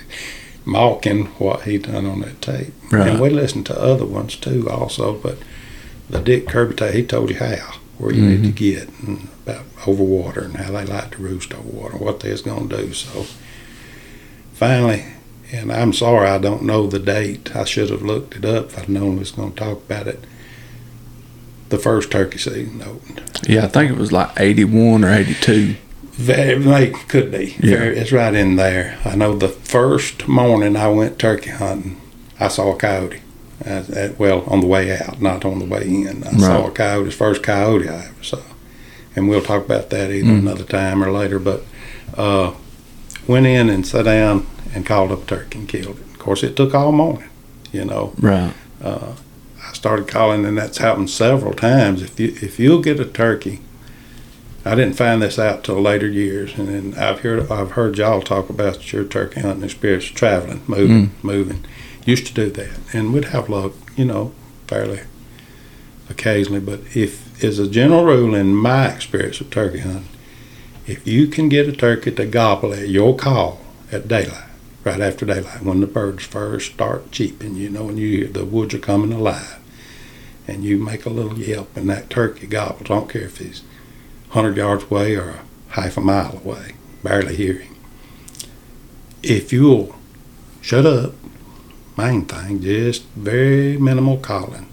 mocking 0.70 1.26
what 1.38 1.64
he 1.64 1.78
done 1.78 2.06
on 2.06 2.22
that 2.22 2.42
tape. 2.42 2.74
Right. 2.92 3.10
And 3.10 3.20
we 3.20 3.30
listened 3.30 3.66
to 3.68 3.80
other 3.80 4.06
ones 4.06 4.36
too, 4.36 4.70
also. 4.70 5.14
But 5.14 5.38
the 6.10 6.22
Dick 6.22 6.48
Kirby 6.48 6.76
tape, 6.76 6.94
he 6.94 7.06
told 7.06 7.30
you 7.30 7.38
how, 7.38 7.76
where 7.98 8.14
you 8.14 8.22
need 8.22 8.44
to 8.44 8.50
mm-hmm. 8.50 8.88
get, 8.88 9.08
and 9.08 9.28
about 9.46 9.66
over 9.88 10.04
water, 10.04 10.42
and 10.42 10.58
how 10.58 10.72
they 10.72 10.86
like 10.86 11.12
to 11.12 11.22
roost 11.22 11.54
over 11.54 11.70
water, 11.70 11.98
what 11.98 12.20
they's 12.20 12.42
going 12.42 12.70
to 12.70 12.78
do. 12.78 12.94
So 12.94 13.26
finally, 14.54 15.06
and 15.52 15.72
I'm 15.72 15.94
sorry 15.94 16.28
I 16.28 16.38
don't 16.38 16.64
know 16.64 16.88
the 16.88 17.00
date. 17.00 17.56
I 17.56 17.66
should 17.66 17.90
have 17.90 18.04
looked 18.04 18.36
it 18.36 18.46
up 18.46 18.68
if 18.68 18.80
I'd 18.80 18.90
known 18.90 19.14
we 19.14 19.20
was 19.20 19.32
going 19.32 19.54
to 19.54 19.60
talk 19.60 19.78
about 19.80 20.08
it. 20.08 20.24
The 21.70 21.78
first 21.78 22.12
turkey 22.12 22.40
season 22.40 22.82
opened. 22.82 23.22
Yeah, 23.48 23.66
I 23.66 23.68
think 23.68 23.92
it 23.92 23.98
was 23.98 24.12
like 24.12 24.40
81 24.40 25.04
or 25.04 25.10
82. 25.10 25.76
Very, 26.20 26.60
very 26.62 26.90
could 26.92 27.32
be. 27.32 27.56
Yeah. 27.62 27.78
Very, 27.78 27.98
it's 27.98 28.12
right 28.12 28.34
in 28.34 28.58
there. 28.58 28.98
I 29.06 29.16
know 29.16 29.38
the 29.38 29.48
first 29.48 30.28
morning 30.28 30.76
I 30.76 30.90
went 30.90 31.18
turkey 31.18 31.52
hunting, 31.52 32.00
I 32.40 32.50
saw 32.50 32.74
a 32.74 32.76
coyote. 32.78 33.22
Well, 34.18 34.44
on 34.48 34.60
the 34.62 34.68
way 34.68 34.98
out, 34.98 35.22
not 35.22 35.46
on 35.46 35.60
the 35.60 35.66
way 35.66 35.84
in. 35.84 36.24
I 36.26 36.32
saw 36.38 36.60
a 36.60 36.64
Right. 36.66 36.76
coyote, 36.76 37.06
the 37.06 37.12
first 37.12 37.42
coyote 37.44 37.88
I 37.88 38.06
ever 38.06 38.24
saw. 38.24 38.40
And 39.16 39.30
we'll 39.30 39.42
talk 39.42 39.64
about 39.66 39.90
that 39.92 40.12
either 40.12 40.28
Mm. 40.32 40.40
another 40.40 40.64
time 40.64 41.04
or 41.04 41.12
later. 41.12 41.40
But 41.40 41.66
uh, 42.18 42.52
went 43.28 43.46
in 43.48 43.70
and 43.70 43.86
sat 43.88 44.06
down 44.06 44.46
and 44.76 44.86
called 44.86 45.12
up 45.12 45.24
a 45.24 45.26
turkey 45.26 45.60
and 45.60 45.68
killed 45.70 45.98
it. 46.00 46.06
Of 46.14 46.20
course, 46.20 46.44
it 46.44 46.56
took 46.58 46.74
all 46.76 46.92
morning, 46.92 47.30
you 47.72 47.86
know. 47.86 48.14
Right. 48.20 48.52
Uh, 48.84 49.14
I 49.70 49.74
started 49.74 50.08
calling, 50.08 50.46
and 50.46 50.58
that's 50.58 50.80
happened 50.80 51.10
several 51.10 51.54
times. 51.54 52.02
If 52.02 52.20
you 52.20 52.34
if 52.42 52.60
you'll 52.60 52.82
get 52.82 53.00
a 53.00 53.06
turkey, 53.06 53.60
I 54.66 54.76
didn't 54.76 54.95
find 54.95 55.22
this 55.22 55.39
out 55.39 55.64
till 55.64 55.82
later 55.82 56.07
years, 56.07 56.57
and 56.57 56.68
then 56.68 57.01
I've 57.01 57.22
heard 57.22 57.49
I've 57.49 57.72
heard 57.72 57.97
y'all 57.97 58.22
talk 58.22 58.49
about 58.49 58.91
your 58.91 59.05
turkey 59.05 59.39
hunting 59.39 59.64
experience, 59.64 60.05
traveling, 60.05 60.62
moving, 60.68 61.07
mm. 61.07 61.24
moving. 61.24 61.66
Used 62.05 62.28
to 62.28 62.34
do 62.34 62.49
that, 62.49 62.78
and 62.93 63.14
we'd 63.14 63.26
have 63.26 63.49
luck, 63.49 63.74
you 63.95 64.05
know, 64.05 64.34
fairly 64.68 65.01
occasionally. 66.10 66.60
But 66.60 66.95
if, 66.95 67.43
as 67.43 67.60
a 67.60 67.70
general 67.70 68.03
rule, 68.03 68.36
in 68.36 68.55
my 68.55 68.88
experience 68.88 69.39
of 69.39 69.49
turkey 69.49 69.80
hunting, 69.80 70.10
if 70.88 71.07
you 71.07 71.28
can 71.28 71.49
get 71.49 71.70
a 71.70 71.72
turkey 71.72 72.12
to 72.12 72.26
gobble 72.26 72.74
at 72.74 72.89
your 72.89 73.16
call 73.16 73.62
at 73.91 74.07
daylight, 74.07 74.49
right 74.84 74.99
after 74.99 75.26
daylight, 75.26 75.62
when 75.62 75.80
the 75.80 75.88
birds 75.88 76.26
first 76.26 76.74
start 76.74 77.12
cheeping, 77.12 77.55
you 77.55 77.70
know, 77.70 77.89
and 77.89 77.99
you 77.99 78.18
hear 78.18 78.28
the 78.28 78.45
woods 78.45 78.74
are 78.74 78.80
coming 78.80 79.14
alive, 79.14 79.60
and 80.47 80.64
you 80.64 80.78
make 80.78 81.05
a 81.05 81.10
little 81.10 81.38
yelp, 81.38 81.78
and 81.78 81.89
that 81.89 82.10
turkey 82.10 82.47
gobbles. 82.47 82.89
I 82.89 82.95
don't 82.95 83.10
care 83.10 83.24
if 83.24 83.38
he's 83.38 83.62
100 84.32 84.58
yards 84.58 84.84
away 84.86 85.16
or 85.16 85.30
a 85.30 85.40
half 85.74 85.98
a 85.98 86.02
mile 86.02 86.38
away, 86.44 86.74
barely 87.04 87.36
hearing. 87.36 87.76
If 89.24 89.52
you'll 89.52 89.96
shut 90.62 90.86
up, 90.86 91.14
main 91.98 92.26
thing, 92.26 92.62
just 92.62 93.04
very 93.16 93.78
minimal 93.78 94.18
calling, 94.18 94.68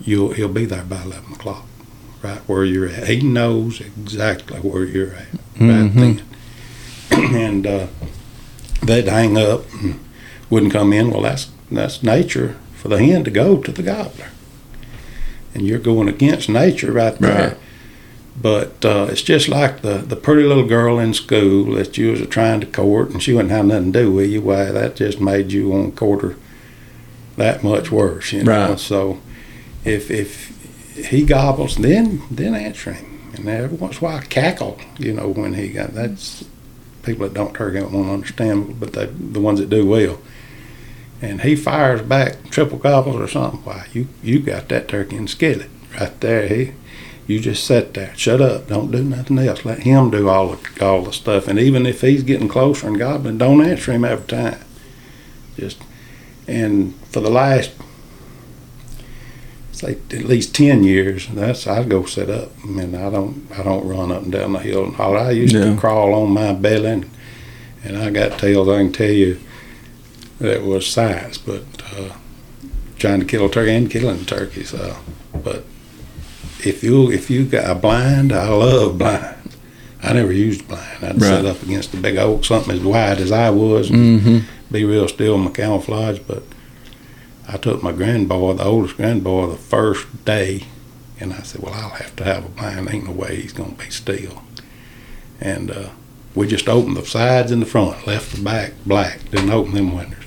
you'll 0.00 0.32
he'll 0.32 0.48
be 0.48 0.64
there 0.64 0.84
by 0.84 1.02
11 1.02 1.32
o'clock, 1.34 1.66
right 2.22 2.38
where 2.48 2.64
you're 2.64 2.88
at. 2.88 3.08
He 3.08 3.20
knows 3.20 3.80
exactly 3.80 4.58
where 4.60 4.84
you're 4.84 5.14
at 5.14 5.26
right 5.60 5.92
Mhm. 5.92 5.94
then. 5.94 6.22
and 7.36 7.66
uh, 7.66 7.86
they'd 8.82 9.06
hang 9.08 9.36
up 9.36 9.64
and 9.74 9.98
wouldn't 10.50 10.72
come 10.72 10.92
in. 10.92 11.10
Well, 11.10 11.22
that's 11.22 11.48
that's 11.70 12.02
nature 12.02 12.56
for 12.74 12.88
the 12.88 12.98
hen 12.98 13.24
to 13.24 13.30
go 13.30 13.58
to 13.58 13.70
the 13.72 13.82
gobbler, 13.82 14.28
and 15.54 15.66
you're 15.66 15.78
going 15.78 16.08
against 16.08 16.48
nature 16.48 16.90
right 16.92 17.16
there. 17.18 17.48
Right. 17.50 17.58
But 18.40 18.84
uh, 18.84 19.08
it's 19.10 19.22
just 19.22 19.48
like 19.48 19.80
the, 19.82 19.98
the 19.98 20.14
pretty 20.14 20.44
little 20.44 20.66
girl 20.66 20.98
in 20.98 21.12
school 21.12 21.74
that 21.74 21.98
you 21.98 22.12
was 22.12 22.26
trying 22.28 22.60
to 22.60 22.66
court, 22.66 23.10
and 23.10 23.22
she 23.22 23.32
wouldn't 23.32 23.50
have 23.50 23.66
nothing 23.66 23.92
to 23.92 24.04
do 24.04 24.12
with 24.12 24.30
you. 24.30 24.42
Why, 24.42 24.66
that 24.66 24.96
just 24.96 25.20
made 25.20 25.50
you 25.50 25.70
want 25.70 25.94
to 25.94 25.98
court 25.98 26.22
her 26.22 26.36
that 27.36 27.64
much 27.64 27.90
worse, 27.90 28.32
you 28.32 28.44
know. 28.44 28.68
Right. 28.70 28.78
So 28.78 29.20
if 29.84 30.10
if 30.10 30.48
he 31.08 31.24
gobbles, 31.24 31.76
then 31.76 32.22
then 32.30 32.54
answer 32.54 32.92
him, 32.92 33.32
and 33.34 33.48
every 33.48 33.76
once 33.76 33.98
in 33.98 34.04
a 34.04 34.08
while 34.08 34.20
cackle, 34.20 34.78
you 34.98 35.12
know, 35.12 35.28
when 35.28 35.54
he 35.54 35.68
got 35.68 35.94
that's 35.94 36.44
people 37.02 37.26
that 37.26 37.34
don't 37.34 37.54
turkey 37.54 37.80
don't 37.80 37.92
want 37.92 38.06
to 38.06 38.12
understand, 38.12 38.78
but 38.78 38.92
they, 38.92 39.06
the 39.06 39.40
ones 39.40 39.58
that 39.58 39.70
do 39.70 39.86
will. 39.86 40.20
And 41.20 41.40
he 41.40 41.56
fires 41.56 42.02
back 42.02 42.50
triple 42.50 42.78
gobbles 42.78 43.16
or 43.16 43.26
something. 43.26 43.60
Why, 43.64 43.86
you 43.92 44.06
you 44.22 44.38
got 44.40 44.68
that 44.68 44.86
turkey 44.86 45.16
in 45.16 45.26
skillet 45.26 45.70
right 45.98 46.20
there. 46.20 46.46
He, 46.46 46.72
you 47.28 47.38
just 47.38 47.62
sit 47.64 47.94
there, 47.94 48.12
shut 48.16 48.40
up, 48.40 48.66
don't 48.68 48.90
do 48.90 49.04
nothing 49.04 49.38
else. 49.38 49.64
Let 49.64 49.80
him 49.80 50.10
do 50.10 50.28
all 50.28 50.48
the 50.56 50.84
all 50.84 51.02
the 51.02 51.12
stuff. 51.12 51.46
And 51.46 51.58
even 51.60 51.86
if 51.86 52.00
he's 52.00 52.24
getting 52.24 52.48
closer 52.48 52.88
and 52.88 52.98
gobbling, 52.98 53.38
don't 53.38 53.64
answer 53.64 53.92
him 53.92 54.04
every 54.04 54.26
time. 54.26 54.58
Just 55.56 55.80
and 56.48 56.94
for 57.06 57.20
the 57.20 57.30
last 57.30 57.70
say 59.72 59.92
at 60.10 60.24
least 60.24 60.54
ten 60.54 60.82
years, 60.82 61.28
that's 61.28 61.66
I 61.66 61.84
go 61.84 62.04
sit 62.04 62.30
up. 62.30 62.50
I 62.64 62.66
mean, 62.66 62.94
I 62.94 63.10
don't 63.10 63.46
I 63.56 63.62
don't 63.62 63.86
run 63.86 64.10
up 64.10 64.22
and 64.22 64.32
down 64.32 64.54
the 64.54 64.58
hill 64.60 64.84
and 64.84 64.96
holler. 64.96 65.18
I 65.18 65.30
used 65.32 65.54
Yeah. 65.54 65.74
to 65.74 65.76
crawl 65.76 66.14
on 66.14 66.30
my 66.32 66.52
belly, 66.52 66.86
and, 66.90 67.10
and 67.84 67.96
I 67.98 68.10
got 68.10 68.38
tails. 68.38 68.68
I 68.68 68.78
can 68.78 68.92
tell 68.92 69.10
you 69.10 69.38
that 70.40 70.62
was 70.62 70.86
size, 70.86 71.38
but 71.38 71.62
uh, 71.96 72.14
trying 72.98 73.20
to 73.20 73.26
kill 73.26 73.46
a 73.46 73.50
turkey 73.50 73.72
and 73.74 73.90
killing 73.90 74.24
turkeys. 74.24 74.72
Uh, 74.74 74.96
but 75.44 75.64
if 76.64 76.82
you 76.82 77.10
if 77.10 77.30
you 77.30 77.44
got 77.44 77.70
a 77.70 77.74
blind, 77.74 78.32
I 78.32 78.48
love 78.48 78.98
blind. 78.98 79.36
I 80.02 80.12
never 80.12 80.32
used 80.32 80.66
blind. 80.68 81.02
I'd 81.02 81.20
Right. 81.20 81.36
sit 81.38 81.46
up 81.46 81.62
against 81.62 81.92
a 81.94 81.96
big 81.96 82.16
oak, 82.16 82.44
something 82.44 82.74
as 82.74 82.80
wide 82.80 83.18
as 83.18 83.32
I 83.32 83.50
was, 83.50 83.90
and 83.90 84.20
Mm-hmm. 84.20 84.38
be 84.72 84.84
real 84.84 85.08
still 85.08 85.34
in 85.34 85.40
my 85.42 85.50
camouflage. 85.50 86.20
But 86.20 86.42
I 87.48 87.56
took 87.56 87.82
my 87.82 87.92
grandboy, 87.92 88.58
the 88.58 88.64
oldest 88.64 88.96
grandboy, 88.96 89.50
the 89.50 89.56
first 89.58 90.06
day, 90.24 90.64
and 91.18 91.32
I 91.32 91.42
said, 91.42 91.62
"Well, 91.62 91.74
I'll 91.74 91.90
have 91.90 92.14
to 92.16 92.24
have 92.24 92.44
a 92.44 92.48
blind. 92.48 92.88
Ain't 92.92 93.06
no 93.06 93.12
way 93.12 93.40
he's 93.40 93.52
gonna 93.52 93.72
be 93.72 93.90
still." 93.90 94.42
And 95.40 95.70
uh, 95.70 95.88
we 96.34 96.46
just 96.46 96.68
opened 96.68 96.96
the 96.96 97.04
sides 97.06 97.50
and 97.50 97.62
the 97.62 97.66
front, 97.66 98.06
left 98.06 98.34
the 98.36 98.42
back 98.42 98.72
black. 98.86 99.30
Didn't 99.30 99.50
open 99.50 99.74
them 99.74 99.96
windows, 99.96 100.24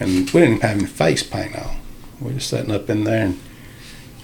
and 0.00 0.10
we 0.10 0.24
didn't 0.24 0.62
have 0.62 0.78
any 0.78 0.86
face 0.86 1.22
paint 1.22 1.56
on. 1.56 1.76
We 2.20 2.32
just 2.32 2.48
sitting 2.48 2.70
up 2.74 2.88
in 2.88 3.04
there, 3.04 3.26
and 3.26 3.40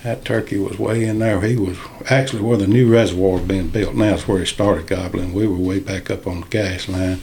that 0.03 0.24
turkey 0.24 0.59
was 0.59 0.79
way 0.79 1.05
in 1.05 1.20
there. 1.20 1.41
He 1.41 1.57
was 1.57 1.79
actually 2.11 2.43
where 2.43 2.57
the 2.57 2.66
new 2.66 2.91
reservoir 2.91 3.35
was 3.35 3.43
being 3.43 3.69
built. 3.69 3.95
Now 3.95 4.15
is 4.15 4.27
where 4.27 4.41
he 4.41 4.47
started 4.47 4.89
gobbling. 4.89 5.33
We 5.33 5.47
were 5.47 5.57
way 5.57 5.79
back 5.79 6.11
up 6.11 6.27
on 6.27 6.41
the 6.41 6.47
gas 6.49 6.89
line. 6.89 7.20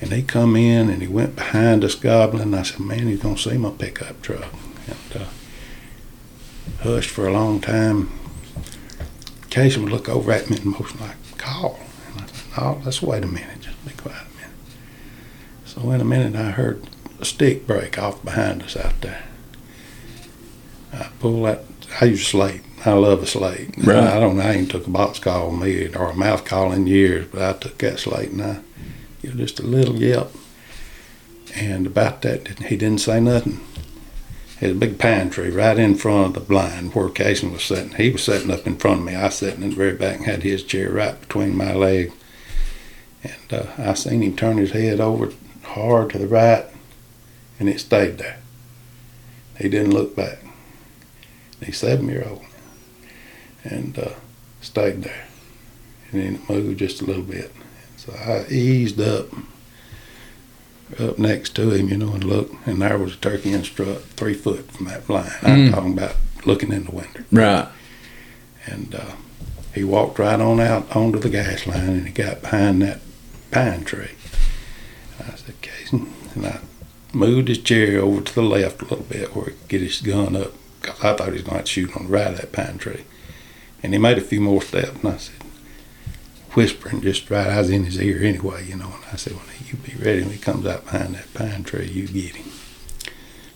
And 0.00 0.12
he 0.12 0.22
come 0.22 0.56
in 0.56 0.90
and 0.90 1.02
he 1.02 1.08
went 1.08 1.36
behind 1.36 1.84
us 1.84 1.94
gobbling. 1.94 2.54
I 2.54 2.62
said, 2.62 2.80
man, 2.80 3.06
he's 3.06 3.20
to 3.20 3.36
see 3.36 3.58
my 3.58 3.70
pickup 3.70 4.20
truck. 4.22 4.52
And 4.86 5.22
uh, 5.22 5.26
hushed 6.82 7.10
for 7.10 7.28
a 7.28 7.32
long 7.32 7.60
time. 7.60 8.10
Occasionally 9.44 9.90
would 9.90 10.00
look 10.00 10.08
over 10.08 10.32
at 10.32 10.50
me 10.50 10.56
and 10.56 10.66
motion 10.66 11.00
like, 11.00 11.16
call. 11.38 11.78
And 12.08 12.22
I 12.22 12.26
said, 12.26 12.58
no, 12.58 12.82
let's 12.84 13.02
wait 13.02 13.22
a 13.22 13.26
minute. 13.26 13.60
Just 13.60 13.84
be 13.86 13.92
quiet 13.92 14.22
a 14.22 14.36
minute. 14.36 14.56
So 15.64 15.90
in 15.92 16.00
a 16.00 16.04
minute, 16.04 16.34
I 16.36 16.50
heard 16.50 16.82
a 17.20 17.24
stick 17.24 17.66
break 17.66 17.98
off 17.98 18.22
behind 18.24 18.62
us 18.62 18.76
out 18.76 19.00
there. 19.00 19.27
I 20.92 21.08
pull 21.20 21.42
that. 21.44 21.64
I 22.00 22.06
use 22.06 22.26
slate. 22.26 22.62
I 22.84 22.92
love 22.92 23.22
a 23.22 23.26
slate. 23.26 23.74
Right. 23.78 23.96
I 23.96 24.20
don't. 24.20 24.40
I 24.40 24.54
ain't 24.54 24.70
took 24.70 24.86
a 24.86 24.90
box 24.90 25.18
call 25.18 25.50
me 25.50 25.94
or 25.94 26.10
a 26.10 26.14
mouth 26.14 26.44
call 26.44 26.72
in 26.72 26.86
years, 26.86 27.26
but 27.26 27.42
I 27.42 27.58
took 27.58 27.78
that 27.78 27.98
slate 27.98 28.30
and 28.30 28.42
I 28.42 28.60
give 29.22 29.36
just 29.36 29.60
a 29.60 29.64
little 29.64 29.96
yelp. 29.96 30.34
And 31.54 31.86
about 31.86 32.22
that, 32.22 32.46
he 32.60 32.76
didn't 32.76 33.00
say 33.00 33.20
nothing. 33.20 33.60
There's 34.60 34.72
a 34.72 34.78
big 34.78 34.98
pine 34.98 35.30
tree 35.30 35.50
right 35.50 35.78
in 35.78 35.94
front 35.94 36.26
of 36.26 36.34
the 36.34 36.48
blind 36.48 36.94
where 36.94 37.08
Casey 37.08 37.46
was 37.46 37.62
sitting. 37.62 37.92
He 37.92 38.10
was 38.10 38.24
sitting 38.24 38.50
up 38.50 38.66
in 38.66 38.76
front 38.76 39.00
of 39.00 39.06
me. 39.06 39.14
I 39.14 39.28
sitting 39.28 39.62
in 39.62 39.70
the 39.70 39.76
very 39.76 39.94
back 39.94 40.16
and 40.16 40.26
had 40.26 40.42
his 40.42 40.64
chair 40.64 40.90
right 40.90 41.20
between 41.20 41.56
my 41.56 41.72
legs. 41.72 42.12
And 43.22 43.52
uh, 43.52 43.66
I 43.78 43.94
seen 43.94 44.22
him 44.22 44.36
turn 44.36 44.58
his 44.58 44.72
head 44.72 45.00
over 45.00 45.32
hard 45.62 46.10
to 46.10 46.18
the 46.18 46.26
right, 46.26 46.66
and 47.58 47.68
it 47.68 47.80
stayed 47.80 48.18
there. 48.18 48.38
He 49.58 49.68
didn't 49.68 49.92
look 49.92 50.16
back. 50.16 50.38
He's 51.64 51.78
seven 51.78 52.08
year 52.08 52.26
old, 52.28 52.44
and 53.64 53.98
uh, 53.98 54.10
stayed 54.60 55.02
there, 55.02 55.26
and 56.12 56.22
then 56.22 56.34
it 56.36 56.48
moved 56.50 56.78
just 56.78 57.00
a 57.02 57.04
little 57.04 57.22
bit. 57.22 57.52
So 57.96 58.12
I 58.14 58.46
eased 58.52 59.00
up, 59.00 59.26
up 60.98 61.18
next 61.18 61.54
to 61.56 61.70
him, 61.72 61.88
you 61.88 61.96
know, 61.98 62.12
and 62.14 62.24
looked, 62.24 62.54
and 62.66 62.80
there 62.80 62.96
was 62.98 63.14
a 63.14 63.16
turkey 63.16 63.52
in 63.52 63.64
strut 63.64 64.02
three 64.16 64.34
foot 64.34 64.70
from 64.72 64.86
that 64.86 65.06
blind. 65.06 65.32
I'm 65.42 65.68
Mm. 65.68 65.70
talking 65.74 65.92
about 65.92 66.16
looking 66.46 66.72
in 66.72 66.84
the 66.84 66.92
window, 66.92 67.24
Right. 67.32 67.68
and 68.66 68.94
uh, 68.94 69.12
he 69.74 69.84
walked 69.84 70.18
right 70.18 70.40
on 70.40 70.60
out 70.60 70.94
onto 70.96 71.18
the 71.18 71.28
gas 71.28 71.66
line, 71.66 71.88
and 71.88 72.06
he 72.06 72.12
got 72.12 72.40
behind 72.42 72.80
that 72.82 73.00
pine 73.50 73.84
tree. 73.84 74.10
I 75.20 75.34
said, 75.36 75.60
Casey, 75.60 76.02
and 76.36 76.46
I 76.46 76.58
moved 77.12 77.48
his 77.48 77.58
chair 77.58 78.00
over 78.00 78.20
to 78.22 78.34
the 78.34 78.42
left 78.42 78.80
a 78.80 78.84
little 78.84 79.04
bit 79.04 79.34
where 79.34 79.46
he 79.46 79.50
could 79.52 79.68
get 79.68 79.80
his 79.82 80.00
gun 80.00 80.36
up, 80.36 80.52
because 80.80 81.02
I 81.02 81.14
thought 81.14 81.28
he 81.28 81.34
was 81.34 81.42
going 81.42 81.60
to 81.60 81.66
shoot 81.66 81.96
on 81.96 82.04
the 82.04 82.12
right 82.12 82.28
of 82.28 82.36
that 82.36 82.52
pine 82.52 82.78
tree. 82.78 83.04
And 83.82 83.92
he 83.92 83.98
made 83.98 84.18
a 84.18 84.22
few 84.22 84.40
more 84.40 84.62
steps, 84.62 84.96
and 85.02 85.08
I 85.08 85.16
said, 85.18 85.34
whispering 86.54 87.00
just 87.02 87.30
right, 87.30 87.46
I 87.46 87.58
was 87.58 87.70
in 87.70 87.84
his 87.84 88.00
ear 88.00 88.22
anyway, 88.22 88.66
you 88.66 88.76
know, 88.76 88.86
and 88.86 89.04
I 89.12 89.16
said, 89.16 89.34
well, 89.34 89.44
you 89.66 89.76
be 89.76 89.94
ready 90.02 90.22
when 90.22 90.32
he 90.32 90.38
comes 90.38 90.66
out 90.66 90.84
behind 90.84 91.14
that 91.14 91.32
pine 91.34 91.62
tree, 91.62 91.86
you 91.86 92.08
get 92.08 92.36
him. 92.36 92.50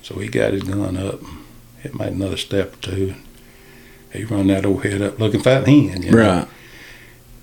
So 0.02 0.16
he 0.16 0.28
got 0.28 0.52
his 0.52 0.62
gun 0.62 0.96
up, 0.96 1.20
and 1.22 1.38
it 1.82 1.94
made 1.94 2.12
another 2.12 2.36
step 2.36 2.74
or 2.74 2.76
two, 2.78 3.14
and 4.12 4.22
he 4.22 4.24
run 4.24 4.48
that 4.48 4.66
old 4.66 4.84
head 4.84 5.02
up 5.02 5.18
looking 5.18 5.40
for 5.40 5.50
that 5.50 5.66
hen, 5.66 6.02
you 6.02 6.10
know. 6.10 6.18
Right. 6.18 6.48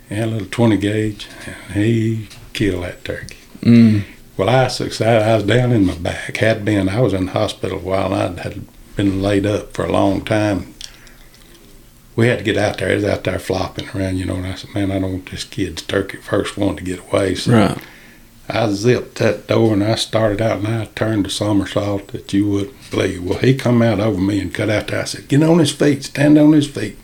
And 0.09 0.23
a 0.23 0.33
little 0.33 0.47
20 0.47 0.77
gauge, 0.77 1.27
and 1.67 1.83
he 1.83 2.29
killed 2.53 2.83
that 2.83 3.03
turkey. 3.03 3.37
Mm. 3.61 4.03
Well, 4.37 4.49
I 4.49 4.63
was 4.63 4.79
excited. 4.79 5.21
I 5.21 5.35
was 5.35 5.43
down 5.43 5.71
in 5.71 5.85
my 5.85 5.95
back. 5.95 6.37
Had 6.37 6.63
been. 6.63 6.87
I 6.87 7.01
was 7.01 7.13
in 7.13 7.25
the 7.25 7.31
hospital 7.33 7.79
a 7.79 7.81
while. 7.81 8.13
I 8.13 8.39
had 8.39 8.65
been 8.99 9.21
laid 9.21 9.45
up 9.45 9.73
for 9.73 9.85
a 9.85 9.91
long 9.91 10.21
time. 10.25 10.73
We 12.17 12.27
had 12.27 12.39
to 12.39 12.43
get 12.43 12.57
out 12.57 12.79
there. 12.79 12.89
It 12.89 12.95
was 12.95 13.05
out 13.05 13.23
there 13.23 13.39
flopping 13.39 13.87
around, 13.95 14.17
you 14.17 14.25
know. 14.25 14.35
And 14.35 14.47
I 14.47 14.55
said, 14.55 14.75
"Man, 14.75 14.91
I 14.91 14.99
don't 14.99 15.11
want 15.13 15.31
this 15.31 15.45
kid's 15.45 15.81
turkey 15.81 16.17
first 16.17 16.57
one 16.57 16.75
to 16.75 16.83
get 16.83 16.99
away." 16.99 17.35
So 17.35 17.53
Right. 17.53 17.77
I 18.49 18.69
zipped 18.71 19.19
that 19.19 19.47
door 19.47 19.73
and 19.73 19.83
I 19.83 19.95
started 19.95 20.41
out 20.41 20.57
and 20.57 20.67
I 20.67 20.85
turned 20.95 21.25
the 21.25 21.29
somersault 21.29 22.09
that 22.09 22.33
you 22.33 22.45
wouldn't 22.49 22.91
believe. 22.91 23.23
Well, 23.23 23.39
he 23.39 23.53
come 23.53 23.81
out 23.81 24.01
over 24.01 24.19
me 24.19 24.41
and 24.41 24.53
cut 24.53 24.69
out 24.69 24.87
there. 24.87 25.01
I 25.01 25.05
said, 25.05 25.29
"Get 25.29 25.43
on 25.43 25.59
his 25.59 25.71
feet. 25.71 26.03
Stand 26.03 26.37
on 26.37 26.51
his 26.51 26.67
feet." 26.67 26.97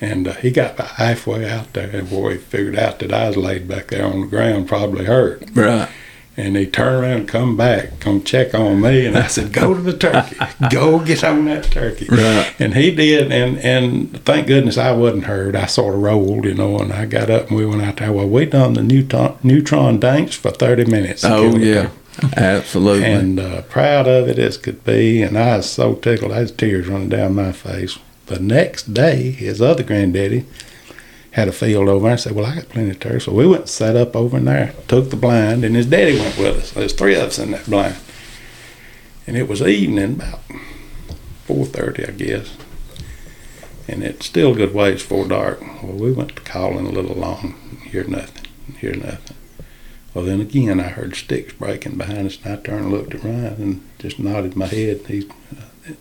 And 0.00 0.28
uh, 0.28 0.34
he 0.34 0.52
got 0.52 0.74
about 0.74 0.98
halfway 1.02 1.50
out 1.50 1.72
there, 1.72 1.90
and 1.90 2.08
boy, 2.08 2.32
he 2.34 2.38
figured 2.38 2.78
out 2.78 3.00
that 3.00 3.12
I 3.12 3.26
was 3.26 3.36
laid 3.36 3.66
back 3.66 3.88
there 3.88 4.06
on 4.06 4.20
the 4.20 4.26
ground, 4.28 4.68
probably 4.68 5.06
hurt. 5.06 5.42
Right. 5.52 5.88
And 6.34 6.56
he 6.56 6.64
turned 6.66 7.04
around 7.04 7.12
and 7.12 7.28
come 7.28 7.56
back, 7.58 8.00
come 8.00 8.22
check 8.22 8.54
on 8.54 8.80
me. 8.80 9.04
And 9.04 9.18
I 9.18 9.26
said, 9.26 9.52
go 9.52 9.74
to 9.74 9.80
the 9.80 9.96
turkey. 9.96 10.36
go 10.70 10.98
get 10.98 11.22
on 11.22 11.44
that 11.44 11.64
turkey. 11.64 12.06
Right. 12.10 12.54
And 12.58 12.74
he 12.74 12.94
did. 12.94 13.30
And, 13.30 13.58
and 13.58 14.24
thank 14.24 14.46
goodness 14.46 14.78
I 14.78 14.92
wasn't 14.92 15.24
hurt. 15.24 15.54
I 15.54 15.66
sort 15.66 15.94
of 15.94 16.00
rolled, 16.00 16.46
you 16.46 16.54
know, 16.54 16.78
and 16.78 16.90
I 16.90 17.04
got 17.04 17.28
up 17.28 17.48
and 17.48 17.58
we 17.58 17.66
went 17.66 17.82
out 17.82 17.98
there. 17.98 18.12
Well, 18.12 18.28
we 18.28 18.46
done 18.46 18.72
the 18.72 18.82
neutron, 18.82 19.36
neutron 19.42 20.00
dance 20.00 20.34
for 20.34 20.50
30 20.50 20.86
minutes. 20.86 21.22
Oh 21.22 21.56
yeah. 21.56 21.90
Absolutely. 22.36 23.04
And 23.04 23.38
uh, 23.38 23.62
proud 23.62 24.06
of 24.06 24.28
it 24.28 24.38
as 24.38 24.56
could 24.56 24.84
be. 24.84 25.22
And 25.22 25.36
I 25.38 25.58
was 25.58 25.70
so 25.70 25.94
tickled. 25.94 26.32
I 26.32 26.40
had 26.40 26.58
tears 26.58 26.88
running 26.88 27.08
down 27.08 27.34
my 27.34 27.52
face. 27.52 27.98
The 28.26 28.38
next 28.38 28.94
day, 28.94 29.30
his 29.32 29.60
other 29.60 29.82
granddaddy 29.82 30.46
had 31.32 31.48
a 31.48 31.52
field 31.52 31.88
over 31.88 32.04
there. 32.04 32.12
I 32.12 32.16
said, 32.16 32.34
Well, 32.34 32.46
I 32.46 32.54
got 32.54 32.68
plenty 32.68 32.90
of 32.90 33.00
turkey. 33.00 33.20
So 33.20 33.32
we 33.32 33.46
went 33.46 33.62
and 33.62 33.70
set 33.70 33.96
up 33.96 34.14
over 34.14 34.36
in 34.36 34.44
there, 34.44 34.74
took 34.88 35.10
the 35.10 35.16
blind, 35.16 35.64
and 35.64 35.74
his 35.74 35.86
daddy 35.86 36.18
went 36.18 36.38
with 36.38 36.58
us. 36.58 36.70
There's 36.72 36.92
three 36.92 37.14
of 37.14 37.22
us 37.22 37.38
in 37.38 37.50
that 37.50 37.66
blind. 37.66 37.96
And 39.26 39.36
it 39.36 39.48
was 39.48 39.62
evening, 39.62 40.14
about 40.14 40.40
4.30, 41.46 42.08
I 42.08 42.12
guess. 42.12 42.56
And 43.88 44.02
it's 44.02 44.26
still 44.26 44.52
a 44.52 44.56
good 44.56 44.74
ways 44.74 45.02
before 45.02 45.26
dark. 45.26 45.60
Well, 45.82 45.92
we 45.92 46.12
went 46.12 46.36
to 46.36 46.42
calling 46.42 46.86
a 46.86 46.90
little 46.90 47.16
long, 47.16 47.54
hear 47.84 48.04
nothing, 48.04 48.46
hear 48.78 48.94
nothing. 48.94 49.36
Well, 50.14 50.24
then 50.24 50.40
again, 50.40 50.80
I 50.80 50.88
heard 50.88 51.16
sticks 51.16 51.54
breaking 51.54 51.96
behind 51.96 52.26
us, 52.26 52.38
and 52.44 52.52
I 52.52 52.56
turned 52.62 52.84
and 52.84 52.92
looked 52.92 53.14
around 53.14 53.58
and 53.58 53.88
just 53.98 54.18
nodded 54.18 54.56
my 54.56 54.66
head. 54.66 55.00
He, 55.08 55.28
uh, 55.56 55.92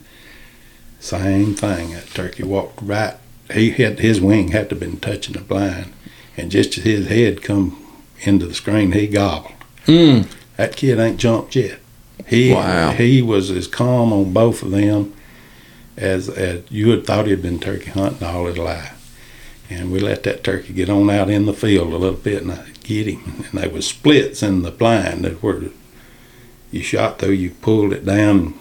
same 0.99 1.56
thing. 1.56 1.91
That 1.91 2.08
turkey 2.08 2.44
walked 2.44 2.82
right. 2.82 3.16
He 3.53 3.72
had 3.72 3.99
his 3.99 4.22
wing 4.22 4.49
had 4.49 4.69
to 4.69 4.76
have 4.76 4.80
been 4.80 4.99
touching 4.99 5.34
the 5.34 5.41
blind, 5.41 5.91
and 6.38 6.52
just 6.52 6.78
as 6.78 6.84
his 6.84 7.07
head 7.07 7.41
come 7.44 7.78
into 8.22 8.45
the 8.45 8.53
screen, 8.53 8.91
he 8.91 9.07
gobbled. 9.07 9.53
Mm. 9.86 10.28
That 10.57 10.76
kid 10.76 10.99
ain't 10.99 11.18
jumped 11.19 11.56
yet. 11.56 11.80
He 12.28 12.53
Wow. 12.53 12.91
he 12.91 13.22
was 13.22 13.49
as 13.49 13.68
calm 13.68 14.14
on 14.14 14.32
both 14.32 14.61
of 14.61 14.72
them 14.72 15.14
as 15.98 16.30
as 16.30 16.61
you 16.69 16.90
had 16.91 17.06
thought 17.06 17.28
he'd 17.28 17.41
been 17.41 17.60
turkey 17.60 17.91
hunting 17.91 18.28
all 18.28 18.45
his 18.45 18.57
life. 18.57 18.98
And 19.69 19.91
we 19.91 19.99
let 19.99 20.23
that 20.23 20.44
turkey 20.44 20.73
get 20.73 20.90
on 20.90 21.10
out 21.10 21.30
in 21.30 21.45
the 21.45 21.53
field 21.53 21.94
a 21.94 21.98
little 21.98 22.18
bit, 22.18 22.44
and 22.44 22.52
I 22.52 22.65
get 22.84 23.07
him. 23.07 23.45
And 23.52 23.61
there 23.61 23.69
was 23.69 23.88
splits 23.88 24.44
in 24.44 24.64
the 24.64 24.72
blind 24.72 25.23
that 25.23 25.41
were 25.41 25.64
you 26.72 26.84
shot 26.84 27.19
through, 27.19 27.32
you 27.34 27.52
pulled 27.52 27.94
it 27.94 28.06
down. 28.06 28.53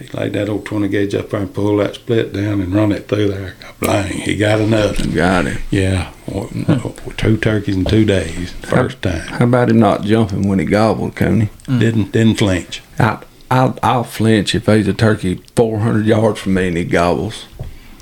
He 0.00 0.06
laid 0.16 0.32
that 0.32 0.48
old 0.48 0.64
20 0.64 0.88
gauge 0.88 1.14
up 1.14 1.28
there 1.30 1.40
and 1.40 1.52
pulled 1.54 1.80
that 1.80 1.94
split 1.94 2.32
down 2.32 2.60
and 2.62 2.74
run 2.74 2.90
it 2.90 3.06
through 3.06 3.28
there. 3.28 3.54
Blang, 3.80 4.12
he 4.12 4.34
got 4.34 4.58
another. 4.60 5.06
Got 5.06 5.46
it. 5.46 5.58
Yeah, 5.70 6.12
w- 6.26 6.94
two 7.18 7.36
turkeys 7.36 7.76
in 7.76 7.84
two 7.84 8.06
days, 8.06 8.50
first 8.52 9.02
time. 9.02 9.20
How 9.28 9.44
about 9.44 9.68
him 9.68 9.78
not 9.78 10.02
jumping 10.02 10.48
when 10.48 10.58
he 10.58 10.64
gobbled, 10.64 11.14
Coney? 11.16 11.50
Mm. 11.66 11.80
Didn't 11.80 12.12
didn't 12.12 12.36
flinch. 12.36 12.82
I, 12.98 13.22
I'll, 13.50 13.78
I'll 13.82 14.04
flinch 14.04 14.54
if 14.54 14.64
there's 14.64 14.88
a 14.88 14.94
turkey 14.94 15.42
400 15.56 16.06
yards 16.06 16.40
from 16.40 16.54
me 16.54 16.68
and 16.68 16.76
he 16.76 16.84
gobbles. 16.84 17.44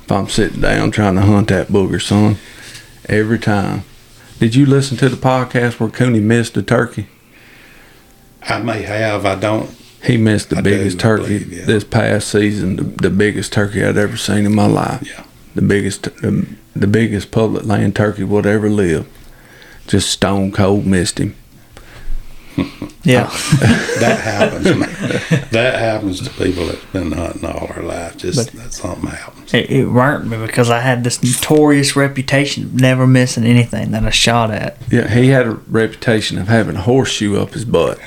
If 0.03 0.11
I'm 0.11 0.29
sitting 0.29 0.61
down 0.61 0.91
trying 0.91 1.15
to 1.15 1.21
hunt 1.21 1.49
that 1.49 1.67
booger, 1.67 2.01
son. 2.01 2.37
Every 3.07 3.39
time. 3.39 3.83
Did 4.39 4.55
you 4.55 4.65
listen 4.65 4.95
to 4.97 5.09
the 5.09 5.17
podcast 5.17 5.79
where 5.79 5.89
Cooney 5.89 6.19
missed 6.21 6.55
a 6.55 6.61
turkey? 6.63 7.07
I 8.43 8.59
may 8.61 8.83
have. 8.83 9.25
I 9.25 9.35
don't. 9.35 9.69
He 10.03 10.17
missed 10.17 10.49
the 10.49 10.57
I 10.57 10.61
do 10.61 10.69
biggest 10.69 10.99
turkey 10.99 11.39
believe, 11.39 11.53
yeah. 11.53 11.65
this 11.65 11.83
past 11.83 12.29
season, 12.29 12.75
the, 12.77 12.83
the 12.83 13.09
biggest 13.09 13.51
turkey 13.51 13.83
I'd 13.83 13.97
ever 13.97 14.17
seen 14.17 14.45
in 14.45 14.55
my 14.55 14.65
life. 14.65 15.05
Yeah. 15.05 15.25
The 15.55 15.61
biggest, 15.61 16.03
the, 16.03 16.47
the 16.75 16.87
biggest 16.87 17.31
public 17.31 17.65
land 17.65 17.95
turkey 17.95 18.23
would 18.23 18.45
ever 18.45 18.69
live. 18.69 19.07
Just 19.87 20.09
stone 20.09 20.51
cold 20.51 20.85
missed 20.85 21.19
him. 21.19 21.35
Yeah. 23.03 23.29
That 23.99 24.19
happens. 24.21 24.63
that 25.51 25.79
happens 25.79 26.21
to 26.21 26.29
people 26.41 26.67
that's 26.67 26.85
been 26.85 27.11
hunting 27.11 27.43
all 27.43 27.67
their 27.67 27.83
life. 27.83 28.15
Just 28.15 28.53
that 28.53 28.71
something 28.71 29.09
happens. 29.09 29.53
It, 29.53 29.69
it 29.69 29.85
burnt 29.91 30.27
me 30.27 30.37
because 30.37 30.69
I 30.69 30.79
had 30.79 31.03
this 31.03 31.21
notorious 31.21 31.97
reputation 31.97 32.63
of 32.63 32.75
never 32.75 33.05
missing 33.05 33.43
anything 33.43 33.91
that 33.91 34.05
I 34.05 34.09
shot 34.09 34.51
at. 34.51 34.77
Yeah, 34.89 35.09
he 35.09 35.29
had 35.29 35.47
a 35.47 35.51
reputation 35.51 36.37
of 36.37 36.47
having 36.47 36.77
a 36.77 36.81
horseshoe 36.81 37.37
up 37.37 37.51
his 37.51 37.65
butt, 37.65 37.99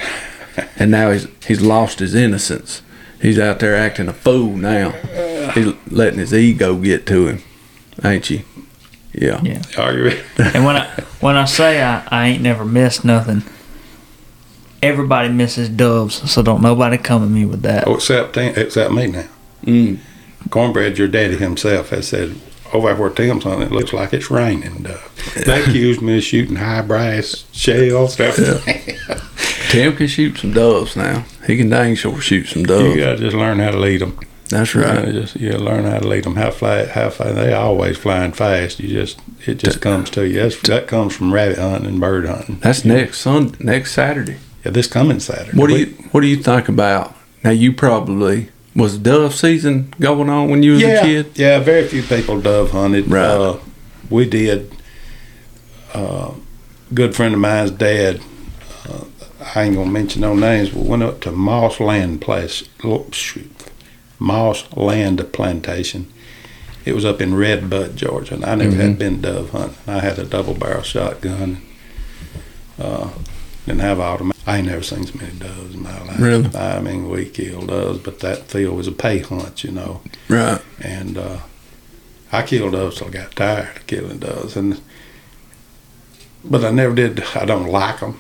and 0.77 0.91
now 0.91 1.11
he's 1.11 1.27
he's 1.47 1.61
lost 1.61 1.99
his 1.99 2.15
innocence. 2.15 2.83
He's 3.20 3.39
out 3.39 3.61
there 3.61 3.77
acting 3.77 4.09
a 4.09 4.12
fool 4.12 4.57
now. 4.57 4.91
He's 5.53 5.74
letting 5.91 6.19
his 6.19 6.35
ego 6.35 6.77
get 6.77 7.07
to 7.07 7.29
him, 7.29 7.43
ain't 8.05 8.29
you? 8.31 8.43
Yeah. 9.12 9.41
Yeah. 9.43 9.62
Are 9.79 9.93
you? 9.93 10.20
And 10.39 10.65
when 10.65 10.77
I 10.77 10.87
when 11.20 11.37
I 11.37 11.45
say 11.45 11.83
I, 11.83 12.03
I 12.09 12.29
ain't 12.29 12.43
never 12.43 12.65
missed 12.65 13.05
nothing, 13.05 13.43
everybody 14.83 15.29
misses 15.29 15.69
doves, 15.69 16.31
so 16.31 16.43
don't 16.43 16.62
nobody 16.62 16.99
come 16.99 17.23
at 17.23 17.31
me 17.31 17.45
with 17.45 17.62
that. 17.62 17.87
Oh, 17.87 17.95
except 17.97 18.37
except 18.37 18.93
me 18.93 19.07
now. 19.07 19.29
Mm. 19.65 19.99
Cornbread, 20.51 20.99
your 20.99 21.09
daddy 21.09 21.37
himself 21.37 21.91
has 21.91 22.09
said 22.09 22.35
over 22.73 22.94
where 22.94 23.11
Tim's 23.11 23.44
hunting, 23.44 23.62
it 23.69 23.73
looks 23.73 23.93
like 23.93 24.12
it's 24.12 24.31
raining. 24.31 24.86
Uh, 24.86 24.99
they 25.44 25.62
accused 25.62 26.01
me 26.03 26.19
of 26.19 26.23
shooting 26.24 26.57
high 26.57 26.82
brass 26.82 27.44
shells. 27.53 28.19
everything. 28.19 28.97
Tim 29.70 29.97
can 29.97 30.07
shoot 30.07 30.39
some 30.39 30.53
doves 30.53 30.97
now. 30.97 31.24
He 31.47 31.57
can 31.57 31.69
dang 31.70 31.94
sure 31.94 32.20
shoot 32.20 32.47
some 32.47 32.65
doves. 32.65 32.82
you 32.94 33.01
doves. 33.01 33.20
gotta 33.20 33.31
just 33.31 33.36
learn 33.36 33.59
how 33.59 33.70
to 33.70 33.78
lead 33.78 34.01
them. 34.01 34.19
That's 34.49 34.74
Right. 34.74 34.97
right. 35.05 35.12
just 35.12 35.36
you 35.36 35.53
learn 35.53 35.85
how 35.85 35.99
to 35.99 36.07
lead 36.07 36.24
them. 36.24 36.36
How 36.36 36.51
fly, 36.51 36.85
how 36.85 37.09
fast. 37.09 37.36
They 37.36 37.55
always 37.55 37.97
flying 37.97 38.32
fast. 38.32 38.81
You 38.81 38.89
just 38.89 39.19
it 39.47 39.55
just 39.55 39.81
comes 39.81 40.11
to 40.11 40.27
you. 40.28 40.40
That's, 40.43 40.61
that 40.62 40.86
comes 40.89 41.16
from 41.16 41.32
rabbit 41.32 41.57
hunting 41.59 41.89
and 41.89 42.01
bird 42.01 42.27
hunting. 42.27 42.59
That's 42.61 42.85
next 42.85 43.20
Sun 43.20 43.57
next 43.61 43.93
Saturday. 43.93 44.36
Yeah, 44.65 44.73
this 44.73 44.86
coming 44.89 45.20
Saturday. 45.20 45.57
What 45.59 45.69
do 45.69 45.78
you 45.78 45.86
What 46.12 46.20
do 46.20 46.27
you 46.27 46.36
think 46.36 46.69
about? 46.69 47.16
Now 47.43 47.51
you 47.51 47.73
probably 47.73 48.51
was 48.74 48.97
dove 48.99 49.35
season 49.35 49.93
going 50.01 50.28
on 50.31 50.49
when 50.51 50.62
you 50.62 50.73
was 50.73 50.82
yeah, 50.82 51.01
a 51.01 51.03
kid. 51.03 51.39
Yeah, 51.39 51.59
very 51.59 51.86
few 51.86 52.03
people 52.03 52.40
dove 52.40 52.70
hunted. 52.70 53.11
Right. 53.11 53.24
Uh, 53.24 53.59
we 54.11 54.28
did. 54.28 54.74
Uh, 55.94 56.32
good 56.94 57.15
friend 57.15 57.35
of 57.35 57.40
mine's 57.40 57.70
dad. 57.70 58.20
Uh, 58.89 59.05
I 59.55 59.65
ain't 59.65 59.77
gonna 59.77 59.90
mention 59.90 60.23
no 60.23 60.35
names, 60.35 60.70
but 60.70 60.85
went 60.85 61.03
up 61.03 61.20
to 61.23 61.32
Moss 61.32 61.81
Land 61.81 62.20
Place. 62.23 62.65
Oh. 62.82 63.07
Moss 64.19 64.65
Land 64.77 65.32
Plantation. 65.32 66.11
It 66.85 66.94
was 66.94 67.05
up 67.05 67.20
in 67.20 67.35
Red 67.35 67.70
Bud, 67.70 67.97
Georgia, 67.97 68.35
and 68.35 68.44
I 68.44 68.55
never 68.57 68.74
had 68.74 68.93
Mhm. 68.97 68.99
been 68.99 69.20
dove 69.20 69.51
hunting. 69.51 69.77
I 69.86 70.01
had 70.01 70.19
a 70.19 70.24
double 70.24 70.55
barrel 70.55 70.82
shotgun. 70.82 71.59
Uh, 72.81 73.09
didn't 73.67 73.81
have 73.81 74.01
automatic. 74.01 74.43
I 74.47 74.59
ain't 74.59 74.67
never 74.67 74.83
seen 74.83 75.07
so 75.07 75.19
many 75.19 75.39
doves 75.39 75.75
in 75.75 75.83
my 75.83 76.03
life. 76.05 76.19
Really? 76.19 76.51
I 76.57 76.81
mean, 76.81 77.09
we 77.09 77.27
killed 77.29 77.69
doves, 77.69 77.99
but 78.01 78.19
that 78.21 78.45
field 78.45 78.77
was 78.77 78.89
a 78.89 78.93
pay 78.93 79.21
hunt, 79.21 79.63
you 79.63 79.71
know. 79.71 80.01
Right. 80.29 80.61
And 80.81 81.17
uh, 81.17 81.39
I 82.33 82.43
killed 82.43 82.73
doves 82.73 82.99
till 82.99 83.09
I 83.09 83.11
got 83.11 83.37
tired 83.37 83.77
of 83.77 83.87
killing 83.87 84.19
doves, 84.19 84.57
and 84.57 84.81
but 86.45 86.65
I 86.65 86.71
never 86.71 86.95
did. 86.95 87.23
I 87.37 87.45
don't 87.45 87.69
like 87.69 88.01
them. 88.01 88.19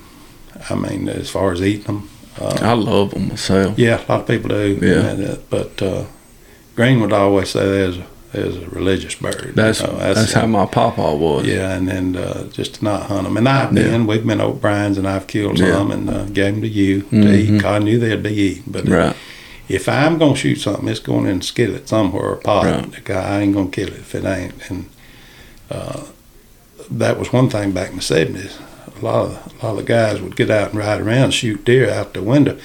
I 0.70 0.74
mean, 0.76 1.08
as 1.08 1.30
far 1.30 1.50
as 1.52 1.60
eating 1.62 1.86
them, 1.86 2.10
uh, 2.40 2.58
I 2.62 2.74
love 2.74 3.10
them 3.10 3.28
myself. 3.28 3.78
yeah, 3.78 3.96
a 3.96 4.06
lot 4.06 4.20
of 4.20 4.26
people 4.26 4.50
do. 4.50 4.78
Yeah. 4.80 5.08
and, 5.10 5.24
uh, 5.24 5.36
but 5.50 5.82
uh, 5.82 6.04
Greenwood 6.76 7.12
always 7.12 7.50
say 7.50 7.64
there's 7.66 7.98
a, 8.34 8.36
there's 8.36 8.56
a 8.56 8.68
religious 8.70 9.14
bird. 9.14 9.52
That's 9.54 9.80
you 9.80 9.86
know, 9.88 9.96
that's, 9.98 10.32
how 10.32 10.46
my 10.46 10.66
papa 10.66 11.14
was. 11.14 11.46
Yeah, 11.46 11.72
and 11.74 11.88
then 11.88 12.16
uh, 12.16 12.44
just 12.48 12.74
to 12.76 12.84
not 12.84 13.02
hunt 13.04 13.24
them. 13.24 13.36
And 13.36 13.48
I've 13.48 13.72
Yeah. 13.76 13.82
been, 13.90 14.06
we've 14.06 14.26
been 14.26 14.38
to 14.38 14.44
O'Brien's 14.44 14.98
and 14.98 15.06
I've 15.08 15.26
killed 15.26 15.58
Yeah. 15.58 15.72
some 15.72 15.90
and 15.90 16.08
uh, 16.10 16.24
gave 16.24 16.54
them 16.54 16.62
to 16.62 16.68
you 16.68 17.02
to 17.02 17.06
Mhm. 17.08 17.56
eat. 17.58 17.64
I 17.64 17.78
knew 17.78 17.98
they'd 17.98 18.22
be 18.22 18.34
eaten. 18.34 18.64
But 18.66 18.88
Right. 18.88 19.16
if 19.68 19.88
I'm 19.88 20.18
going 20.18 20.34
to 20.34 20.38
shoot 20.40 20.56
something, 20.60 20.88
it's 20.88 21.00
going 21.00 21.26
in 21.26 21.38
a 21.38 21.42
skillet 21.42 21.88
somewhere 21.88 22.22
or 22.24 22.32
a 22.34 22.38
pot. 22.38 22.64
Right. 22.64 23.10
I 23.10 23.40
ain't 23.40 23.54
going 23.54 23.70
to 23.70 23.74
kill 23.74 23.88
it 23.94 24.00
if 24.00 24.14
it 24.14 24.24
ain't. 24.24 24.54
And 24.68 24.86
uh, 25.70 26.00
that 26.90 27.18
was 27.18 27.32
one 27.32 27.48
thing 27.48 27.72
back 27.72 27.90
in 27.90 27.96
the 27.96 28.02
70s. 28.02 28.58
A 29.00 29.04
lot, 29.04 29.24
of, 29.26 29.52
a 29.62 29.66
lot 29.66 29.78
of 29.78 29.86
guys 29.86 30.20
would 30.20 30.36
get 30.36 30.50
out 30.50 30.70
and 30.70 30.78
ride 30.78 31.00
around 31.00 31.24
and 31.24 31.34
shoot 31.34 31.64
deer 31.64 31.90
out 31.90 32.14
the 32.14 32.22
window. 32.22 32.56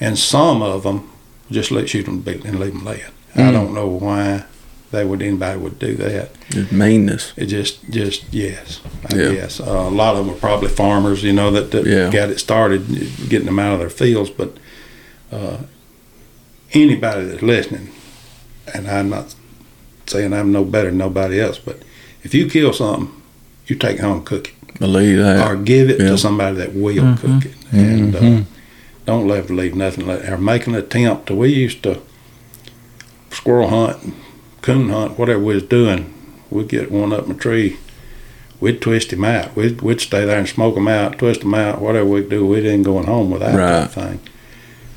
And 0.00 0.18
some 0.18 0.62
of 0.62 0.82
them 0.82 1.08
just 1.50 1.70
let 1.70 1.88
shoot 1.88 2.04
them 2.06 2.22
and 2.26 2.58
leave 2.60 2.72
them 2.72 2.84
laying. 2.84 3.02
I 3.34 3.40
Mm. 3.40 3.52
don't 3.52 3.74
know 3.74 3.86
why 3.86 4.44
they 4.92 5.04
would 5.04 5.22
anybody 5.22 5.58
would 5.58 5.78
do 5.78 5.94
that. 5.96 6.30
Just 6.50 6.72
meanness. 6.72 7.32
It 7.36 7.46
just, 7.46 7.88
just 7.90 8.24
yes, 8.32 8.80
I 9.10 9.14
Yeah. 9.16 9.32
guess. 9.34 9.60
Uh, 9.60 9.64
a 9.88 9.90
lot 9.90 10.16
of 10.16 10.18
them 10.26 10.34
were 10.34 10.40
probably 10.40 10.68
farmers, 10.68 11.22
you 11.22 11.32
know, 11.32 11.50
that, 11.52 11.70
that 11.70 11.86
Yeah. 11.86 12.10
got 12.10 12.30
it 12.30 12.40
started, 12.40 12.86
getting 13.28 13.46
them 13.46 13.58
out 13.58 13.74
of 13.74 13.78
their 13.78 13.90
fields. 13.90 14.30
But 14.30 14.56
uh, 15.30 15.58
anybody 16.72 17.24
that's 17.26 17.42
listening, 17.42 17.90
and 18.74 18.88
I'm 18.88 19.08
not 19.10 19.34
saying 20.06 20.32
I'm 20.32 20.50
no 20.50 20.64
better 20.64 20.88
than 20.88 20.98
nobody 20.98 21.40
else, 21.40 21.58
but 21.58 21.80
if 22.24 22.34
you 22.34 22.48
kill 22.50 22.72
something, 22.72 23.10
you 23.66 23.76
take 23.76 24.00
home 24.00 24.24
cook 24.24 24.48
it, 24.48 24.78
Believe 24.80 25.18
that. 25.18 25.46
or 25.46 25.54
give 25.56 25.88
it 25.88 26.00
Yeah. 26.00 26.08
to 26.10 26.18
somebody 26.18 26.56
that 26.56 26.74
will 26.74 26.94
Mhm. 27.04 27.16
cook 27.18 27.44
it, 27.46 27.54
and 27.70 28.16
uh, 28.16 28.20
Mhm. 28.20 28.44
don't 29.06 29.28
let 29.28 29.50
leave 29.50 29.76
nothing. 29.76 30.06
Let, 30.08 30.28
or 30.28 30.36
make 30.38 30.66
an 30.66 30.74
attempt. 30.74 31.26
To, 31.28 31.34
we 31.36 31.50
used 31.50 31.82
to 31.84 31.98
squirrel 33.30 33.68
hunt, 33.68 34.14
coon 34.62 34.88
hunt, 34.90 35.18
whatever 35.18 35.40
we 35.40 35.54
was 35.54 35.62
doing. 35.62 36.12
We'd 36.50 36.68
get 36.68 36.90
one 36.90 37.12
up 37.12 37.26
in 37.26 37.32
a 37.32 37.34
tree. 37.34 37.76
We'd 38.60 38.82
twist 38.82 39.12
him 39.12 39.24
out. 39.24 39.56
We'd, 39.56 39.80
we'd 39.80 40.00
stay 40.00 40.24
there 40.24 40.38
and 40.38 40.48
smoke 40.48 40.76
him 40.76 40.88
out, 40.88 41.18
twist 41.18 41.42
him 41.42 41.54
out, 41.54 41.80
whatever 41.80 42.06
we'd 42.06 42.28
do. 42.28 42.46
We 42.46 42.60
didn't 42.60 42.82
going 42.82 43.06
home 43.06 43.30
without 43.30 43.54
Right. 43.56 43.80
that 43.80 43.90
thing. 43.92 44.20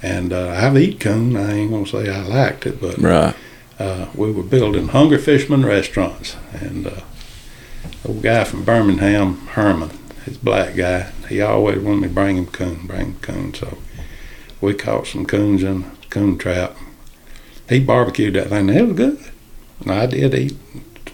And 0.01 0.33
uh, 0.33 0.49
I've 0.49 0.77
eaten 0.77 0.99
coon. 0.99 1.37
I 1.37 1.53
ain't 1.53 1.71
gonna 1.71 1.85
say 1.87 2.09
I 2.09 2.23
liked 2.23 2.65
it, 2.65 2.81
but 2.81 2.97
Right. 2.97 3.33
uh, 3.79 4.07
we 4.15 4.31
were 4.31 4.43
building 4.43 4.89
Hungry 4.89 5.17
Fisherman 5.17 5.65
restaurants, 5.65 6.35
and 6.53 6.87
uh, 6.87 6.91
old 8.05 8.21
guy 8.21 8.43
from 8.43 8.65
Birmingham, 8.65 9.47
Herman, 9.51 9.91
his 10.25 10.37
black 10.37 10.75
guy, 10.75 11.11
he 11.29 11.39
always 11.39 11.79
wanted 11.79 12.01
me 12.01 12.07
to 12.09 12.13
bring 12.13 12.35
him 12.37 12.47
coon, 12.47 12.81
bring 12.85 13.05
him 13.05 13.15
coon. 13.21 13.53
So 13.53 13.77
we 14.59 14.73
caught 14.73 15.07
some 15.07 15.25
coons 15.25 15.63
in 15.63 15.83
a 15.83 16.05
coon 16.09 16.37
trap. 16.37 16.75
He 17.69 17.79
barbecued 17.79 18.33
that 18.33 18.49
thing. 18.49 18.67
It 18.69 18.85
was 18.87 18.97
good. 18.97 19.19
I 19.85 20.05
did 20.05 20.33
eat 20.33 20.55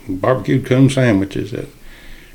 barbecued 0.07 0.65
coon 0.65 0.90
sandwiches 0.90 1.52
that 1.52 1.68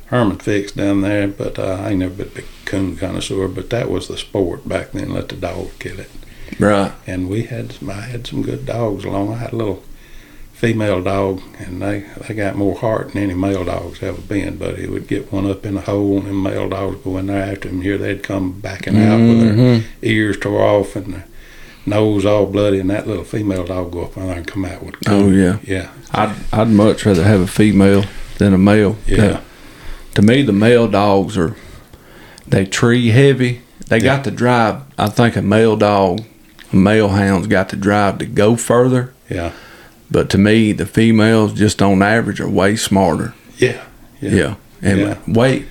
Herman 0.07 0.39
fixed 0.39 0.77
down 0.77 1.01
there, 1.01 1.27
but 1.29 1.59
uh, 1.59 1.79
I 1.81 1.91
ain't 1.91 2.01
never 2.01 2.15
been 2.15 2.27
a 2.29 2.31
big 2.31 2.45
coon 2.65 2.97
connoisseur. 2.97 3.49
But 3.49 3.71
that 3.71 3.91
was 3.91 4.09
the 4.09 4.17
sport 4.17 4.69
back 4.69 4.93
then. 4.93 5.13
Let 5.13 5.29
the 5.29 5.37
dog 5.37 5.71
kill 5.79 5.99
it 6.01 6.11
Right. 6.59 6.93
and 7.07 7.29
we 7.29 7.45
had 7.45 7.75
I 7.89 8.01
had 8.03 8.27
some 8.27 8.43
good 8.43 8.67
dogs 8.67 9.05
along. 9.05 9.33
I 9.33 9.39
had 9.39 9.53
a 9.53 9.57
little 9.57 9.83
female 10.53 11.03
dog, 11.03 11.43
and 11.59 11.81
they 11.83 12.05
they 12.29 12.35
got 12.35 12.55
more 12.57 12.77
heart 12.77 13.13
than 13.13 13.23
any 13.25 13.35
male 13.35 13.65
dogs 13.65 14.03
ever 14.03 14.21
been. 14.21 14.57
But 14.57 14.79
he 14.79 14.87
would 14.87 15.09
get 15.09 15.33
one 15.33 15.49
up 15.51 15.65
in 15.67 15.77
a 15.77 15.81
hole, 15.81 16.19
and 16.19 16.27
the 16.29 16.33
male 16.33 16.69
dogs 16.69 17.03
go 17.03 17.17
in 17.17 17.27
there 17.27 17.43
after 17.43 17.69
him. 17.69 17.81
Here 17.83 17.99
they'd 17.99 18.23
come 18.23 18.53
backing 18.61 18.97
out 18.99 19.21
with 19.21 19.41
their 19.41 19.55
Mhm. 19.55 19.83
ears 20.03 20.37
tore 20.39 20.61
off 20.63 20.97
and 20.97 21.15
their 21.15 21.25
nose 21.86 22.24
all 22.24 22.47
bloody, 22.47 22.78
and 22.81 22.90
that 22.90 23.06
little 23.06 23.24
female 23.24 23.65
dog 23.65 23.93
go 23.93 24.05
up 24.05 24.16
in 24.16 24.27
there 24.27 24.36
and 24.36 24.47
come 24.47 24.65
out 24.65 24.82
with. 24.82 24.94
Oh 25.06 25.31
yeah. 25.31 25.59
yeah, 25.65 25.90
I'd 26.12 26.35
I'd 26.52 26.69
much 26.69 27.05
rather 27.06 27.24
have 27.24 27.40
a 27.40 27.47
female 27.47 28.05
than 28.39 28.52
a 28.55 28.59
male. 28.59 28.97
yeah, 29.06 29.40
To 30.15 30.23
me, 30.23 30.43
the 30.43 30.52
male 30.52 30.89
dogs 30.89 31.36
are 31.39 31.55
they 32.47 32.65
tree 32.66 33.09
heavy. 33.09 33.61
They 33.89 33.98
Yeah. 33.98 34.16
got 34.16 34.24
to 34.24 34.31
drive. 34.31 34.77
I 34.98 35.09
think 35.09 35.36
a 35.36 35.43
male 35.43 35.77
dog, 35.77 36.20
a 36.73 36.77
male 36.77 37.09
hound's 37.11 37.47
got 37.47 37.69
to 37.70 37.77
drive 37.77 38.19
to 38.19 38.27
go 38.27 38.56
further. 38.56 39.12
yeah, 39.31 39.52
But 40.11 40.31
to 40.31 40.39
me, 40.39 40.73
the 40.73 40.86
females 40.86 41.52
just 41.52 41.81
on 41.82 42.02
average 42.02 42.40
are 42.40 42.48
way 42.48 42.77
smarter. 42.77 43.35
yeah, 43.59 43.82
Yeah. 44.20 44.55
And 44.82 45.01
Yeah. 45.01 45.15
wait, 45.27 45.66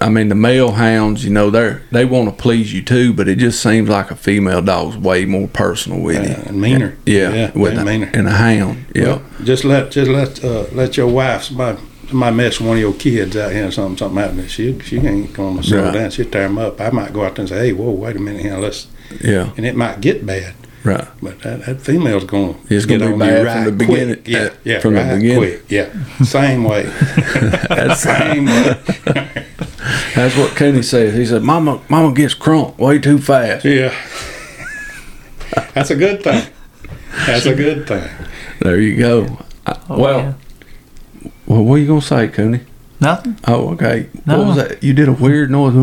I 0.00 0.08
mean 0.08 0.28
the 0.28 0.34
male 0.34 0.72
hounds, 0.72 1.24
you 1.24 1.30
know, 1.30 1.50
they're 1.50 1.82
they 1.92 2.04
want 2.04 2.28
to 2.28 2.34
please 2.42 2.72
you 2.72 2.82
too, 2.82 3.12
but 3.12 3.28
it 3.28 3.36
just 3.38 3.62
seems 3.62 3.88
like 3.88 4.10
a 4.10 4.16
female 4.16 4.60
dog's 4.60 4.96
way 4.96 5.24
more 5.24 5.48
personal 5.48 6.00
with 6.00 6.16
you. 6.28 6.34
Uh, 6.34 6.48
and 6.48 6.60
meaner. 6.60 6.96
Yeah, 7.06 7.32
yeah, 7.32 7.50
with 7.58 7.78
a, 7.78 7.84
meaner. 7.84 8.10
and 8.12 8.26
a 8.26 8.32
hound. 8.32 8.86
Yeah, 8.94 9.04
Well, 9.04 9.22
just 9.44 9.64
let 9.64 9.92
just 9.92 10.10
let 10.10 10.44
uh, 10.44 10.64
let 10.72 10.96
your 10.96 11.06
wife 11.06 11.44
somebody 11.44 11.78
somebody 12.08 12.36
mess 12.36 12.58
with 12.58 12.68
one 12.68 12.76
of 12.76 12.80
your 12.80 12.92
kids 12.94 13.36
out 13.36 13.52
here 13.52 13.68
or 13.68 13.70
something 13.70 13.96
something 13.96 14.20
happens. 14.20 14.50
She 14.50 14.78
she 14.80 14.98
ain't 14.98 15.32
gonna 15.32 15.62
slow 15.62 15.84
Right. 15.84 15.94
down. 15.94 16.10
She'll 16.10 16.28
tear 16.28 16.42
them 16.48 16.58
up. 16.58 16.80
I 16.80 16.90
might 16.90 17.12
go 17.12 17.24
out 17.24 17.36
there 17.36 17.42
and 17.42 17.48
say, 17.48 17.58
hey, 17.66 17.72
whoa, 17.72 17.90
wait 17.90 18.16
a 18.16 18.20
minute 18.20 18.42
here, 18.42 18.56
let's 18.58 18.88
yeah, 19.22 19.52
and 19.56 19.64
it 19.64 19.76
might 19.76 20.00
get 20.00 20.26
bad. 20.26 20.54
right. 20.82 21.06
But 21.22 21.40
that, 21.42 21.66
that 21.66 21.80
female's 21.82 22.24
gonna 22.24 22.56
It's 22.68 22.84
get 22.84 22.98
gonna 22.98 23.12
be 23.12 23.24
you 23.24 23.30
bad 23.30 23.44
right 23.46 23.54
from 23.64 23.78
the 23.78 23.84
quick. 23.84 23.98
beginning, 24.08 24.22
Yeah, 24.26 24.50
yeah, 24.64 24.80
from 24.80 24.94
the 24.94 25.14
beginning. 25.14 25.38
quick. 25.38 25.62
Yeah, 25.68 25.88
same 26.24 26.64
way. 26.64 26.82
That's 27.68 28.00
same 28.12 28.46
way. 28.46 28.76
that's 30.14 30.36
what 30.36 30.54
Cooney 30.56 30.82
says. 30.82 31.14
He 31.14 31.26
said, 31.26 31.42
"Mama, 31.42 31.80
Mama 31.88 32.12
gets 32.14 32.34
crunk 32.34 32.78
way 32.78 32.98
too 32.98 33.18
fast." 33.18 33.64
yeah, 33.64 33.94
that's 35.74 35.90
a 35.90 35.96
good 35.96 36.22
thing. 36.22 36.46
That's 37.26 37.46
a 37.46 37.54
good 37.54 37.86
thing. 37.86 38.08
There 38.60 38.80
you 38.80 38.96
go. 38.96 39.38
I, 39.66 39.78
Oh, 39.88 39.98
well, 39.98 40.18
yeah. 40.20 40.32
well, 41.46 41.62
what 41.64 41.74
are 41.74 41.78
you 41.78 41.86
gonna 41.86 42.00
say, 42.02 42.28
Cooney? 42.28 42.60
nothing. 43.00 43.38
Oh, 43.46 43.70
okay. 43.74 44.08
No. 44.24 44.38
What 44.38 44.46
was 44.46 44.56
that? 44.56 44.82
You 44.82 44.94
did 44.94 45.08
a 45.08 45.12
weird 45.12 45.50
noise. 45.50 45.74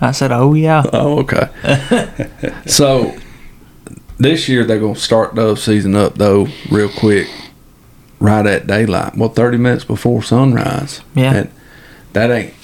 I 0.00 0.10
said, 0.10 0.30
oh 0.32 0.52
yeah. 0.54 0.82
Oh, 0.92 1.20
okay. 1.20 1.48
so 2.66 3.16
this 4.18 4.48
year 4.48 4.64
they're 4.64 4.80
gonna 4.80 4.96
start 4.96 5.34
dove 5.34 5.58
season 5.58 5.94
up 5.94 6.16
though 6.16 6.48
real 6.70 6.90
quick, 6.90 7.28
right 8.18 8.44
at 8.46 8.66
daylight. 8.66 9.16
Well, 9.16 9.30
thirty 9.30 9.56
minutes 9.58 9.84
before 9.84 10.22
sunrise. 10.22 11.00
Yeah. 11.14 11.34
And 11.34 11.50
that 12.12 12.30
ain't 12.30 12.54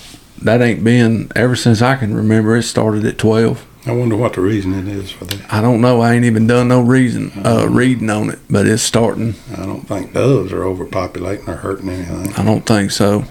that 0.43 0.61
ain't 0.63 0.85
been 0.85 1.31
ever 1.35 1.57
since 1.57 1.83
I 1.83 1.97
can 1.97 2.15
remember. 2.15 2.57
It 2.57 2.63
started 2.65 3.05
at 3.05 3.19
twelve. 3.19 3.65
I 3.87 3.93
wonder 3.93 4.17
what 4.17 4.33
the 4.33 4.41
reason 4.41 4.75
it 4.75 4.89
is 4.89 5.13
for 5.13 5.27
that. 5.27 5.53
I 5.53 5.61
don't 5.61 5.81
know. 5.81 6.01
I 6.01 6.15
ain't 6.15 6.25
even 6.25 6.49
done 6.49 6.67
no 6.67 6.81
reason 6.81 7.31
uh, 7.45 7.69
reading 7.71 8.11
on 8.11 8.31
it, 8.31 8.41
but 8.51 8.67
it's 8.67 8.83
starting. 8.83 9.37
I 9.57 9.65
don't 9.65 9.83
think 9.87 10.13
doves 10.13 10.53
are 10.53 10.63
overpopulating 10.63 11.47
or 11.47 11.55
hurting 11.55 11.89
anything. 11.89 12.33
I 12.35 12.45
don't 12.45 12.67
think 12.67 12.91
so. 12.91 13.25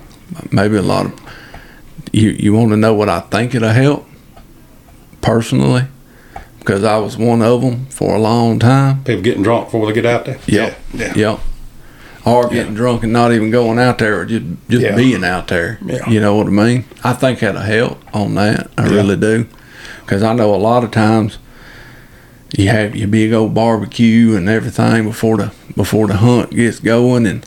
Maybe 0.52 0.78
a 0.78 0.82
lot 0.82 1.08
of 1.08 1.20
you. 2.14 2.30
You 2.30 2.54
want 2.54 2.70
to 2.70 2.78
know 2.78 2.94
what 2.94 3.10
I 3.10 3.20
think 3.20 3.54
it'll 3.54 3.70
help 3.70 4.08
personally, 5.20 5.88
because 6.60 6.86
I 6.86 7.00
was 7.00 7.18
one 7.18 7.42
of 7.42 7.62
them 7.62 7.88
for 7.88 8.16
a 8.16 8.20
long 8.20 8.58
time. 8.58 9.04
People 9.04 9.24
getting 9.24 9.44
drunk 9.44 9.66
before 9.68 9.88
they 9.88 9.94
get 9.94 10.06
out 10.06 10.24
there. 10.26 10.40
Yeah. 10.48 10.74
yeah. 10.94 11.14
Yep. 11.16 11.40
Or 12.26 12.50
getting 12.50 12.74
drunk 12.74 13.04
and 13.04 13.14
not 13.14 13.32
even 13.34 13.52
going 13.52 13.78
out 13.78 14.00
there, 14.00 14.20
or 14.20 14.26
just 14.26 14.44
just 14.68 14.82
Yeah. 14.84 14.96
being 14.96 15.24
out 15.24 15.48
there. 15.48 15.78
Yeah. 15.86 16.10
You 16.10 16.20
know 16.20 16.36
what 16.36 16.48
I 16.48 16.50
mean? 16.50 16.86
I 17.04 17.14
think 17.14 17.40
that'll 17.40 17.62
help 17.62 18.02
on 18.16 18.34
that. 18.36 18.72
I 18.78 18.88
Yeah. 18.88 18.96
really 18.96 19.16
do, 19.16 19.46
because 20.04 20.24
I 20.24 20.34
know 20.34 20.54
a 20.54 20.58
lot 20.58 20.84
of 20.84 20.90
times 20.90 21.38
you 22.58 22.70
have 22.70 22.96
your 22.96 23.08
big 23.08 23.32
old 23.32 23.54
barbecue 23.54 24.36
and 24.36 24.50
everything 24.50 25.04
before 25.06 25.38
the 25.38 25.52
before 25.78 26.08
the 26.08 26.16
hunt 26.18 26.50
gets 26.56 26.80
going, 26.80 27.28
and 27.28 27.46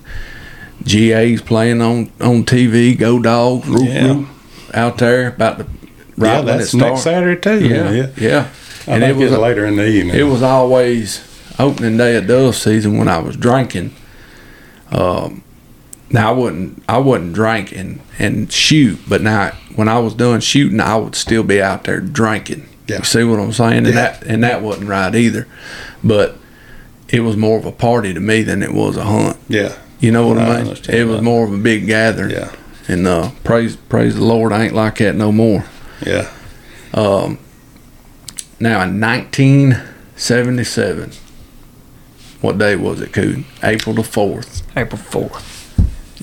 GA's 0.84 1.40
playing 1.42 1.82
on 1.82 2.10
on 2.20 2.44
TV. 2.44 2.94
Go 2.94 3.18
dogs, 3.20 3.66
Yeah. 3.68 4.06
roof, 4.14 4.26
out 4.74 4.98
there 4.98 5.28
about 5.28 5.58
the 5.58 5.64
right 6.16 6.36
yeah, 6.36 6.40
that's 6.42 6.72
next. 6.74 7.02
Saturday 7.02 7.40
too. 7.40 7.66
Yeah, 7.66 7.90
yeah. 7.90 8.06
yeah. 8.16 8.44
I 8.86 8.92
And 8.92 9.02
it 9.04 9.16
was 9.16 9.32
later 9.32 9.66
in 9.66 9.74
the 9.76 9.86
evening. 9.88 10.14
it 10.16 10.22
was 10.28 10.42
always 10.42 11.20
opening 11.58 11.96
day 11.96 12.14
of 12.16 12.28
dove 12.28 12.54
season 12.54 12.96
when 12.96 13.08
I 13.08 13.18
was 13.18 13.34
drinking. 13.36 13.90
Um, 14.92 15.42
now 16.10 16.30
I 16.30 16.32
wouldn't 16.36 16.82
I 16.88 16.98
wouldn't 16.98 17.32
drink 17.34 17.72
and, 17.72 18.00
and 18.18 18.50
shoot, 18.52 18.98
but 19.08 19.22
now 19.22 19.52
when 19.76 19.88
I 19.88 19.98
was 19.98 20.14
done 20.14 20.40
shooting, 20.40 20.80
I 20.80 20.96
would 20.96 21.14
still 21.14 21.42
be 21.42 21.60
out 21.62 21.84
there 21.84 22.00
drinking. 22.00 22.66
Yeah. 22.86 22.98
You 22.98 23.04
see 23.04 23.24
what 23.24 23.38
I'm 23.38 23.52
saying? 23.52 23.78
And 23.78 23.86
Yeah. 23.88 23.92
that 23.94 24.22
and 24.24 24.42
that 24.44 24.62
wasn't 24.62 24.88
right 24.88 25.14
either. 25.14 25.46
But 26.02 26.36
it 27.10 27.20
was 27.20 27.36
more 27.36 27.58
of 27.58 27.64
a 27.66 27.72
party 27.72 28.14
to 28.14 28.20
me 28.20 28.42
than 28.42 28.62
it 28.62 28.72
was 28.72 28.96
a 28.96 29.04
hunt. 29.04 29.36
Yeah, 29.48 29.74
You 30.00 30.10
know 30.12 30.26
what 30.28 30.38
I 30.38 30.44
I 30.44 30.48
mean? 30.48 30.56
understand 30.68 30.98
It 30.98 31.04
was 31.04 31.20
more 31.22 31.44
of 31.46 31.52
a 31.52 31.58
big 31.58 31.86
gathering. 31.86 32.30
yeah, 32.30 32.50
And 32.88 33.06
uh, 33.06 33.30
praise 33.44 33.76
praise 33.76 34.14
the 34.16 34.24
Lord, 34.24 34.52
I 34.52 34.64
ain't 34.64 34.74
like 34.74 34.98
that 34.98 35.14
no 35.16 35.30
more. 35.32 35.64
yeah. 36.04 36.28
Um. 36.94 37.38
Now 38.60 38.82
in 38.82 39.00
1977, 39.00 41.12
what 42.40 42.58
day 42.58 42.76
was 42.76 43.00
it, 43.00 43.12
Coon? 43.12 43.44
April 43.62 43.94
the 43.94 44.02
fourth. 44.04 44.62
April 44.76 45.00
4th. 45.00 45.54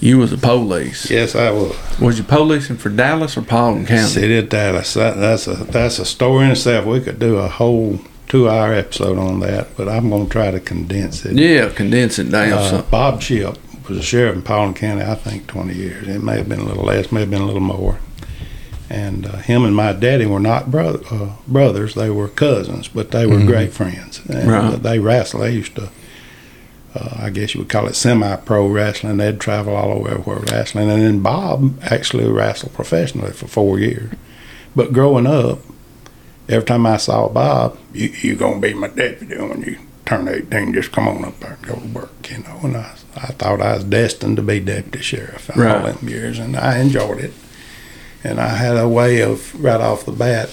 You 0.01 0.17
was 0.19 0.31
a 0.33 0.37
police. 0.37 1.09
Yes, 1.09 1.35
I 1.35 1.51
was. 1.51 1.75
Was 1.99 2.17
you 2.17 2.23
policing 2.25 2.77
for 2.77 2.89
Dallas 2.89 3.37
or 3.37 3.41
Paulding 3.41 3.85
County? 3.85 4.07
City 4.09 4.37
of 4.37 4.49
Dallas. 4.49 4.93
That, 4.93 5.15
that's 5.17 5.47
a 5.47 5.53
that's 5.55 5.99
a 5.99 6.05
story 6.05 6.45
in 6.45 6.51
itself. 6.51 6.85
We 6.85 6.99
could 6.99 7.17
do 7.17 7.37
a 7.37 7.47
whole 7.47 7.99
two-hour 8.27 8.73
episode 8.73 9.17
on 9.17 9.39
that, 9.39 9.75
but 9.77 9.87
I'm 9.87 10.09
going 10.09 10.25
to 10.25 10.31
try 10.31 10.51
to 10.51 10.59
condense 10.59 11.25
it. 11.25 11.37
Yeah, 11.37 11.69
condense 11.69 12.19
it 12.19 12.29
down. 12.29 12.51
Uh. 12.53 12.81
Bob 12.91 13.21
Ship 13.21 13.57
was 13.87 13.97
a 13.97 14.01
sheriff 14.01 14.35
in 14.35 14.41
Paulding 14.41 14.73
County, 14.75 15.03
I 15.03 15.15
think, 15.15 15.47
20 15.47 15.73
years. 15.73 16.07
It 16.07 16.21
may 16.21 16.37
have 16.37 16.49
been 16.49 16.59
a 16.59 16.65
little 16.65 16.83
less, 16.83 17.11
may 17.11 17.21
have 17.21 17.29
been 17.29 17.41
a 17.41 17.45
little 17.45 17.61
more. 17.61 17.97
And 18.89 19.25
uh, 19.25 19.37
him 19.37 19.63
and 19.63 19.75
my 19.75 19.93
daddy 19.93 20.25
were 20.25 20.39
not 20.41 20.69
bro- 20.69 21.01
uh, 21.09 21.29
brothers; 21.47 21.95
they 21.95 22.09
were 22.09 22.27
cousins, 22.27 22.87
but 22.89 23.11
they 23.11 23.25
were 23.25 23.37
Mhm. 23.37 23.47
great 23.47 23.73
friends. 23.73 24.21
And 24.27 24.51
Right. 24.51 24.73
uh, 24.73 24.75
they 24.75 24.99
wrestled. 24.99 25.43
They 25.43 25.51
used 25.51 25.75
to, 25.77 25.89
uh, 26.95 27.17
I 27.25 27.29
guess 27.29 27.53
you 27.53 27.59
would 27.61 27.69
call 27.69 27.87
it 27.87 27.95
semi-pro 27.95 28.67
wrestling. 28.67 29.17
They'd 29.17 29.39
travel 29.39 29.75
all 29.75 29.91
over 29.91 30.09
everywhere 30.09 30.39
wrestling. 30.51 30.89
And 30.89 31.01
then 31.01 31.19
Bob 31.21 31.77
actually 31.83 32.27
wrestled 32.29 32.73
professionally 32.73 33.31
for 33.33 33.47
four 33.47 33.77
years. 33.79 34.13
But 34.75 34.93
growing 34.93 35.27
up, 35.27 35.59
every 36.49 36.65
time 36.65 36.85
I 36.85 36.97
saw 36.97 37.27
Bob, 37.29 37.77
you 37.93 38.09
you 38.21 38.35
gonna 38.35 38.59
be 38.59 38.73
my 38.73 38.87
deputy 38.87 39.37
when 39.37 39.61
you 39.63 39.77
turn 40.05 40.27
eighteen. 40.27 40.73
Just 40.73 40.91
come 40.91 41.07
on 41.07 41.25
up 41.25 41.39
there 41.39 41.53
and 41.53 41.61
go 41.67 41.75
to 41.75 41.87
work, 41.87 42.31
you 42.31 42.39
know. 42.39 42.59
And 42.63 42.77
I 42.77 42.93
I 43.15 43.27
thought 43.27 43.61
I 43.61 43.75
was 43.75 43.83
destined 43.83 44.37
to 44.37 44.43
be 44.43 44.59
deputy 44.59 45.01
sheriff 45.03 45.49
all 45.55 45.61
Right. 45.63 45.99
them 45.99 46.07
years, 46.09 46.39
and 46.39 46.55
I 46.57 46.79
enjoyed 46.79 47.19
it. 47.19 47.33
And 48.23 48.39
I 48.39 48.49
had 48.49 48.75
a 48.77 48.87
way 48.89 49.21
of 49.21 49.53
right 49.63 49.79
off 49.79 50.05
the 50.05 50.11
bat 50.11 50.49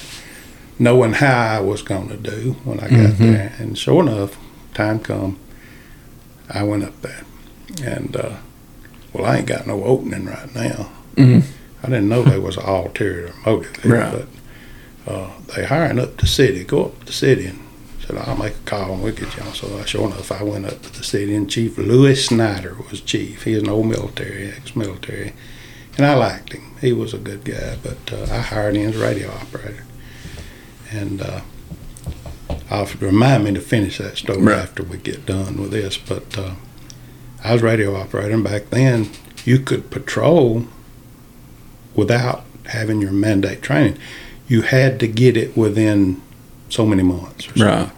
knowing 0.78 1.14
how 1.14 1.56
I 1.56 1.60
was 1.60 1.82
going 1.82 2.08
to 2.08 2.16
do 2.16 2.56
when 2.64 2.78
I 2.80 2.88
got 2.88 2.98
Mhm. 3.14 3.18
there. 3.18 3.52
And 3.58 3.78
sure 3.78 4.02
enough, 4.02 4.36
time 4.74 4.98
come, 5.00 5.38
I 6.52 6.62
went 6.64 6.84
up 6.84 7.00
there, 7.02 7.22
and 7.84 8.14
uh, 8.16 8.36
well, 9.12 9.24
I 9.26 9.38
ain't 9.38 9.46
got 9.46 9.66
no 9.66 9.84
opening 9.84 10.26
right 10.26 10.54
now. 10.54 10.90
Mhm. 11.16 11.44
I 11.82 11.86
didn't 11.86 12.08
know 12.08 12.22
there 12.22 12.40
was 12.40 12.56
an 12.56 12.64
ulterior 12.64 13.32
motive 13.44 13.82
there, 13.82 13.92
Right. 13.92 14.24
but 15.06 15.12
uh, 15.12 15.30
they 15.54 15.64
hiring 15.64 15.98
up 15.98 16.16
the 16.18 16.26
city. 16.26 16.62
Go 16.64 16.84
up 16.86 17.00
to 17.00 17.06
the 17.06 17.12
city 17.12 17.46
and 17.46 17.58
said, 18.06 18.16
I'll 18.18 18.36
make 18.36 18.54
a 18.54 18.58
call 18.70 18.92
and 18.94 19.02
we'll 19.02 19.12
get 19.14 19.36
you 19.36 19.42
on. 19.42 19.52
So 19.52 19.78
I, 19.78 19.84
sure 19.84 20.06
enough, 20.06 20.30
I 20.30 20.42
went 20.44 20.66
up 20.66 20.80
to 20.82 20.92
the 20.92 21.02
city 21.04 21.34
and 21.34 21.50
Chief 21.50 21.76
Lewis 21.78 22.26
Snyder 22.26 22.76
was 22.90 23.00
chief. 23.00 23.42
He 23.42 23.54
was 23.54 23.62
an 23.64 23.68
old 23.68 23.86
military, 23.86 24.48
ex-military, 24.52 25.32
and 25.96 26.06
I 26.06 26.14
liked 26.14 26.52
him. 26.52 26.62
He 26.80 26.92
was 26.92 27.12
a 27.14 27.18
good 27.18 27.44
guy, 27.44 27.76
but 27.82 28.12
uh, 28.12 28.32
I 28.32 28.38
hired 28.40 28.76
him 28.76 28.90
as 28.90 28.96
a 28.96 29.02
radio 29.02 29.30
operator. 29.32 29.84
And 30.92 31.20
uh, 31.20 31.40
I'll 32.72 32.88
remind 33.00 33.44
me 33.44 33.52
to 33.54 33.60
finish 33.60 33.98
that 33.98 34.16
story 34.16 34.40
Right. 34.42 34.58
after 34.58 34.82
we 34.82 34.96
get 34.96 35.26
done 35.26 35.60
with 35.60 35.70
this. 35.72 35.98
But 35.98 36.38
uh, 36.38 36.54
I 37.44 37.52
was 37.52 37.62
radio 37.62 37.94
operator, 37.96 38.32
and 38.34 38.44
back 38.44 38.70
then 38.70 39.10
you 39.44 39.58
could 39.58 39.90
patrol 39.90 40.66
without 41.94 42.44
having 42.66 43.00
your 43.02 43.12
mandate 43.12 43.60
training. 43.62 43.98
You 44.48 44.62
had 44.62 44.98
to 45.00 45.06
get 45.08 45.36
it 45.36 45.56
within 45.56 46.22
so 46.68 46.86
many 46.86 47.02
months. 47.02 47.48
Or 47.50 47.58
so. 47.58 47.64
Right. 47.66 47.90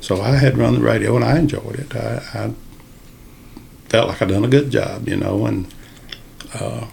So 0.00 0.20
I 0.20 0.36
had 0.36 0.56
run 0.58 0.74
the 0.74 0.80
radio, 0.80 1.16
and 1.16 1.24
I 1.24 1.38
enjoyed 1.38 1.76
it. 1.80 1.96
I, 1.96 2.22
I 2.34 2.52
felt 3.88 4.08
like 4.08 4.22
I'd 4.22 4.28
done 4.28 4.44
a 4.44 4.48
good 4.48 4.70
job, 4.70 5.08
you 5.08 5.16
know, 5.16 5.46
and 5.46 5.66
uh, 6.54 6.86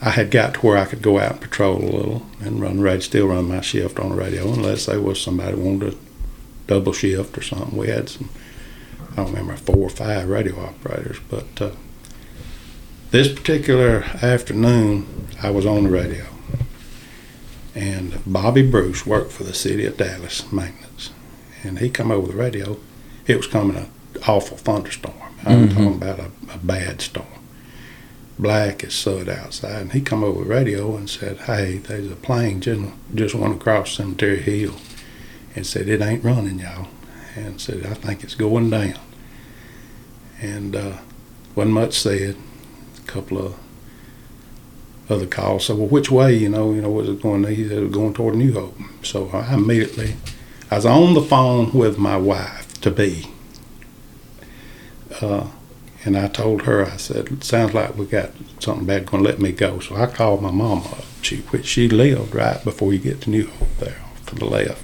I 0.00 0.10
had 0.10 0.30
got 0.30 0.54
to 0.54 0.60
where 0.60 0.76
I 0.78 0.84
could 0.84 1.02
go 1.02 1.18
out 1.18 1.32
and 1.32 1.40
patrol 1.40 1.78
a 1.78 1.84
little 1.96 2.22
and 2.40 2.60
run 2.62 2.80
radio, 2.80 3.00
still 3.00 3.26
run 3.28 3.48
my 3.48 3.60
shift 3.60 3.98
on 3.98 4.10
the 4.10 4.14
radio, 4.16 4.52
unless 4.52 4.86
there 4.86 5.00
was 5.00 5.20
somebody 5.20 5.54
wanted 5.56 5.94
a 5.94 5.96
double 6.66 6.92
shift 6.92 7.36
or 7.38 7.42
something. 7.42 7.76
We 7.76 7.88
had 7.88 8.08
some, 8.08 8.30
I 9.12 9.16
don't 9.16 9.26
remember, 9.26 9.56
four 9.56 9.76
or 9.78 9.90
five 9.90 10.28
radio 10.28 10.58
operators, 10.60 11.18
but 11.28 11.60
uh, 11.60 11.70
this 13.10 13.28
particular 13.32 14.02
afternoon, 14.22 15.28
I 15.42 15.50
was 15.50 15.66
on 15.66 15.84
the 15.84 15.90
radio, 15.90 16.26
and 17.74 18.20
Bobby 18.26 18.62
Bruce 18.68 19.06
worked 19.06 19.32
for 19.32 19.44
the 19.44 19.54
city 19.54 19.84
of 19.84 19.96
Dallas 19.96 20.50
maintenance, 20.52 21.10
and 21.62 21.78
he 21.78 21.90
come 21.90 22.10
over 22.10 22.28
the 22.28 22.36
radio. 22.36 22.76
It 23.26 23.36
was 23.36 23.46
coming 23.46 23.76
an 23.76 23.90
awful 24.28 24.56
thunderstorm. 24.56 25.14
I'm 25.44 25.68
Mhm. 25.68 25.70
talking 25.70 25.94
about 25.94 26.18
a, 26.20 26.30
a 26.54 26.58
bad 26.62 27.00
storm. 27.00 27.26
Black 28.38 28.82
as 28.82 28.94
soot 28.94 29.28
outside, 29.28 29.80
and 29.82 29.92
he 29.92 30.00
come 30.00 30.24
over 30.24 30.42
the 30.42 30.50
radio 30.50 30.96
and 30.96 31.08
said, 31.08 31.36
"Hey, 31.46 31.78
there's 31.78 32.10
a 32.10 32.16
plane 32.16 32.60
just 32.60 32.80
just 33.14 33.34
went 33.34 33.54
across 33.54 33.92
Cemetery 33.96 34.40
Hill," 34.40 34.74
and 35.54 35.66
said 35.66 35.88
it 35.88 36.02
ain't 36.02 36.24
running, 36.24 36.58
y'all, 36.58 36.88
and 37.36 37.60
said 37.60 37.86
I 37.86 37.94
think 37.94 38.24
it's 38.24 38.34
going 38.34 38.70
down. 38.70 38.98
And 40.40 40.76
uh, 40.76 40.98
wasn't 41.54 41.74
much 41.74 41.98
said. 41.98 42.36
A 42.98 43.06
couple 43.06 43.38
of 43.38 43.54
other 45.08 45.26
calls. 45.26 45.66
So, 45.66 45.74
well, 45.74 45.86
which 45.86 46.10
way, 46.10 46.34
you 46.34 46.48
know, 46.48 46.72
you 46.72 46.80
know, 46.80 46.90
was 46.90 47.08
it 47.08 47.22
going? 47.22 47.44
He 47.44 47.68
said 47.68 47.78
it 47.78 47.84
was 47.84 47.92
going 47.92 48.14
toward 48.14 48.34
New 48.34 48.52
Hope. 48.52 48.76
So 49.02 49.28
I 49.30 49.54
immediately, 49.54 50.16
I 50.70 50.76
was 50.76 50.86
on 50.86 51.14
the 51.14 51.20
phone 51.20 51.72
with 51.72 51.98
my 51.98 52.16
wife 52.16 52.80
to 52.80 52.90
be, 52.90 53.26
uh, 55.20 55.48
and 56.04 56.16
I 56.16 56.28
told 56.28 56.62
her, 56.62 56.84
I 56.84 56.96
said, 56.96 57.28
it 57.28 57.44
sounds 57.44 57.72
like 57.74 57.96
we 57.96 58.06
got 58.06 58.30
something 58.58 58.86
bad 58.86 59.06
going. 59.06 59.22
to 59.22 59.28
Let 59.28 59.40
me 59.40 59.52
go. 59.52 59.78
So 59.80 59.96
I 59.96 60.06
called 60.06 60.42
my 60.42 60.50
mama 60.50 60.84
up. 60.84 61.04
She 61.22 61.38
which 61.38 61.66
she 61.66 61.88
lived 61.88 62.34
right 62.34 62.62
before 62.62 62.92
you 62.92 62.98
get 62.98 63.22
to 63.22 63.30
New 63.30 63.46
Hope 63.46 63.76
there, 63.78 64.02
to 64.26 64.34
the 64.34 64.44
left, 64.44 64.83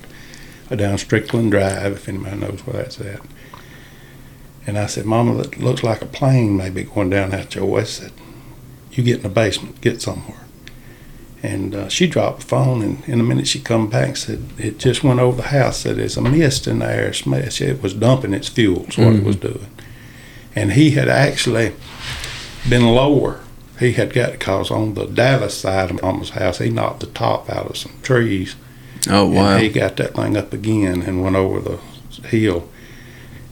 down 0.79 0.99
Strickland 0.99 1.51
Drive, 1.51 1.93
if 1.93 2.09
anybody 2.09 2.37
knows 2.37 2.61
where 2.67 2.83
that's 2.83 3.01
at. 3.01 3.21
And 4.67 4.79
I 4.79 4.87
said, 4.87 5.07
Mama, 5.07 5.41
it 5.41 5.59
looks 5.59 5.83
like 5.83 6.03
a 6.03 6.07
plane 6.07 6.57
maybe 6.57 6.85
going 6.85 7.11
down 7.11 7.31
that 7.31 7.55
your 7.55 7.65
way. 7.65 7.81
I 7.81 7.85
said, 7.85 8.13
you 8.93 9.03
get 9.03 9.17
in 9.17 9.23
the 9.23 9.29
basement, 9.29 9.81
get 9.81 10.03
somewhere. 10.03 10.37
And 11.43 11.75
uh, 11.75 11.89
she 11.89 12.07
dropped 12.07 12.41
the 12.41 12.47
phone, 12.47 12.83
and 12.83 13.09
in 13.09 13.19
a 13.19 13.23
minute 13.23 13.49
she 13.49 13.61
come 13.61 13.89
back 13.89 14.09
and 14.09 14.19
said, 14.19 14.45
it 14.59 14.79
just 14.79 15.03
went 15.03 15.21
over 15.21 15.39
the 15.39 15.49
house. 15.49 15.79
Said, 15.79 15.97
there's 15.97 16.19
a 16.19 16.21
mist 16.23 16.67
in 16.67 16.81
the 16.81 16.87
air. 16.87 17.11
It 17.11 17.83
was 17.83 17.95
dumping 17.95 18.35
its 18.35 18.49
fuel, 18.49 18.85
is 18.87 18.99
what 18.99 19.15
it 19.15 19.25
was 19.25 19.37
doing. 19.37 19.71
And 20.55 20.73
he 20.73 20.91
had 20.91 21.09
actually 21.09 21.73
been 22.69 22.85
lower. 22.85 23.41
He 23.79 23.93
had 23.93 24.13
got, 24.13 24.33
because 24.33 24.71
on 24.71 24.93
the 24.93 25.07
Dallas 25.07 25.57
side 25.57 25.91
of 25.91 26.03
Mama's 26.03 26.31
house, 26.31 26.59
he 26.59 26.69
knocked 26.69 27.01
the 27.01 27.07
top 27.07 27.49
out 27.49 27.71
of 27.71 27.79
some 27.79 27.93
trees. 28.03 28.55
Oh 29.09 29.27
wow. 29.29 29.55
And 29.55 29.63
he 29.63 29.69
got 29.69 29.97
that 29.97 30.15
thing 30.15 30.37
up 30.37 30.53
again 30.53 31.03
and 31.03 31.23
went 31.23 31.37
over 31.37 31.61
the 31.61 31.79
hill. 32.29 32.69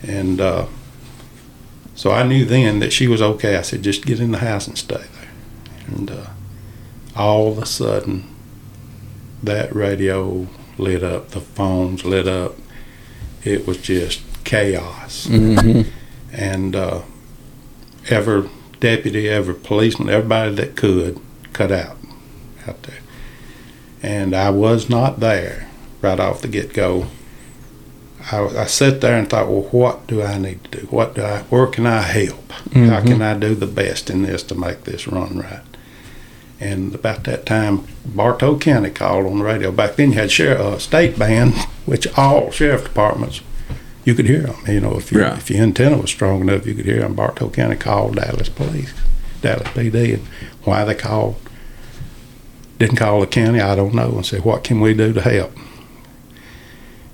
And 0.02 0.40
uh, 0.40 0.66
so 1.94 2.10
I 2.10 2.22
knew 2.22 2.44
then 2.44 2.80
that 2.80 2.92
she 2.92 3.08
was 3.08 3.20
okay. 3.22 3.56
I 3.56 3.62
said, 3.62 3.82
just 3.82 4.04
get 4.06 4.20
in 4.20 4.30
the 4.30 4.38
house 4.38 4.66
and 4.66 4.78
stay 4.78 4.96
there. 4.96 5.30
And 5.86 6.10
uh, 6.10 6.26
all 7.16 7.50
of 7.50 7.58
a 7.58 7.66
sudden, 7.66 8.28
that 9.42 9.74
radio 9.74 10.46
lit 10.76 11.02
up, 11.02 11.30
the 11.30 11.40
phones 11.40 12.04
lit 12.04 12.28
up. 12.28 12.54
It 13.42 13.66
was 13.66 13.78
just 13.78 14.22
chaos. 14.44 15.26
hmm 15.26 15.82
And 16.32 16.76
uh, 16.76 17.02
every 18.08 18.48
deputy, 18.80 19.28
every 19.28 19.54
policeman, 19.54 20.08
everybody 20.10 20.54
that 20.54 20.76
could, 20.76 21.18
cut 21.52 21.72
out 21.72 21.96
out 22.68 22.82
there. 22.82 22.98
And 24.02 24.34
I 24.34 24.50
was 24.50 24.88
not 24.88 25.20
there 25.20 25.68
right 26.02 26.20
off 26.20 26.42
the 26.42 26.48
get 26.48 26.72
go. 26.72 27.06
I, 28.30 28.44
I 28.44 28.66
sat 28.66 29.00
there 29.00 29.16
and 29.18 29.28
thought, 29.28 29.48
well, 29.48 29.62
what 29.70 30.06
do 30.06 30.22
I 30.22 30.38
need 30.38 30.62
to 30.64 30.80
do? 30.80 30.86
What 30.88 31.14
do 31.14 31.22
I? 31.22 31.40
Where 31.44 31.66
can 31.66 31.86
I 31.86 32.02
help? 32.02 32.52
How 32.74 33.00
can 33.00 33.22
I 33.22 33.34
do 33.38 33.54
the 33.54 33.66
best 33.66 34.10
in 34.10 34.22
this 34.22 34.42
to 34.44 34.54
make 34.54 34.84
this 34.84 35.06
run 35.08 35.38
right? 35.38 35.62
And 36.60 36.94
about 36.94 37.24
that 37.24 37.46
time, 37.46 37.86
Bartow 38.04 38.58
County 38.58 38.90
called 38.90 39.26
on 39.26 39.38
the 39.38 39.44
radio. 39.44 39.70
Back 39.70 39.94
then, 39.96 40.10
you 40.12 40.18
had 40.18 40.30
sheriff, 40.32 40.58
uh, 40.60 40.78
state 40.78 41.16
band, 41.18 41.54
which 41.86 42.06
all 42.18 42.50
sheriff 42.50 42.84
departments 42.84 43.40
you 44.04 44.14
could 44.14 44.26
hear 44.26 44.42
them. 44.42 44.56
You 44.66 44.80
know, 44.80 44.96
if 44.98 45.12
you, 45.12 45.20
Right. 45.22 45.38
if 45.38 45.50
your 45.50 45.62
antenna 45.62 45.98
was 45.98 46.10
strong 46.10 46.40
enough, 46.40 46.66
you 46.66 46.74
could 46.74 46.86
hear 46.86 47.00
them. 47.00 47.14
Bartow 47.14 47.48
County 47.50 47.76
called 47.76 48.16
Dallas 48.16 48.48
Police, 48.48 48.92
Dallas 49.40 49.68
PD, 49.68 50.14
and 50.14 50.22
why 50.64 50.84
they 50.84 50.94
called 50.96 51.36
didn't 52.78 52.96
call 52.96 53.20
the 53.20 53.26
county, 53.26 53.60
I 53.60 53.74
don't 53.74 53.94
know, 53.94 54.10
and 54.10 54.26
said, 54.26 54.44
"What 54.44 54.64
can 54.64 54.80
we 54.80 54.94
do 54.94 55.12
to 55.12 55.20
help?" 55.20 55.56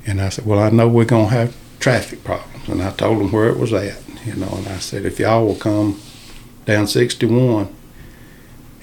And 0.06 0.20
I 0.20 0.28
said, 0.28 0.46
"Well, 0.46 0.58
I 0.58 0.70
know 0.70 0.88
we're 0.88 1.04
gonna 1.04 1.28
have 1.28 1.56
traffic 1.80 2.22
problems," 2.24 2.68
and 2.68 2.82
I 2.82 2.90
told 2.90 3.20
them 3.20 3.32
where 3.32 3.48
it 3.48 3.58
was 3.58 3.72
at, 3.72 3.98
you 4.26 4.34
know, 4.34 4.52
and 4.56 4.68
I 4.68 4.78
said, 4.78 5.04
"If 5.04 5.18
y'all 5.18 5.46
will 5.46 5.54
come 5.54 6.00
down 6.66 6.86
61." 6.86 7.68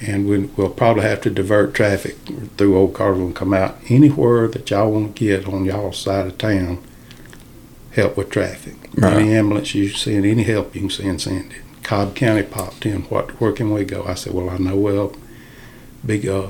And 0.03 0.27
we, 0.27 0.39
we'll 0.39 0.69
probably 0.69 1.03
have 1.03 1.21
to 1.21 1.29
divert 1.29 1.75
traffic 1.75 2.17
through 2.57 2.75
Old 2.75 2.95
Carville 2.95 3.27
and 3.27 3.35
come 3.35 3.53
out 3.53 3.77
anywhere 3.87 4.47
that 4.47 4.67
y'all 4.71 4.91
want 4.91 5.15
to 5.15 5.19
get 5.19 5.47
on 5.47 5.63
y'all's 5.63 5.99
side 5.99 6.25
of 6.25 6.39
town 6.39 6.79
help 7.91 8.17
with 8.17 8.29
traffic. 8.29 8.75
Right. 8.95 9.17
Any 9.17 9.33
ambulance 9.35 9.75
you 9.75 9.89
send, 9.89 10.25
any 10.25 10.43
help 10.43 10.73
you 10.73 10.81
can 10.81 10.89
send, 10.89 11.21
send 11.21 11.51
it. 11.51 11.61
Cobb 11.83 12.15
County 12.15 12.43
popped 12.43 12.85
in. 12.85 13.03
What? 13.03 13.39
Where 13.41 13.51
can 13.51 13.71
we 13.71 13.83
go? 13.83 14.03
I 14.05 14.13
said, 14.15 14.33
well, 14.33 14.49
I 14.49 14.57
know 14.57 14.75
well, 14.75 15.13
big 16.05 16.27
uh, 16.27 16.47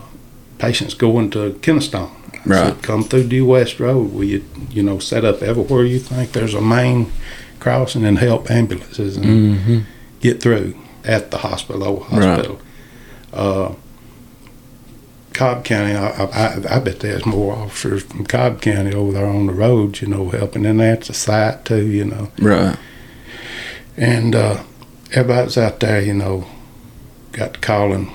patients 0.62 0.94
going 0.94 1.32
to 1.32 1.54
Kennestone. 1.62 2.12
Right. 2.46 2.74
said, 2.74 2.82
come 2.84 3.04
through 3.04 3.28
Due 3.28 3.46
West 3.46 3.80
Road. 3.80 4.14
Will 4.14 4.24
you, 4.24 4.46
you 4.70 4.84
know, 4.84 5.00
set 5.00 5.26
up 5.26 5.42
everywhere 5.42 5.86
you 5.86 6.00
think 6.00 6.32
there's 6.32 6.54
a 6.54 6.62
main 6.62 7.12
crossing 7.60 8.06
and 8.06 8.18
help 8.20 8.50
ambulances 8.50 9.18
and 9.18 9.26
Mm-hmm. 9.26 9.80
get 10.22 10.42
through 10.42 10.76
at 11.04 11.32
the 11.32 11.40
hospital, 11.40 11.84
old 11.84 12.04
hospital. 12.04 12.60
Uh, 13.34 13.74
Cobb 15.34 15.64
County, 15.64 15.94
I, 15.96 16.08
I, 16.26 16.76
I 16.76 16.80
bet 16.80 17.00
there's 17.00 17.26
more 17.26 17.56
officers 17.56 18.04
from 18.04 18.26
Cobb 18.26 18.62
County 18.62 18.94
over 18.94 19.14
there 19.14 19.26
on 19.28 19.48
the 19.48 19.54
roads, 19.54 20.02
you 20.02 20.08
know, 20.08 20.30
helping. 20.30 20.66
And 20.66 20.80
that's 20.80 21.10
a 21.10 21.14
site 21.14 21.64
too, 21.66 21.88
you 21.88 22.06
know. 22.06 22.32
Right. 22.40 22.78
And 23.98 24.36
uh, 24.36 24.64
everybody's 25.14 25.58
out 25.58 25.80
there, 25.80 26.02
you 26.02 26.14
know, 26.14 26.46
got 27.32 27.62
calling 27.62 28.10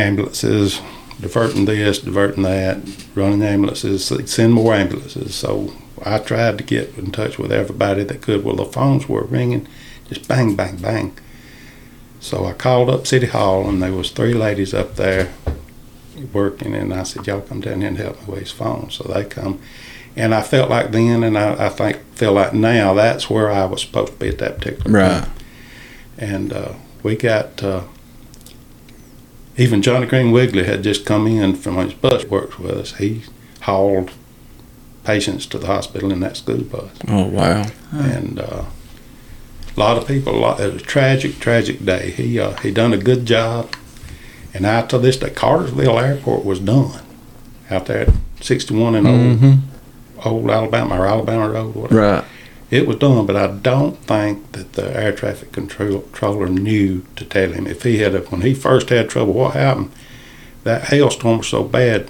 ambulances, 0.00 0.80
diverting 1.20 1.64
this, 1.66 1.98
diverting 1.98 2.42
that, 2.44 2.78
running 3.14 3.42
ambulances, 3.42 4.06
send 4.30 4.52
more 4.54 4.74
ambulances. 4.74 5.34
So 5.34 5.72
I 6.04 6.18
tried 6.18 6.58
to 6.58 6.64
get 6.64 6.96
in 6.96 7.10
touch 7.12 7.38
with 7.38 7.52
everybody 7.52 8.04
that 8.04 8.22
could. 8.22 8.44
Well, 8.44 8.56
the 8.56 8.64
phones 8.64 9.08
were 9.08 9.24
ringing, 9.24 9.68
just 10.08 10.26
bang, 10.28 10.56
bang, 10.56 10.76
bang. 10.76 11.16
So 12.20 12.44
I 12.46 12.52
called 12.52 12.90
up 12.90 13.06
City 13.06 13.26
Hall, 13.26 13.68
and 13.68 13.82
there 13.82 13.92
was 13.92 14.10
three 14.10 14.34
ladies 14.34 14.74
up 14.74 14.96
there 14.96 15.32
working, 16.32 16.74
and 16.74 16.92
I 16.92 17.02
said, 17.04 17.26
"Y'all 17.26 17.40
come 17.40 17.60
down 17.60 17.80
here 17.80 17.88
and 17.88 17.96
help 17.98 18.20
me 18.20 18.26
with 18.34 18.40
his 18.40 18.50
phone." 18.50 18.90
So 18.90 19.04
they 19.04 19.24
come, 19.24 19.58
and 20.16 20.34
I 20.34 20.42
felt 20.42 20.68
like 20.70 20.90
then, 20.92 21.22
and 21.24 21.38
I, 21.38 21.66
I 21.66 21.68
think 21.70 21.98
feel 22.14 22.32
like 22.34 22.52
now, 22.52 22.92
that's 22.94 23.30
where 23.30 23.50
I 23.50 23.64
was 23.64 23.80
supposed 23.82 24.12
to 24.12 24.18
be 24.18 24.28
at 24.28 24.38
that 24.38 24.58
particular 24.58 24.90
Right. 24.90 25.22
time. 25.22 25.30
And 26.18 26.52
uh, 26.52 26.72
we 27.02 27.16
got 27.16 27.62
uh, 27.62 27.82
even 29.56 29.82
Johnny 29.82 30.06
Green 30.06 30.30
Wiggly 30.32 30.64
had 30.64 30.82
just 30.82 31.04
come 31.04 31.26
in 31.26 31.54
from 31.56 31.76
his 31.76 31.94
bus 31.94 32.24
works 32.24 32.58
with 32.58 32.70
us. 32.72 32.96
He 32.96 33.22
hauled 33.62 34.10
patients 35.04 35.46
to 35.46 35.58
the 35.58 35.66
hospital 35.66 36.12
in 36.12 36.20
that 36.20 36.36
school 36.36 36.62
bus, 36.62 36.90
Oh 37.08 37.26
wow. 37.26 37.66
and 37.92 38.38
uh, 38.38 38.64
a 39.76 39.80
lot 39.80 39.96
of 39.96 40.06
people. 40.06 40.34
A 40.34 40.38
lot, 40.38 40.60
it 40.60 40.72
was 40.72 40.82
a 40.82 40.84
tragic, 40.84 41.38
tragic 41.40 41.84
day. 41.84 42.10
He 42.10 42.38
uh, 42.38 42.52
he 42.58 42.70
done 42.70 42.92
a 42.92 42.98
good 42.98 43.26
job, 43.26 43.74
and 44.54 44.64
out 44.66 44.88
to 44.90 44.98
this 44.98 45.16
day, 45.16 45.30
Cartersville 45.30 45.98
Airport 45.98 46.44
was 46.44 46.60
done 46.60 47.02
out 47.70 47.86
there 47.86 48.02
at 48.08 48.14
61 48.40 48.94
and 48.96 49.06
old, 49.06 49.16
Mm-hmm. 49.20 50.28
old 50.28 50.50
Alabama 50.50 51.00
or 51.00 51.06
Alabama 51.06 51.48
Road, 51.50 51.74
whatever. 51.74 52.00
Right. 52.00 52.24
It 52.70 52.86
was 52.86 52.96
done, 52.96 53.26
but 53.26 53.34
I 53.36 53.48
don't 53.48 53.96
think 53.98 54.52
that 54.52 54.74
the 54.74 54.96
air 54.96 55.12
traffic 55.12 55.50
control, 55.52 56.00
controller 56.02 56.48
knew 56.48 57.04
to 57.16 57.24
tell 57.24 57.50
him. 57.52 57.66
If 57.66 57.82
he 57.82 57.98
had, 57.98 58.14
a, 58.14 58.20
when 58.20 58.42
he 58.42 58.54
first 58.54 58.90
had 58.90 59.08
trouble, 59.10 59.32
what 59.32 59.54
happened? 59.54 59.90
That 60.62 60.84
hailstorm 60.84 61.38
was 61.38 61.48
so 61.48 61.64
bad, 61.64 62.08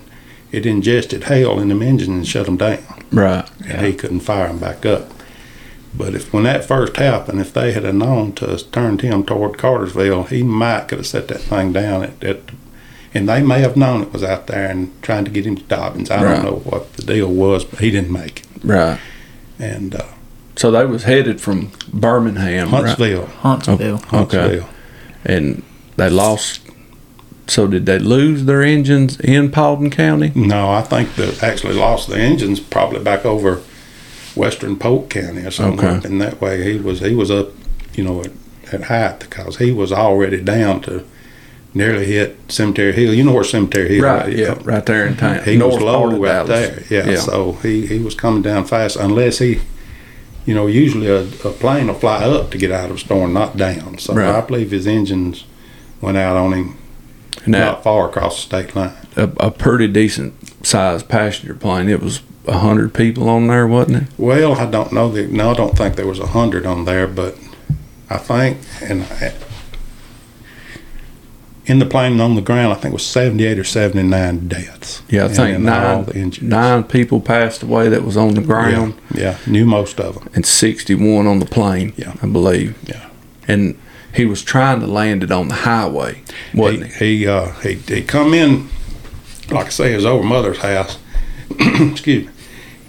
it 0.53 0.67
ingested 0.67 1.25
hail 1.25 1.59
in 1.61 1.69
them 1.69 1.81
engines 1.83 2.09
and 2.09 2.29
shut 2.29 2.47
them 2.47 2.57
down, 2.59 3.05
Right. 3.11 3.49
and 3.67 3.87
he 3.87 3.95
couldn't 3.95 4.21
fire 4.21 4.49
them 4.49 4.59
back 4.59 4.85
up. 4.85 5.11
But 5.97 6.15
if 6.15 6.33
when 6.33 6.43
that 6.45 6.65
first 6.65 6.97
happened, 6.97 7.41
if 7.41 7.53
they 7.53 7.73
had 7.73 7.83
known 7.95 8.33
to 8.35 8.57
turned 8.71 9.01
him 9.01 9.25
toward 9.25 9.57
Cartersville, 9.59 10.25
he 10.25 10.43
might 10.43 10.89
could 10.89 10.99
have 10.99 11.07
set 11.07 11.29
that 11.29 11.41
thing 11.41 11.73
down 11.73 12.03
at, 12.05 12.23
at 12.23 12.41
and 13.13 13.29
they 13.29 13.43
may 13.43 13.61
have 13.61 13.77
known 13.77 14.03
it 14.03 14.13
was 14.13 14.23
out 14.23 14.47
there 14.47 14.69
and 14.71 14.91
trying 15.03 15.25
to 15.25 15.31
get 15.33 15.45
him 15.47 15.57
to 15.57 15.63
Dobbins. 15.65 16.11
I 16.11 16.23
Right. 16.23 16.35
don't 16.37 16.45
know 16.45 16.63
what 16.65 16.93
the 16.93 17.03
deal 17.03 17.27
was, 17.29 17.65
but 17.65 17.81
he 17.81 17.91
didn't 17.91 18.13
make 18.13 18.41
it. 18.43 18.47
Right. 18.63 19.01
And 19.59 19.97
uh, 19.97 20.05
So 20.61 20.71
they 20.71 20.85
was 20.85 21.05
headed 21.05 21.41
from 21.41 21.73
Birmingham. 21.91 22.71
right? 22.71 22.85
Huntsville, 22.85 23.25
Huntsville. 23.27 24.03
Oh, 24.13 24.25
okay. 24.25 24.39
Huntsville. 24.59 24.69
And 25.25 25.63
they 25.97 26.11
lost. 26.11 26.61
So 27.47 27.67
did 27.67 27.87
they 27.87 27.99
lose 27.99 28.45
their 28.45 28.63
engines 28.63 29.19
in 29.21 29.51
Paulding 29.51 29.91
County? 29.91 30.33
No, 30.35 30.71
I 30.71 30.83
think 30.83 31.15
they 31.15 31.35
actually 31.41 31.73
lost 31.75 32.09
the 32.11 32.19
engines 32.19 32.61
probably 32.61 33.01
back 33.03 33.25
over 33.25 33.63
Western 34.37 34.77
Polk 34.77 35.09
County 35.09 35.47
or 35.47 35.51
something. 35.51 35.85
Okay. 35.89 36.07
And 36.07 36.21
that 36.21 36.43
way 36.43 36.63
he 36.73 36.79
was 36.79 37.01
he 37.01 37.15
was 37.15 37.31
up, 37.31 37.49
you 37.95 38.05
know, 38.05 38.21
at, 38.21 38.31
at 38.75 38.83
height 38.85 39.19
because 39.21 39.57
he 39.57 39.73
was 39.73 39.91
already 39.93 40.43
down 40.43 40.83
to 40.83 41.07
nearly 41.73 42.05
hit 42.05 42.37
Cemetery 42.53 42.93
Hill. 42.93 43.15
You 43.15 43.25
know 43.25 43.33
where 43.33 43.45
Cemetery 43.45 43.97
Hill 43.97 44.05
Right. 44.05 44.29
is? 44.29 44.41
Yeah. 44.41 44.59
Right 44.63 44.85
there 44.85 45.07
in 45.07 45.17
town. 45.17 45.43
He 45.43 45.57
North 45.57 45.77
was 45.77 45.83
low 45.83 46.01
part 46.03 46.13
of 46.13 46.21
right 46.21 46.47
Dallas. 46.47 46.89
there. 46.91 47.07
Yeah, 47.13 47.19
So 47.19 47.53
he, 47.63 47.87
he 47.87 47.99
was 47.99 48.15
coming 48.15 48.43
down 48.43 48.67
fast 48.67 48.97
unless 48.97 49.39
he, 49.39 49.61
you 50.51 50.57
know, 50.57 50.67
usually 50.67 51.07
a, 51.07 51.21
a 51.23 51.53
plane 51.53 51.87
will 51.87 51.95
fly 51.95 52.25
up 52.25 52.51
to 52.51 52.59
get 52.59 52.73
out 52.73 52.91
of 52.91 52.97
a 52.97 52.99
storm, 52.99 53.33
not 53.33 53.57
down. 53.57 53.99
So 53.99 54.15
Right. 54.15 54.35
I 54.35 54.41
believe 54.41 54.73
his 54.73 54.85
engines 54.85 55.45
went 56.01 56.19
out 56.19 56.35
on 56.37 56.53
him 56.53 56.77
that, 57.47 57.61
not 57.61 57.85
far 57.85 58.09
across 58.09 58.35
the 58.35 58.43
state 58.43 58.75
line. 58.75 58.97
a, 59.15 59.31
a 59.39 59.51
pretty 59.53 59.87
decent 59.87 60.35
sized 60.67 61.09
passenger 61.09 61.55
plane. 61.55 61.89
It 61.89 62.01
was 62.03 62.23
a 62.49 62.59
hundred 62.59 62.95
people 62.95 63.29
on 63.29 63.47
there, 63.47 63.69
wasn't 63.69 63.99
it? 64.03 64.09
Well, 64.19 64.55
I 64.55 64.67
don't 64.69 64.93
know 64.93 65.09
that. 65.13 65.31
No, 65.31 65.53
I 65.53 65.55
don't 65.55 65.79
think 65.79 65.95
there 65.95 66.09
was 66.09 66.19
a 66.19 66.27
hundred 66.27 66.67
on 66.67 66.85
there, 66.85 67.07
but 67.07 67.37
I 68.09 68.19
think, 68.19 68.59
and 68.83 69.05
I, 69.05 69.33
in 71.71 71.79
the 71.79 71.87
plane 71.87 72.13
and 72.13 72.21
on 72.21 72.35
the 72.35 72.43
ground, 72.43 72.73
I 72.73 72.75
think 72.77 72.93
it 72.93 72.93
was 72.93 73.07
seventy-eight 73.07 73.59
or 73.59 73.65
seventy-nine 73.65 74.49
deaths. 74.49 75.03
Yeah, 75.09 75.25
I 75.27 75.29
think 75.29 75.61
nine 75.61 76.33
nine 76.43 76.85
people 76.85 77.21
passed 77.21 77.63
away 77.63 77.89
that 77.89 78.03
was 78.05 78.17
on 78.17 78.35
the 78.35 78.41
ground, 78.43 78.95
Yeah, 79.15 79.21
yeah, 79.23 79.39
knew 79.53 79.65
most 79.67 80.01
of 80.01 80.15
them. 80.17 80.29
and 80.35 80.45
sixty 80.45 80.95
one 80.95 81.27
on 81.27 81.39
the 81.39 81.47
plane. 81.47 81.93
Yeah. 81.97 82.15
I 82.23 82.27
believe. 82.27 82.77
Yeah. 82.89 83.09
And 83.49 83.79
he 84.15 84.27
was 84.27 84.43
trying 84.43 84.81
to 84.81 84.87
land 84.87 85.23
it 85.23 85.31
on 85.33 85.49
the 85.49 85.55
highway, 85.55 86.23
wasn't 86.55 86.87
he? 86.95 87.05
he, 87.05 87.19
he, 87.19 87.27
uh, 87.29 87.53
he, 87.61 87.75
he 87.75 88.03
come 88.03 88.35
in, 88.35 88.69
like 89.51 89.67
I 89.67 89.71
say, 89.71 89.93
his 89.93 90.05
over 90.05 90.25
mother's 90.25 90.59
house. 90.59 90.99
Excuse 91.59 92.27
me. 92.27 92.33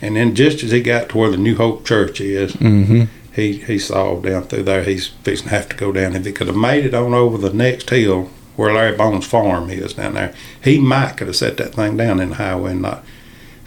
And 0.02 0.16
then 0.16 0.34
just 0.34 0.64
as 0.64 0.72
he 0.72 0.82
got 0.82 1.10
to 1.10 1.18
where 1.20 1.30
the 1.30 1.38
New 1.38 1.56
Hope 1.56 1.86
Church 1.86 2.20
is, 2.22 2.54
Mm-hmm. 2.54 3.04
he 3.36 3.54
he 3.60 3.78
saw 3.78 4.20
down 4.20 4.44
through 4.44 4.64
there 4.64 4.84
he's 4.84 5.08
fixing 5.08 5.50
to 5.50 5.56
have 5.56 5.70
to 5.70 5.76
go 5.76 5.92
down. 5.92 6.16
If 6.16 6.26
he 6.26 6.32
could 6.32 6.48
have 6.48 6.56
made 6.56 6.86
it 6.86 6.94
on 6.96 7.14
over 7.14 7.38
the 7.38 7.54
next 7.54 7.90
hill 7.92 8.30
where 8.56 8.74
Larry 8.74 8.96
Bones' 8.98 9.26
farm 9.26 9.70
is 9.70 9.94
down 9.94 10.14
there, 10.16 10.34
he 10.64 10.80
might 10.80 11.18
could 11.18 11.28
have 11.28 11.36
set 11.36 11.58
that 11.58 11.74
thing 11.76 11.98
down 11.98 12.20
in 12.20 12.30
the 12.30 12.36
highway 12.36 12.72
and 12.72 12.82
not. 12.82 13.04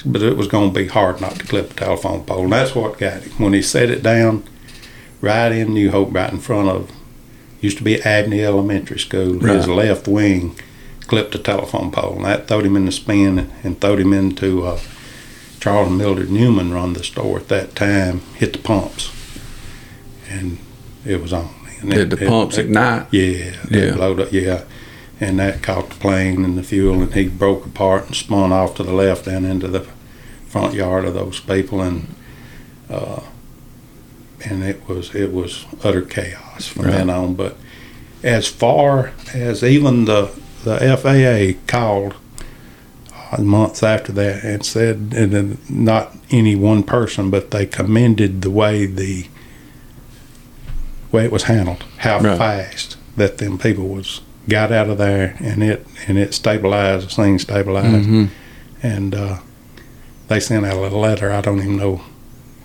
But 0.06 0.22
it 0.22 0.36
was 0.36 0.48
going 0.48 0.72
to 0.72 0.78
be 0.78 0.88
hard 0.88 1.20
not 1.20 1.36
to 1.36 1.46
clip 1.46 1.70
a 1.70 1.74
telephone 1.74 2.24
pole, 2.24 2.44
and 2.44 2.52
that's 2.52 2.74
what 2.74 2.98
got 2.98 3.22
him 3.22 3.32
when 3.38 3.54
he 3.54 3.62
set 3.62 3.90
it 3.90 4.02
down 4.02 4.44
right 5.22 5.50
in 5.50 5.72
New 5.72 5.90
Hope, 5.90 6.12
right 6.14 6.30
in 6.32 6.38
front 6.40 6.68
of 6.68 6.90
used 7.62 7.78
to 7.78 7.84
be 7.84 8.02
Abney 8.02 8.44
Elementary 8.44 8.98
School. 8.98 9.38
His 9.40 9.66
Right. 9.66 9.68
left 9.68 10.06
wing 10.06 10.54
clipped 11.06 11.34
a 11.34 11.38
telephone 11.38 11.90
pole, 11.90 12.16
and 12.16 12.24
that 12.26 12.46
throwed 12.48 12.66
him 12.66 12.76
in 12.76 12.84
the 12.84 12.92
spin 12.92 13.50
and 13.62 13.80
throwed 13.80 14.00
him 14.00 14.12
into. 14.12 14.66
Uh, 14.66 14.78
Charles 15.60 15.88
and 15.88 15.96
Mildred 15.96 16.30
Newman 16.30 16.74
run 16.74 16.92
the 16.92 17.02
store 17.02 17.38
at 17.38 17.48
that 17.48 17.74
time, 17.74 18.20
hit 18.34 18.52
the 18.52 18.58
pumps, 18.58 19.10
and 20.28 20.58
it 21.06 21.22
was 21.22 21.32
on. 21.32 21.48
And 21.90 22.00
it- 22.00 22.10
the 22.10 22.24
it- 22.24 22.28
pumps 22.28 22.58
it- 22.58 22.66
ignite? 22.66 23.06
Yeah, 23.10 23.52
Yeah. 23.70 23.92
blowed 23.92 24.20
up. 24.20 24.32
Yeah, 24.32 24.62
and 25.20 25.38
that 25.38 25.62
caught 25.62 25.90
the 25.90 25.96
plane 25.96 26.44
and 26.44 26.56
the 26.58 26.62
fuel, 26.62 27.02
and 27.02 27.12
he 27.14 27.28
broke 27.28 27.66
apart 27.66 28.06
and 28.06 28.14
spun 28.16 28.52
off 28.52 28.74
to 28.76 28.82
the 28.82 28.92
left 28.92 29.26
down 29.26 29.44
into 29.44 29.68
the 29.68 29.84
front 30.48 30.74
yard 30.74 31.04
of 31.04 31.14
those 31.14 31.40
people, 31.40 31.80
and 31.80 32.06
uh, 32.90 33.20
and 34.44 34.62
it 34.62 34.82
was 34.88 35.14
it 35.14 35.32
was 35.32 35.64
utter 35.82 36.02
chaos 36.02 36.66
from 36.68 36.84
Right. 36.86 36.92
then 36.94 37.10
on. 37.10 37.34
But 37.34 37.56
as 38.22 38.46
far 38.46 39.12
as 39.34 39.62
even 39.62 40.04
the 40.04 40.28
the 40.64 40.78
FAA 40.80 41.56
called 41.66 42.14
uh, 43.32 43.42
months 43.42 43.82
after 43.82 44.12
that 44.12 44.44
and 44.44 44.64
said, 44.64 45.12
and 45.16 45.32
then 45.32 45.58
not 45.68 46.16
any 46.30 46.54
one 46.56 46.82
person, 46.82 47.30
but 47.30 47.50
they 47.50 47.66
commended 47.66 48.42
the 48.42 48.50
way 48.50 48.86
the 48.86 49.26
way 51.14 51.24
it 51.24 51.32
was 51.32 51.44
handled, 51.44 51.84
how 51.98 52.18
Right. 52.20 52.36
fast 52.38 52.96
that 53.16 53.38
them 53.38 53.56
people 53.58 53.88
was 53.88 54.20
got 54.48 54.70
out 54.72 54.88
of 54.90 54.98
there, 54.98 55.36
and 55.40 55.62
it 55.62 55.86
and 56.08 56.18
it 56.18 56.34
stabilized, 56.34 57.08
the 57.08 57.14
thing 57.14 57.38
stabilized, 57.38 58.06
Mm-hmm. 58.08 58.24
and 58.82 59.14
uh, 59.14 59.38
they 60.28 60.40
sent 60.40 60.66
out 60.66 60.92
a 60.92 60.96
letter. 60.96 61.30
I 61.32 61.40
don't 61.40 61.60
even 61.60 61.76
know 61.76 62.00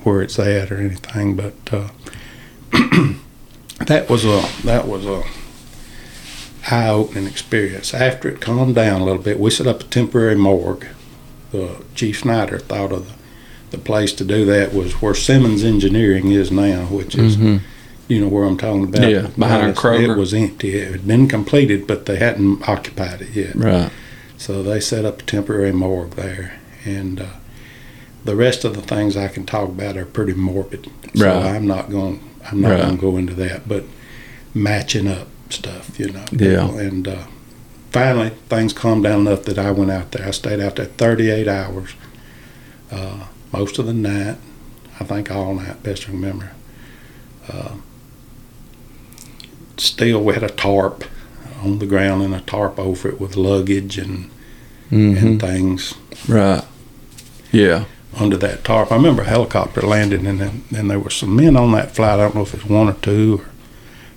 where 0.03 0.21
it's 0.21 0.39
at 0.39 0.71
or 0.71 0.77
anything, 0.77 1.35
but 1.35 1.53
uh, 1.71 1.89
that 3.85 4.09
was 4.09 4.25
a 4.25 4.41
that 4.65 4.87
was 4.87 5.05
a 5.05 5.23
eye-opening 6.71 7.27
experience. 7.27 7.93
After 7.93 8.29
it 8.29 8.41
calmed 8.41 8.75
down 8.75 9.01
a 9.01 9.05
little 9.05 9.21
bit, 9.21 9.39
we 9.39 9.49
set 9.49 9.67
up 9.67 9.81
a 9.81 9.85
temporary 9.85 10.35
morgue. 10.35 10.85
The 11.51 11.83
Chief 11.95 12.19
Snyder 12.19 12.59
thought 12.59 12.91
of 12.91 13.07
the, 13.07 13.13
the 13.71 13.77
place 13.83 14.13
to 14.13 14.23
do 14.25 14.45
that 14.45 14.73
was 14.73 15.01
where 15.01 15.15
Simmons 15.15 15.63
Engineering 15.63 16.31
is 16.31 16.51
now, 16.51 16.85
which 16.85 17.15
is 17.15 17.37
Mm-hmm. 17.37 17.57
You 18.09 18.19
know 18.19 18.27
where 18.27 18.43
I'm 18.43 18.57
talking 18.57 18.83
about. 18.83 19.09
Yeah, 19.09 19.27
behind. 19.37 19.77
Kroger. 19.77 20.09
It 20.15 20.17
was 20.19 20.33
empty. 20.33 20.75
It 20.75 20.91
had 20.91 21.07
been 21.07 21.27
completed, 21.29 21.87
but 21.87 22.05
they 22.07 22.17
hadn't 22.17 22.67
occupied 22.67 23.21
it 23.21 23.29
yet. 23.29 23.55
Right. 23.55 23.89
So 24.37 24.61
they 24.63 24.79
set 24.81 25.05
up 25.05 25.21
a 25.21 25.23
temporary 25.23 25.71
morgue 25.71 26.11
there, 26.15 26.59
and 26.85 27.21
uh, 27.21 27.25
the 28.25 28.35
rest 28.35 28.65
of 28.65 28.75
the 28.75 28.81
things 28.81 29.15
I 29.15 29.27
can 29.29 29.45
talk 29.45 29.69
about 29.69 29.95
are 29.95 30.05
pretty 30.05 30.33
morbid. 30.33 30.89
So 31.15 31.25
Right. 31.25 31.45
I'm 31.55 31.65
not 31.67 31.89
going. 31.89 32.19
I'm 32.51 32.59
not 32.61 32.71
Right. 32.71 32.81
going 32.81 32.95
to 32.95 33.01
go 33.01 33.17
into 33.17 33.33
that. 33.35 33.67
But 33.67 33.83
matching 34.53 35.07
up 35.07 35.27
stuff, 35.49 35.99
you 35.99 36.11
know. 36.11 36.25
Yeah. 36.31 36.67
And 36.69 37.07
uh, 37.07 37.23
finally, 37.91 38.29
things 38.49 38.73
calmed 38.73 39.03
down 39.03 39.21
enough 39.27 39.43
that 39.43 39.59
I 39.59 39.71
went 39.71 39.91
out 39.91 40.11
there. 40.11 40.27
I 40.27 40.31
stayed 40.31 40.59
out 40.59 40.75
there 40.77 40.85
38 40.85 41.47
hours, 41.47 41.91
uh, 42.91 43.25
most 43.51 43.77
of 43.77 43.85
the 43.85 43.93
night. 43.93 44.37
I 44.99 45.03
think 45.03 45.29
all 45.31 45.53
night, 45.53 45.81
best 45.83 46.09
I 46.09 46.11
remember. 46.11 46.51
Uh, 47.47 47.75
still, 49.81 50.23
we 50.23 50.33
had 50.33 50.43
a 50.43 50.49
tarp 50.49 51.03
on 51.61 51.79
the 51.79 51.85
ground 51.85 52.21
and 52.23 52.33
a 52.33 52.41
tarp 52.41 52.79
over 52.79 53.09
it 53.09 53.19
with 53.19 53.35
luggage 53.35 53.97
and 53.97 54.29
hmm 54.89 55.15
and 55.17 55.39
things 55.41 55.93
Right. 56.27 56.63
Yeah. 57.51 57.85
under 58.17 58.37
that 58.37 58.63
tarp. 58.63 58.91
I 58.91 58.95
remember 58.95 59.21
a 59.23 59.25
helicopter 59.25 59.81
landed, 59.81 60.21
and 60.25 60.39
then 60.39 60.63
and 60.75 60.89
there 60.89 60.99
were 60.99 61.09
some 61.09 61.35
men 61.35 61.55
on 61.55 61.71
that 61.73 61.95
flight. 61.95 62.13
I 62.19 62.23
don't 62.23 62.35
know 62.35 62.41
if 62.41 62.53
it's 62.53 62.65
one 62.65 62.89
or 62.89 62.93
two, 62.93 63.41
or 63.41 63.49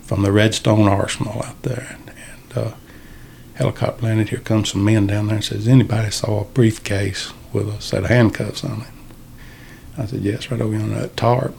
from 0.03 0.23
the 0.23 0.33
Redstone 0.33 0.89
Arsenal 0.89 1.43
out 1.45 1.63
there. 1.63 1.97
And, 1.99 2.13
and 2.55 2.59
uh, 2.69 2.75
helicopter 3.55 4.05
landed. 4.07 4.31
Here 4.31 4.39
comes 4.41 4.71
some 4.73 4.85
men 4.85 5.07
down 5.07 5.27
there 5.27 5.37
and 5.37 5.45
says, 5.45 5.69
"Anybody 5.69 6.11
saw 6.11 6.41
a 6.41 6.45
briefcase 6.45 7.33
with 7.53 7.69
a 7.69 7.81
set 7.81 8.05
of 8.05 8.11
handcuffs 8.11 8.65
on 8.65 8.83
it?" 8.83 10.01
I 10.01 10.07
said, 10.07 10.21
"Yes, 10.23 10.51
right 10.51 10.61
over 10.61 10.75
on 10.75 10.91
that 10.95 11.17
tarp." 11.17 11.57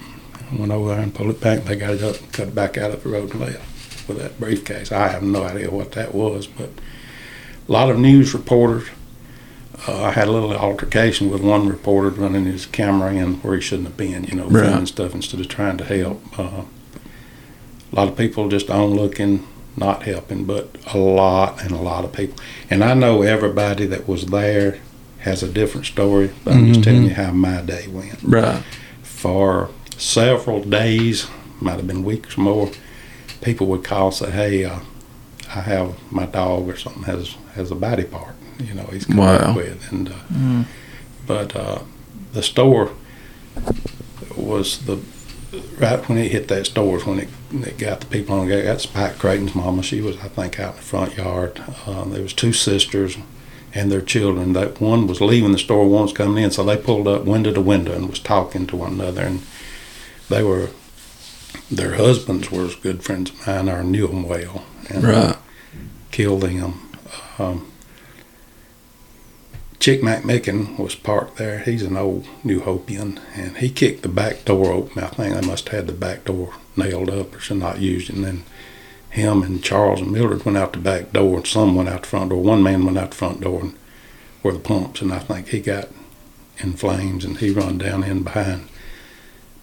I 0.52 0.56
went 0.56 0.72
over 0.72 0.90
there 0.90 1.00
and 1.00 1.14
pulled 1.14 1.30
it 1.32 1.42
back. 1.42 1.64
They 1.66 1.76
got 1.76 1.94
it 1.96 2.04
up, 2.04 2.20
and 2.20 2.32
cut 2.34 2.48
it 2.50 2.56
back 2.56 2.78
out 2.78 2.92
of 2.92 3.04
the 3.04 3.10
road 3.10 3.32
and 3.32 3.42
left 3.42 3.60
that 4.14 4.40
briefcase. 4.40 4.92
I 4.92 5.08
have 5.10 5.24
no 5.24 5.44
idea 5.44 5.70
what 5.72 5.92
that 5.94 6.14
was, 6.14 6.48
but 6.48 6.70
a 7.68 7.72
lot 7.72 7.90
of 7.90 7.98
news 8.00 8.34
reporters 8.34 8.88
uh, 9.88 10.04
I 10.04 10.12
had 10.12 10.28
a 10.28 10.32
little 10.32 10.54
altercation 10.54 11.30
with 11.30 11.42
one 11.42 11.68
reporter 11.68 12.10
running 12.10 12.46
his 12.46 12.66
camera 12.66 13.12
in 13.14 13.36
where 13.42 13.56
he 13.56 13.62
shouldn't 13.62 13.88
have 13.90 13.98
been, 13.98 14.24
you 14.26 14.36
know, 14.36 14.46
Right. 14.46 14.66
filming 14.66 14.86
stuff 14.86 15.14
instead 15.14 15.40
of 15.42 15.48
trying 15.50 15.78
to 15.78 15.84
help. 15.84 16.40
Uh, 16.40 16.62
a 17.92 17.96
lot 17.96 18.08
of 18.08 18.16
people 18.18 18.48
just 18.48 18.70
onlooking, 18.70 19.46
not 19.76 20.04
helping, 20.04 20.46
but 20.46 20.70
a 20.94 20.98
lot 20.98 21.62
and 21.62 21.72
a 21.72 21.78
lot 21.82 22.06
of 22.06 22.14
people. 22.14 22.36
And 22.70 22.84
I 22.84 22.94
know 22.94 23.24
everybody 23.24 23.86
that 23.88 24.08
was 24.08 24.28
there 24.28 24.78
has 25.20 25.44
a 25.44 25.50
different 25.50 25.86
story, 25.86 26.32
but 26.46 26.54
I'm 26.54 26.68
just 26.74 26.84
telling 26.84 27.04
you 27.04 27.14
how 27.16 27.32
my 27.32 27.62
day 27.62 27.88
went. 27.88 28.22
Right. 28.24 28.64
For 29.02 29.70
several 29.98 30.62
days, 30.64 31.28
might 31.60 31.76
have 31.78 31.88
been 31.88 32.04
weeks 32.04 32.38
more, 32.38 32.72
people 33.44 33.68
would 33.68 33.84
call 33.84 34.08
and 34.08 34.16
say, 34.16 34.32
"Hey, 34.32 34.66
uh, 34.66 34.80
I 35.50 35.62
have 35.62 35.96
my 36.12 36.26
dog 36.26 36.68
or 36.70 36.78
something 36.78 37.04
has 37.04 37.36
has 37.56 37.72
a 37.72 37.76
body 37.76 38.04
part, 38.04 38.34
you 38.60 38.74
know, 38.74 38.86
he's 38.92 39.06
come 39.06 39.18
Wow. 39.18 39.56
with." 39.56 39.92
And 39.92 40.10
uh, 40.10 40.14
Mm. 40.34 40.66
but 41.28 41.56
uh, 41.56 41.80
the 42.34 42.44
store 42.44 42.92
was 44.36 44.86
the 44.86 45.00
right 45.78 46.08
when 46.10 46.18
it 46.18 46.32
hit 46.32 46.48
that 46.48 46.66
store 46.66 46.98
is 46.98 47.06
when 47.06 47.20
it, 47.20 47.30
it 47.52 47.78
got 47.78 48.00
the 48.00 48.08
people 48.08 48.36
on. 48.40 48.50
It 48.52 48.64
got 48.64 48.82
Spike 48.82 49.20
Creighton's 49.20 49.54
mama. 49.54 49.84
She 49.84 50.02
was, 50.02 50.18
I 50.18 50.28
think, 50.28 50.60
out 50.60 50.72
in 50.72 50.78
the 50.78 50.82
front 50.82 51.16
yard. 51.18 51.62
Uh, 51.86 52.06
there 52.06 52.24
was 52.24 52.34
two 52.34 52.54
sisters 52.54 53.18
and 53.76 53.92
their 53.92 54.02
children. 54.02 54.54
That 54.54 54.82
one 54.82 55.06
was 55.08 55.22
leaving 55.22 55.52
the 55.52 55.60
store, 55.60 55.88
one 55.88 56.04
was 56.04 56.14
coming 56.14 56.44
in. 56.44 56.50
So 56.52 56.64
they 56.64 56.78
pulled 56.78 57.08
up 57.08 57.26
window 57.26 57.52
to 57.54 57.62
window 57.62 57.94
and 57.94 58.10
was 58.10 58.20
talking 58.20 58.66
to 58.68 58.76
one 58.76 58.94
another. 58.94 59.22
And 59.22 59.42
they 60.30 60.42
were 60.44 60.70
their 61.72 61.96
husbands 61.96 62.52
were 62.52 62.70
good 62.82 63.04
friends 63.04 63.32
of 63.32 63.48
mine. 63.48 63.70
Or 63.70 63.84
knew 63.84 64.08
them 64.08 64.24
well. 64.28 64.64
And, 64.90 65.04
Right. 65.04 65.36
killed 66.12 66.42
them. 66.42 66.90
Um, 67.40 67.68
Chick 69.80 70.02
McMicken 70.02 70.78
was 70.80 70.96
parked 70.96 71.38
there. 71.38 71.60
He's 71.60 71.84
an 71.84 71.98
old 71.98 72.26
New 72.44 72.62
Hopian, 72.62 73.20
and 73.36 73.58
he 73.58 73.70
kicked 73.70 74.02
the 74.04 74.08
back 74.08 74.46
door 74.46 74.72
open. 74.72 75.04
I 75.04 75.08
think 75.08 75.36
they 75.36 75.46
must 75.46 75.68
have 75.70 75.80
had 75.80 75.88
the 75.88 75.94
back 75.94 76.24
door 76.26 76.54
nailed 76.78 77.10
up 77.10 77.36
or 77.36 77.42
so 77.42 77.54
not 77.56 77.82
used. 77.82 78.10
And 78.10 78.24
then 78.24 78.44
him 79.10 79.44
and 79.44 79.62
Charles 79.62 80.00
and 80.00 80.12
Mildred 80.12 80.46
went 80.46 80.58
out 80.58 80.72
the 80.74 80.80
back 80.80 81.12
door, 81.12 81.36
and 81.38 81.46
some 81.48 81.76
went 81.76 81.90
out 81.90 82.04
the 82.04 82.08
front 82.08 82.30
door. 82.30 82.42
One 82.42 82.64
man 82.64 82.86
went 82.86 82.98
out 82.98 83.12
the 83.12 83.18
front 83.18 83.42
door 83.42 83.60
and 83.60 83.74
where 84.42 84.54
the 84.54 84.60
pumps, 84.60 85.02
and 85.02 85.12
I 85.12 85.20
think 85.20 85.50
he 85.50 85.60
got 85.60 85.90
in 86.60 86.74
flames, 86.74 87.26
and 87.26 87.38
he 87.40 87.50
run 87.52 87.78
down 87.78 88.04
in 88.04 88.24
behind 88.24 88.70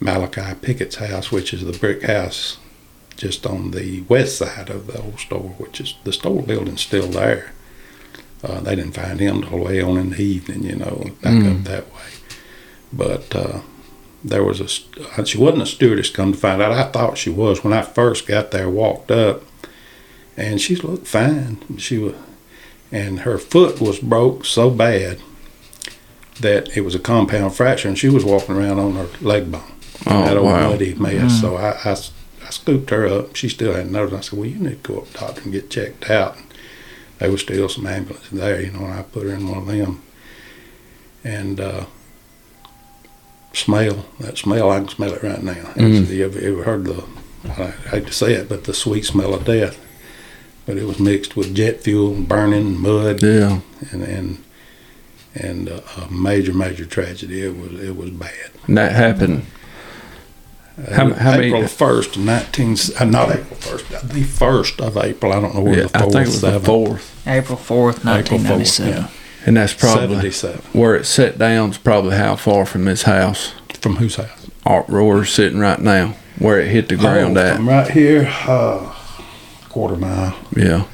Malachi 0.01 0.55
Pickett's 0.61 0.97
house, 0.97 1.31
which 1.31 1.53
is 1.53 1.65
the 1.65 1.79
brick 1.79 2.03
house 2.03 2.57
just 3.17 3.47
on 3.47 3.71
the 3.73 4.01
west 4.03 4.39
side 4.39 4.71
of 4.71 4.87
the 4.87 4.99
old 5.01 5.21
store, 5.21 5.55
which 5.59 5.81
is 5.81 5.95
the 6.05 6.13
store 6.13 6.43
building's 6.43 6.81
still 6.81 7.07
there. 7.09 7.53
Uh, 8.43 8.61
they 8.61 8.75
didn't 8.75 8.95
find 8.95 9.21
him 9.21 9.43
till 9.43 9.59
way 9.59 9.83
on 9.83 9.99
in 9.99 10.11
the 10.11 10.23
evening, 10.23 10.63
you 10.63 10.77
know, 10.77 11.11
back 11.23 11.35
Mm. 11.35 11.59
up 11.59 11.65
that 11.65 11.87
way. 11.95 12.01
But 12.91 13.37
uh, 13.37 13.61
there 14.25 14.43
was 14.43 14.61
a, 14.61 15.21
uh, 15.21 15.25
she 15.25 15.37
wasn't 15.37 15.63
a 15.65 15.67
stewardess, 15.67 16.09
come 16.09 16.33
to 16.33 16.39
find 16.39 16.63
out. 16.63 16.73
I 16.73 16.85
thought 16.91 17.19
she 17.19 17.29
was 17.29 17.63
when 17.63 17.75
I 17.75 17.83
first 17.83 18.27
got 18.27 18.51
there, 18.53 18.71
walked 18.71 19.11
up, 19.11 19.43
and 20.39 20.59
she 20.59 20.77
looked 20.77 21.07
fine. 21.07 21.59
She 21.77 21.99
was, 21.99 22.15
and 22.91 23.21
her 23.21 23.37
foot 23.37 23.81
was 23.83 23.99
broke 23.99 24.47
so 24.47 24.71
bad 24.71 25.19
that 26.41 26.75
it 26.75 26.81
was 26.81 26.95
a 26.95 26.99
compound 26.99 27.55
fracture, 27.55 27.89
and 27.89 27.99
she 27.99 28.09
was 28.09 28.25
walking 28.25 28.57
around 28.57 28.79
on 28.79 28.95
her 28.95 29.09
leg 29.21 29.53
bone 29.53 29.73
that 30.05 30.37
Oh 30.37 30.39
old 30.39 30.47
wow. 30.47 30.71
muddy 30.71 30.95
mess. 30.95 31.41
So 31.41 31.57
I, 31.57 31.71
I, 31.85 31.91
I 31.93 32.51
scooped 32.51 32.91
her 32.91 33.07
up. 33.07 33.37
She 33.37 33.49
still 33.49 33.73
hadn't 33.75 33.93
noticed. 33.93 34.17
I 34.17 34.21
said, 34.21 34.39
"Well, 34.39 34.49
you 34.49 34.59
need 34.59 34.83
to 34.85 34.93
go 34.93 35.01
up 35.01 35.07
to 35.09 35.13
the 35.13 35.19
doctor 35.19 35.43
and 35.43 35.53
get 35.53 35.71
checked 35.71 36.11
out." 36.11 36.37
And 36.37 36.47
there 37.19 37.31
was 37.31 37.43
still 37.43 37.69
some 37.69 37.87
ambulances 37.87 38.31
there, 38.31 38.61
you 38.61 38.71
know, 38.73 38.85
and 38.87 38.95
I 38.95 39.03
put 39.03 39.25
her 39.25 39.35
in 39.35 39.49
one 39.49 39.59
of 39.59 39.67
them. 39.67 40.03
And 41.23 41.61
uh, 41.61 41.85
smell 43.53 44.07
that 44.21 44.39
smell, 44.39 44.71
I 44.71 44.79
can 44.79 44.89
smell 44.89 45.13
it 45.13 45.23
right 45.23 45.43
now. 45.43 45.53
Mm. 45.75 46.03
It's- 46.03 46.11
You 46.11 46.25
ever, 46.27 46.39
ever 46.39 46.63
heard 46.65 46.85
the? 46.85 47.05
I 47.45 47.71
hate 47.91 48.07
to 48.07 48.13
say 48.13 48.35
it, 48.35 48.49
but 48.51 48.65
the 48.65 48.75
sweet 48.75 49.05
smell 49.07 49.33
of 49.35 49.45
death. 49.47 49.79
But 50.67 50.77
it 50.77 50.85
was 50.85 51.01
mixed 51.01 51.37
with 51.37 51.55
jet 51.55 51.81
fuel, 51.83 52.15
burning 52.21 52.79
mud, 52.81 53.23
Yeah. 53.23 53.61
and 53.93 54.03
and 54.03 54.45
and 55.35 55.69
uh, 55.69 55.81
a 55.97 56.11
major, 56.13 56.53
major 56.53 56.85
tragedy. 56.85 57.43
It 57.43 57.57
was 57.57 57.81
it 57.83 57.97
was 57.97 58.11
bad. 58.11 58.51
And 58.67 58.77
that 58.79 58.93
happened. 58.93 59.47
How- 60.93 61.12
how 61.15 61.31
many- 61.32 61.47
April 61.48 61.66
first, 61.66 62.16
nineteen. 62.19 62.77
Uh, 62.98 63.05
not 63.05 63.31
April 63.31 63.57
first. 63.59 64.09
The 64.09 64.23
first 64.23 64.81
of 64.81 64.97
April. 64.97 65.32
I 65.32 65.40
don't 65.40 65.55
know 65.55 65.61
where 65.62 65.78
Yeah, 65.81 65.86
the 65.86 65.97
I 65.98 66.01
fourth. 66.02 66.12
think 66.12 66.27
it 66.27 66.31
was 66.31 66.40
the 66.40 66.61
fourth. 66.61 67.16
April 67.27 67.59
4th, 67.59 67.98
April 67.98 68.39
1997. 68.39 68.94
fourth. 68.94 69.16
And 69.47 69.57
that's 69.57 69.73
probably 69.73 70.31
where 70.73 70.94
it 70.97 71.07
set 71.07 71.39
down 71.39 71.70
is 71.70 71.78
probably 71.78 72.16
how 72.16 72.36
far 72.36 72.66
from 72.66 72.86
his 72.86 73.02
house. 73.02 73.52
From 73.81 73.97
whose 73.97 74.16
house? 74.16 74.28
Art 74.66 74.86
Roar's 74.89 75.31
sitting 75.32 75.59
right 75.59 75.81
now. 75.81 76.15
Where 76.39 76.61
it 76.61 76.69
hit 76.69 76.89
the 76.89 76.97
ground 76.97 77.36
oh, 77.36 77.40
at. 77.40 77.57
From 77.57 77.69
right 77.69 77.89
here, 77.90 78.31
uh, 78.47 78.94
quarter 79.69 79.97
mile. 79.97 80.35
Yeah. 80.57 80.85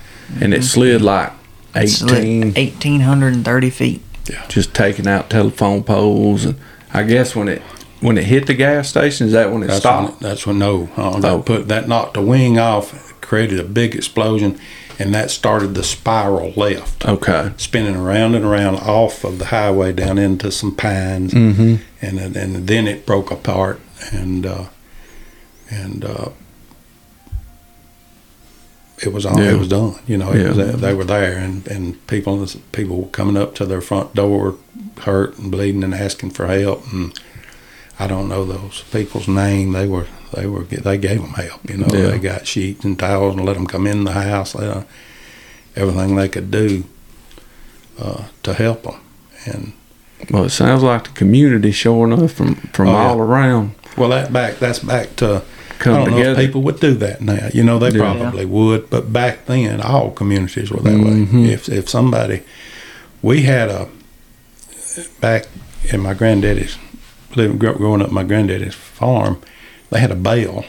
And 0.41 0.53
it 0.55 0.65
slid 0.65 1.03
like 1.03 1.33
It's 1.75 2.03
lit 2.03 2.25
18, 2.57 3.01
1,830 3.01 3.71
feet. 3.71 4.03
just 4.49 4.75
taking 4.75 5.07
out 5.07 5.31
telephone 5.31 5.83
poles. 5.85 6.45
And 6.45 6.57
I 6.93 7.03
guess 7.05 7.35
when 7.37 7.49
it 7.49 7.63
when 8.01 8.19
it 8.19 8.25
hit 8.25 8.47
the 8.47 8.55
gas 8.55 8.89
station, 8.89 9.27
is 9.27 9.33
that 9.33 9.51
when 9.53 9.63
it 9.63 9.67
That's 9.69 9.81
stopped? 9.81 10.21
when. 10.21 10.31
That's 10.31 10.47
when. 10.47 10.59
No, 10.59 10.89
uh, 10.97 11.19
that 11.21 11.31
Oh. 11.33 11.43
put 11.43 11.69
that 11.69 11.89
knocked 11.89 12.15
the 12.15 12.23
wing 12.23 12.59
off, 12.59 13.15
created 13.21 13.59
a 13.59 13.65
big 13.65 13.95
explosion, 13.95 14.59
and 14.99 15.15
that 15.15 15.31
started 15.31 15.75
the 15.75 15.83
spiral 15.85 16.53
left. 16.57 17.07
Okay. 17.07 17.51
spinning 17.57 17.97
around 17.97 18.35
and 18.35 18.45
around 18.45 18.77
off 18.77 19.25
of 19.25 19.39
the 19.39 19.47
highway 19.47 19.93
down 19.93 20.19
into 20.19 20.51
some 20.53 20.75
pines, 20.75 21.33
Mm-hmm. 21.35 21.77
and 22.03 22.19
then- 22.19 22.37
and 22.37 22.67
then 22.67 22.87
it 22.87 23.07
broke 23.07 23.31
apart, 23.31 23.81
and 24.13 24.45
uh, 24.47 24.65
and 25.71 26.05
uh, 26.05 26.29
it 29.03 29.13
was 29.13 29.27
all 29.27 29.39
Yeah. 29.41 29.53
it 29.53 29.59
was 29.59 29.69
done. 29.69 29.97
You 30.07 30.17
know, 30.19 30.33
it 30.33 30.41
Yeah. 30.41 30.53
was, 30.53 30.81
they 30.81 30.95
were 30.95 31.05
there, 31.05 31.37
and 31.37 31.67
and 31.69 32.07
people 32.07 32.47
people 32.73 32.97
were 33.03 33.09
coming 33.09 33.37
up 33.37 33.55
to 33.57 33.67
their 33.67 33.81
front 33.81 34.15
door, 34.15 34.55
hurt 35.01 35.37
and 35.39 35.51
bleeding, 35.51 35.85
and 35.85 35.95
asking 35.95 36.31
for 36.31 36.47
help, 36.47 36.85
and 36.93 37.13
I 37.99 38.07
don't 38.07 38.29
know 38.29 38.45
those 38.45 38.85
people's 38.93 39.27
name. 39.29 39.73
They 39.73 39.87
were 39.87 40.07
they 40.35 40.47
were 40.47 40.65
they 40.65 40.99
gave 40.99 41.21
them 41.23 41.31
help. 41.35 41.69
You 41.71 41.79
know, 41.79 41.87
Yeah. 41.93 42.09
they 42.11 42.19
got 42.19 42.47
sheets 42.47 42.85
and 42.85 42.99
towels 42.99 43.37
and 43.37 43.45
let 43.47 43.55
them 43.55 43.67
come 43.67 43.87
in 43.87 44.05
the 44.05 44.13
house. 44.13 44.53
They, 44.53 44.67
uh, 44.67 44.83
everything 45.75 46.17
they 46.17 46.29
could 46.29 46.51
do 46.51 46.85
uh, 48.01 48.25
to 48.43 48.55
help 48.55 48.83
them. 48.83 48.97
And 49.47 49.73
Well, 50.31 50.45
it 50.45 50.51
sounds 50.51 50.83
like 50.83 51.05
the 51.05 51.11
community 51.11 51.73
showing 51.73 52.13
up 52.13 52.31
from 52.31 52.57
from 52.73 52.89
Oh, 52.89 52.93
yeah. 52.93 53.09
all 53.09 53.19
around 53.21 53.71
well, 53.97 54.11
that 54.11 54.33
back 54.33 54.59
that's 54.59 54.81
back 54.81 55.17
to 55.17 55.43
I 55.71 55.75
come 55.79 55.95
don't 55.95 56.11
know 56.11 56.17
if 56.19 56.23
together. 56.25 56.47
people 56.47 56.63
would 56.63 56.81
do 56.81 56.95
that 56.95 57.21
now. 57.23 57.49
You 57.55 57.63
know, 57.65 57.79
they 57.79 57.91
Yeah. 57.91 57.99
probably 58.15 58.45
would, 58.45 58.91
but 58.91 59.13
back 59.13 59.47
then, 59.47 59.81
all 59.81 60.11
communities 60.11 60.71
were 60.71 60.81
that 60.83 60.95
Mhm. 60.95 61.33
way. 61.45 61.53
If 61.53 61.69
if 61.69 61.89
somebody, 61.89 62.43
we 63.23 63.43
had 63.43 63.69
a 63.71 63.89
back 65.21 65.47
in 65.93 66.01
my 66.01 66.15
granddaddy's 66.15 66.77
living 67.37 67.59
growing 67.59 68.03
up, 68.03 68.11
my 68.11 68.25
granddaddy's 68.25 68.75
farm, 68.75 69.41
they 69.91 70.01
had 70.01 70.11
a 70.11 70.17
bell 70.17 70.65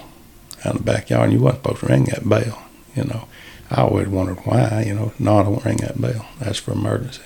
out 0.65 0.75
in 0.75 0.77
the 0.77 0.83
backyard, 0.83 1.29
and 1.29 1.33
you 1.33 1.39
wasn't 1.39 1.63
supposed 1.63 1.79
to 1.81 1.87
ring 1.87 2.05
that 2.05 2.27
bell. 2.27 2.63
You 2.95 3.05
know, 3.05 3.27
I 3.69 3.81
always 3.81 4.07
wondered 4.07 4.39
why. 4.45 4.83
You 4.85 4.93
know, 4.93 5.13
no, 5.19 5.39
I 5.39 5.43
don't 5.43 5.65
ring 5.65 5.77
that 5.77 5.99
bell. 5.99 6.27
That's 6.39 6.59
for 6.59 6.71
emergency. 6.71 7.23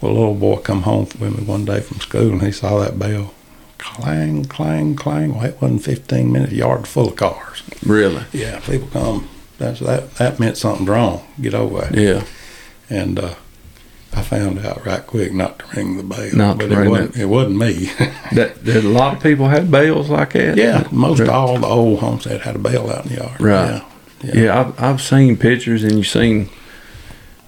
Well, 0.00 0.12
a 0.12 0.14
little 0.14 0.34
boy 0.34 0.56
come 0.56 0.82
home 0.82 1.04
with 1.18 1.38
me 1.38 1.44
one 1.44 1.64
day 1.64 1.80
from 1.80 2.00
school, 2.00 2.32
and 2.32 2.42
he 2.42 2.52
saw 2.52 2.80
that 2.80 2.98
bell, 2.98 3.32
clang, 3.78 4.44
clang, 4.46 4.96
clang. 4.96 5.34
Well, 5.34 5.44
it 5.44 5.60
wasn't 5.60 5.84
15 5.84 6.32
minutes, 6.32 6.52
yard 6.52 6.88
full 6.88 7.08
of 7.08 7.16
cars. 7.16 7.62
Really? 7.86 8.24
Yeah, 8.32 8.60
people 8.60 8.88
come. 8.88 9.28
That's 9.58 9.80
that. 9.80 10.14
That 10.14 10.40
meant 10.40 10.56
something's 10.56 10.88
wrong. 10.88 11.24
Get 11.40 11.54
over 11.54 11.84
it. 11.84 11.94
Yeah. 11.94 12.24
And 12.90 13.18
uh, 13.18 13.34
I 14.14 14.20
found 14.22 14.58
out 14.66 14.84
right 14.84 15.06
quick 15.06 15.32
not 15.32 15.58
to 15.60 15.64
ring 15.76 15.96
the 15.96 16.02
bell. 16.02 16.28
Not 16.34 16.60
to 16.60 16.68
but 16.68 16.76
ring 16.76 16.86
it 16.86 16.90
wasn't. 16.90 17.16
It 17.16 17.26
wasn't 17.26 17.56
me. 17.56 17.90
That, 18.32 18.64
that 18.64 18.84
a 18.84 18.88
lot 18.88 19.16
of 19.16 19.22
people 19.22 19.48
had 19.48 19.70
bells 19.70 20.08
like 20.08 20.32
that. 20.32 20.56
yeah, 20.56 20.86
most 20.90 21.20
Right. 21.20 21.28
all 21.28 21.58
the 21.58 21.66
old 21.66 22.00
homestead 22.00 22.40
had 22.42 22.56
a 22.56 22.58
bell 22.58 22.90
out 22.90 23.04
in 23.06 23.12
the 23.14 23.22
yard. 23.22 23.40
Right. 23.40 23.82
Yeah. 24.22 24.34
Yeah, 24.34 24.60
I've, 24.60 24.82
I've 24.82 25.02
seen 25.02 25.36
pictures 25.36 25.82
and 25.82 25.92
you've 25.92 26.06
seen 26.06 26.48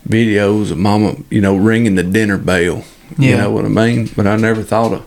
videos 0.09 0.71
of 0.71 0.79
mama, 0.79 1.17
you 1.31 1.41
know, 1.41 1.57
ringing 1.57 1.95
the 1.95 2.03
dinner 2.03 2.39
bell. 2.39 2.57
Yeah. 2.57 2.85
You 3.19 3.29
Yeah. 3.31 3.37
know 3.43 3.51
what 3.53 3.65
I 3.65 3.69
mean? 3.69 4.11
But 4.17 4.27
I 4.27 4.37
never 4.37 4.63
thought 4.63 4.93
of 4.93 5.07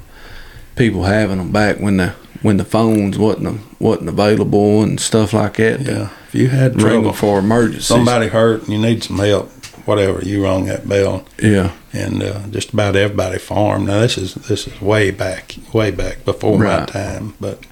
people 0.76 1.04
having 1.04 1.38
them 1.38 1.52
back 1.52 1.80
when 1.80 1.98
the 1.98 2.14
when 2.44 2.58
the 2.58 2.64
phones 2.66 3.18
wasn't 3.18 3.60
wasn't 3.82 4.10
available 4.10 4.84
and 4.84 5.00
stuff 5.00 5.34
like 5.34 5.58
that. 5.58 5.82
Yeah. 5.82 6.10
If 6.28 6.36
you 6.36 6.50
had 6.50 6.78
trouble, 6.78 7.14
for 7.14 7.40
emergencies. 7.40 7.86
somebody 7.86 8.28
hurt 8.28 8.62
and 8.64 8.70
you 8.70 8.80
need 8.80 9.04
some 9.04 9.18
help, 9.20 9.50
whatever, 9.88 10.22
you 10.24 10.44
rung 10.44 10.66
that 10.66 10.88
bell. 10.88 11.26
Yeah. 11.42 11.72
and 11.94 12.22
uh, 12.22 12.42
just 12.52 12.74
about 12.74 12.96
everybody 12.96 13.40
farmed. 13.40 13.88
Now 13.88 14.02
this 14.02 14.18
is 14.18 14.36
this 14.36 14.68
is 14.68 14.82
way 14.82 15.10
back, 15.12 15.56
way 15.74 15.90
back 15.92 16.26
before 16.26 16.60
my 16.60 16.86
time, 16.86 17.34
but 17.40 17.66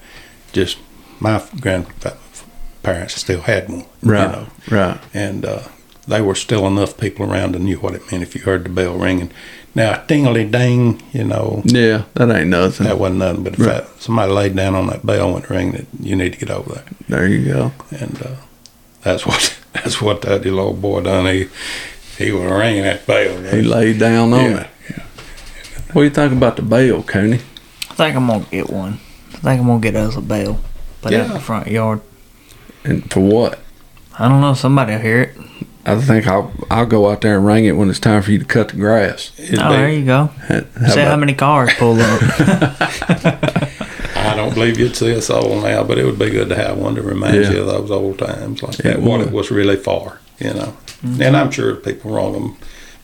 just 0.52 0.78
my 1.20 1.42
grandparents 1.60 3.14
still 3.14 3.42
had 3.42 3.68
one, 3.68 3.84
Right. 4.02 4.22
You 4.22 4.32
know, 4.32 4.46
Right. 4.70 5.00
and 5.14 5.44
uh, 5.44 5.62
they 6.08 6.20
were 6.20 6.34
still 6.34 6.66
enough 6.66 6.96
people 6.98 7.30
around 7.30 7.52
that 7.52 7.60
knew 7.60 7.76
what 7.78 7.94
it 7.94 8.10
meant 8.10 8.22
if 8.22 8.34
you 8.34 8.42
heard 8.42 8.64
the 8.64 8.68
bell 8.68 8.94
ringing. 8.94 9.30
Now 9.74 10.02
dingly 10.06 10.44
ding, 10.50 11.02
you 11.12 11.24
know, 11.24 11.62
Yeah. 11.64 12.02
That 12.14 12.30
ain't 12.30 12.48
nothing. 12.48 12.86
that 12.86 12.98
wasn't 12.98 13.18
nothing. 13.18 13.42
But 13.44 13.52
if 13.54 13.58
Right. 13.60 13.84
that, 13.84 14.02
somebody 14.02 14.32
laid 14.32 14.56
down 14.56 14.74
on 14.74 14.86
that 14.88 15.04
bell 15.04 15.34
and 15.36 15.44
it 15.44 15.50
ringing, 15.50 15.74
it, 15.74 15.86
you 16.00 16.16
need 16.16 16.32
to 16.32 16.38
get 16.38 16.50
over 16.50 16.72
there, 16.74 16.84
there 17.08 17.26
you 17.28 17.52
go. 17.52 17.72
and 17.90 18.20
uh, 18.22 18.36
that's 19.02 19.26
what 19.26 19.56
that's 19.74 20.00
what 20.00 20.22
that 20.22 20.44
little 20.44 20.72
boy 20.72 21.02
done. 21.02 21.26
He 21.26 21.48
he 22.18 22.32
was 22.32 22.50
ringing 22.50 22.82
that 22.82 23.06
bell. 23.06 23.42
He 23.42 23.62
laid 23.62 23.98
down 23.98 24.32
on 24.32 24.40
Yeah. 24.50 24.60
it. 24.60 24.66
What 25.92 26.02
do 26.02 26.04
you 26.04 26.10
think 26.10 26.32
about 26.32 26.56
the 26.56 26.62
bell, 26.62 27.02
Cooney? 27.02 27.40
I 27.90 27.94
think 27.94 28.16
I'm 28.16 28.26
gonna 28.26 28.44
get 28.50 28.68
one. 28.70 28.98
I 29.34 29.36
think 29.38 29.60
I'm 29.60 29.66
gonna 29.66 29.80
get 29.80 29.96
us 29.96 30.16
a 30.16 30.20
bell. 30.20 30.60
Put 31.02 31.14
out 31.14 31.26
in 31.26 31.32
the 31.32 31.40
front 31.40 31.68
yard. 31.68 32.00
And 32.84 33.10
for 33.10 33.20
what? 33.20 33.58
I 34.18 34.28
don't 34.28 34.40
know. 34.40 34.54
Somebody 34.54 34.92
will 34.94 35.00
hear 35.00 35.20
it. 35.22 35.36
I 35.84 35.94
think 36.00 36.26
I'll 36.26 36.52
I'll 36.70 36.86
go 36.86 37.10
out 37.10 37.20
there 37.20 37.36
and 37.36 37.46
ring 37.46 37.64
it 37.64 37.72
when 37.72 37.88
it's 37.88 38.00
time 38.00 38.20
for 38.22 38.32
you 38.32 38.38
to 38.40 38.44
cut 38.44 38.68
the 38.70 38.76
grass. 38.76 39.30
It'd 39.38 39.58
oh, 39.60 39.68
be- 39.68 39.76
there 39.76 39.88
you 39.90 40.04
go. 40.04 40.26
How 40.48 40.88
See 40.88 41.00
how 41.00 41.16
many 41.16 41.34
cars 41.34 41.72
pull 41.74 41.98
up. 42.00 42.20
I 44.16 44.34
don't 44.34 44.52
believe 44.54 44.78
you'd 44.78 44.96
see 44.96 45.14
us 45.16 45.30
all 45.30 45.60
now, 45.60 45.84
but 45.84 45.98
it 45.98 46.04
would 46.04 46.18
be 46.18 46.30
good 46.30 46.48
to 46.48 46.56
have 46.56 46.76
one 46.78 46.94
to 46.96 47.02
remind 47.02 47.36
Yeah. 47.36 47.50
you 47.52 47.60
of 47.60 47.66
those 47.66 47.90
old 47.90 48.18
times 48.18 48.62
like 48.62 48.78
It 48.80 48.82
that, 48.82 49.00
what 49.00 49.18
would. 49.20 49.28
it 49.28 49.32
was 49.32 49.50
really 49.50 49.76
for, 49.76 50.18
you 50.40 50.52
know. 50.52 50.76
And 51.02 51.36
I'm 51.36 51.50
sure 51.50 51.74
people 51.76 52.10
wrong 52.12 52.32
them 52.32 52.56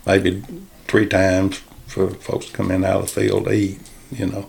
maybe 0.06 0.42
three 0.88 1.06
times 1.06 1.58
for 1.86 2.10
folks 2.10 2.46
to 2.46 2.52
come 2.52 2.70
in 2.70 2.84
out 2.84 3.00
of 3.02 3.14
the 3.14 3.20
field 3.20 3.44
to 3.44 3.52
eat, 3.52 3.78
you 4.10 4.26
know. 4.26 4.48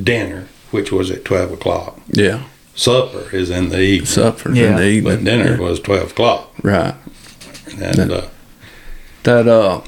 Dinner, 0.00 0.48
which 0.72 0.92
was 0.92 1.10
at 1.10 1.24
12 1.24 1.52
o'clock. 1.52 1.98
yeah, 2.08 2.42
Supper 2.74 3.34
is 3.34 3.48
in 3.48 3.70
the 3.70 3.80
evening, 3.80 4.06
supper 4.06 4.50
in 4.50 4.76
the 4.76 4.84
evening. 4.84 5.04
but 5.16 5.24
dinner 5.24 5.52
Yeah. 5.52 5.58
was 5.58 5.80
12 5.80 6.10
o'clock. 6.10 6.52
right. 6.62 6.94
And 7.80 8.12
uh, 8.12 8.26
That 9.22 9.48
uh, 9.48 9.80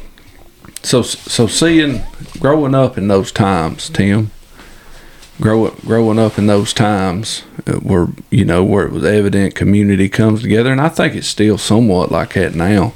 so 0.82 1.02
so 1.02 1.46
seeing 1.46 2.02
growing 2.40 2.74
up 2.74 2.96
in 2.96 3.08
those 3.08 3.30
times, 3.32 3.90
Tim. 3.90 4.30
Grow, 5.40 5.70
growing 5.86 6.18
up 6.18 6.36
in 6.36 6.48
those 6.48 6.72
times 6.72 7.44
uh, 7.64 7.74
where 7.74 8.08
you 8.28 8.44
know 8.44 8.64
where 8.64 8.84
it 8.84 8.92
was 8.92 9.04
evident 9.04 9.54
community 9.54 10.08
comes 10.08 10.42
together, 10.42 10.72
and 10.72 10.80
I 10.80 10.88
think 10.88 11.14
it's 11.14 11.28
still 11.28 11.58
somewhat 11.58 12.10
like 12.10 12.34
that 12.34 12.56
now. 12.56 12.92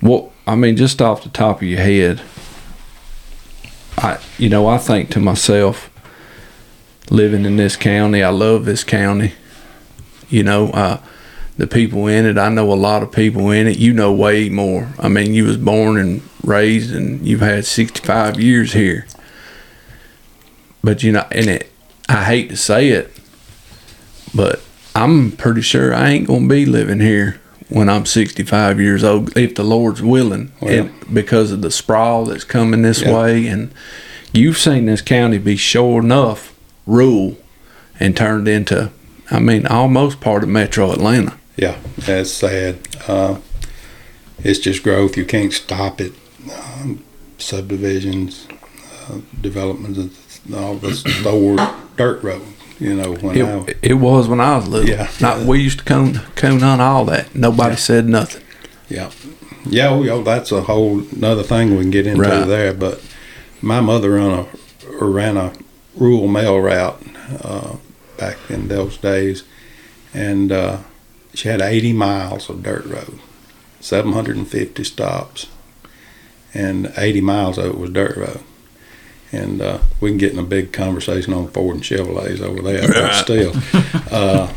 What 0.00 0.30
I 0.46 0.54
mean, 0.54 0.76
just 0.76 1.02
off 1.02 1.24
the 1.24 1.28
top 1.28 1.56
of 1.56 1.62
your 1.64 1.80
head, 1.80 2.22
I 3.98 4.20
you 4.38 4.48
know 4.48 4.68
I 4.68 4.78
think 4.78 5.10
to 5.10 5.20
myself, 5.20 5.90
living 7.10 7.44
in 7.44 7.56
this 7.56 7.74
county, 7.74 8.22
I 8.22 8.28
love 8.28 8.64
this 8.64 8.84
county. 8.84 9.32
You 10.28 10.44
know, 10.44 10.68
uh, 10.70 11.00
the 11.56 11.66
people 11.66 12.06
in 12.06 12.26
it. 12.26 12.38
I 12.38 12.50
know 12.50 12.72
a 12.72 12.74
lot 12.74 13.02
of 13.02 13.10
people 13.10 13.50
in 13.50 13.66
it. 13.66 13.78
You 13.78 13.92
know 13.92 14.12
way 14.12 14.48
more. 14.48 14.92
I 14.98 15.08
mean, 15.08 15.34
you 15.34 15.44
was 15.44 15.56
born 15.56 15.98
and 15.98 16.22
raised, 16.44 16.94
and 16.94 17.26
you've 17.26 17.40
had 17.40 17.64
sixty 17.64 18.00
five 18.06 18.38
years 18.40 18.74
here. 18.74 19.06
But 20.86 21.02
you 21.02 21.10
know, 21.10 21.26
and 21.32 21.48
it. 21.48 21.72
I 22.08 22.22
hate 22.22 22.48
to 22.50 22.56
say 22.56 22.90
it, 22.90 23.12
but 24.32 24.60
I'm 24.94 25.32
pretty 25.32 25.60
sure 25.62 25.92
I 25.92 26.10
ain't 26.10 26.28
gonna 26.28 26.46
be 26.46 26.64
living 26.64 27.00
here 27.00 27.40
when 27.68 27.88
I'm 27.88 28.06
65 28.06 28.78
years 28.80 29.02
old, 29.02 29.36
if 29.36 29.56
the 29.56 29.64
Lord's 29.64 30.00
willing, 30.00 30.52
Well. 30.60 30.72
and 30.72 30.90
because 31.12 31.50
of 31.50 31.62
the 31.62 31.72
sprawl 31.72 32.26
that's 32.26 32.44
coming 32.44 32.82
this 32.82 33.02
Yeah. 33.02 33.12
way. 33.20 33.48
And 33.48 33.72
you've 34.32 34.58
seen 34.58 34.86
this 34.86 35.00
county 35.02 35.38
be 35.38 35.56
sure 35.56 36.00
enough 36.00 36.52
rural 36.86 37.36
and 37.98 38.16
turned 38.16 38.46
into, 38.46 38.90
I 39.28 39.40
mean, 39.40 39.66
almost 39.66 40.20
part 40.20 40.44
of 40.44 40.48
Metro 40.48 40.92
Atlanta. 40.92 41.32
yeah, 41.56 41.74
that's 41.98 42.30
sad. 42.30 42.76
Uh, 43.08 43.38
it's 44.44 44.60
just 44.60 44.84
growth. 44.84 45.16
You 45.16 45.24
can't 45.24 45.52
stop 45.52 46.00
it. 46.00 46.12
Um, 46.80 47.02
subdivisions, 47.38 48.46
uh, 49.10 49.16
developments, 49.40 49.98
all 50.54 50.74
this 50.76 51.04
old 51.26 51.60
dirt 51.96 52.22
road. 52.22 52.42
You 52.78 52.94
know, 52.94 53.14
when 53.14 53.40
I 53.42 53.64
It, 53.68 53.78
it 53.82 53.94
was 53.94 54.28
when 54.28 54.40
I 54.40 54.56
was 54.58 54.68
little. 54.68 54.88
Yeah. 54.88 55.08
Not, 55.20 55.40
we 55.46 55.60
used 55.62 55.78
to 55.78 55.84
cone, 55.84 56.20
cone 56.34 56.62
on 56.62 56.78
all 56.80 57.06
that. 57.06 57.34
Nobody 57.34 57.70
Yeah. 57.70 57.76
said 57.76 58.08
nothing. 58.08 58.42
Yeah, 58.88 59.10
yeah, 59.64 59.88
oh, 59.88 60.02
yeah, 60.02 60.22
that's 60.22 60.52
a 60.52 60.60
whole 60.62 61.00
another 61.16 61.42
thing 61.42 61.74
we 61.74 61.82
can 61.82 61.90
get 61.90 62.06
into 62.06 62.20
Right. 62.22 62.46
there. 62.46 62.72
But 62.74 63.02
my 63.62 63.80
mother 63.80 64.10
ran 64.10 64.30
a 64.30 64.46
ran 65.04 65.36
a 65.36 65.52
rural 65.96 66.28
mail 66.28 66.58
route 66.60 67.02
uh, 67.42 67.76
back 68.18 68.36
in 68.50 68.68
those 68.68 68.96
days, 68.98 69.42
and 70.14 70.52
uh, 70.52 70.78
she 71.34 71.48
had 71.48 71.60
80 71.62 71.94
miles 71.94 72.48
of 72.50 72.62
dirt 72.62 72.84
road, 72.86 73.18
750 73.80 74.84
stops, 74.84 75.46
and 76.54 76.92
80 76.96 77.20
miles 77.22 77.58
of 77.58 77.64
it 77.66 77.78
was 77.78 77.90
dirt 77.90 78.16
road. 78.16 78.40
And 79.36 79.60
uh, 79.60 79.78
we 80.00 80.10
can 80.10 80.18
get 80.18 80.32
in 80.32 80.38
a 80.38 80.42
big 80.44 80.72
conversation 80.72 81.32
on 81.32 81.48
Ford 81.48 81.76
and 81.76 81.84
Chevrolets 81.84 82.40
over 82.40 82.62
there, 82.62 82.88
but 82.88 83.12
still. 83.14 83.52
Uh, 84.10 84.52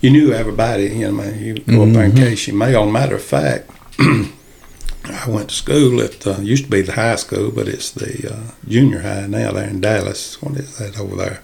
you 0.00 0.10
knew 0.10 0.32
everybody, 0.32 0.84
you 0.84 1.06
know, 1.06 1.12
man, 1.12 1.38
you 1.38 1.54
go 1.54 1.82
up 1.82 1.90
there 1.90 2.04
in 2.04 2.14
case 2.14 2.46
you 2.46 2.54
mail. 2.54 2.90
Matter 2.90 3.16
of 3.16 3.22
fact, 3.22 3.70
I 3.98 5.28
went 5.28 5.50
to 5.50 5.54
school 5.54 6.00
at 6.00 6.26
uh, 6.26 6.38
used 6.40 6.64
to 6.64 6.70
be 6.70 6.80
the 6.80 6.92
high 6.92 7.16
school, 7.16 7.50
but 7.50 7.68
it's 7.68 7.90
the 7.90 8.32
uh, 8.32 8.52
junior 8.66 9.00
high 9.00 9.26
now 9.26 9.52
there 9.52 9.68
in 9.68 9.80
Dallas. 9.80 10.40
What 10.40 10.56
is 10.56 10.78
that 10.78 10.98
over 10.98 11.16
there? 11.16 11.42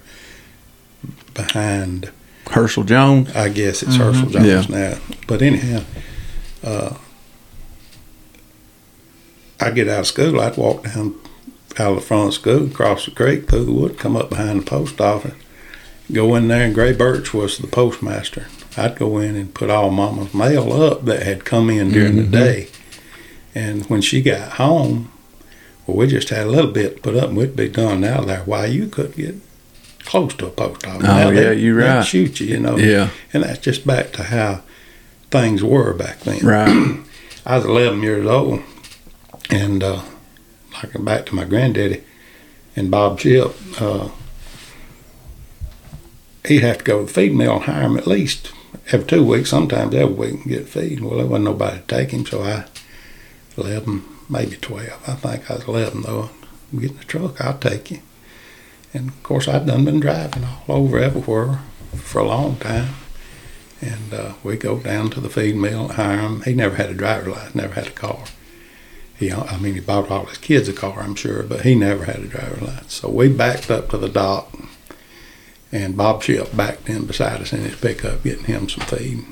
Behind, 1.34 2.10
Herschel 2.50 2.84
Jones. 2.84 3.34
I 3.36 3.50
guess 3.50 3.82
it's 3.82 3.96
Herschel 3.96 4.30
Jones 4.30 4.68
now. 4.68 4.98
But 5.26 5.42
anyhow, 5.42 5.84
uh, 6.64 6.96
I 9.60 9.70
get 9.70 9.88
out 9.88 10.00
of 10.00 10.06
school. 10.06 10.40
I'd 10.40 10.56
walk 10.56 10.84
down 10.84 11.14
out 11.78 11.90
of 11.92 11.94
the 11.96 12.00
front 12.02 12.28
of 12.28 12.34
school, 12.34 12.68
cross 12.68 13.04
the 13.04 13.10
creek, 13.10 13.48
through 13.48 13.64
the 13.64 13.72
wood, 13.72 13.98
come 13.98 14.16
up 14.16 14.30
behind 14.30 14.60
the 14.60 14.64
post 14.64 15.00
office, 15.00 15.34
go 16.12 16.34
in 16.34 16.48
there, 16.48 16.64
and 16.64 16.74
Gray 16.74 16.92
Birch 16.92 17.34
was 17.34 17.58
the 17.58 17.66
postmaster. 17.66 18.46
I'd 18.76 18.96
go 18.96 19.18
in 19.18 19.36
and 19.36 19.54
put 19.54 19.70
all 19.70 19.90
Mama's 19.90 20.34
mail 20.34 20.72
up 20.72 21.04
that 21.06 21.22
had 21.22 21.44
come 21.44 21.70
in 21.70 21.90
during 21.90 22.12
Mhm. 22.14 22.30
the 22.30 22.36
day. 22.38 22.68
And 23.54 23.84
when 23.86 24.02
she 24.02 24.20
got 24.20 24.52
home, 24.52 25.10
well, 25.86 25.96
we 25.96 26.06
just 26.06 26.28
had 26.30 26.46
a 26.46 26.50
little 26.50 26.70
bit 26.70 27.02
put 27.02 27.16
up, 27.16 27.28
and 27.28 27.36
we'd 27.36 27.56
be 27.56 27.68
done 27.68 28.04
out 28.04 28.26
there. 28.26 28.42
Why 28.44 28.66
you 28.66 28.86
couldn't 28.86 29.16
get 29.16 29.36
close 30.04 30.34
to 30.34 30.46
a 30.46 30.50
post 30.50 30.86
office? 30.86 31.04
Oh, 31.04 31.06
Now, 31.06 31.30
yeah, 31.30 31.50
they- 31.50 31.58
you're 31.60 31.76
right. 31.76 32.04
Shoot 32.04 32.40
you, 32.40 32.46
you 32.48 32.58
know. 32.60 32.76
Yeah. 32.76 33.08
And 33.32 33.44
that's 33.44 33.58
just 33.60 33.86
back 33.86 34.12
to 34.12 34.24
how 34.24 34.60
things 35.30 35.62
were 35.62 35.92
back 35.94 36.20
then. 36.20 36.38
Right. 36.44 36.96
I 37.46 37.56
was 37.56 37.64
11 37.64 38.02
years 38.02 38.26
old, 38.26 38.60
and 39.50 39.82
uh, 39.82 40.00
like 40.82 41.04
back 41.04 41.26
to 41.26 41.34
my 41.34 41.44
granddaddy 41.44 42.02
and 42.74 42.90
Bob 42.90 43.18
Chip, 43.18 43.54
uh, 43.80 44.10
he'd 46.46 46.62
have 46.62 46.78
to 46.78 46.84
go 46.84 47.00
to 47.00 47.06
the 47.06 47.12
feed 47.12 47.34
mill 47.34 47.56
and 47.56 47.64
hire 47.64 47.82
him 47.82 47.96
at 47.96 48.06
least 48.06 48.52
every 48.92 49.06
two 49.06 49.24
weeks, 49.24 49.50
sometimes 49.50 49.94
every 49.94 50.14
week, 50.14 50.34
and 50.34 50.44
get 50.44 50.68
feed. 50.68 51.00
Well, 51.00 51.16
there 51.18 51.26
wasn't 51.26 51.46
nobody 51.46 51.78
to 51.78 51.86
take 51.86 52.10
him, 52.10 52.26
so 52.26 52.42
I, 52.42 52.66
11, 53.56 54.04
maybe 54.28 54.56
12, 54.56 55.08
I 55.08 55.14
think 55.14 55.50
I 55.50 55.54
was 55.54 55.64
11 55.64 56.02
though, 56.02 56.30
get 56.78 56.90
in 56.90 56.96
the 56.98 57.04
truck, 57.04 57.40
I'll 57.40 57.58
take 57.58 57.90
you. 57.90 58.00
And 58.92 59.08
of 59.08 59.22
course, 59.22 59.48
I'd 59.48 59.66
done 59.66 59.84
been 59.84 60.00
driving 60.00 60.44
all 60.44 60.76
over 60.76 60.98
everywhere 60.98 61.60
for 61.96 62.20
a 62.20 62.28
long 62.28 62.56
time. 62.56 62.94
And 63.82 64.14
uh, 64.14 64.32
we 64.42 64.56
go 64.56 64.78
down 64.78 65.10
to 65.10 65.20
the 65.20 65.28
feed 65.28 65.56
mill 65.56 65.86
and 65.86 65.92
hire 65.92 66.18
him. 66.18 66.42
He 66.42 66.54
never 66.54 66.76
had 66.76 66.90
a 66.90 66.94
driver's 66.94 67.34
license, 67.34 67.54
never 67.54 67.74
had 67.74 67.88
a 67.88 67.90
car. 67.90 68.24
He, 69.18 69.32
I 69.32 69.58
mean, 69.58 69.74
he 69.74 69.80
bought 69.80 70.10
all 70.10 70.26
his 70.26 70.38
kids 70.38 70.68
a 70.68 70.72
car, 70.72 71.00
I'm 71.00 71.14
sure, 71.14 71.42
but 71.42 71.62
he 71.62 71.74
never 71.74 72.04
had 72.04 72.16
a 72.16 72.26
driver's 72.26 72.62
license. 72.62 72.94
So 72.94 73.08
we 73.08 73.28
backed 73.28 73.70
up 73.70 73.88
to 73.90 73.98
the 73.98 74.10
dock, 74.10 74.54
and 75.72 75.96
Bob 75.96 76.22
Ship 76.22 76.54
backed 76.54 76.88
in 76.88 77.06
beside 77.06 77.40
us 77.40 77.52
in 77.52 77.60
his 77.60 77.80
pickup, 77.80 78.22
getting 78.22 78.44
him 78.44 78.68
some 78.68 78.84
feed. 78.86 79.24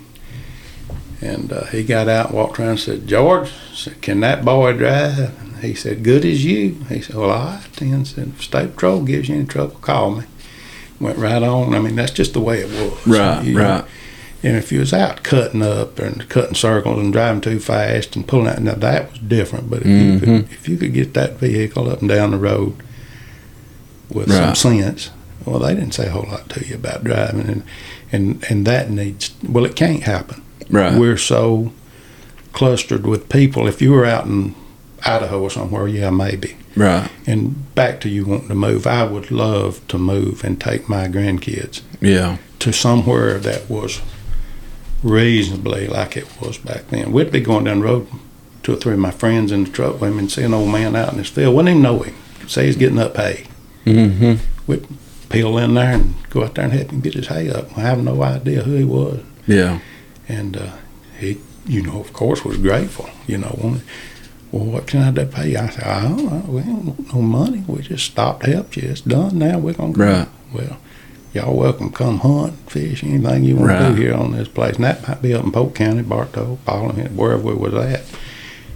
And 1.21 1.53
uh, 1.53 1.65
he 1.67 1.85
got 1.85 2.09
out, 2.09 2.33
walked 2.33 2.59
around, 2.59 2.71
and 2.71 2.81
said, 2.81 3.07
"George, 3.07 3.51
said, 3.75 4.01
can 4.03 4.21
that 4.21 4.45
boy 4.45 4.73
drive?" 4.73 5.41
And 5.41 5.57
he 5.59 5.75
said, 5.75 6.03
"Good 6.03 6.25
as 6.25 6.45
you." 6.45 6.75
He 6.89 7.01
said, 7.01 7.17
"Well, 7.17 7.31
all 7.31 7.47
right." 7.47 7.73
Then 7.77 8.05
said, 8.05 8.29
"If 8.29 8.43
State 8.43 8.75
Patrol 8.75 9.03
gives 9.03 9.29
you 9.29 9.37
any 9.37 9.47
trouble, 9.47 9.77
call 9.77 10.17
me." 10.17 10.25
Went 11.01 11.19
right 11.19 11.43
on. 11.43 11.75
I 11.75 11.81
mean, 11.81 11.97
that's 11.97 12.13
just 12.13 12.35
the 12.35 12.41
way 12.41 12.61
it 12.61 12.69
was. 12.69 13.07
Right, 13.07 13.45
You 13.45 13.59
right. 13.59 13.85
And 14.45 14.57
if 14.57 14.71
you 14.71 14.79
was 14.81 14.93
out 14.93 15.23
cutting 15.25 15.63
up 15.63 15.99
and 15.99 16.29
cutting 16.29 16.55
circles 16.55 16.99
and 17.01 17.13
driving 17.13 17.41
too 17.41 17.59
fast 17.59 18.15
and 18.15 18.27
pulling 18.29 18.47
out, 18.49 18.61
now 18.63 18.75
that 18.75 19.11
was 19.11 19.19
different. 19.21 19.71
But 19.71 19.81
if 19.83 19.87
you 19.89 20.21
could, 20.21 20.29
Mhm. 20.29 20.53
if 20.53 20.69
you 20.69 20.77
could 20.77 20.93
get 20.95 21.15
that 21.15 21.39
vehicle 21.41 21.91
up 21.91 22.01
and 22.01 22.09
down 22.09 22.31
the 22.33 22.37
road 22.37 22.75
with 24.11 24.29
Right. 24.29 24.57
some 24.57 24.79
sense, 24.81 25.11
well, 25.45 25.59
they 25.61 25.75
didn't 25.75 25.93
say 25.95 26.07
a 26.07 26.11
whole 26.11 26.29
lot 26.31 26.49
to 26.51 26.67
you 26.67 26.75
about 26.77 27.05
driving, 27.05 27.47
and 27.49 27.63
and 28.13 28.45
and 28.49 28.67
that 28.67 28.91
needs. 28.91 29.31
Well, 29.49 29.65
it 29.65 29.75
can't 29.77 30.03
happen. 30.05 30.43
Right. 30.71 30.95
We're 30.95 31.17
so 31.17 31.73
clustered 32.53 33.07
with 33.07 33.29
people. 33.29 33.67
If 33.67 33.83
you 33.83 33.91
were 33.93 34.05
out 34.05 34.27
in 34.27 34.55
Idaho 35.05 35.43
or 35.43 35.51
somewhere, 35.51 35.89
yeah, 35.89 36.11
maybe. 36.11 36.57
right. 36.77 37.09
And 37.27 37.73
back 37.75 38.01
to 38.01 38.09
you 38.09 38.25
wanting 38.25 38.49
to 38.49 38.55
move, 38.55 38.87
I 38.87 39.05
would 39.05 39.31
love 39.31 39.81
to 39.89 39.99
move 39.99 40.43
and 40.45 40.61
take 40.61 40.89
my 40.89 41.07
grandkids 41.09 41.81
Yeah. 42.01 42.37
to 42.61 42.73
somewhere 42.73 43.39
that 43.39 43.69
was 43.71 44.01
reasonably 45.05 45.87
like 45.87 46.17
it 46.17 46.41
was 46.41 46.59
back 46.59 46.89
then. 46.89 47.13
We'd 47.13 47.31
be 47.31 47.41
going 47.41 47.65
down 47.65 47.81
the 47.81 47.87
road, 47.87 48.09
two 48.63 48.73
or 48.73 48.77
three 48.77 48.95
of 48.95 48.99
my 48.99 49.11
friends 49.13 49.53
in 49.53 49.65
the 49.65 49.71
truck 49.71 50.01
with 50.01 50.13
me, 50.13 50.21
and 50.21 50.33
see 50.33 50.43
an 50.43 50.55
old 50.55 50.71
man 50.71 50.97
out 50.97 51.13
in 51.13 51.19
his 51.19 51.29
field. 51.29 51.55
Wouldn't 51.55 51.71
even 51.71 51.83
know 51.83 52.01
him. 52.01 52.17
Say 52.49 52.67
he's 52.67 52.77
getting 52.77 52.99
up 52.99 53.17
hay. 53.17 53.47
Mm-hmm. 53.85 54.43
We'd 54.67 54.87
peel 55.29 55.59
in 55.59 55.75
there 55.75 55.95
and 55.95 56.15
go 56.31 56.45
out 56.45 56.55
there 56.55 56.65
and 56.65 56.73
help 56.73 56.91
him 56.91 57.01
get 57.01 57.15
his 57.15 57.29
hay 57.29 57.51
up. 57.51 57.77
I 57.77 57.83
have 57.83 58.03
no 58.03 58.23
idea 58.23 58.63
who 58.63 58.75
he 58.75 58.85
was. 58.85 59.21
Yeah. 59.47 59.81
And 60.27 60.57
uh, 60.57 60.77
he, 61.19 61.39
you 61.67 61.83
know, 61.83 62.01
of 62.01 62.13
course, 62.13 62.45
was 62.45 62.57
grateful. 62.57 63.11
You 63.27 63.39
know, 63.39 63.59
wanted, 63.63 63.83
well, 64.53 64.65
what 64.65 64.87
can 64.87 65.03
I 65.03 65.11
do 65.11 65.25
to 65.25 65.27
pay 65.27 65.51
you? 65.51 65.59
I 65.59 65.69
said, 65.69 65.85
I 65.85 66.03
don't 66.03 66.25
know. 66.25 66.45
We 66.49 66.61
ain't 66.63 66.85
want 66.85 67.15
no 67.15 67.21
money. 67.21 67.65
We 67.67 67.83
just 67.83 68.07
stopped 68.07 68.45
to 68.45 68.51
help 68.53 68.77
you. 68.77 68.89
It's 68.89 69.03
done 69.03 69.39
now. 69.39 69.59
We're 69.59 69.75
going 69.75 69.93
to 69.93 69.99
go. 69.99 70.05
Right. 70.05 70.29
Well, 70.53 70.79
y'all 71.35 71.57
welcome. 71.57 71.91
Come 71.93 72.19
hunt, 72.21 72.55
fish, 72.71 73.03
anything 73.05 73.45
you 73.45 73.57
want 73.57 73.73
to 73.73 73.89
do 73.91 73.95
here 74.03 74.15
on 74.15 74.33
this 74.33 74.49
place. 74.49 74.77
And 74.77 74.85
that 74.85 75.07
might 75.07 75.21
be 75.21 75.35
up 75.35 75.45
in 75.45 75.53
Polk 75.53 75.75
County, 75.75 76.03
Bartow, 76.03 76.59
Parliament, 76.65 77.13
wherever 77.13 77.43
we 77.43 77.55
was 77.55 77.75
at. 77.75 78.03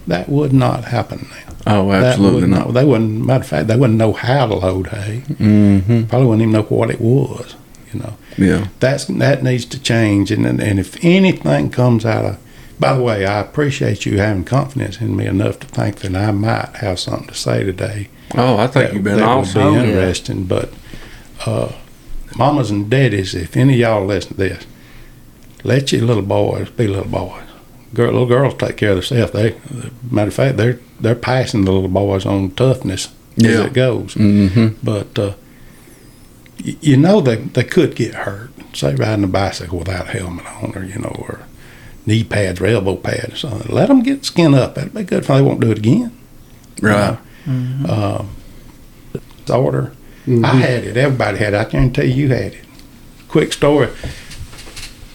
That 0.07 0.29
would 0.29 0.53
not 0.53 0.85
happen 0.87 1.29
now. 1.31 1.55
Oh, 1.81 1.91
That 1.91 2.03
absolutely 2.05 2.43
would 2.43 2.51
not. 2.51 2.73
They 2.73 2.85
wouldn't. 2.85 3.25
Matter 3.27 3.43
of 3.43 3.47
fact, 3.49 3.69
they 3.69 3.77
wouldn't 3.77 3.99
know 3.99 4.13
how 4.15 4.47
to 4.47 4.55
load 4.55 4.87
hay. 4.89 5.23
Mm-hmm. 5.29 6.05
Probably 6.05 6.27
wouldn't 6.27 6.43
even 6.43 6.53
know 6.53 6.63
what 6.63 6.91
it 6.91 7.01
was. 7.01 7.55
You 7.93 8.01
know 8.01 8.15
Yeah. 8.37 8.69
that's 8.81 9.07
that 9.07 9.43
needs 9.43 9.65
to 9.65 9.81
change 9.81 10.31
and 10.31 10.45
and 10.47 10.79
if 10.79 11.03
anything 11.03 11.71
comes 11.71 12.05
out 12.05 12.27
of 12.27 12.39
by 12.79 12.93
the 12.93 13.01
way 13.03 13.25
i 13.25 13.41
appreciate 13.41 14.05
you 14.05 14.19
having 14.19 14.45
confidence 14.45 15.01
in 15.01 15.17
me 15.17 15.25
enough 15.25 15.59
to 15.61 15.67
think 15.67 16.01
that 16.01 16.15
i 16.15 16.31
might 16.31 16.69
have 16.77 17.01
something 17.01 17.29
to 17.29 17.35
say 17.35 17.65
today 17.65 18.09
Oh, 18.35 18.59
I 18.59 18.67
think 18.67 18.89
that, 18.89 18.93
you've 18.95 19.05
been 19.05 19.17
that 19.17 19.27
awesome. 19.27 19.65
would 19.65 19.71
be 19.73 19.79
Oh, 19.79 19.83
yeah. 19.85 19.89
interesting 19.89 20.45
but 20.45 20.71
uh, 21.47 21.73
mamas 22.39 22.71
and 22.71 22.89
daddies 22.91 23.35
if 23.35 23.57
any 23.57 23.75
of 23.75 23.79
y'all 23.81 24.07
listen 24.07 24.33
to 24.33 24.37
this 24.39 24.67
let 25.65 25.91
your 25.93 26.03
little 26.03 26.23
boys 26.23 26.71
be 26.71 26.87
little 26.87 27.05
boys 27.09 27.43
Girl, 27.95 28.13
little 28.13 28.27
girls 28.27 28.55
take 28.55 28.77
care 28.77 28.91
of 28.91 28.97
themselves 28.97 29.33
they 29.33 29.57
matter 30.11 30.29
of 30.29 30.35
fact 30.35 30.57
they're 30.57 30.79
they're 31.01 31.15
passing 31.15 31.65
the 31.65 31.73
little 31.73 31.89
boys 31.89 32.27
on 32.27 32.51
toughness 32.53 33.09
as 33.39 33.45
it 33.67 33.73
goes 33.73 34.15
Mm-hmm. 34.15 34.69
but 34.83 35.19
uh, 35.19 35.35
you 36.59 36.97
know 36.97 37.21
they 37.21 37.37
they 37.37 37.63
could 37.65 37.95
get 37.95 38.15
hurt. 38.15 38.51
Say 38.75 38.95
riding 38.97 39.25
a 39.25 39.29
bicycle 39.29 39.79
without 39.79 40.09
a 40.09 40.11
helmet 40.11 40.45
on, 40.47 40.73
or 40.77 40.83
you 40.85 40.99
know, 40.99 41.15
or 41.21 41.47
knee 42.05 42.25
pads 42.25 42.61
or 42.61 42.67
elbow 42.67 42.97
pads 42.97 43.33
or 43.33 43.37
something. 43.37 43.73
Let 43.75 43.87
them 43.89 44.03
get 44.03 44.25
skin 44.25 44.55
up. 44.55 44.75
That'd 44.75 44.93
be 44.93 45.05
good. 45.05 45.21
If 45.21 45.29
they 45.29 45.41
won't 45.41 45.61
do 45.61 45.71
it 45.71 45.79
again. 45.79 46.19
Right. 46.83 47.17
Um, 47.47 48.31
order. 50.37 50.47
I 50.47 50.57
had 50.57 50.85
it. 50.85 50.97
Everybody 50.97 51.39
had 51.39 51.55
it. 51.55 51.57
I 51.57 51.65
guarantee 51.65 52.05
you, 52.07 52.27
you 52.27 52.29
had 52.29 52.53
it. 52.55 52.65
Quick 53.29 53.53
story. 53.53 53.89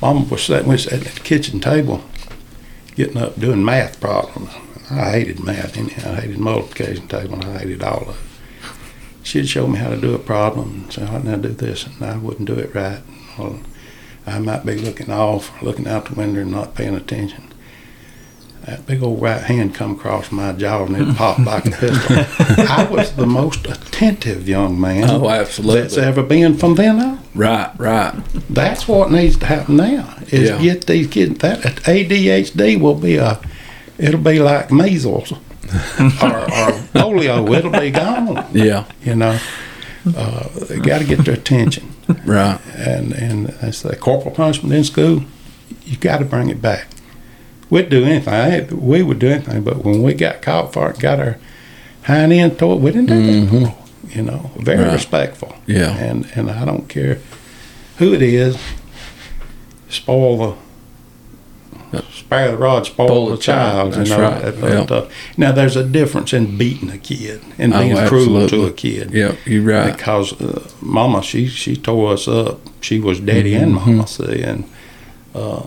Mama 0.01 0.25
was 0.29 0.43
sitting 0.43 0.67
was 0.67 0.87
at 0.87 1.01
the 1.01 1.19
kitchen 1.21 1.59
table, 1.59 2.03
getting 2.95 3.17
up 3.17 3.39
doing 3.39 3.63
math 3.63 3.99
problems. 4.01 4.51
I 4.91 5.11
hated 5.11 5.43
math 5.43 5.77
anyhow. 5.77 6.11
I 6.11 6.21
hated 6.21 6.39
multiplication 6.39 7.07
table. 7.07 7.35
and 7.35 7.45
I 7.45 7.59
hated 7.59 7.83
all 7.83 8.09
of 8.09 8.09
it. 8.09 8.15
She'd 9.23 9.47
show 9.47 9.67
me 9.67 9.79
how 9.79 9.89
to 9.89 9.97
do 9.97 10.13
a 10.13 10.19
problem 10.19 10.83
and 10.83 10.93
say, 10.93 11.05
"All 11.05 11.13
right, 11.13 11.23
now 11.23 11.37
do 11.37 11.49
this," 11.49 11.85
and 11.87 12.03
I 12.03 12.17
wouldn't 12.17 12.47
do 12.47 12.55
it 12.55 12.75
right. 12.75 12.99
Well, 13.39 13.59
I 14.27 14.39
might 14.39 14.65
be 14.65 14.75
looking 14.75 15.09
off, 15.09 15.51
looking 15.61 15.87
out 15.87 16.05
the 16.05 16.15
window, 16.15 16.41
and 16.41 16.51
not 16.51 16.75
paying 16.75 16.95
attention. 16.95 17.52
That 18.65 18.85
big 18.85 19.03
old 19.03 19.21
right 19.21 19.41
hand 19.41 19.75
come 19.75 19.91
across 19.91 20.31
my 20.31 20.53
jaw 20.53 20.85
and 20.85 20.95
it 20.95 21.15
popped 21.17 21.41
like 21.41 21.65
a 21.65 21.71
pistol. 21.71 22.17
I 22.69 22.87
was 22.89 23.11
the 23.13 23.25
most 23.27 23.65
attentive 23.67 24.47
young 24.47 24.79
man 24.79 25.09
Oh, 25.09 25.29
absolutely. 25.29 25.81
that's 25.81 25.97
ever 25.97 26.23
been 26.23 26.57
from 26.57 26.75
then 26.75 26.99
on. 27.01 27.19
Right. 27.35 27.71
Right. 27.77 28.13
That's 28.49 28.87
what 28.87 29.11
needs 29.11 29.37
to 29.39 29.45
happen 29.47 29.75
now. 29.75 30.15
Is 30.29 30.49
Yeah. 30.49 30.61
get 30.61 30.85
these 30.87 31.07
kids 31.07 31.39
that 31.39 31.61
ADHD 31.85 32.79
will 32.79 32.95
be 32.95 33.17
a, 33.17 33.37
it'll 33.97 34.21
be 34.21 34.39
like 34.39 34.71
measles 34.71 35.31
or, 35.33 35.37
or 35.37 36.71
polio. 36.93 37.53
It'll 37.57 37.71
be 37.71 37.91
gone. 37.91 38.45
Yeah. 38.53 38.85
You 39.03 39.15
know, 39.15 39.39
uh, 40.15 40.47
they 40.69 40.79
got 40.79 40.99
to 40.99 41.05
get 41.05 41.25
their 41.25 41.33
attention. 41.35 41.89
Right. 42.25 42.59
And 42.77 43.11
and 43.13 43.47
that's 43.47 43.81
the 43.81 43.95
corporal 43.97 44.33
punishment 44.35 44.73
in 44.73 44.83
school. 44.85 45.23
You 45.83 45.97
got 45.97 46.19
to 46.19 46.25
bring 46.25 46.49
it 46.49 46.61
back. 46.61 46.87
We'd 47.73 47.89
do 47.89 48.03
anything. 48.05 48.33
I 48.33 48.61
We 48.71 49.01
would 49.01 49.19
do 49.19 49.29
anything, 49.29 49.63
but 49.63 49.83
when 49.83 50.03
we 50.03 50.13
got 50.13 50.41
caught 50.43 50.73
for 50.73 50.89
it, 50.91 50.99
got 50.99 51.19
our 51.19 51.37
hind 52.03 52.31
end 52.31 52.59
to 52.59 52.71
it, 52.73 52.79
we 52.83 52.91
didn't 52.91 53.07
do 53.07 53.21
that 53.25 53.51
no 53.53 53.59
more. 53.59 53.75
You 54.15 54.21
know, 54.21 54.51
very 54.57 54.83
Right. 54.83 54.93
respectful. 54.93 55.51
Yeah. 55.65 55.91
And 56.07 56.19
and 56.35 56.51
I 56.51 56.65
don't 56.65 56.87
care 56.87 57.17
who 57.97 58.13
it 58.13 58.21
is. 58.21 58.57
Spoil 59.89 60.37
the 61.91 62.01
spare 62.11 62.49
the 62.51 62.57
rod, 62.57 62.85
spoil, 62.85 63.07
Spoil 63.07 63.25
the 63.29 63.35
the 63.35 63.41
child. 63.41 63.73
child. 63.73 63.93
That's 63.93 64.09
you 64.09 64.17
know, 64.17 64.23
right. 64.23 64.87
But, 64.87 64.91
uh, 64.91 65.05
now 65.37 65.51
there's 65.51 65.75
a 65.75 65.83
difference 65.83 66.33
in 66.33 66.57
beating 66.57 66.89
a 66.89 66.97
kid 66.97 67.41
and 67.59 67.73
Oh, 67.73 67.79
being 67.79 68.07
cruel 68.07 68.47
to 68.49 68.65
a 68.65 68.71
kid 68.71 69.11
Yeah. 69.13 69.33
You're 69.45 69.63
right. 69.63 69.95
because 69.95 70.33
uh, 70.41 70.61
Mama, 70.81 71.21
she 71.23 71.47
she 71.47 71.75
tore 71.75 72.13
us 72.13 72.27
up. 72.27 72.59
She 72.81 72.99
was 72.99 73.19
daddy 73.19 73.55
and 73.55 73.75
Mm-hmm. 73.75 73.91
Mama, 73.95 74.07
see, 74.07 74.41
and 74.41 74.63
uh, 75.35 75.63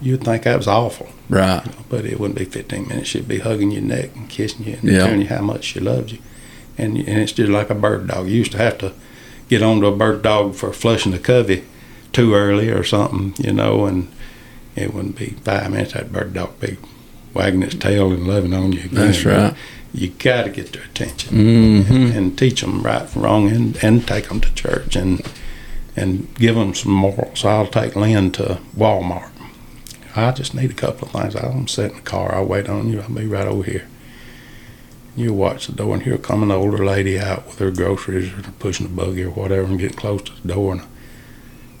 you'd 0.00 0.24
think 0.24 0.42
that 0.44 0.56
was 0.56 0.68
awful, 0.68 1.08
Right. 1.30 1.62
but 1.88 2.04
it 2.04 2.18
wouldn't 2.20 2.38
be 2.38 2.44
15 2.44 2.88
minutes. 2.88 3.08
She'd 3.08 3.26
be 3.28 3.38
hugging 3.38 3.70
your 3.70 3.82
neck 3.82 4.10
and 4.16 4.28
kissing 4.28 4.66
you 4.66 4.74
and 4.80 4.90
Yeah. 4.90 4.98
telling 5.06 5.22
you 5.22 5.28
how 5.28 5.40
much 5.42 5.64
she 5.64 5.80
loves 5.80 6.12
you, 6.12 6.18
and 6.76 6.96
and 6.98 7.18
it's 7.20 7.32
just 7.32 7.50
like 7.50 7.70
a 7.70 7.74
bird 7.74 8.08
dog. 8.08 8.28
You 8.28 8.34
used 8.36 8.52
to 8.52 8.58
have 8.58 8.78
to 8.78 8.92
get 9.48 9.62
onto 9.62 9.86
a 9.86 9.96
bird 9.96 10.22
dog 10.22 10.54
for 10.54 10.72
flushing 10.72 11.12
the 11.12 11.18
covey 11.18 11.64
too 12.12 12.34
early 12.34 12.68
or 12.70 12.82
something, 12.84 13.34
you 13.44 13.52
know, 13.52 13.84
and 13.86 14.08
it 14.76 14.92
wouldn't 14.92 15.16
be 15.16 15.36
five 15.44 15.70
minutes. 15.70 15.92
That 15.92 16.12
bird 16.12 16.34
dog 16.34 16.58
be 16.60 16.76
wagging 17.34 17.62
its 17.62 17.74
tail 17.76 18.12
and 18.12 18.26
loving 18.26 18.52
on 18.54 18.72
you 18.72 18.80
again. 18.80 18.94
That's 18.94 19.24
right. 19.24 19.54
You 19.92 20.08
got 20.10 20.44
to 20.44 20.50
get 20.50 20.72
their 20.72 20.82
attention 20.84 21.36
Mm-hmm. 21.36 22.16
and 22.16 22.38
teach 22.38 22.60
them 22.60 22.82
right 22.82 23.08
from 23.08 23.22
wrong 23.22 23.48
and, 23.50 23.76
and 23.82 24.06
take 24.06 24.28
them 24.28 24.40
to 24.40 24.52
church 24.54 24.94
and 24.96 25.20
and 25.96 26.32
give 26.36 26.54
them 26.54 26.74
some 26.74 26.92
morals. 26.92 27.44
I'll 27.44 27.66
take 27.66 27.96
Lynn 27.96 28.30
to 28.32 28.60
Walmart. 28.76 29.29
I 30.16 30.32
just 30.32 30.54
need 30.54 30.70
a 30.70 30.74
couple 30.74 31.06
of 31.08 31.12
things. 31.12 31.36
I'll 31.36 31.66
sit 31.66 31.90
in 31.92 31.96
the 31.98 32.02
car. 32.02 32.34
I'll 32.34 32.44
wait 32.46 32.68
on 32.68 32.88
you. 32.88 33.00
I'll 33.00 33.08
be 33.10 33.26
right 33.26 33.46
over 33.46 33.62
here. 33.62 33.86
You 35.16 35.32
watch 35.34 35.66
the 35.66 35.72
door, 35.72 35.94
and 35.94 36.02
here 36.02 36.16
come 36.18 36.42
an 36.42 36.50
older 36.50 36.84
lady 36.84 37.18
out 37.18 37.46
with 37.46 37.58
her 37.58 37.70
groceries 37.70 38.32
or 38.32 38.42
pushing 38.58 38.86
a 38.86 38.88
buggy 38.88 39.24
or 39.24 39.30
whatever 39.30 39.64
and 39.66 39.78
getting 39.78 39.96
close 39.96 40.22
to 40.22 40.32
the 40.42 40.54
door. 40.54 40.72
And 40.72 40.80
a 40.82 40.86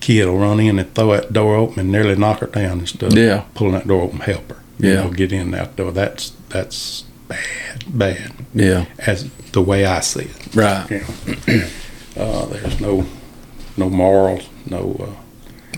kid 0.00 0.26
will 0.26 0.38
run 0.38 0.60
in 0.60 0.78
and 0.78 0.94
throw 0.94 1.12
that 1.12 1.32
door 1.32 1.54
open 1.56 1.78
and 1.80 1.92
nearly 1.92 2.16
knock 2.16 2.40
her 2.40 2.46
down 2.48 2.80
instead 2.80 3.12
of 3.12 3.18
Yeah. 3.18 3.44
pulling 3.54 3.74
that 3.74 3.86
door 3.86 4.02
open, 4.02 4.20
help 4.20 4.48
her. 4.50 4.56
You 4.78 4.90
Yeah. 4.90 4.94
know, 5.04 5.10
get 5.10 5.32
in 5.32 5.52
that 5.52 5.76
door. 5.76 5.92
That's 5.92 6.32
that's 6.48 7.04
bad, 7.28 7.38
bad, 7.86 8.32
Yeah. 8.54 8.86
as 8.98 9.28
the 9.52 9.62
way 9.62 9.84
I 9.84 10.00
see 10.00 10.22
it. 10.22 10.54
Right. 10.54 10.86
Yeah. 10.90 11.66
uh, 12.16 12.46
there's 12.46 12.80
no 12.80 13.06
no 13.76 13.88
morals, 13.88 14.48
no 14.68 14.96
uh, 15.08 15.20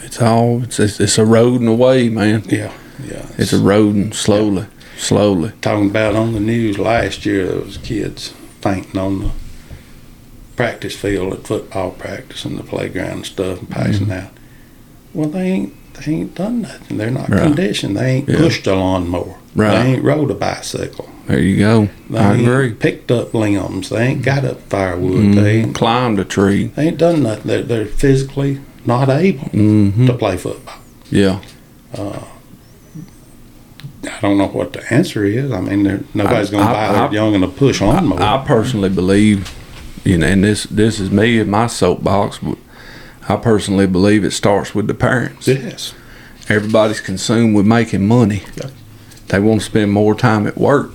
It's 0.02 0.20
all. 0.20 0.62
It's, 0.62 0.78
it's 0.80 1.00
it's 1.00 1.18
eroding 1.18 1.68
away, 1.68 2.08
man. 2.08 2.42
yeah, 2.48 2.72
yeah. 3.04 3.26
It's 3.38 3.52
eroding 3.52 4.12
slowly, 4.12 4.66
slowly. 4.96 5.52
talking 5.60 5.90
about 5.90 6.14
on 6.14 6.32
the 6.32 6.40
news 6.40 6.78
last 6.78 7.24
year 7.26 7.46
there 7.46 7.60
was 7.60 7.78
kids 7.78 8.28
fainting 8.60 8.98
on 8.98 9.18
the 9.20 9.30
practice 10.56 10.94
field 10.96 11.32
at 11.32 11.46
football 11.46 11.90
practice 11.92 12.44
and 12.44 12.58
the 12.58 12.62
playground 12.62 13.10
and 13.10 13.26
stuff 13.26 13.58
and 13.60 13.70
passing 13.70 14.06
mm-hmm. 14.06 14.26
out. 14.26 14.30
Well 15.14 15.28
they 15.28 15.48
ain't 15.48 15.94
they 15.94 16.12
ain't 16.12 16.34
done 16.34 16.62
nothing. 16.62 16.98
They're 16.98 17.10
not 17.10 17.28
Right. 17.28 17.42
conditioned. 17.42 17.96
They 17.96 18.10
ain't 18.16 18.28
Yeah. 18.28 18.36
pushed 18.36 18.66
a 18.66 18.74
lawnmower. 18.74 19.36
Right. 19.54 19.70
They 19.82 19.92
ain't 19.94 20.04
rode 20.04 20.30
a 20.30 20.34
bicycle. 20.34 21.08
There 21.26 21.38
you 21.38 21.58
go. 21.58 21.88
They 22.10 22.18
I 22.18 22.32
ain't 22.34 22.42
agree. 22.42 22.72
Picked 22.72 23.10
up 23.10 23.32
limbs. 23.34 23.90
They 23.90 24.02
ain't 24.06 24.22
got 24.22 24.44
up 24.44 24.60
firewood. 24.68 25.12
Mm-hmm. 25.12 25.34
They 25.34 25.56
ain't, 25.60 25.74
Climbed 25.74 26.18
a 26.18 26.24
tree. 26.24 26.66
they 26.74 26.88
ain't 26.88 26.98
done 26.98 27.22
nothing. 27.22 27.46
They're, 27.46 27.62
they're 27.62 27.86
physically 27.86 28.60
not 28.86 29.08
able 29.08 29.44
Mm-hmm. 29.48 30.06
to 30.06 30.14
play 30.14 30.36
football. 30.36 30.76
Yeah. 31.10 31.40
I 34.04 34.18
don't 34.20 34.38
know 34.38 34.48
what 34.48 34.72
the 34.72 34.92
answer 34.92 35.24
is. 35.24 35.52
I 35.52 35.60
mean, 35.60 35.84
there- 35.84 36.00
nobody's 36.14 36.50
going 36.50 36.66
to 36.66 36.72
buy 36.72 36.88
I- 36.88 36.92
their 36.92 37.12
young 37.12 37.34
and 37.34 37.44
a 37.44 37.48
push 37.48 37.80
lawnmower. 37.80 38.20
I 38.20 38.44
personally 38.46 38.88
believe, 38.88 39.54
you 40.04 40.18
know, 40.18 40.26
and 40.26 40.42
this 40.42 40.64
this 40.64 40.98
is 40.98 41.10
me 41.10 41.38
in 41.38 41.48
my 41.50 41.66
soapbox, 41.68 42.38
but 42.38 42.58
I 43.28 43.36
personally 43.36 43.86
believe 43.86 44.24
it 44.24 44.32
starts 44.32 44.74
with 44.74 44.88
the 44.88 44.94
parents. 44.94 45.46
yes. 45.46 45.94
Everybody's 46.48 47.00
consumed 47.00 47.54
with 47.54 47.66
making 47.66 48.06
money. 48.08 48.42
Yeah. 48.56 48.70
They 49.28 49.38
want 49.38 49.60
to 49.60 49.66
spend 49.66 49.92
more 49.92 50.14
time 50.16 50.46
at 50.48 50.58
work, 50.58 50.90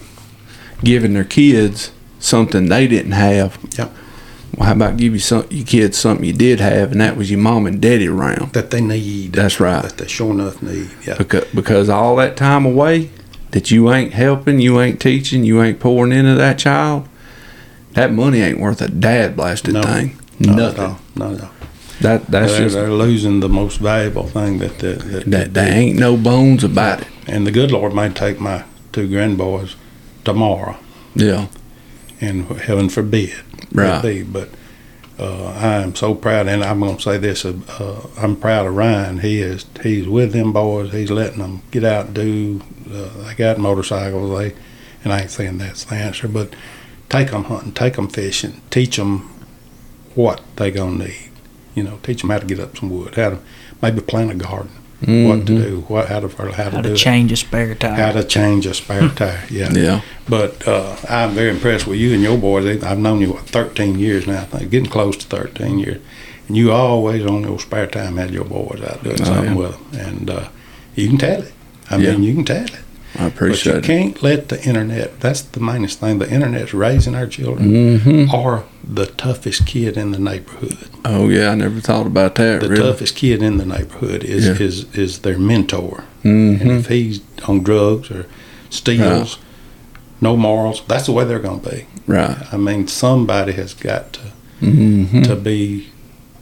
giving 0.83 1.13
their 1.13 1.23
kids 1.23 1.91
something 2.19 2.67
they 2.67 2.87
didn't 2.87 3.13
have. 3.13 3.57
Yeah. 3.77 3.89
Well, 4.55 4.67
how 4.67 4.73
about 4.73 4.97
give 4.97 5.13
you 5.13 5.19
some 5.19 5.45
your 5.49 5.65
kids 5.65 5.97
something 5.97 6.25
you 6.25 6.33
did 6.33 6.59
have, 6.59 6.91
and 6.91 7.01
that 7.01 7.17
was 7.17 7.29
your 7.29 7.39
mom 7.39 7.65
and 7.67 7.81
daddy 7.81 8.07
around. 8.07 8.53
That 8.53 8.71
they 8.71 8.81
need. 8.81 9.33
That's 9.33 9.59
right. 9.59 9.81
That 9.83 9.97
they 9.97 10.07
sure 10.07 10.31
enough 10.31 10.61
need. 10.63 10.89
Yeah. 11.05 11.17
Because 11.17 11.45
because 11.53 11.89
all 11.89 12.15
that 12.17 12.37
time 12.37 12.65
away 12.65 13.09
that 13.51 13.71
you 13.71 13.91
ain't 13.91 14.13
helping, 14.13 14.59
you 14.59 14.79
ain't 14.79 14.99
teaching, 15.01 15.43
you 15.43 15.61
ain't 15.61 15.79
pouring 15.79 16.11
into 16.11 16.35
that 16.35 16.57
child, 16.59 17.07
that 17.93 18.11
money 18.13 18.39
ain't 18.41 18.59
worth 18.59 18.81
a 18.81 18.87
dad 18.89 19.35
blasted 19.35 19.73
No. 19.73 19.81
thing. 19.83 20.17
Not 20.39 20.49
at 20.49 20.55
Nothing. 20.57 20.83
all. 20.85 20.99
Not 21.15 21.33
at 21.33 21.41
all. 21.43 21.49
That 22.01 22.27
that's 22.27 22.51
they're, 22.53 22.61
just 22.61 22.75
they're 22.75 22.91
losing 22.91 23.39
the 23.39 23.49
most 23.49 23.77
valuable 23.79 24.27
thing 24.27 24.59
that 24.59 24.79
that, 24.79 24.99
that, 24.99 25.31
that. 25.31 25.53
There 25.55 25.73
ain't 25.73 25.97
no 25.99 26.15
bones 26.15 26.63
about 26.63 27.01
it. 27.01 27.07
And 27.27 27.45
the 27.47 27.51
good 27.51 27.71
Lord 27.71 27.93
might 27.93 28.15
take 28.15 28.39
my 28.39 28.63
two 28.93 29.07
grandboys 29.09 29.75
tomorrow, 30.23 30.77
Yeah. 31.15 31.47
and 32.21 32.45
heaven 32.61 32.89
forbid, 32.89 33.33
Right. 33.71 34.01
be. 34.01 34.23
But 34.23 34.49
uh, 35.19 35.47
I 35.47 35.75
am 35.77 35.95
so 35.95 36.13
proud, 36.13 36.47
and 36.47 36.63
I'm 36.63 36.79
going 36.79 36.97
to 36.97 37.01
say 37.01 37.17
this: 37.17 37.45
uh, 37.45 37.57
uh, 37.79 38.07
I'm 38.17 38.35
proud 38.35 38.67
of 38.67 38.75
Ryan. 38.75 39.19
He 39.19 39.41
is 39.41 39.65
he's 39.81 40.07
with 40.07 40.33
them 40.33 40.53
boys. 40.53 40.91
He's 40.91 41.11
letting 41.11 41.39
them 41.39 41.63
get 41.71 41.83
out 41.83 42.07
and 42.07 42.15
do. 42.15 42.61
Uh, 42.91 43.23
they 43.23 43.33
got 43.33 43.57
motorcycles. 43.57 44.37
They, 44.37 44.53
and 45.03 45.13
I 45.13 45.21
ain't 45.21 45.31
saying 45.31 45.57
that's 45.57 45.85
the 45.85 45.95
answer, 45.95 46.27
but 46.27 46.55
take 47.09 47.31
them 47.31 47.45
hunting, 47.45 47.71
take 47.73 47.95
them 47.95 48.09
fishing, 48.09 48.61
teach 48.69 48.97
them 48.97 49.19
what 50.15 50.41
they 50.55 50.71
gonna 50.71 51.05
need. 51.05 51.29
You 51.75 51.83
know, 51.83 51.99
teach 52.03 52.21
them 52.21 52.29
how 52.29 52.39
to 52.39 52.45
get 52.45 52.59
up 52.59 52.77
some 52.77 52.89
wood, 52.89 53.15
how 53.15 53.31
to 53.31 53.39
maybe 53.81 54.01
plant 54.01 54.31
a 54.31 54.35
garden, 54.35 54.71
what 54.99 55.45
to 55.45 55.53
Mhm. 55.53 55.63
do, 55.63 55.83
what 55.87 56.07
how 56.07 56.19
to 56.21 56.27
how 56.27 56.45
to, 56.45 56.51
How 56.53 56.81
do 56.81 56.89
to 56.89 56.95
it 56.95 56.97
change 56.97 57.31
a 57.31 57.35
spare 57.35 57.75
tire, 57.75 57.93
how 57.95 58.11
to 58.13 58.23
change 58.23 58.65
a 58.65 58.73
spare 58.73 59.09
tire. 59.09 59.43
Yeah. 59.51 59.71
Yeah. 59.73 60.01
But 60.27 60.67
uh, 60.67 60.95
I'm 61.09 61.31
very 61.35 61.51
impressed 61.51 61.85
with 61.87 61.99
you 61.99 62.13
and 62.13 62.23
your 62.23 62.37
boys. 62.37 62.65
I've 62.83 62.97
known 62.99 63.21
you 63.21 63.33
what 63.33 63.43
13 63.49 63.99
years 63.99 64.25
now. 64.25 64.41
I 64.41 64.45
think 64.45 64.71
getting 64.71 64.89
close 64.89 65.15
to 65.17 65.25
13 65.27 65.77
years, 65.79 65.99
and 66.47 66.57
you 66.57 66.71
always 66.71 67.23
on 67.25 67.43
your 67.43 67.59
spare 67.59 67.87
time 67.87 68.17
had 68.17 68.31
your 68.31 68.45
boys 68.45 68.81
out 68.83 69.03
doing 69.03 69.21
Oh, 69.21 69.25
something 69.25 69.45
yeah. 69.51 69.55
with 69.55 69.71
them, 69.91 70.07
and 70.07 70.29
uh, 70.29 70.47
you 70.95 71.07
can 71.09 71.17
tell 71.19 71.41
it. 71.41 71.53
I 71.91 71.97
Yeah. 71.97 72.11
mean, 72.13 72.23
you 72.23 72.33
can 72.33 72.43
tell 72.45 72.63
it. 72.65 72.71
I 73.19 73.23
But 73.23 73.23
you 73.23 73.27
appreciate 73.27 73.75
it. 73.77 73.83
can't 73.83 74.21
let 74.23 74.49
the 74.49 74.63
internet. 74.63 75.19
That's 75.19 75.41
the 75.41 75.59
mainest 75.59 75.99
thing. 75.99 76.19
The 76.19 76.29
internet's 76.31 76.73
raising 76.73 77.15
our 77.15 77.27
children. 77.27 77.69
Mm-hmm. 77.99 78.33
Or 78.35 78.65
the 78.83 79.05
toughest 79.07 79.65
kid 79.65 79.97
in 79.97 80.11
the 80.11 80.19
neighborhood. 80.19 80.89
Oh 81.03 81.27
yeah, 81.29 81.49
I 81.49 81.55
never 81.55 81.79
thought 81.81 82.05
about 82.07 82.35
that. 82.35 82.61
The 82.61 82.69
really. 82.69 82.83
toughest 82.83 83.15
kid 83.15 83.41
in 83.41 83.57
the 83.57 83.65
neighborhood 83.65 84.23
is 84.23 84.45
Yeah. 84.45 84.65
is 84.67 84.85
is 84.95 85.19
their 85.19 85.37
mentor. 85.39 86.03
And 86.23 86.59
Mm-hmm. 86.59 86.69
if 86.71 86.87
he's 86.87 87.21
on 87.47 87.63
drugs 87.63 88.11
or 88.11 88.25
steals, 88.69 89.37
no 90.21 90.35
morals, 90.37 90.81
that's 90.87 91.05
the 91.07 91.11
way 91.11 91.25
they're 91.25 91.39
going 91.39 91.61
to 91.61 91.69
be. 91.69 91.85
Right. 92.05 92.37
I 92.53 92.57
mean, 92.57 92.87
somebody 92.87 93.53
has 93.53 93.73
got 93.73 94.13
to, 94.13 94.19
Mm-hmm. 94.61 95.21
to 95.23 95.35
be 95.35 95.87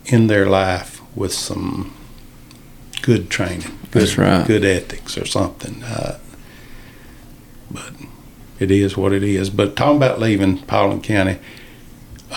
in 0.05 0.27
their 0.27 0.45
life 0.45 1.01
with 1.15 1.33
some 1.33 1.91
good 3.01 3.29
training. 3.29 3.71
Good, 3.91 4.01
That's 4.01 4.17
right. 4.17 4.45
Good 4.47 4.63
ethics 4.65 5.17
or 5.17 5.25
something. 5.25 5.83
Uh, 5.83 6.17
but 7.71 7.91
it 8.59 8.71
is 8.71 8.95
what 8.97 9.11
it 9.13 9.23
is. 9.23 9.49
But 9.49 9.75
talking 9.75 9.97
about 9.97 10.19
leaving 10.19 10.59
Paulding 10.59 11.01
County, 11.01 11.37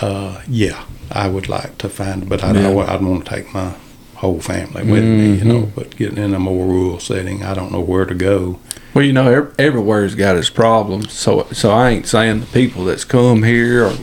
uh, 0.01 0.41
yeah, 0.47 0.83
I 1.11 1.27
would 1.27 1.49
like 1.49 1.77
to 1.79 1.89
find, 1.89 2.27
but 2.29 2.43
I, 2.43 2.51
Yeah. 2.53 2.69
I, 2.69 2.93
I'd 2.95 3.01
want 3.01 3.25
to 3.25 3.29
take 3.35 3.53
my 3.53 3.73
whole 4.15 4.39
family 4.41 4.83
with 4.83 5.03
me, 5.03 5.35
you 5.35 5.45
know. 5.45 5.61
Mhm. 5.61 5.75
But 5.75 5.95
getting 5.95 6.17
in 6.17 6.33
a 6.33 6.39
more 6.39 6.65
rural 6.65 6.99
setting, 6.99 7.43
I 7.43 7.53
don't 7.53 7.71
know 7.71 7.79
where 7.79 8.05
to 8.05 8.13
go. 8.15 8.59
Well, 8.93 9.05
you 9.05 9.13
know, 9.13 9.31
ev- 9.31 9.55
everywhere's 9.57 10.15
got 10.15 10.35
its 10.35 10.49
problems. 10.49 11.13
So, 11.13 11.47
so 11.53 11.71
I 11.71 11.89
ain't 11.91 12.07
saying 12.07 12.41
the 12.41 12.45
people 12.47 12.85
that's 12.85 13.05
come 13.05 13.43
here 13.43 13.85
or, 13.85 13.93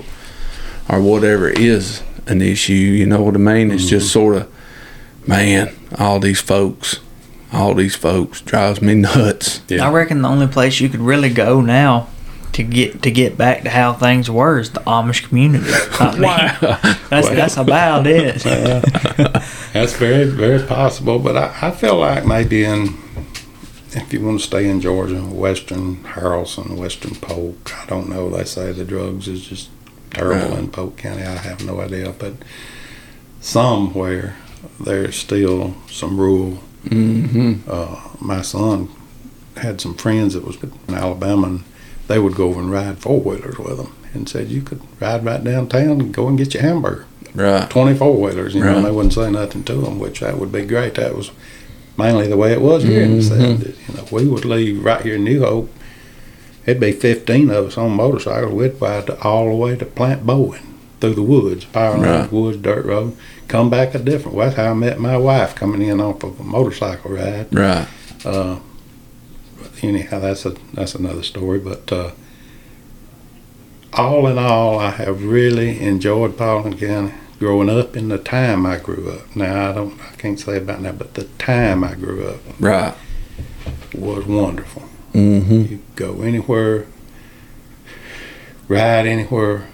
or 0.88 1.00
whatever 1.02 1.48
is 1.50 2.02
an 2.26 2.40
issue. 2.40 2.72
You 2.72 3.04
know 3.06 3.20
what 3.22 3.34
I 3.34 3.38
mean? 3.38 3.70
It's 3.70 3.86
just 3.86 4.10
sort 4.10 4.36
of, 4.36 4.52
man, 5.26 5.74
all 5.98 6.18
these 6.18 6.40
folks, 6.40 7.00
all 7.56 7.74
these 7.74 7.96
folks 7.96 8.40
drives 8.40 8.80
me 8.82 8.94
nuts. 8.94 9.60
Yeah. 9.68 9.86
I 9.88 9.90
reckon 9.92 10.22
the 10.22 10.28
only 10.28 10.46
place 10.46 10.80
you 10.80 10.88
could 10.88 11.00
really 11.00 11.30
go 11.30 11.60
now 11.60 12.08
to 12.52 12.62
get 12.62 13.02
to 13.02 13.10
get 13.10 13.36
back 13.36 13.62
to 13.64 13.70
how 13.70 13.92
things 13.92 14.30
were 14.30 14.58
is 14.58 14.70
the 14.70 14.80
Amish 14.80 15.26
community. 15.28 15.66
I 15.98 16.12
mean, 16.12 16.98
that's 17.10 17.28
that's 17.28 17.56
about 17.56 18.06
it. 18.06 18.42
That's 19.72 19.92
very, 19.92 20.24
very 20.24 20.62
possible. 20.66 21.18
But 21.18 21.36
I, 21.36 21.68
I 21.68 21.70
feel 21.70 21.96
like 21.96 22.24
maybe 22.24 22.64
in, 22.64 22.96
if 23.92 24.10
you 24.10 24.24
want 24.24 24.40
to 24.40 24.46
stay 24.46 24.66
in 24.70 24.80
Georgia, 24.80 25.20
Western 25.22 25.96
Haralson, 25.96 26.76
Western 26.78 27.14
Polk, 27.16 27.72
I 27.82 27.84
don't 27.84 28.08
know. 28.08 28.30
They 28.30 28.44
say 28.44 28.72
the 28.72 28.86
drugs 28.86 29.28
is 29.28 29.44
just 29.46 29.68
terrible 30.12 30.48
Right. 30.48 30.58
in 30.60 30.70
Polk 30.70 30.96
County. 30.96 31.24
I 31.24 31.36
have 31.36 31.62
no 31.62 31.78
idea. 31.80 32.14
But 32.18 32.34
somewhere 33.40 34.36
there's 34.80 35.16
still 35.16 35.74
some 35.90 36.18
rural. 36.18 36.58
Mm-hmm. 36.90 37.68
Uh, 37.70 38.00
my 38.20 38.42
son 38.42 38.88
had 39.56 39.80
some 39.80 39.94
friends 39.94 40.34
that 40.34 40.44
was 40.44 40.56
in 40.62 40.94
Alabama, 40.94 41.46
and 41.46 41.64
they 42.08 42.18
would 42.18 42.34
go 42.34 42.48
over 42.48 42.60
and 42.60 42.70
ride 42.70 42.98
four 42.98 43.20
wheelers 43.20 43.58
with 43.58 43.76
them. 43.78 43.92
And 44.14 44.28
said 44.28 44.48
you 44.48 44.62
could 44.62 44.80
ride 45.00 45.24
right 45.24 45.42
downtown 45.44 46.00
and 46.00 46.14
go 46.14 46.26
and 46.28 46.38
get 46.38 46.54
your 46.54 46.62
hamburger. 46.62 47.06
Right. 47.34 47.68
24 47.68 48.16
wheelers, 48.18 48.54
you 48.54 48.64
know, 48.64 48.76
and 48.78 48.86
they 48.86 48.90
wouldn't 48.90 49.12
say 49.12 49.30
nothing 49.30 49.62
to 49.64 49.74
them, 49.74 49.98
which 49.98 50.20
that 50.20 50.38
would 50.38 50.50
be 50.52 50.64
great. 50.64 50.94
That 50.94 51.14
was 51.14 51.30
mainly 51.98 52.26
the 52.26 52.36
way 52.38 52.52
it 52.52 52.62
was 52.62 52.82
here 52.84 53.02
in 53.02 53.18
the 53.18 53.22
Mhm. 53.24 53.28
70s. 53.58 53.76
You 53.88 53.94
know, 53.94 54.04
we 54.10 54.26
would 54.26 54.46
leave 54.46 54.82
right 54.82 55.02
here 55.02 55.16
in 55.16 55.24
New 55.24 55.40
Hope. 55.40 55.70
It'd 56.64 56.80
be 56.80 56.92
15 56.92 57.50
of 57.50 57.66
us 57.66 57.76
on 57.78 57.90
motorcycles. 57.90 58.54
We'd 58.54 58.80
ride 58.80 59.10
all 59.22 59.50
the 59.50 59.54
way 59.54 59.76
to 59.76 59.84
Plant 59.84 60.24
Bowen 60.24 60.60
through 61.00 61.14
the 61.14 61.22
woods, 61.22 61.66
power 61.66 61.98
Right. 61.98 62.32
woods, 62.32 62.56
dirt 62.56 62.86
road. 62.86 63.12
Come 63.48 63.70
back 63.70 63.94
a 63.94 63.98
different 63.98 64.36
way. 64.36 64.46
That's 64.46 64.56
how 64.56 64.70
I 64.70 64.74
met 64.74 64.98
my 64.98 65.16
wife 65.16 65.54
coming 65.54 65.82
in 65.82 66.00
off 66.00 66.22
of 66.24 66.40
a 66.40 66.42
motorcycle 66.42 67.12
ride. 67.12 67.46
Right. 67.54 67.86
Uh, 68.24 68.58
but 69.60 69.84
anyhow, 69.84 70.18
that's 70.20 70.44
a 70.44 70.50
that's 70.74 70.94
another 70.94 71.22
story. 71.22 71.58
But 71.60 71.92
uh, 71.92 72.10
all 73.92 74.26
in 74.26 74.36
all, 74.38 74.78
I 74.78 74.90
have 74.90 75.22
really 75.24 75.80
enjoyed 75.80 76.36
Paulding 76.36 76.76
County. 76.78 77.14
Growing 77.38 77.68
up 77.68 77.94
in 77.96 78.08
the 78.08 78.16
time 78.16 78.64
I 78.64 78.78
grew 78.78 79.10
up. 79.12 79.36
Now 79.36 79.68
I 79.68 79.72
don't, 79.74 80.00
I 80.00 80.14
can't 80.16 80.40
say 80.40 80.56
about 80.56 80.80
now, 80.80 80.92
but 80.92 81.12
the 81.14 81.24
time 81.38 81.84
I 81.84 81.94
grew 81.94 82.26
up 82.26 82.40
Right. 82.58 82.94
was 83.94 84.24
wonderful. 84.24 84.84
Mm-hmm. 85.12 85.60
You 85.72 85.82
go 85.96 86.22
anywhere, 86.22 86.86
ride 88.68 89.06
anywhere. 89.06 89.68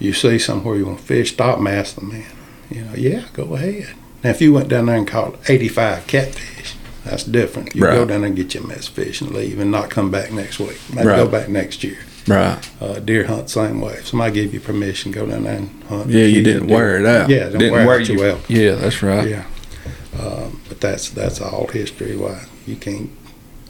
You 0.00 0.12
see 0.12 0.40
somewhere 0.40 0.74
you 0.76 0.86
want 0.86 0.98
to 0.98 1.04
fish, 1.04 1.34
stop 1.34 1.58
and 1.58 1.68
ask 1.68 1.94
the 1.94 2.00
man. 2.02 2.24
You 2.70 2.84
know, 2.84 2.94
yeah, 2.94 3.24
go 3.32 3.54
ahead. 3.54 3.94
Now, 4.22 4.30
if 4.30 4.40
you 4.40 4.52
went 4.52 4.68
down 4.68 4.86
there 4.86 4.96
and 4.96 5.06
caught 5.06 5.38
85 5.48 6.06
catfish, 6.06 6.74
that's 7.04 7.24
different. 7.24 7.74
You 7.74 7.82
go 7.82 8.04
down 8.04 8.20
there 8.20 8.26
and 8.28 8.36
get 8.36 8.54
your 8.54 8.66
mess 8.66 8.86
fish 8.88 9.20
and 9.20 9.30
leave 9.30 9.58
and 9.58 9.70
not 9.70 9.90
come 9.90 10.10
back 10.10 10.32
next 10.32 10.58
week. 10.58 10.78
Maybe 10.92 11.04
go 11.06 11.28
back 11.28 11.48
next 11.48 11.82
year. 11.84 11.98
Right. 12.26 12.58
Uh, 12.80 12.98
deer 12.98 13.26
hunt, 13.26 13.48
same 13.48 13.80
way. 13.80 13.94
If 13.94 14.08
somebody 14.08 14.34
gave 14.34 14.52
you 14.52 14.60
permission, 14.60 15.12
go 15.12 15.24
down 15.26 15.44
there 15.44 15.56
and 15.56 15.82
hunt. 15.84 16.10
Yeah, 16.10 16.24
you 16.24 16.42
didn't 16.42 16.66
wear 16.68 16.98
it 17.00 17.06
out. 17.06 17.30
Yeah, 17.30 17.48
didn't 17.48 17.72
wear, 17.72 17.86
wear 17.86 18.00
it 18.00 18.08
your- 18.08 18.18
well. 18.18 18.40
Yeah, 18.48 18.72
that's 18.72 19.02
right. 19.02 19.26
Yeah. 19.28 19.44
Um, 20.20 20.60
but 20.68 20.80
that's 20.80 21.10
that's 21.10 21.40
all 21.40 21.68
history. 21.68 22.16
Why 22.16 22.44
you 22.66 22.76
can't 22.76 23.10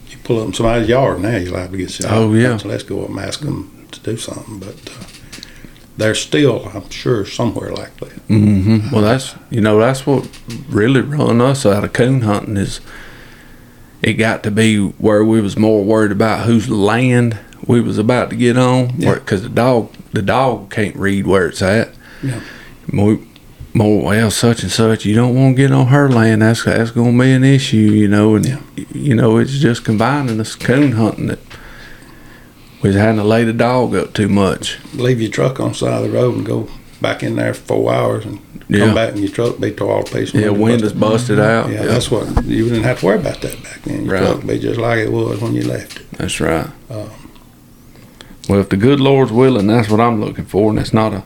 you 0.09 0.17
pull 0.25 0.41
up 0.41 0.47
in 0.49 0.55
somebody's 0.55 0.89
yard 0.89 1.21
now, 1.21 1.37
you're 1.37 1.53
liable 1.53 1.73
to 1.73 1.79
get 1.79 1.91
shot. 1.91 2.11
Oh, 2.11 2.33
yeah. 2.33 2.57
So 2.57 2.69
let's 2.69 2.83
go 2.83 3.03
up 3.05 3.11
and 3.11 3.19
ask 3.21 3.41
them 3.41 3.87
to 3.93 4.01
do 4.01 4.17
something. 4.17 4.59
But 4.59 4.91
uh, 4.91 5.05
there's 5.99 6.21
still, 6.21 6.67
I'm 6.73 6.89
sure, 6.91 7.27
somewhere 7.27 7.71
like 7.73 7.95
that. 7.99 8.27
Mm-hmm. 8.29 8.91
Well, 8.93 9.03
that's 9.03 9.35
you 9.51 9.61
know 9.61 9.79
that's 9.79 10.07
what 10.07 10.27
really 10.71 11.01
run 11.03 11.41
us 11.43 11.67
out 11.67 11.85
of 11.85 11.93
coon 11.93 12.23
hunting 12.23 12.57
is. 12.57 12.81
It 14.01 14.13
got 14.15 14.45
to 14.45 14.53
be 14.53 14.79
where 14.79 15.25
we 15.25 15.41
was 15.41 15.57
more 15.59 15.83
worried 15.85 16.13
about 16.13 16.47
whose 16.47 16.71
land 16.71 17.37
we 17.67 17.81
was 17.81 17.99
about 17.99 18.31
to 18.31 18.37
get 18.37 18.57
on, 18.57 18.95
Yeah. 18.97 19.15
because 19.15 19.43
the 19.43 19.49
dog 19.49 19.93
the 20.13 20.23
dog 20.23 20.71
can't 20.71 20.95
read 20.95 21.27
where 21.27 21.49
it's 21.49 21.61
at. 21.63 21.91
Yeah. 22.23 22.41
More, 22.93 23.19
more 23.75 24.05
well, 24.05 24.31
such 24.31 24.63
and 24.63 24.71
such. 24.71 25.05
You 25.05 25.17
don't 25.17 25.35
want 25.35 25.57
to 25.57 25.63
get 25.63 25.73
on 25.73 25.89
her 25.89 26.09
land. 26.09 26.43
That's 26.43 26.63
that's 26.63 26.93
going 26.93 27.19
to 27.19 27.25
be 27.25 27.33
an 27.33 27.43
issue, 27.43 27.77
you 27.77 28.07
know. 28.07 28.37
And 28.37 28.47
Yeah. 28.47 28.61
you 28.95 29.17
know 29.17 29.37
it's 29.39 29.59
just 29.59 29.85
combining 29.85 30.39
us 30.41 30.55
coon 30.55 30.93
hunting 30.93 31.27
that 31.27 31.41
We 32.83 32.89
was 32.91 32.97
having 32.97 33.17
to 33.17 33.25
lay 33.25 33.45
the 33.45 33.53
dog 33.53 33.95
up 33.95 34.13
too 34.15 34.29
much. 34.29 34.79
Leave 34.95 35.21
your 35.21 35.31
truck 35.31 35.59
on 35.61 35.71
the 35.71 35.75
side 35.75 36.05
of 36.05 36.11
the 36.11 36.17
road 36.17 36.37
and 36.37 36.47
go 36.47 36.69
back 37.01 37.23
in 37.23 37.37
there 37.37 37.55
for 37.55 37.63
four 37.67 37.93
hours 37.93 38.25
and 38.25 38.39
Yeah. 38.69 38.87
come 38.87 38.95
back 38.95 39.11
and 39.11 39.21
your 39.21 39.31
truck 39.31 39.59
be 39.59 39.71
tore 39.73 39.93
all 39.95 40.03
to 40.05 40.13
pieces. 40.13 40.35
Yeah, 40.41 40.51
windows 40.51 40.93
busted 40.93 41.41
out. 41.41 41.71
Yeah, 41.71 41.85
that's 41.87 42.11
what 42.11 42.45
you 42.45 42.65
didn't 42.69 42.85
have 42.85 43.01
to 43.01 43.07
worry 43.07 43.19
about 43.19 43.41
that 43.41 43.63
back 43.63 43.83
then. 43.85 44.05
Your 44.05 44.15
Right. 44.15 44.23
truck 44.23 44.47
be 44.47 44.59
just 44.59 44.79
like 44.79 44.99
it 44.99 45.11
was 45.13 45.41
when 45.41 45.55
you 45.55 45.63
left 45.63 45.97
it. 46.01 46.07
That's 46.19 46.39
right. 46.41 46.67
Um, 46.91 47.09
well, 48.49 48.61
if 48.61 48.69
the 48.69 48.77
good 48.77 49.01
Lord's 49.01 49.33
willing, 49.33 49.67
that's 49.67 49.89
what 49.91 50.01
I'm 50.01 50.21
looking 50.21 50.45
for, 50.45 50.71
and 50.71 50.79
it's 50.79 50.93
not 50.93 51.13
a, 51.15 51.23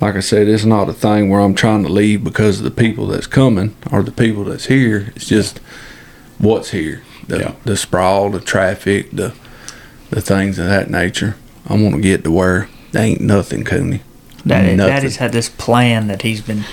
like 0.00 0.16
I 0.16 0.20
said, 0.20 0.46
it's 0.48 0.64
not 0.64 0.88
a 0.88 0.92
thing 0.92 1.28
where 1.30 1.40
I'm 1.40 1.54
trying 1.54 1.82
to 1.84 1.88
leave 1.88 2.22
because 2.24 2.58
of 2.58 2.64
the 2.64 2.70
people 2.70 3.06
that's 3.06 3.26
coming 3.26 3.74
or 3.90 4.02
the 4.02 4.10
people 4.12 4.44
that's 4.44 4.66
here. 4.66 5.12
It's 5.16 5.26
just 5.26 5.60
what's 6.38 6.70
here, 6.70 7.02
the 7.28 7.38
Yeah. 7.38 7.52
the 7.64 7.76
sprawl, 7.76 8.30
the 8.30 8.40
traffic, 8.40 9.10
the 9.12 9.32
the 10.14 10.20
things 10.20 10.60
of 10.60 10.66
that 10.66 10.88
nature. 10.88 11.34
I 11.68 11.72
want 11.74 11.96
to 11.96 12.00
get 12.00 12.22
to 12.22 12.30
where 12.30 12.68
there 12.92 13.02
ain't 13.02 13.20
nothing, 13.20 13.64
Cooney. 13.64 14.00
Daddy, 14.46 14.76
Nothing. 14.76 14.94
Daddy's 14.94 15.16
had 15.16 15.32
this 15.32 15.48
plan 15.48 16.06
that 16.06 16.22
he's 16.22 16.40
been, 16.40 16.64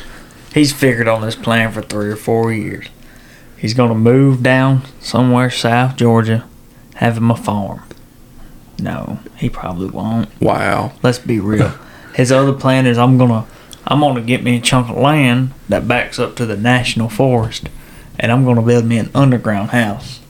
he's 0.53 0.71
figured 0.71 1.07
on 1.07 1.21
this 1.21 1.35
plan 1.35 1.71
for 1.71 1.81
three 1.81 2.09
or 2.09 2.15
four 2.15 2.53
years. 2.53 2.85
He's 3.57 3.73
gonna 3.73 3.95
move 3.95 4.43
down 4.43 4.83
somewhere 4.99 5.49
South 5.49 5.95
Georgia, 5.95 6.47
have 6.95 7.17
him 7.17 7.31
a 7.31 7.35
farm. 7.35 7.81
No, 8.79 9.19
he 9.37 9.49
probably 9.49 9.89
won't. 9.89 10.29
Wow. 10.39 10.93
Let's 11.01 11.19
be 11.19 11.39
real. 11.39 11.69
His 12.15 12.31
other 12.31 12.53
plan 12.53 12.85
is 12.85 12.97
I'm 12.97 13.17
gonna, 13.17 13.47
I'm 13.87 14.01
gonna 14.01 14.21
get 14.21 14.43
me 14.43 14.57
a 14.57 14.61
chunk 14.61 14.89
of 14.89 14.97
land 14.97 15.53
that 15.67 15.87
backs 15.87 16.19
up 16.19 16.35
to 16.35 16.45
the 16.45 16.57
national 16.57 17.09
forest, 17.09 17.69
and 18.19 18.31
I'm 18.31 18.45
gonna 18.45 18.61
build 18.61 18.85
me 18.85 18.97
an 18.97 19.09
underground 19.15 19.69
house. 19.71 20.20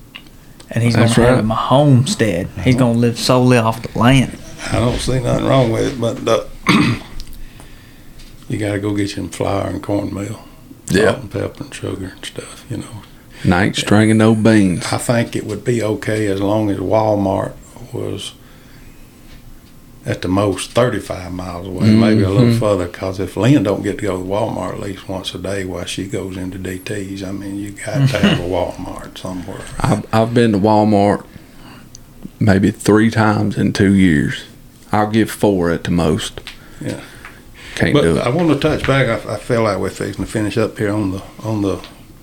And 0.74 0.84
he's 0.84 0.96
That's 0.96 1.16
gonna 1.16 1.28
right. 1.28 1.36
have 1.36 1.44
him 1.46 1.52
a 1.52 1.56
homestead. 1.56 2.48
He's 2.64 2.76
gonna 2.76 2.98
live 2.98 3.20
solely 3.20 3.58
off 3.58 3.82
the 3.82 3.98
land. 4.00 4.38
I 4.72 4.80
don't 4.80 4.98
see 5.00 5.20
nothing 5.20 5.46
wrong 5.46 5.72
with 5.72 5.94
it, 5.94 6.00
but 6.00 6.28
uh, 6.28 6.46
you 8.50 8.58
got 8.58 8.74
to 8.74 8.80
go 8.80 8.92
get 8.92 9.02
you 9.02 9.08
some 9.08 9.30
flour 9.30 9.68
and 9.68 9.82
cornmeal, 9.82 10.40
Yeah. 10.90 11.06
salt 11.14 11.20
and 11.24 11.32
pepper 11.32 11.64
and 11.64 11.74
sugar 11.74 12.12
and 12.16 12.26
stuff. 12.26 12.66
You 12.70 12.78
know, 12.78 13.02
And 13.44 13.54
I 13.54 13.66
ain't 13.66 13.76
stringing 13.76 14.18
no 14.18 14.36
beans. 14.36 14.86
I 14.92 14.98
think 14.98 15.36
it 15.36 15.46
would 15.46 15.64
be 15.64 15.82
okay 15.84 16.28
as 16.28 16.42
long 16.42 16.70
as 16.70 16.78
Walmart 16.78 17.54
was 17.94 18.34
at 20.06 20.22
the 20.24 20.28
most 20.28 20.72
35 20.72 21.32
miles 21.32 21.68
away, 21.68 21.90
maybe 21.94 22.24
a 22.24 22.30
little 22.30 22.48
Mhm. 22.48 22.60
further. 22.60 22.88
Because 22.88 23.20
if 23.20 23.38
Lynn 23.38 23.64
don't 23.64 23.84
get 23.84 23.98
to 24.00 24.04
go 24.04 24.18
to 24.18 24.24
Walmart 24.24 24.74
at 24.74 24.80
least 24.80 25.08
once 25.08 25.34
a 25.36 25.38
day 25.38 25.64
while 25.64 25.86
she 25.86 26.06
goes 26.06 26.38
into 26.38 26.58
DT's, 26.58 27.22
I 27.24 27.32
mean, 27.32 27.58
you 27.60 27.72
got 27.72 28.10
to 28.10 28.18
have 28.18 28.40
a 28.40 28.44
Walmart 28.50 29.18
somewhere. 29.18 29.62
I've, 29.80 30.06
I've 30.14 30.34
been 30.34 30.54
to 30.54 30.58
Walmart 30.58 31.24
maybe 32.40 32.72
three 32.72 33.12
times 33.12 33.58
in 33.58 33.74
two 33.74 33.94
years. 33.94 34.44
I'll 34.92 35.10
give 35.12 35.30
four 35.30 35.70
at 35.72 35.84
the 35.84 35.92
most. 35.92 36.42
Yeah. 36.80 37.00
Can't 37.76 37.94
But 37.94 38.02
do 38.02 38.18
I 38.20 38.30
want 38.30 38.50
to 38.50 38.60
touch 38.60 38.86
back. 38.86 39.08
I, 39.26 39.36
I 39.36 39.38
feel 39.38 39.64
like 39.64 39.78
we're 39.78 39.90
fixing 39.92 40.26
to 40.26 40.30
finish 40.30 40.58
up 40.58 40.78
here 40.78 40.92
on 40.92 41.12
the 41.12 41.22
on 41.44 41.62
the 41.62 41.80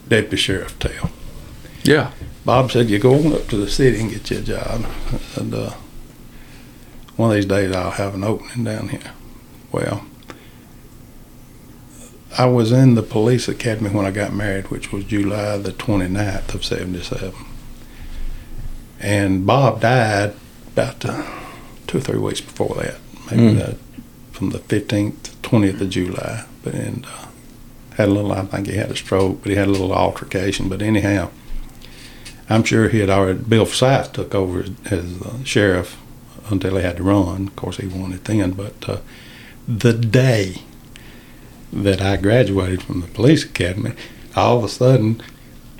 deputy 0.08 0.36
sheriff 0.36 0.78
tale. 0.78 1.10
Yeah. 1.84 2.10
Bob 2.44 2.70
said 2.70 2.90
you 2.90 2.98
go 2.98 3.14
on 3.14 3.32
up 3.32 3.46
to 3.48 3.56
the 3.56 3.70
city 3.70 4.00
and 4.00 4.10
get 4.10 4.30
you 4.30 4.38
a 4.38 4.42
job, 4.42 4.84
and 5.36 5.54
uh, 5.54 5.70
one 7.18 7.30
of 7.30 7.34
these 7.36 7.44
days 7.46 7.74
I'll 7.74 7.90
have 7.90 8.14
an 8.14 8.24
opening 8.24 8.64
down 8.64 8.88
here. 8.88 9.12
Well, 9.72 10.06
I 12.38 12.46
was 12.46 12.70
in 12.72 12.94
the 12.94 13.02
police 13.02 13.48
academy 13.48 13.90
when 13.90 14.06
I 14.06 14.10
got 14.12 14.32
married, 14.32 14.68
which 14.70 14.92
was 14.92 15.04
July 15.04 15.56
the 15.58 15.72
29th 15.72 16.54
of 16.54 16.64
77. 16.64 17.34
And 19.00 19.44
Bob 19.46 19.80
died 19.80 20.34
about 20.72 21.04
uh, 21.04 21.24
two 21.86 21.98
or 21.98 22.00
three 22.00 22.18
weeks 22.18 22.40
before 22.40 22.74
that, 22.76 22.96
maybe 23.30 23.54
Mm. 23.54 23.58
that, 23.58 23.76
from 24.32 24.50
the 24.50 24.58
15th, 24.60 25.22
to 25.24 25.30
20th 25.48 25.80
of 25.80 25.90
July. 25.90 26.44
But 26.62 26.74
and 26.74 27.04
uh, 27.06 27.26
had 27.96 28.08
a 28.08 28.12
little, 28.12 28.30
I 28.32 28.42
think 28.44 28.68
he 28.68 28.76
had 28.76 28.90
a 28.92 28.96
stroke, 28.96 29.42
but 29.42 29.50
he 29.50 29.56
had 29.56 29.66
a 29.68 29.72
little 29.72 29.92
altercation. 29.92 30.68
But 30.68 30.82
anyhow, 30.82 31.30
I'm 32.48 32.62
sure 32.62 32.88
he 32.88 33.00
had 33.00 33.10
already, 33.10 33.40
Bill 33.40 33.64
Forsyth 33.64 34.12
took 34.12 34.34
over 34.36 34.60
as, 34.60 34.70
as 34.92 35.22
uh, 35.22 35.42
sheriff 35.44 35.96
until 36.50 36.76
he 36.76 36.82
had 36.82 36.96
to 36.98 37.02
run. 37.02 37.48
Of 37.48 37.56
course, 37.56 37.78
he 37.78 37.86
won 37.86 38.12
it 38.12 38.24
then. 38.24 38.52
But 38.52 38.88
uh, 38.88 38.98
the 39.66 39.92
day 39.92 40.62
that 41.72 42.00
I 42.00 42.16
graduated 42.16 42.82
from 42.82 43.00
the 43.00 43.06
police 43.08 43.44
academy, 43.44 43.92
all 44.34 44.58
of 44.58 44.64
a 44.64 44.68
sudden, 44.68 45.22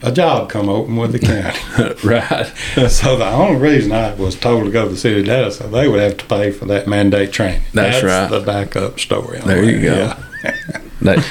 a 0.02 0.12
job 0.12 0.48
come 0.48 0.68
open 0.68 0.96
with 0.96 1.12
the 1.12 1.18
county. 1.18 1.58
right. 2.06 2.46
so 2.90 3.16
the 3.16 3.28
only 3.28 3.60
reason 3.60 3.92
I 3.92 4.14
was 4.14 4.36
told 4.36 4.64
to 4.64 4.70
go 4.70 4.84
to 4.84 4.90
the 4.90 4.96
city 4.96 5.22
data, 5.22 5.50
so 5.50 5.68
they 5.68 5.88
would 5.88 6.00
have 6.00 6.18
to 6.18 6.24
pay 6.26 6.50
for 6.50 6.66
that 6.66 6.86
mandate 6.86 7.32
training. 7.32 7.62
That's 7.74 8.02
right. 8.02 8.28
The 8.28 8.40
backup 8.40 9.00
story. 9.00 9.40
on 9.40 9.46
There 9.46 9.64
you 9.64 9.82
go. 9.82 9.94
Yeah. 9.94 10.54
That, 11.00 11.24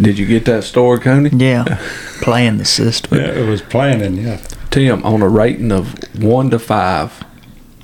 did 0.00 0.18
you 0.18 0.24
get 0.24 0.46
that 0.46 0.64
story, 0.64 0.98
Coney? 0.98 1.28
Yeah, 1.28 1.78
playing 2.22 2.56
the 2.56 2.64
system. 2.64 3.18
yeah, 3.18 3.32
it 3.32 3.46
was 3.46 3.60
planning. 3.60 4.16
Yeah. 4.16 4.40
Tim, 4.70 5.04
on 5.04 5.20
a 5.20 5.28
rating 5.28 5.70
of 5.70 5.94
one 6.22 6.48
to 6.50 6.58
five, 6.58 7.22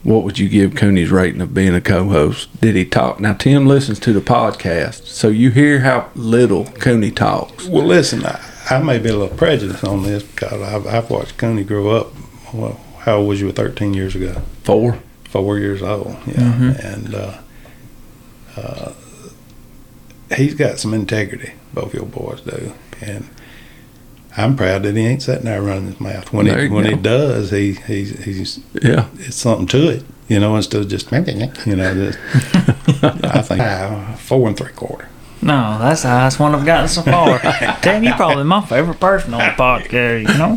what 0.05 0.23
would 0.23 0.39
you 0.39 0.49
give 0.49 0.75
Cooney's 0.75 1.11
rating 1.11 1.41
of 1.41 1.53
being 1.55 1.75
a 1.75 1.81
co-host? 1.81 2.61
Did 2.61 2.77
he 2.77 2.85
talk? 2.85 3.19
Now 3.21 3.33
Tim 3.33 3.67
listens 3.67 3.99
to 4.01 4.13
the 4.13 4.21
podcast, 4.21 5.07
so 5.07 5.29
you 5.29 5.51
hear 5.51 5.81
how 5.81 6.11
little 6.15 6.67
Cooney 6.67 7.11
talks. 7.11 7.67
Well, 7.67 7.85
listen, 7.87 8.25
I, 8.25 8.41
I 8.71 8.79
may 8.81 8.99
be 8.99 9.09
a 9.09 9.17
little 9.17 9.37
prejudiced 9.37 9.83
on 9.85 10.03
this 10.05 10.23
because 10.23 10.61
I've, 10.63 10.87
I've 10.87 11.11
watched 11.11 11.37
Cooney 11.39 11.65
grow 11.65 11.91
up. 11.91 12.13
Well, 12.53 12.81
how 13.01 13.17
old 13.17 13.29
was 13.29 13.41
you 13.41 13.51
13 13.51 13.95
years 13.95 14.15
ago? 14.15 14.41
Four. 14.63 14.99
Four 15.25 15.59
years 15.59 15.83
old, 15.83 16.17
yeah. 16.27 16.35
Mhm. 16.53 16.79
And 16.95 17.15
uh, 17.15 17.39
uh, 18.57 18.93
he's 20.37 20.55
got 20.55 20.79
some 20.79 20.95
integrity, 20.95 21.55
both 21.73 21.93
your 21.93 22.07
boys 22.07 22.41
do. 22.43 22.73
And 23.01 23.29
I'm 24.37 24.57
proud 24.57 24.83
that 24.83 24.97
he 24.97 25.07
ain't 25.07 25.23
sitting 25.23 25.45
there 25.45 25.63
running 25.63 25.87
his 25.93 26.01
mouth. 26.01 26.33
When 26.33 26.47
There 26.47 26.59
he 26.59 26.65
you 26.67 26.73
when 26.73 26.85
he 26.87 26.93
go. 26.93 27.03
does, 27.03 27.51
he 27.51 27.73
he's, 27.75 28.25
he's 28.25 28.61
Yeah. 28.83 29.07
it's 29.21 29.37
something 29.37 29.67
to 29.69 29.89
it, 29.91 30.03
you 30.29 30.41
know, 30.41 30.57
instead 30.57 30.81
of 30.83 30.89
just 30.89 31.11
you 31.13 31.21
know. 31.77 31.95
Just, 31.95 32.19
I 33.05 33.43
think 33.43 33.61
uh, 33.61 34.15
four 34.17 34.49
and 34.49 34.57
three 34.57 34.73
quarter. 34.73 35.09
No, 35.43 35.77
that's 35.79 36.03
the 36.03 36.09
highest 36.09 36.41
one 36.41 36.55
I've 36.55 36.65
gotten 36.65 36.89
so 36.89 37.03
far. 37.03 37.39
Damn, 37.83 38.03
you're 38.03 38.15
probably 38.15 38.45
my 38.45 38.63
favorite 38.65 38.99
person 38.99 39.35
on 39.35 39.41
the 39.41 39.53
podcast, 39.53 40.23
you 40.23 40.39
know? 40.39 40.57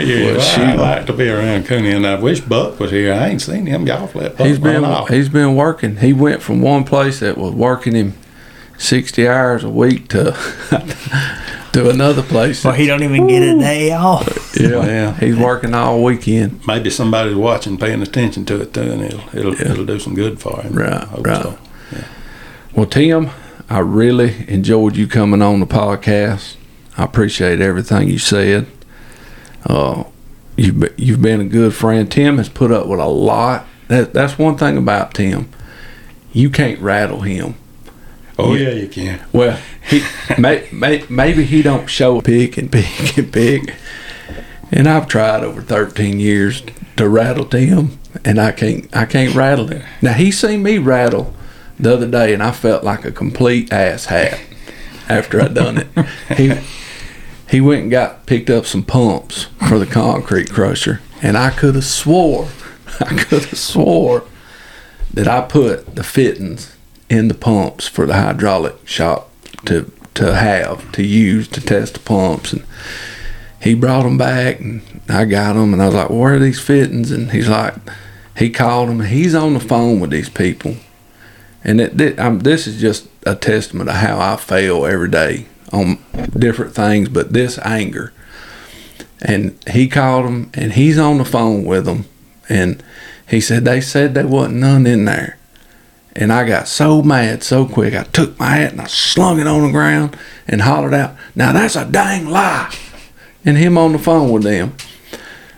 Yeah, 0.00 0.24
Well, 0.24 0.36
well, 0.36 0.40
shoot. 0.40 0.62
I 0.62 0.74
like 0.74 1.06
to 1.06 1.12
be 1.12 1.28
around 1.28 1.66
Cooney, 1.66 1.90
and 1.90 2.06
I 2.06 2.18
wish 2.18 2.40
Buck 2.40 2.80
was 2.80 2.90
here. 2.90 3.12
I 3.12 3.28
ain't 3.28 3.42
seen 3.42 3.66
him. 3.66 3.86
Y'all 3.86 4.10
let 4.14 4.40
He's 4.40 4.58
been 4.58 4.80
run 4.82 4.90
off. 4.90 5.08
he's 5.10 5.28
been 5.28 5.54
working. 5.54 5.96
He 5.98 6.14
went 6.14 6.40
from 6.40 6.62
one 6.62 6.84
place 6.84 7.20
that 7.20 7.36
was 7.36 7.52
working 7.52 7.94
him 7.94 8.14
sixty 8.78 9.28
hours 9.28 9.64
a 9.64 9.68
week 9.70 10.08
to 10.08 10.32
to 11.72 11.90
another 11.90 12.22
place. 12.22 12.64
Well, 12.64 12.74
he 12.74 12.86
don't 12.86 13.02
even 13.02 13.26
get 13.26 13.42
a 13.42 13.58
day 13.58 13.92
off. 13.92 14.54
yeah, 14.58 14.68
Yeah. 14.86 15.14
he's 15.18 15.36
working 15.36 15.74
all 15.74 16.02
weekend. 16.02 16.60
Maybe 16.66 16.90
somebody's 16.90 17.34
watching, 17.36 17.78
paying 17.78 18.02
attention 18.02 18.44
to 18.46 18.60
it 18.60 18.74
too, 18.74 18.82
and 18.82 19.02
it'll 19.02 19.20
it'll, 19.38 19.54
Yeah. 19.54 19.72
it'll 19.72 19.86
do 19.86 19.98
some 19.98 20.14
good 20.14 20.38
for 20.40 20.60
him. 20.62 20.74
Right, 20.74 21.06
right. 21.18 21.42
so. 21.42 21.58
Well, 22.74 22.86
Tim, 22.86 23.30
I 23.68 23.80
really 23.80 24.44
enjoyed 24.48 24.96
you 24.96 25.06
coming 25.06 25.42
on 25.42 25.60
the 25.60 25.66
podcast. 25.66 26.56
I 26.96 27.04
appreciate 27.04 27.60
everything 27.60 28.08
you 28.08 28.18
said. 28.18 28.66
Uh, 29.66 30.04
you've 30.56 30.80
be- 30.80 30.90
you've 30.96 31.22
been 31.22 31.40
a 31.40 31.44
good 31.44 31.74
friend. 31.74 32.10
Tim 32.10 32.36
has 32.38 32.48
put 32.48 32.70
up 32.70 32.86
with 32.86 33.00
a 33.00 33.06
lot. 33.06 33.66
That 33.88 34.12
that's 34.14 34.38
one 34.38 34.56
thing 34.56 34.76
about 34.76 35.14
Tim. 35.14 35.48
You 36.32 36.48
can't 36.50 36.80
rattle 36.80 37.20
him. 37.20 37.54
Oh 38.38 38.54
Yeah. 38.54 38.70
you 38.70 38.88
can. 38.88 39.20
Well, 39.32 39.58
he 39.88 40.02
may, 40.38 40.66
may, 40.72 41.04
maybe 41.08 41.44
he 41.44 41.62
don't 41.62 41.86
show 41.88 42.18
a 42.18 42.22
pick 42.22 42.56
and 42.56 42.70
pick 42.70 43.16
and 43.18 43.32
pick. 43.32 43.74
And 44.70 44.88
I've 44.88 45.06
tried 45.06 45.44
over 45.44 45.60
13 45.60 46.18
years 46.18 46.62
to 46.96 47.08
rattle 47.08 47.44
Tim, 47.44 47.98
and 48.24 48.40
I 48.40 48.52
can't 48.52 48.94
I 48.96 49.04
can't 49.04 49.34
rattle 49.34 49.66
him. 49.68 49.82
Now 50.00 50.14
he 50.14 50.30
seen 50.30 50.62
me 50.62 50.78
rattle 50.78 51.34
the 51.78 51.92
other 51.94 52.10
day, 52.10 52.32
and 52.32 52.42
I 52.42 52.52
felt 52.52 52.82
like 52.84 53.04
a 53.04 53.12
complete 53.12 53.70
ass 53.72 54.06
hat 54.06 54.40
after 55.08 55.40
I 55.42 55.48
done 55.48 55.78
it. 55.78 55.88
He 56.36 56.54
he 57.50 57.60
went 57.60 57.82
and 57.82 57.90
got 57.90 58.24
picked 58.24 58.48
up 58.48 58.64
some 58.64 58.82
pumps 58.82 59.48
for 59.68 59.78
the 59.78 59.84
concrete 59.86 60.50
crusher, 60.50 61.00
and 61.22 61.36
I 61.36 61.50
could 61.50 61.74
have 61.74 61.84
swore 61.84 62.48
I 63.00 63.14
could 63.14 63.44
have 63.44 63.58
swore 63.58 64.24
that 65.12 65.28
I 65.28 65.42
put 65.42 65.96
the 65.96 66.02
fittings 66.04 66.71
in 67.12 67.28
the 67.28 67.34
pumps 67.34 67.86
for 67.86 68.06
the 68.06 68.14
hydraulic 68.14 68.88
shop 68.88 69.30
to 69.66 69.92
to 70.14 70.34
have 70.34 70.90
to 70.92 71.04
use 71.04 71.46
to 71.46 71.60
test 71.60 71.92
the 71.94 72.00
pumps. 72.00 72.54
And 72.54 72.64
he 73.60 73.74
brought 73.74 74.04
them 74.04 74.16
back 74.16 74.60
and 74.60 74.80
I 75.10 75.26
got 75.26 75.52
them 75.52 75.74
and 75.74 75.82
I 75.82 75.86
was 75.86 75.94
like 75.94 76.08
where 76.08 76.34
are 76.34 76.38
these 76.38 76.58
fittings? 76.58 77.10
And 77.10 77.30
he's 77.30 77.50
like 77.50 77.74
he 78.38 78.48
called 78.48 78.88
them 78.88 79.00
he's 79.00 79.34
on 79.34 79.52
the 79.52 79.60
phone 79.60 80.00
with 80.00 80.10
these 80.10 80.30
people. 80.30 80.76
And 81.62 81.80
it, 81.82 82.18
um, 82.18 82.40
this 82.40 82.66
is 82.66 82.80
just 82.80 83.08
a 83.26 83.36
testament 83.36 83.90
of 83.90 83.96
how 83.96 84.18
I 84.18 84.36
fail 84.36 84.86
every 84.86 85.10
day 85.10 85.46
on 85.70 85.98
different 86.36 86.74
things 86.74 87.10
but 87.10 87.34
this 87.34 87.58
anger. 87.58 88.14
And 89.20 89.56
he 89.70 89.86
called 89.86 90.24
him 90.24 90.50
and 90.54 90.72
he's 90.72 90.98
on 90.98 91.18
the 91.18 91.26
phone 91.26 91.64
with 91.64 91.84
them 91.84 92.06
and 92.48 92.82
He 93.28 93.40
said 93.40 93.64
they 93.64 93.80
said 93.82 94.14
there 94.14 94.26
wasn't 94.26 94.56
none 94.56 94.86
in 94.86 95.04
there. 95.04 95.38
And 96.14 96.30
I 96.32 96.46
got 96.46 96.68
so 96.68 97.02
mad 97.02 97.42
so 97.42 97.64
quick, 97.66 97.94
I 97.94 98.02
took 98.04 98.38
my 98.38 98.50
hat 98.56 98.72
and 98.72 98.80
I 98.82 98.86
slung 98.86 99.40
it 99.40 99.46
on 99.46 99.62
the 99.62 99.70
ground 99.72 100.16
and 100.46 100.60
hollered 100.60 100.92
out, 100.94 101.16
Now 101.34 101.52
that's 101.52 101.74
a 101.76 101.84
dang 101.86 102.26
lie. 102.26 102.74
And 103.44 103.56
him 103.56 103.78
on 103.78 103.92
the 103.92 103.98
phone 103.98 104.30
with 104.30 104.42
them. 104.42 104.74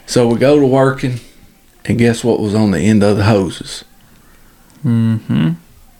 So 0.06 0.28
we 0.28 0.38
go 0.38 0.60
to 0.60 0.66
working, 0.66 1.20
and 1.84 1.98
guess 1.98 2.22
what 2.22 2.38
was 2.40 2.54
on 2.54 2.70
the 2.70 2.78
end 2.80 3.02
of 3.02 3.16
the 3.16 3.24
hoses? 3.24 3.84
Mm-hmm. 4.84 5.52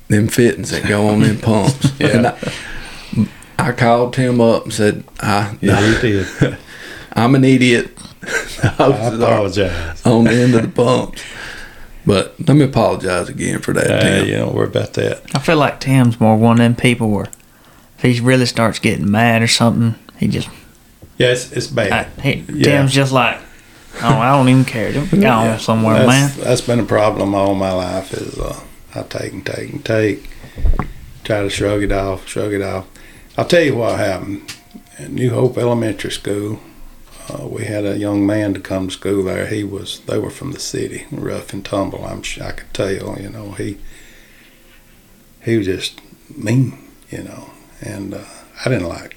Them 0.09 0.29
fittings 0.29 0.71
that 0.71 0.87
go 0.87 1.09
on 1.09 1.21
them 1.21 1.39
pumps. 1.39 1.91
Yeah. 2.01 2.07
And 2.09 2.27
I, 2.27 3.29
I 3.59 3.73
called 3.73 4.13
Tim 4.15 4.41
up 4.41 4.65
and 4.65 4.73
said, 4.73 5.05
I, 5.21 5.57
Yeah, 5.61 5.81
you 5.81 5.99
did. 6.01 6.59
I'm 7.13 7.35
an 7.35 7.45
idiot. 7.45 7.97
I 8.63 8.69
hoses 8.69 9.21
apologize. 9.21 10.07
on 10.07 10.25
the 10.25 10.33
end 10.33 10.55
of 10.55 10.63
the 10.63 10.69
pumps. 10.69 11.23
But 12.07 12.35
let 12.47 12.57
me 12.57 12.65
apologize 12.65 13.29
again 13.29 13.61
for 13.61 13.73
that, 13.73 13.91
Uh, 13.91 14.01
Tim. 14.01 14.27
you 14.29 14.35
don't 14.37 14.55
worry 14.55 14.67
about 14.67 14.93
that. 14.95 15.23
I 15.35 15.39
feel 15.39 15.57
like 15.57 15.81
Tim's 15.81 16.21
more 16.21 16.37
one 16.37 16.53
of 16.57 16.59
them 16.59 16.75
people 16.77 17.09
where 17.11 17.29
if 17.99 18.03
he 18.03 18.21
really 18.21 18.47
starts 18.47 18.79
getting 18.79 19.11
mad 19.11 19.41
or 19.43 19.47
something, 19.49 19.95
he 20.19 20.29
just 20.29 20.49
Yeah, 21.19 21.29
it's, 21.29 21.51
it's 21.53 21.67
bad. 21.69 21.93
I, 21.93 22.21
he, 22.21 22.45
Yeah. 22.53 22.65
Tim's 22.65 22.93
just 22.93 23.13
like, 23.13 23.39
oh, 24.03 24.09
I 24.19 24.33
don't 24.37 24.49
even 24.49 24.65
care. 24.65 24.93
Just 24.93 25.11
Go 25.13 25.17
on 25.17 25.23
Yeah, 25.23 25.57
somewhere, 25.57 26.05
that's, 26.05 26.37
man. 26.37 26.45
That's 26.45 26.61
been 26.61 26.81
a 26.81 26.85
problem 26.85 27.35
all 27.35 27.55
my 27.55 27.73
life. 27.73 28.13
Is 28.13 28.39
uh, 28.39 28.61
I 28.95 29.03
take 29.05 29.33
and 29.33 29.47
take 29.47 29.71
and 29.73 29.85
take, 29.85 30.29
try 31.25 31.43
to 31.43 31.49
shrug 31.51 31.83
it 31.83 31.93
off, 31.93 32.27
shrug 32.29 32.53
it 32.53 32.63
off. 32.63 32.87
I'll 33.39 33.47
tell 33.47 33.63
you 33.63 33.77
what 33.77 33.99
happened. 33.99 34.43
At 34.99 35.11
New 35.11 35.31
Hope 35.31 35.57
Elementary 35.59 36.13
School, 36.13 36.61
uh, 37.29 37.47
we 37.47 37.65
had 37.65 37.85
a 37.85 37.99
young 37.99 38.27
man 38.27 38.55
to 38.55 38.61
come 38.61 38.89
to 38.89 38.95
school 38.95 39.25
there. 39.25 39.47
He 39.47 39.65
was 39.65 40.01
they 40.01 40.19
were 40.19 40.31
from 40.31 40.53
the 40.53 40.61
city, 40.61 41.07
rough 41.11 41.53
and 41.53 41.65
tumble. 41.65 42.05
I'm 42.05 42.23
I 42.43 42.53
could 42.53 42.73
tell. 42.73 43.19
You 43.21 43.31
know 43.31 43.53
he 43.53 43.79
he 45.43 45.57
was 45.57 45.67
just 45.67 46.01
mean. 46.37 46.79
You 47.11 47.23
know, 47.23 47.51
and 47.81 48.15
uh, 48.15 48.25
I 48.65 48.69
didn't 48.69 48.89
like. 48.89 49.17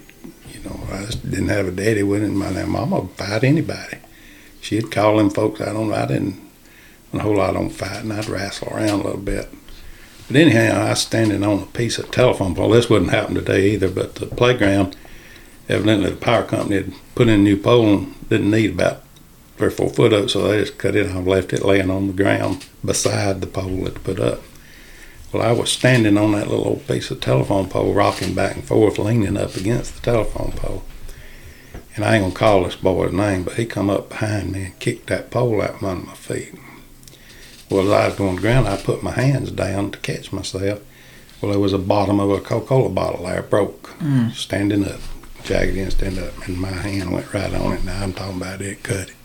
You 0.54 0.60
know, 0.62 0.80
I 0.92 1.06
didn't 1.06 1.48
have 1.48 1.68
a 1.68 1.72
daddy 1.72 2.04
with 2.04 2.24
him. 2.24 2.36
My 2.36 2.52
mama 2.64 3.00
would 3.02 3.12
fight 3.12 3.44
anybody 3.44 3.98
she'd 4.68 4.92
call 4.92 5.18
them 5.18 5.30
folks 5.30 5.62
out 5.62 5.76
on. 5.76 5.94
I 5.94 6.06
didn't 6.06 6.42
a 7.14 7.20
whole 7.20 7.38
lot 7.38 7.56
on 7.56 7.70
fighting. 7.70 8.12
I'd 8.12 8.28
wrestle 8.28 8.68
around 8.70 9.00
a 9.00 9.04
little 9.04 9.22
bit. 9.22 9.50
But 10.28 10.36
anyhow, 10.36 10.82
I 10.82 10.90
was 10.90 11.00
standing 11.00 11.42
on 11.44 11.64
a 11.64 11.66
piece 11.68 11.98
of 11.98 12.12
telephone 12.12 12.54
pole. 12.54 12.70
This 12.70 12.90
wouldn't 12.90 13.12
happen 13.12 13.36
today 13.36 13.72
either. 13.72 13.90
But 13.90 14.16
the 14.16 14.26
playground, 14.26 14.98
evidently 15.69 16.10
the 16.10 16.15
power 16.15 16.44
company 16.44 16.76
had 16.77 16.94
put 17.15 17.27
in 17.27 17.39
a 17.39 17.44
new 17.44 17.57
pole 17.57 17.88
and 17.88 18.30
didn't 18.30 18.52
need 18.52 18.72
about 18.72 19.03
three 19.57 19.68
or 19.68 19.72
four 19.72 19.89
foot 19.89 20.14
up, 20.14 20.30
so 20.30 20.48
they 20.48 20.60
just 20.60 20.77
cut 20.77 20.95
it 20.95 21.10
off, 21.10 21.26
left 21.26 21.53
it 21.53 21.65
laying 21.65 21.89
on 21.89 22.07
the 22.07 22.14
ground 22.14 22.65
beside 22.85 23.41
the 23.41 23.48
pole 23.48 23.84
that 23.84 23.95
they 23.95 23.99
put 24.14 24.19
up. 24.19 24.41
Well, 25.34 25.44
I 25.44 25.52
was 25.52 25.72
standing 25.72 26.18
on 26.18 26.31
that 26.34 26.48
little 26.48 26.65
old 26.65 26.88
piece 26.88 27.11
of 27.11 27.19
telephone 27.19 27.68
pole, 27.68 27.94
rocking 27.94 28.34
back 28.34 28.56
and 28.56 28.64
forth, 28.64 28.98
leaning 28.98 29.35
up 29.38 29.56
against 29.56 29.95
the 29.95 30.02
telephone 30.02 30.52
pole 30.53 30.84
and 31.98 32.06
I 32.06 32.15
ain't 32.15 32.23
gonna 32.23 32.35
call 32.35 32.64
this 32.64 32.76
boy's 32.76 33.11
name, 33.11 33.44
but 33.44 33.56
he 33.56 33.65
come 33.65 33.89
up 33.89 34.10
behind 34.10 34.52
me 34.52 34.65
and 34.65 34.80
kicked 34.80 35.07
that 35.07 35.31
pole 35.31 35.61
out 35.64 35.80
from 35.80 35.88
under 35.89 36.06
my 36.06 36.14
feet. 36.14 36.53
Well, 37.72 37.88
as 37.88 37.91
I 37.91 38.07
was 38.10 38.15
going 38.18 38.35
to 38.35 38.41
the 38.41 38.48
ground, 38.48 38.68
I 38.68 38.77
put 38.77 39.02
my 39.03 39.11
hands 39.11 39.52
down 39.52 39.91
to 39.91 39.99
catch 39.99 40.31
myself. 40.31 40.80
Well, 41.41 41.52
there 41.52 41.60
was 41.60 41.73
a 41.73 41.80
bottom 41.80 42.19
of 42.19 42.30
a 42.30 42.39
Coca-Cola 42.39 42.89
bottle 42.89 43.26
there, 43.26 43.41
broke, 43.41 43.89
Mm. 43.99 44.31
standing 44.34 44.85
up, 44.85 44.99
jagged 45.48 45.78
in, 45.78 45.90
stand 45.90 46.19
up, 46.19 46.48
and 46.48 46.57
my 46.57 46.69
hand 46.69 47.11
went 47.11 47.34
right 47.34 47.53
on 47.53 47.74
it. 47.74 47.84
Now 47.86 48.03
I'm 48.03 48.14
talking 48.14 48.38
about 48.38 48.61
it, 48.61 48.84
cut 48.84 49.10
it. 49.10 49.15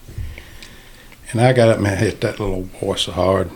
And 1.33 1.41
I 1.41 1.53
got 1.53 1.69
up 1.69 1.79
and 1.79 1.87
I 1.87 1.97
hit 1.97 2.21
that 2.21 2.39
little 2.39 2.63
boy 2.63 2.95
so 2.95 3.13
hard 3.13 3.51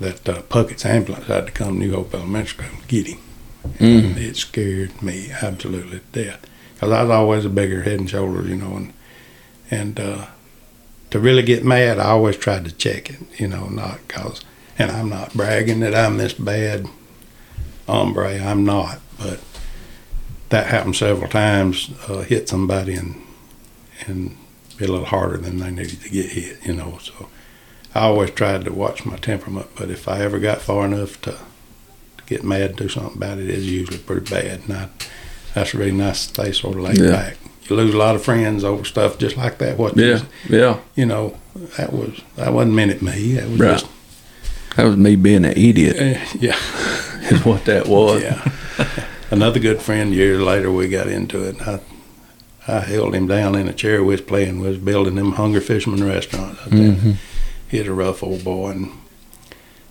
that 0.00 0.28
uh, 0.28 0.42
Puckett's 0.42 0.86
ambulance 0.86 1.26
had 1.26 1.46
to 1.46 1.52
come 1.52 1.74
to 1.74 1.78
New 1.78 1.94
Hope 1.94 2.14
Elementary 2.14 2.64
School 2.64 2.80
to 2.80 2.86
get 2.86 3.06
him. 3.06 3.18
Mm. 3.78 4.16
It 4.16 4.36
scared 4.36 5.02
me 5.02 5.30
absolutely 5.30 6.00
to 6.00 6.24
death 6.24 6.46
because 6.74 6.90
I 6.90 7.02
was 7.02 7.10
always 7.10 7.44
a 7.44 7.50
bigger 7.50 7.82
head 7.82 8.00
and 8.00 8.10
shoulders, 8.10 8.48
you 8.48 8.56
know, 8.56 8.76
and 8.76 8.92
and 9.70 10.00
uh, 10.00 10.26
to 11.10 11.20
really 11.20 11.42
get 11.42 11.64
mad, 11.64 11.98
I 11.98 12.10
always 12.10 12.36
tried 12.36 12.64
to 12.64 12.72
check 12.72 13.10
it, 13.10 13.20
you 13.38 13.48
know, 13.48 13.68
not 13.68 14.06
cause, 14.08 14.42
and 14.78 14.90
I'm 14.90 15.08
not 15.08 15.34
bragging 15.34 15.80
that 15.80 15.94
I'm 15.94 16.16
this 16.16 16.34
bad 16.34 16.86
hombre, 17.86 18.38
I'm 18.38 18.64
not, 18.64 19.00
but 19.18 19.40
that 20.52 20.66
happened 20.68 20.94
several 20.96 21.28
times, 21.28 21.90
uh, 22.08 22.22
hit 22.22 22.48
somebody 22.48 22.94
and 22.94 23.16
and 24.06 24.36
be 24.78 24.84
a 24.84 24.88
little 24.88 25.04
harder 25.06 25.36
than 25.36 25.58
they 25.58 25.70
needed 25.70 26.00
to 26.02 26.08
get 26.08 26.26
hit, 26.32 26.64
you 26.66 26.72
know, 26.74 26.98
so 27.02 27.28
I 27.94 28.00
always 28.00 28.30
tried 28.30 28.64
to 28.64 28.72
watch 28.72 29.04
my 29.04 29.16
temperament, 29.16 29.68
but 29.76 29.90
if 29.90 30.08
I 30.08 30.20
ever 30.22 30.38
got 30.38 30.60
far 30.62 30.86
enough 30.86 31.20
to, 31.22 31.32
to 31.32 32.24
get 32.26 32.42
mad 32.42 32.70
and 32.70 32.76
do 32.76 32.88
something 32.88 33.16
about 33.16 33.38
it, 33.38 33.48
it's 33.50 33.64
usually 33.64 33.98
pretty 33.98 34.28
bad, 34.30 34.60
and 34.66 34.72
I, 34.72 34.88
that's 35.54 35.74
really 35.74 35.92
nice 35.92 36.26
to 36.26 36.32
stay 36.34 36.52
sort 36.52 36.76
of 36.76 36.82
laid 36.82 36.98
Yeah. 36.98 37.10
back. 37.10 37.36
You 37.68 37.76
lose 37.76 37.94
a 37.94 37.98
lot 37.98 38.16
of 38.16 38.24
friends 38.24 38.64
over 38.64 38.84
stuff 38.84 39.18
just 39.18 39.36
like 39.36 39.58
that. 39.58 39.78
What 39.78 39.96
you- 39.96 40.04
Yeah, 40.04 40.20
yeah. 40.48 40.78
you 40.96 41.06
know, 41.06 41.36
that 41.76 41.92
was 41.92 42.20
that 42.36 42.52
wasn't 42.52 42.74
meant 42.74 42.90
at 42.92 43.02
me. 43.02 43.34
That 43.34 43.48
was 43.50 43.60
Right. 43.60 43.70
just 43.78 43.86
That 44.76 44.84
was 44.86 44.96
me 44.96 45.14
being 45.16 45.44
an 45.44 45.52
idiot, 45.56 45.96
eh, 45.98 46.18
yeah, 46.40 46.56
is 47.30 47.44
what 47.44 47.64
that 47.66 47.86
was. 47.86 48.22
yeah. 48.22 48.50
Another 49.32 49.58
good 49.58 49.80
friend. 49.80 50.12
Years 50.12 50.42
later, 50.42 50.70
we 50.70 50.88
got 50.88 51.06
into 51.08 51.42
it. 51.42 51.66
I 51.66 51.80
I 52.68 52.80
held 52.80 53.14
him 53.14 53.26
down 53.26 53.54
in 53.54 53.66
a 53.66 53.72
chair. 53.72 54.04
We 54.04 54.12
was 54.12 54.20
playing. 54.20 54.60
We 54.60 54.68
was 54.68 54.76
building 54.76 55.14
them 55.14 55.32
Hungry 55.32 55.62
Fisherman 55.62 56.04
restaurant. 56.04 56.58
out 56.60 56.70
there. 56.70 56.92
Mhm. 56.92 57.16
He 57.66 57.78
was 57.78 57.88
a 57.88 57.94
rough 57.94 58.22
old 58.22 58.44
boy, 58.44 58.70
and 58.72 58.90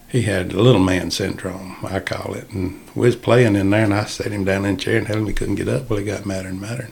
he 0.08 0.22
had 0.22 0.54
little 0.54 0.80
man 0.80 1.10
syndrome, 1.10 1.76
I 1.84 2.00
call 2.02 2.36
it. 2.36 2.52
And 2.52 2.82
we 2.94 3.08
was 3.08 3.16
playing 3.16 3.56
in 3.56 3.72
there, 3.72 3.84
and 3.84 3.96
I 3.96 4.06
set 4.06 4.32
him 4.32 4.44
down 4.46 4.64
in 4.64 4.76
a 4.76 4.78
chair 4.78 5.00
and 5.00 5.08
held 5.08 5.22
him. 5.22 5.28
He 5.28 5.34
couldn't 5.34 5.56
get 5.56 5.68
up. 5.68 5.90
Well, 5.90 5.98
he 5.98 6.06
got 6.06 6.28
madder 6.28 6.50
and 6.50 6.62
madder. 6.62 6.90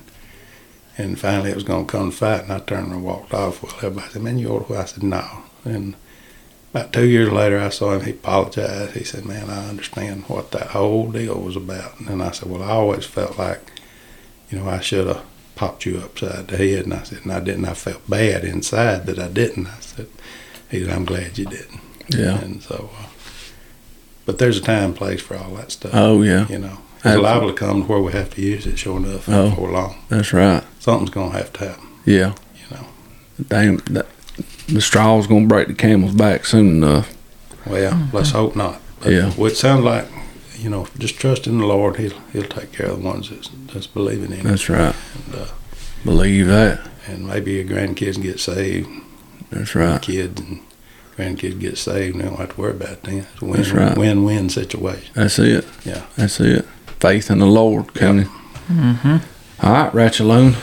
And 0.98 1.20
finally, 1.20 1.52
it 1.52 1.56
was 1.56 1.64
going 1.64 1.86
to 1.86 1.92
come 1.92 2.10
to 2.10 2.18
fight, 2.18 2.44
and 2.46 2.52
I 2.52 2.60
turned 2.60 2.92
and 2.92 3.04
walked 3.04 3.32
off. 3.32 3.62
Well, 3.62 3.74
everybody 3.78 4.08
said, 4.12 4.24
"Man, 4.24 4.40
you 4.40 4.50
old." 4.50 4.72
I 4.76 4.86
said, 4.86 5.04
"No." 5.04 5.24
And 5.66 5.94
about 6.74 6.94
two 6.94 7.06
years 7.08 7.32
later, 7.32 7.60
I 7.60 7.70
saw 7.70 7.94
him. 7.94 8.04
He 8.06 8.12
apologized. 8.12 8.96
He 8.96 9.04
said, 9.04 9.26
"Man, 9.26 9.50
I 9.50 9.68
understand 9.70 10.24
what 10.28 10.52
that 10.52 10.68
whole 10.68 11.12
deal 11.12 11.40
was 11.40 11.56
about." 11.56 12.00
And 12.02 12.22
I 12.22 12.32
said, 12.32 12.50
"Well, 12.50 12.62
I 12.64 12.70
always 12.72 13.06
felt 13.06 13.38
like, 13.40 13.72
you 14.50 14.60
know, 14.60 14.70
I 14.70 14.80
should 14.80 15.08
have 15.08 15.24
popped 15.56 15.86
you 15.86 15.98
upside 15.98 16.48
the 16.48 16.58
head." 16.58 16.86
And 16.86 16.94
I 16.94 17.04
said, 17.04 17.20
"And 17.24 17.32
I 17.34 17.40
didn't. 17.40 17.66
I 17.66 17.74
felt 17.74 18.08
bad 18.10 18.44
inside 18.44 19.06
that 19.08 19.20
I 19.20 19.28
didn't." 19.28 19.68
I 19.68 19.80
said, 19.80 20.08
"He 20.70 20.84
said, 20.84 20.94
I'm 20.94 21.06
glad 21.06 21.38
you 21.38 21.46
didn't." 21.46 21.82
Yeah. 22.10 22.40
And 22.40 22.62
so, 22.64 22.90
uh, 23.00 23.06
but 24.26 24.38
there's 24.38 24.58
a 24.58 24.62
time 24.62 24.84
and 24.86 24.96
place 24.96 25.22
for 25.22 25.36
all 25.38 25.52
that 25.56 25.72
stuff. 25.72 25.92
Oh 25.94 26.22
yeah, 26.22 26.48
You 26.50 26.60
know, 26.60 26.78
it's 27.04 27.22
liable 27.22 27.48
to 27.50 27.54
come 27.54 27.84
to 27.84 27.88
where 27.88 28.00
we 28.00 28.12
have 28.14 28.34
to 28.36 28.42
use 28.42 28.66
it. 28.68 28.78
Sure 28.78 28.98
enough, 28.98 29.28
Oh. 29.30 29.50
before 29.50 29.72
long, 29.72 29.96
that's 30.10 30.34
right. 30.34 30.64
something's 30.80 31.10
gonna 31.12 31.32
have 31.38 31.52
to 31.54 31.68
happen. 31.70 31.88
Yeah. 32.06 32.34
You 32.56 32.76
know. 32.78 32.86
Dang, 33.48 33.78
that, 33.92 34.06
the 34.74 34.82
straw's 34.82 35.28
gonna 35.28 35.48
break 35.48 35.68
the 35.68 35.74
camel's 35.74 36.14
back 36.16 36.46
soon 36.46 36.68
enough. 36.84 37.16
Well, 37.66 38.10
let's 38.14 38.32
hope 38.32 38.56
not. 38.56 38.80
But 39.02 39.12
Yeah. 39.14 39.32
Well, 39.38 39.52
it 39.52 39.58
sounds 39.58 39.84
like, 39.84 40.08
you 40.58 40.70
know, 40.70 40.88
just 40.98 41.16
trust 41.20 41.48
in 41.48 41.60
the 41.60 41.66
Lord. 41.66 41.98
He'll 41.98 42.14
He'll 42.34 42.44
take 42.44 42.72
care 42.72 42.88
of 42.88 43.02
the 43.02 43.08
ones 43.08 43.30
that's, 43.30 43.50
that's 43.74 43.88
believing 43.88 44.32
in 44.32 44.40
Him. 44.40 44.48
That's 44.48 44.70
right. 44.70 44.96
And, 45.26 45.36
uh, 45.42 45.46
Believe 46.06 46.48
that. 46.48 46.80
and 47.08 47.28
maybe 47.28 47.54
your 47.54 47.66
grandkids 47.66 48.22
get 48.22 48.40
saved, 48.40 48.88
That's 49.52 49.76
right. 49.76 50.02
kids 50.02 50.40
and 50.40 50.62
grandkids 51.18 51.60
get 51.60 51.78
saved, 51.78 52.16
and 52.16 52.24
they 52.24 52.30
don't 52.30 52.38
have 52.40 52.56
to 52.56 52.62
worry 52.62 52.72
about 52.72 52.90
it 52.92 53.04
then. 53.04 53.18
It's 53.34 53.42
a 53.42 53.46
win, 53.46 53.58
That's 53.58 53.72
right. 53.72 53.98
win-win 53.98 54.50
situation. 54.50 55.12
That's 55.14 55.38
it. 55.40 55.66
Yeah. 55.84 56.04
That's 56.16 56.40
it. 56.40 56.66
Faith 57.02 57.30
in 57.32 57.40
the 57.40 57.46
Lord, 57.46 57.94
County. 57.94 58.24
Mm-hmm. 58.70 59.18
All 59.66 59.74
right, 59.74 59.92
Ratchaloon. 59.92 60.56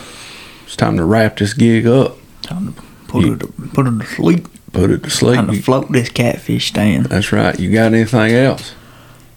It's 0.65 0.77
time 0.77 0.97
to 0.97 1.05
wrap 1.05 1.37
this 1.37 1.53
gig 1.55 1.87
up. 1.87 2.17
Time 2.43 2.73
to 2.75 2.83
put 3.09 3.25
You- 3.25 3.35
it 3.35 3.41
to, 3.41 3.47
put 3.75 3.87
it 3.87 3.99
to 4.01 4.07
sleep. 4.07 4.49
Put 4.73 4.91
it 4.91 5.03
to 5.05 5.11
sleep. 5.11 5.37
Time 5.37 5.47
to 5.51 5.63
float 5.63 5.91
this 5.91 6.09
catfish 6.11 6.69
stand. 6.69 7.07
That's 7.07 7.33
right. 7.33 7.59
You 7.59 7.73
got 7.73 7.95
anything 7.95 8.33
else? 8.35 8.75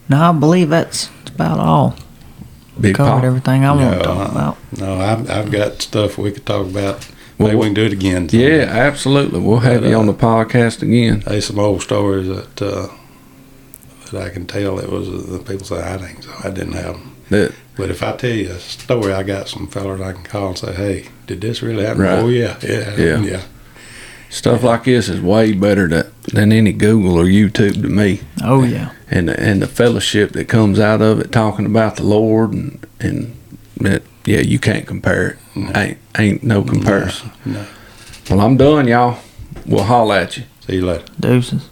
No, 0.09 0.21
I 0.21 0.31
believe 0.33 0.69
that's, 0.69 1.07
that's 1.07 1.29
about 1.31 1.59
all. 1.59 1.95
Big 2.79 2.95
Covered 2.95 3.11
Pop? 3.11 3.23
everything 3.23 3.63
I 3.65 3.71
want 3.71 3.91
No, 3.91 3.97
to 3.99 4.03
talk 4.03 4.17
uh, 4.27 4.31
about. 4.31 4.57
No, 4.79 4.93
I've, 4.99 5.29
I've 5.29 5.51
got 5.51 5.81
stuff 5.81 6.17
we 6.17 6.31
could 6.31 6.45
talk 6.45 6.65
about. 6.67 7.07
Maybe 7.37 7.51
Well, 7.55 7.59
we 7.59 7.65
can 7.67 7.73
do 7.73 7.85
it 7.85 7.93
again. 7.93 8.27
Yeah, 8.31 8.63
absolutely. 8.69 9.39
We'll 9.39 9.59
have 9.59 9.81
But, 9.81 9.89
you 9.89 9.95
uh, 9.95 9.99
on 9.99 10.07
the 10.07 10.13
podcast 10.13 10.81
again. 10.81 11.21
There's 11.25 11.45
some 11.47 11.59
old 11.59 11.81
stories 11.83 12.27
that 12.27 12.61
uh, 12.61 12.87
that 14.11 14.21
I 14.21 14.29
can 14.29 14.45
tell. 14.45 14.79
It 14.79 14.89
was 14.89 15.07
uh, 15.07 15.31
the 15.37 15.39
people 15.39 15.65
say 15.65 15.81
I 15.81 15.97
think 15.97 16.23
so. 16.23 16.31
I 16.43 16.49
didn't 16.49 16.73
have 16.73 16.95
them. 16.95 17.15
That 17.29 17.53
But 17.77 17.91
if 17.91 18.01
I 18.03 18.15
tell 18.17 18.29
you 18.31 18.49
a 18.51 18.59
story, 18.59 19.13
I 19.13 19.23
got 19.23 19.47
some 19.47 19.67
fellers 19.67 20.01
I 20.01 20.13
can 20.13 20.23
call 20.23 20.47
and 20.49 20.57
say, 20.57 20.73
"Hey, 20.73 21.07
did 21.27 21.39
this 21.41 21.61
really 21.61 21.85
happen?" 21.85 22.01
Right. 22.01 22.19
Oh 22.19 22.27
yeah, 22.27 22.57
yeah, 22.63 22.95
Yeah. 22.97 23.19
yeah. 23.21 23.41
Stuff 24.29 24.63
like 24.63 24.85
this 24.85 25.09
is 25.09 25.19
way 25.21 25.53
better 25.53 25.87
to, 25.87 26.11
than 26.33 26.51
any 26.51 26.71
Google 26.71 27.17
or 27.19 27.25
YouTube 27.25 27.81
to 27.81 27.89
me. 27.89 28.21
Oh 28.43 28.63
yeah. 28.63 28.91
and 29.09 29.29
the, 29.29 29.39
and 29.39 29.61
the 29.61 29.67
fellowship 29.67 30.31
that 30.31 30.47
comes 30.47 30.79
out 30.79 31.01
of 31.01 31.19
it, 31.19 31.31
talking 31.31 31.65
about 31.65 31.97
the 31.97 32.03
Lord, 32.03 32.53
and 32.53 32.85
and 32.99 33.35
that 33.77 34.03
yeah, 34.25 34.39
you 34.39 34.59
can't 34.59 34.85
compare 34.87 35.29
it. 35.29 35.37
No. 35.55 35.71
Ain't 35.75 35.97
ain't 36.17 36.43
no 36.43 36.63
comparison. 36.63 37.31
No. 37.45 37.65
Well, 38.29 38.41
I'm 38.41 38.57
done, 38.57 38.87
y'all. 38.87 39.19
We'll 39.65 39.83
holler 39.83 40.15
at 40.15 40.37
you. 40.37 40.43
See 40.65 40.75
you 40.75 40.85
later. 40.85 41.05
Deuces. 41.19 41.69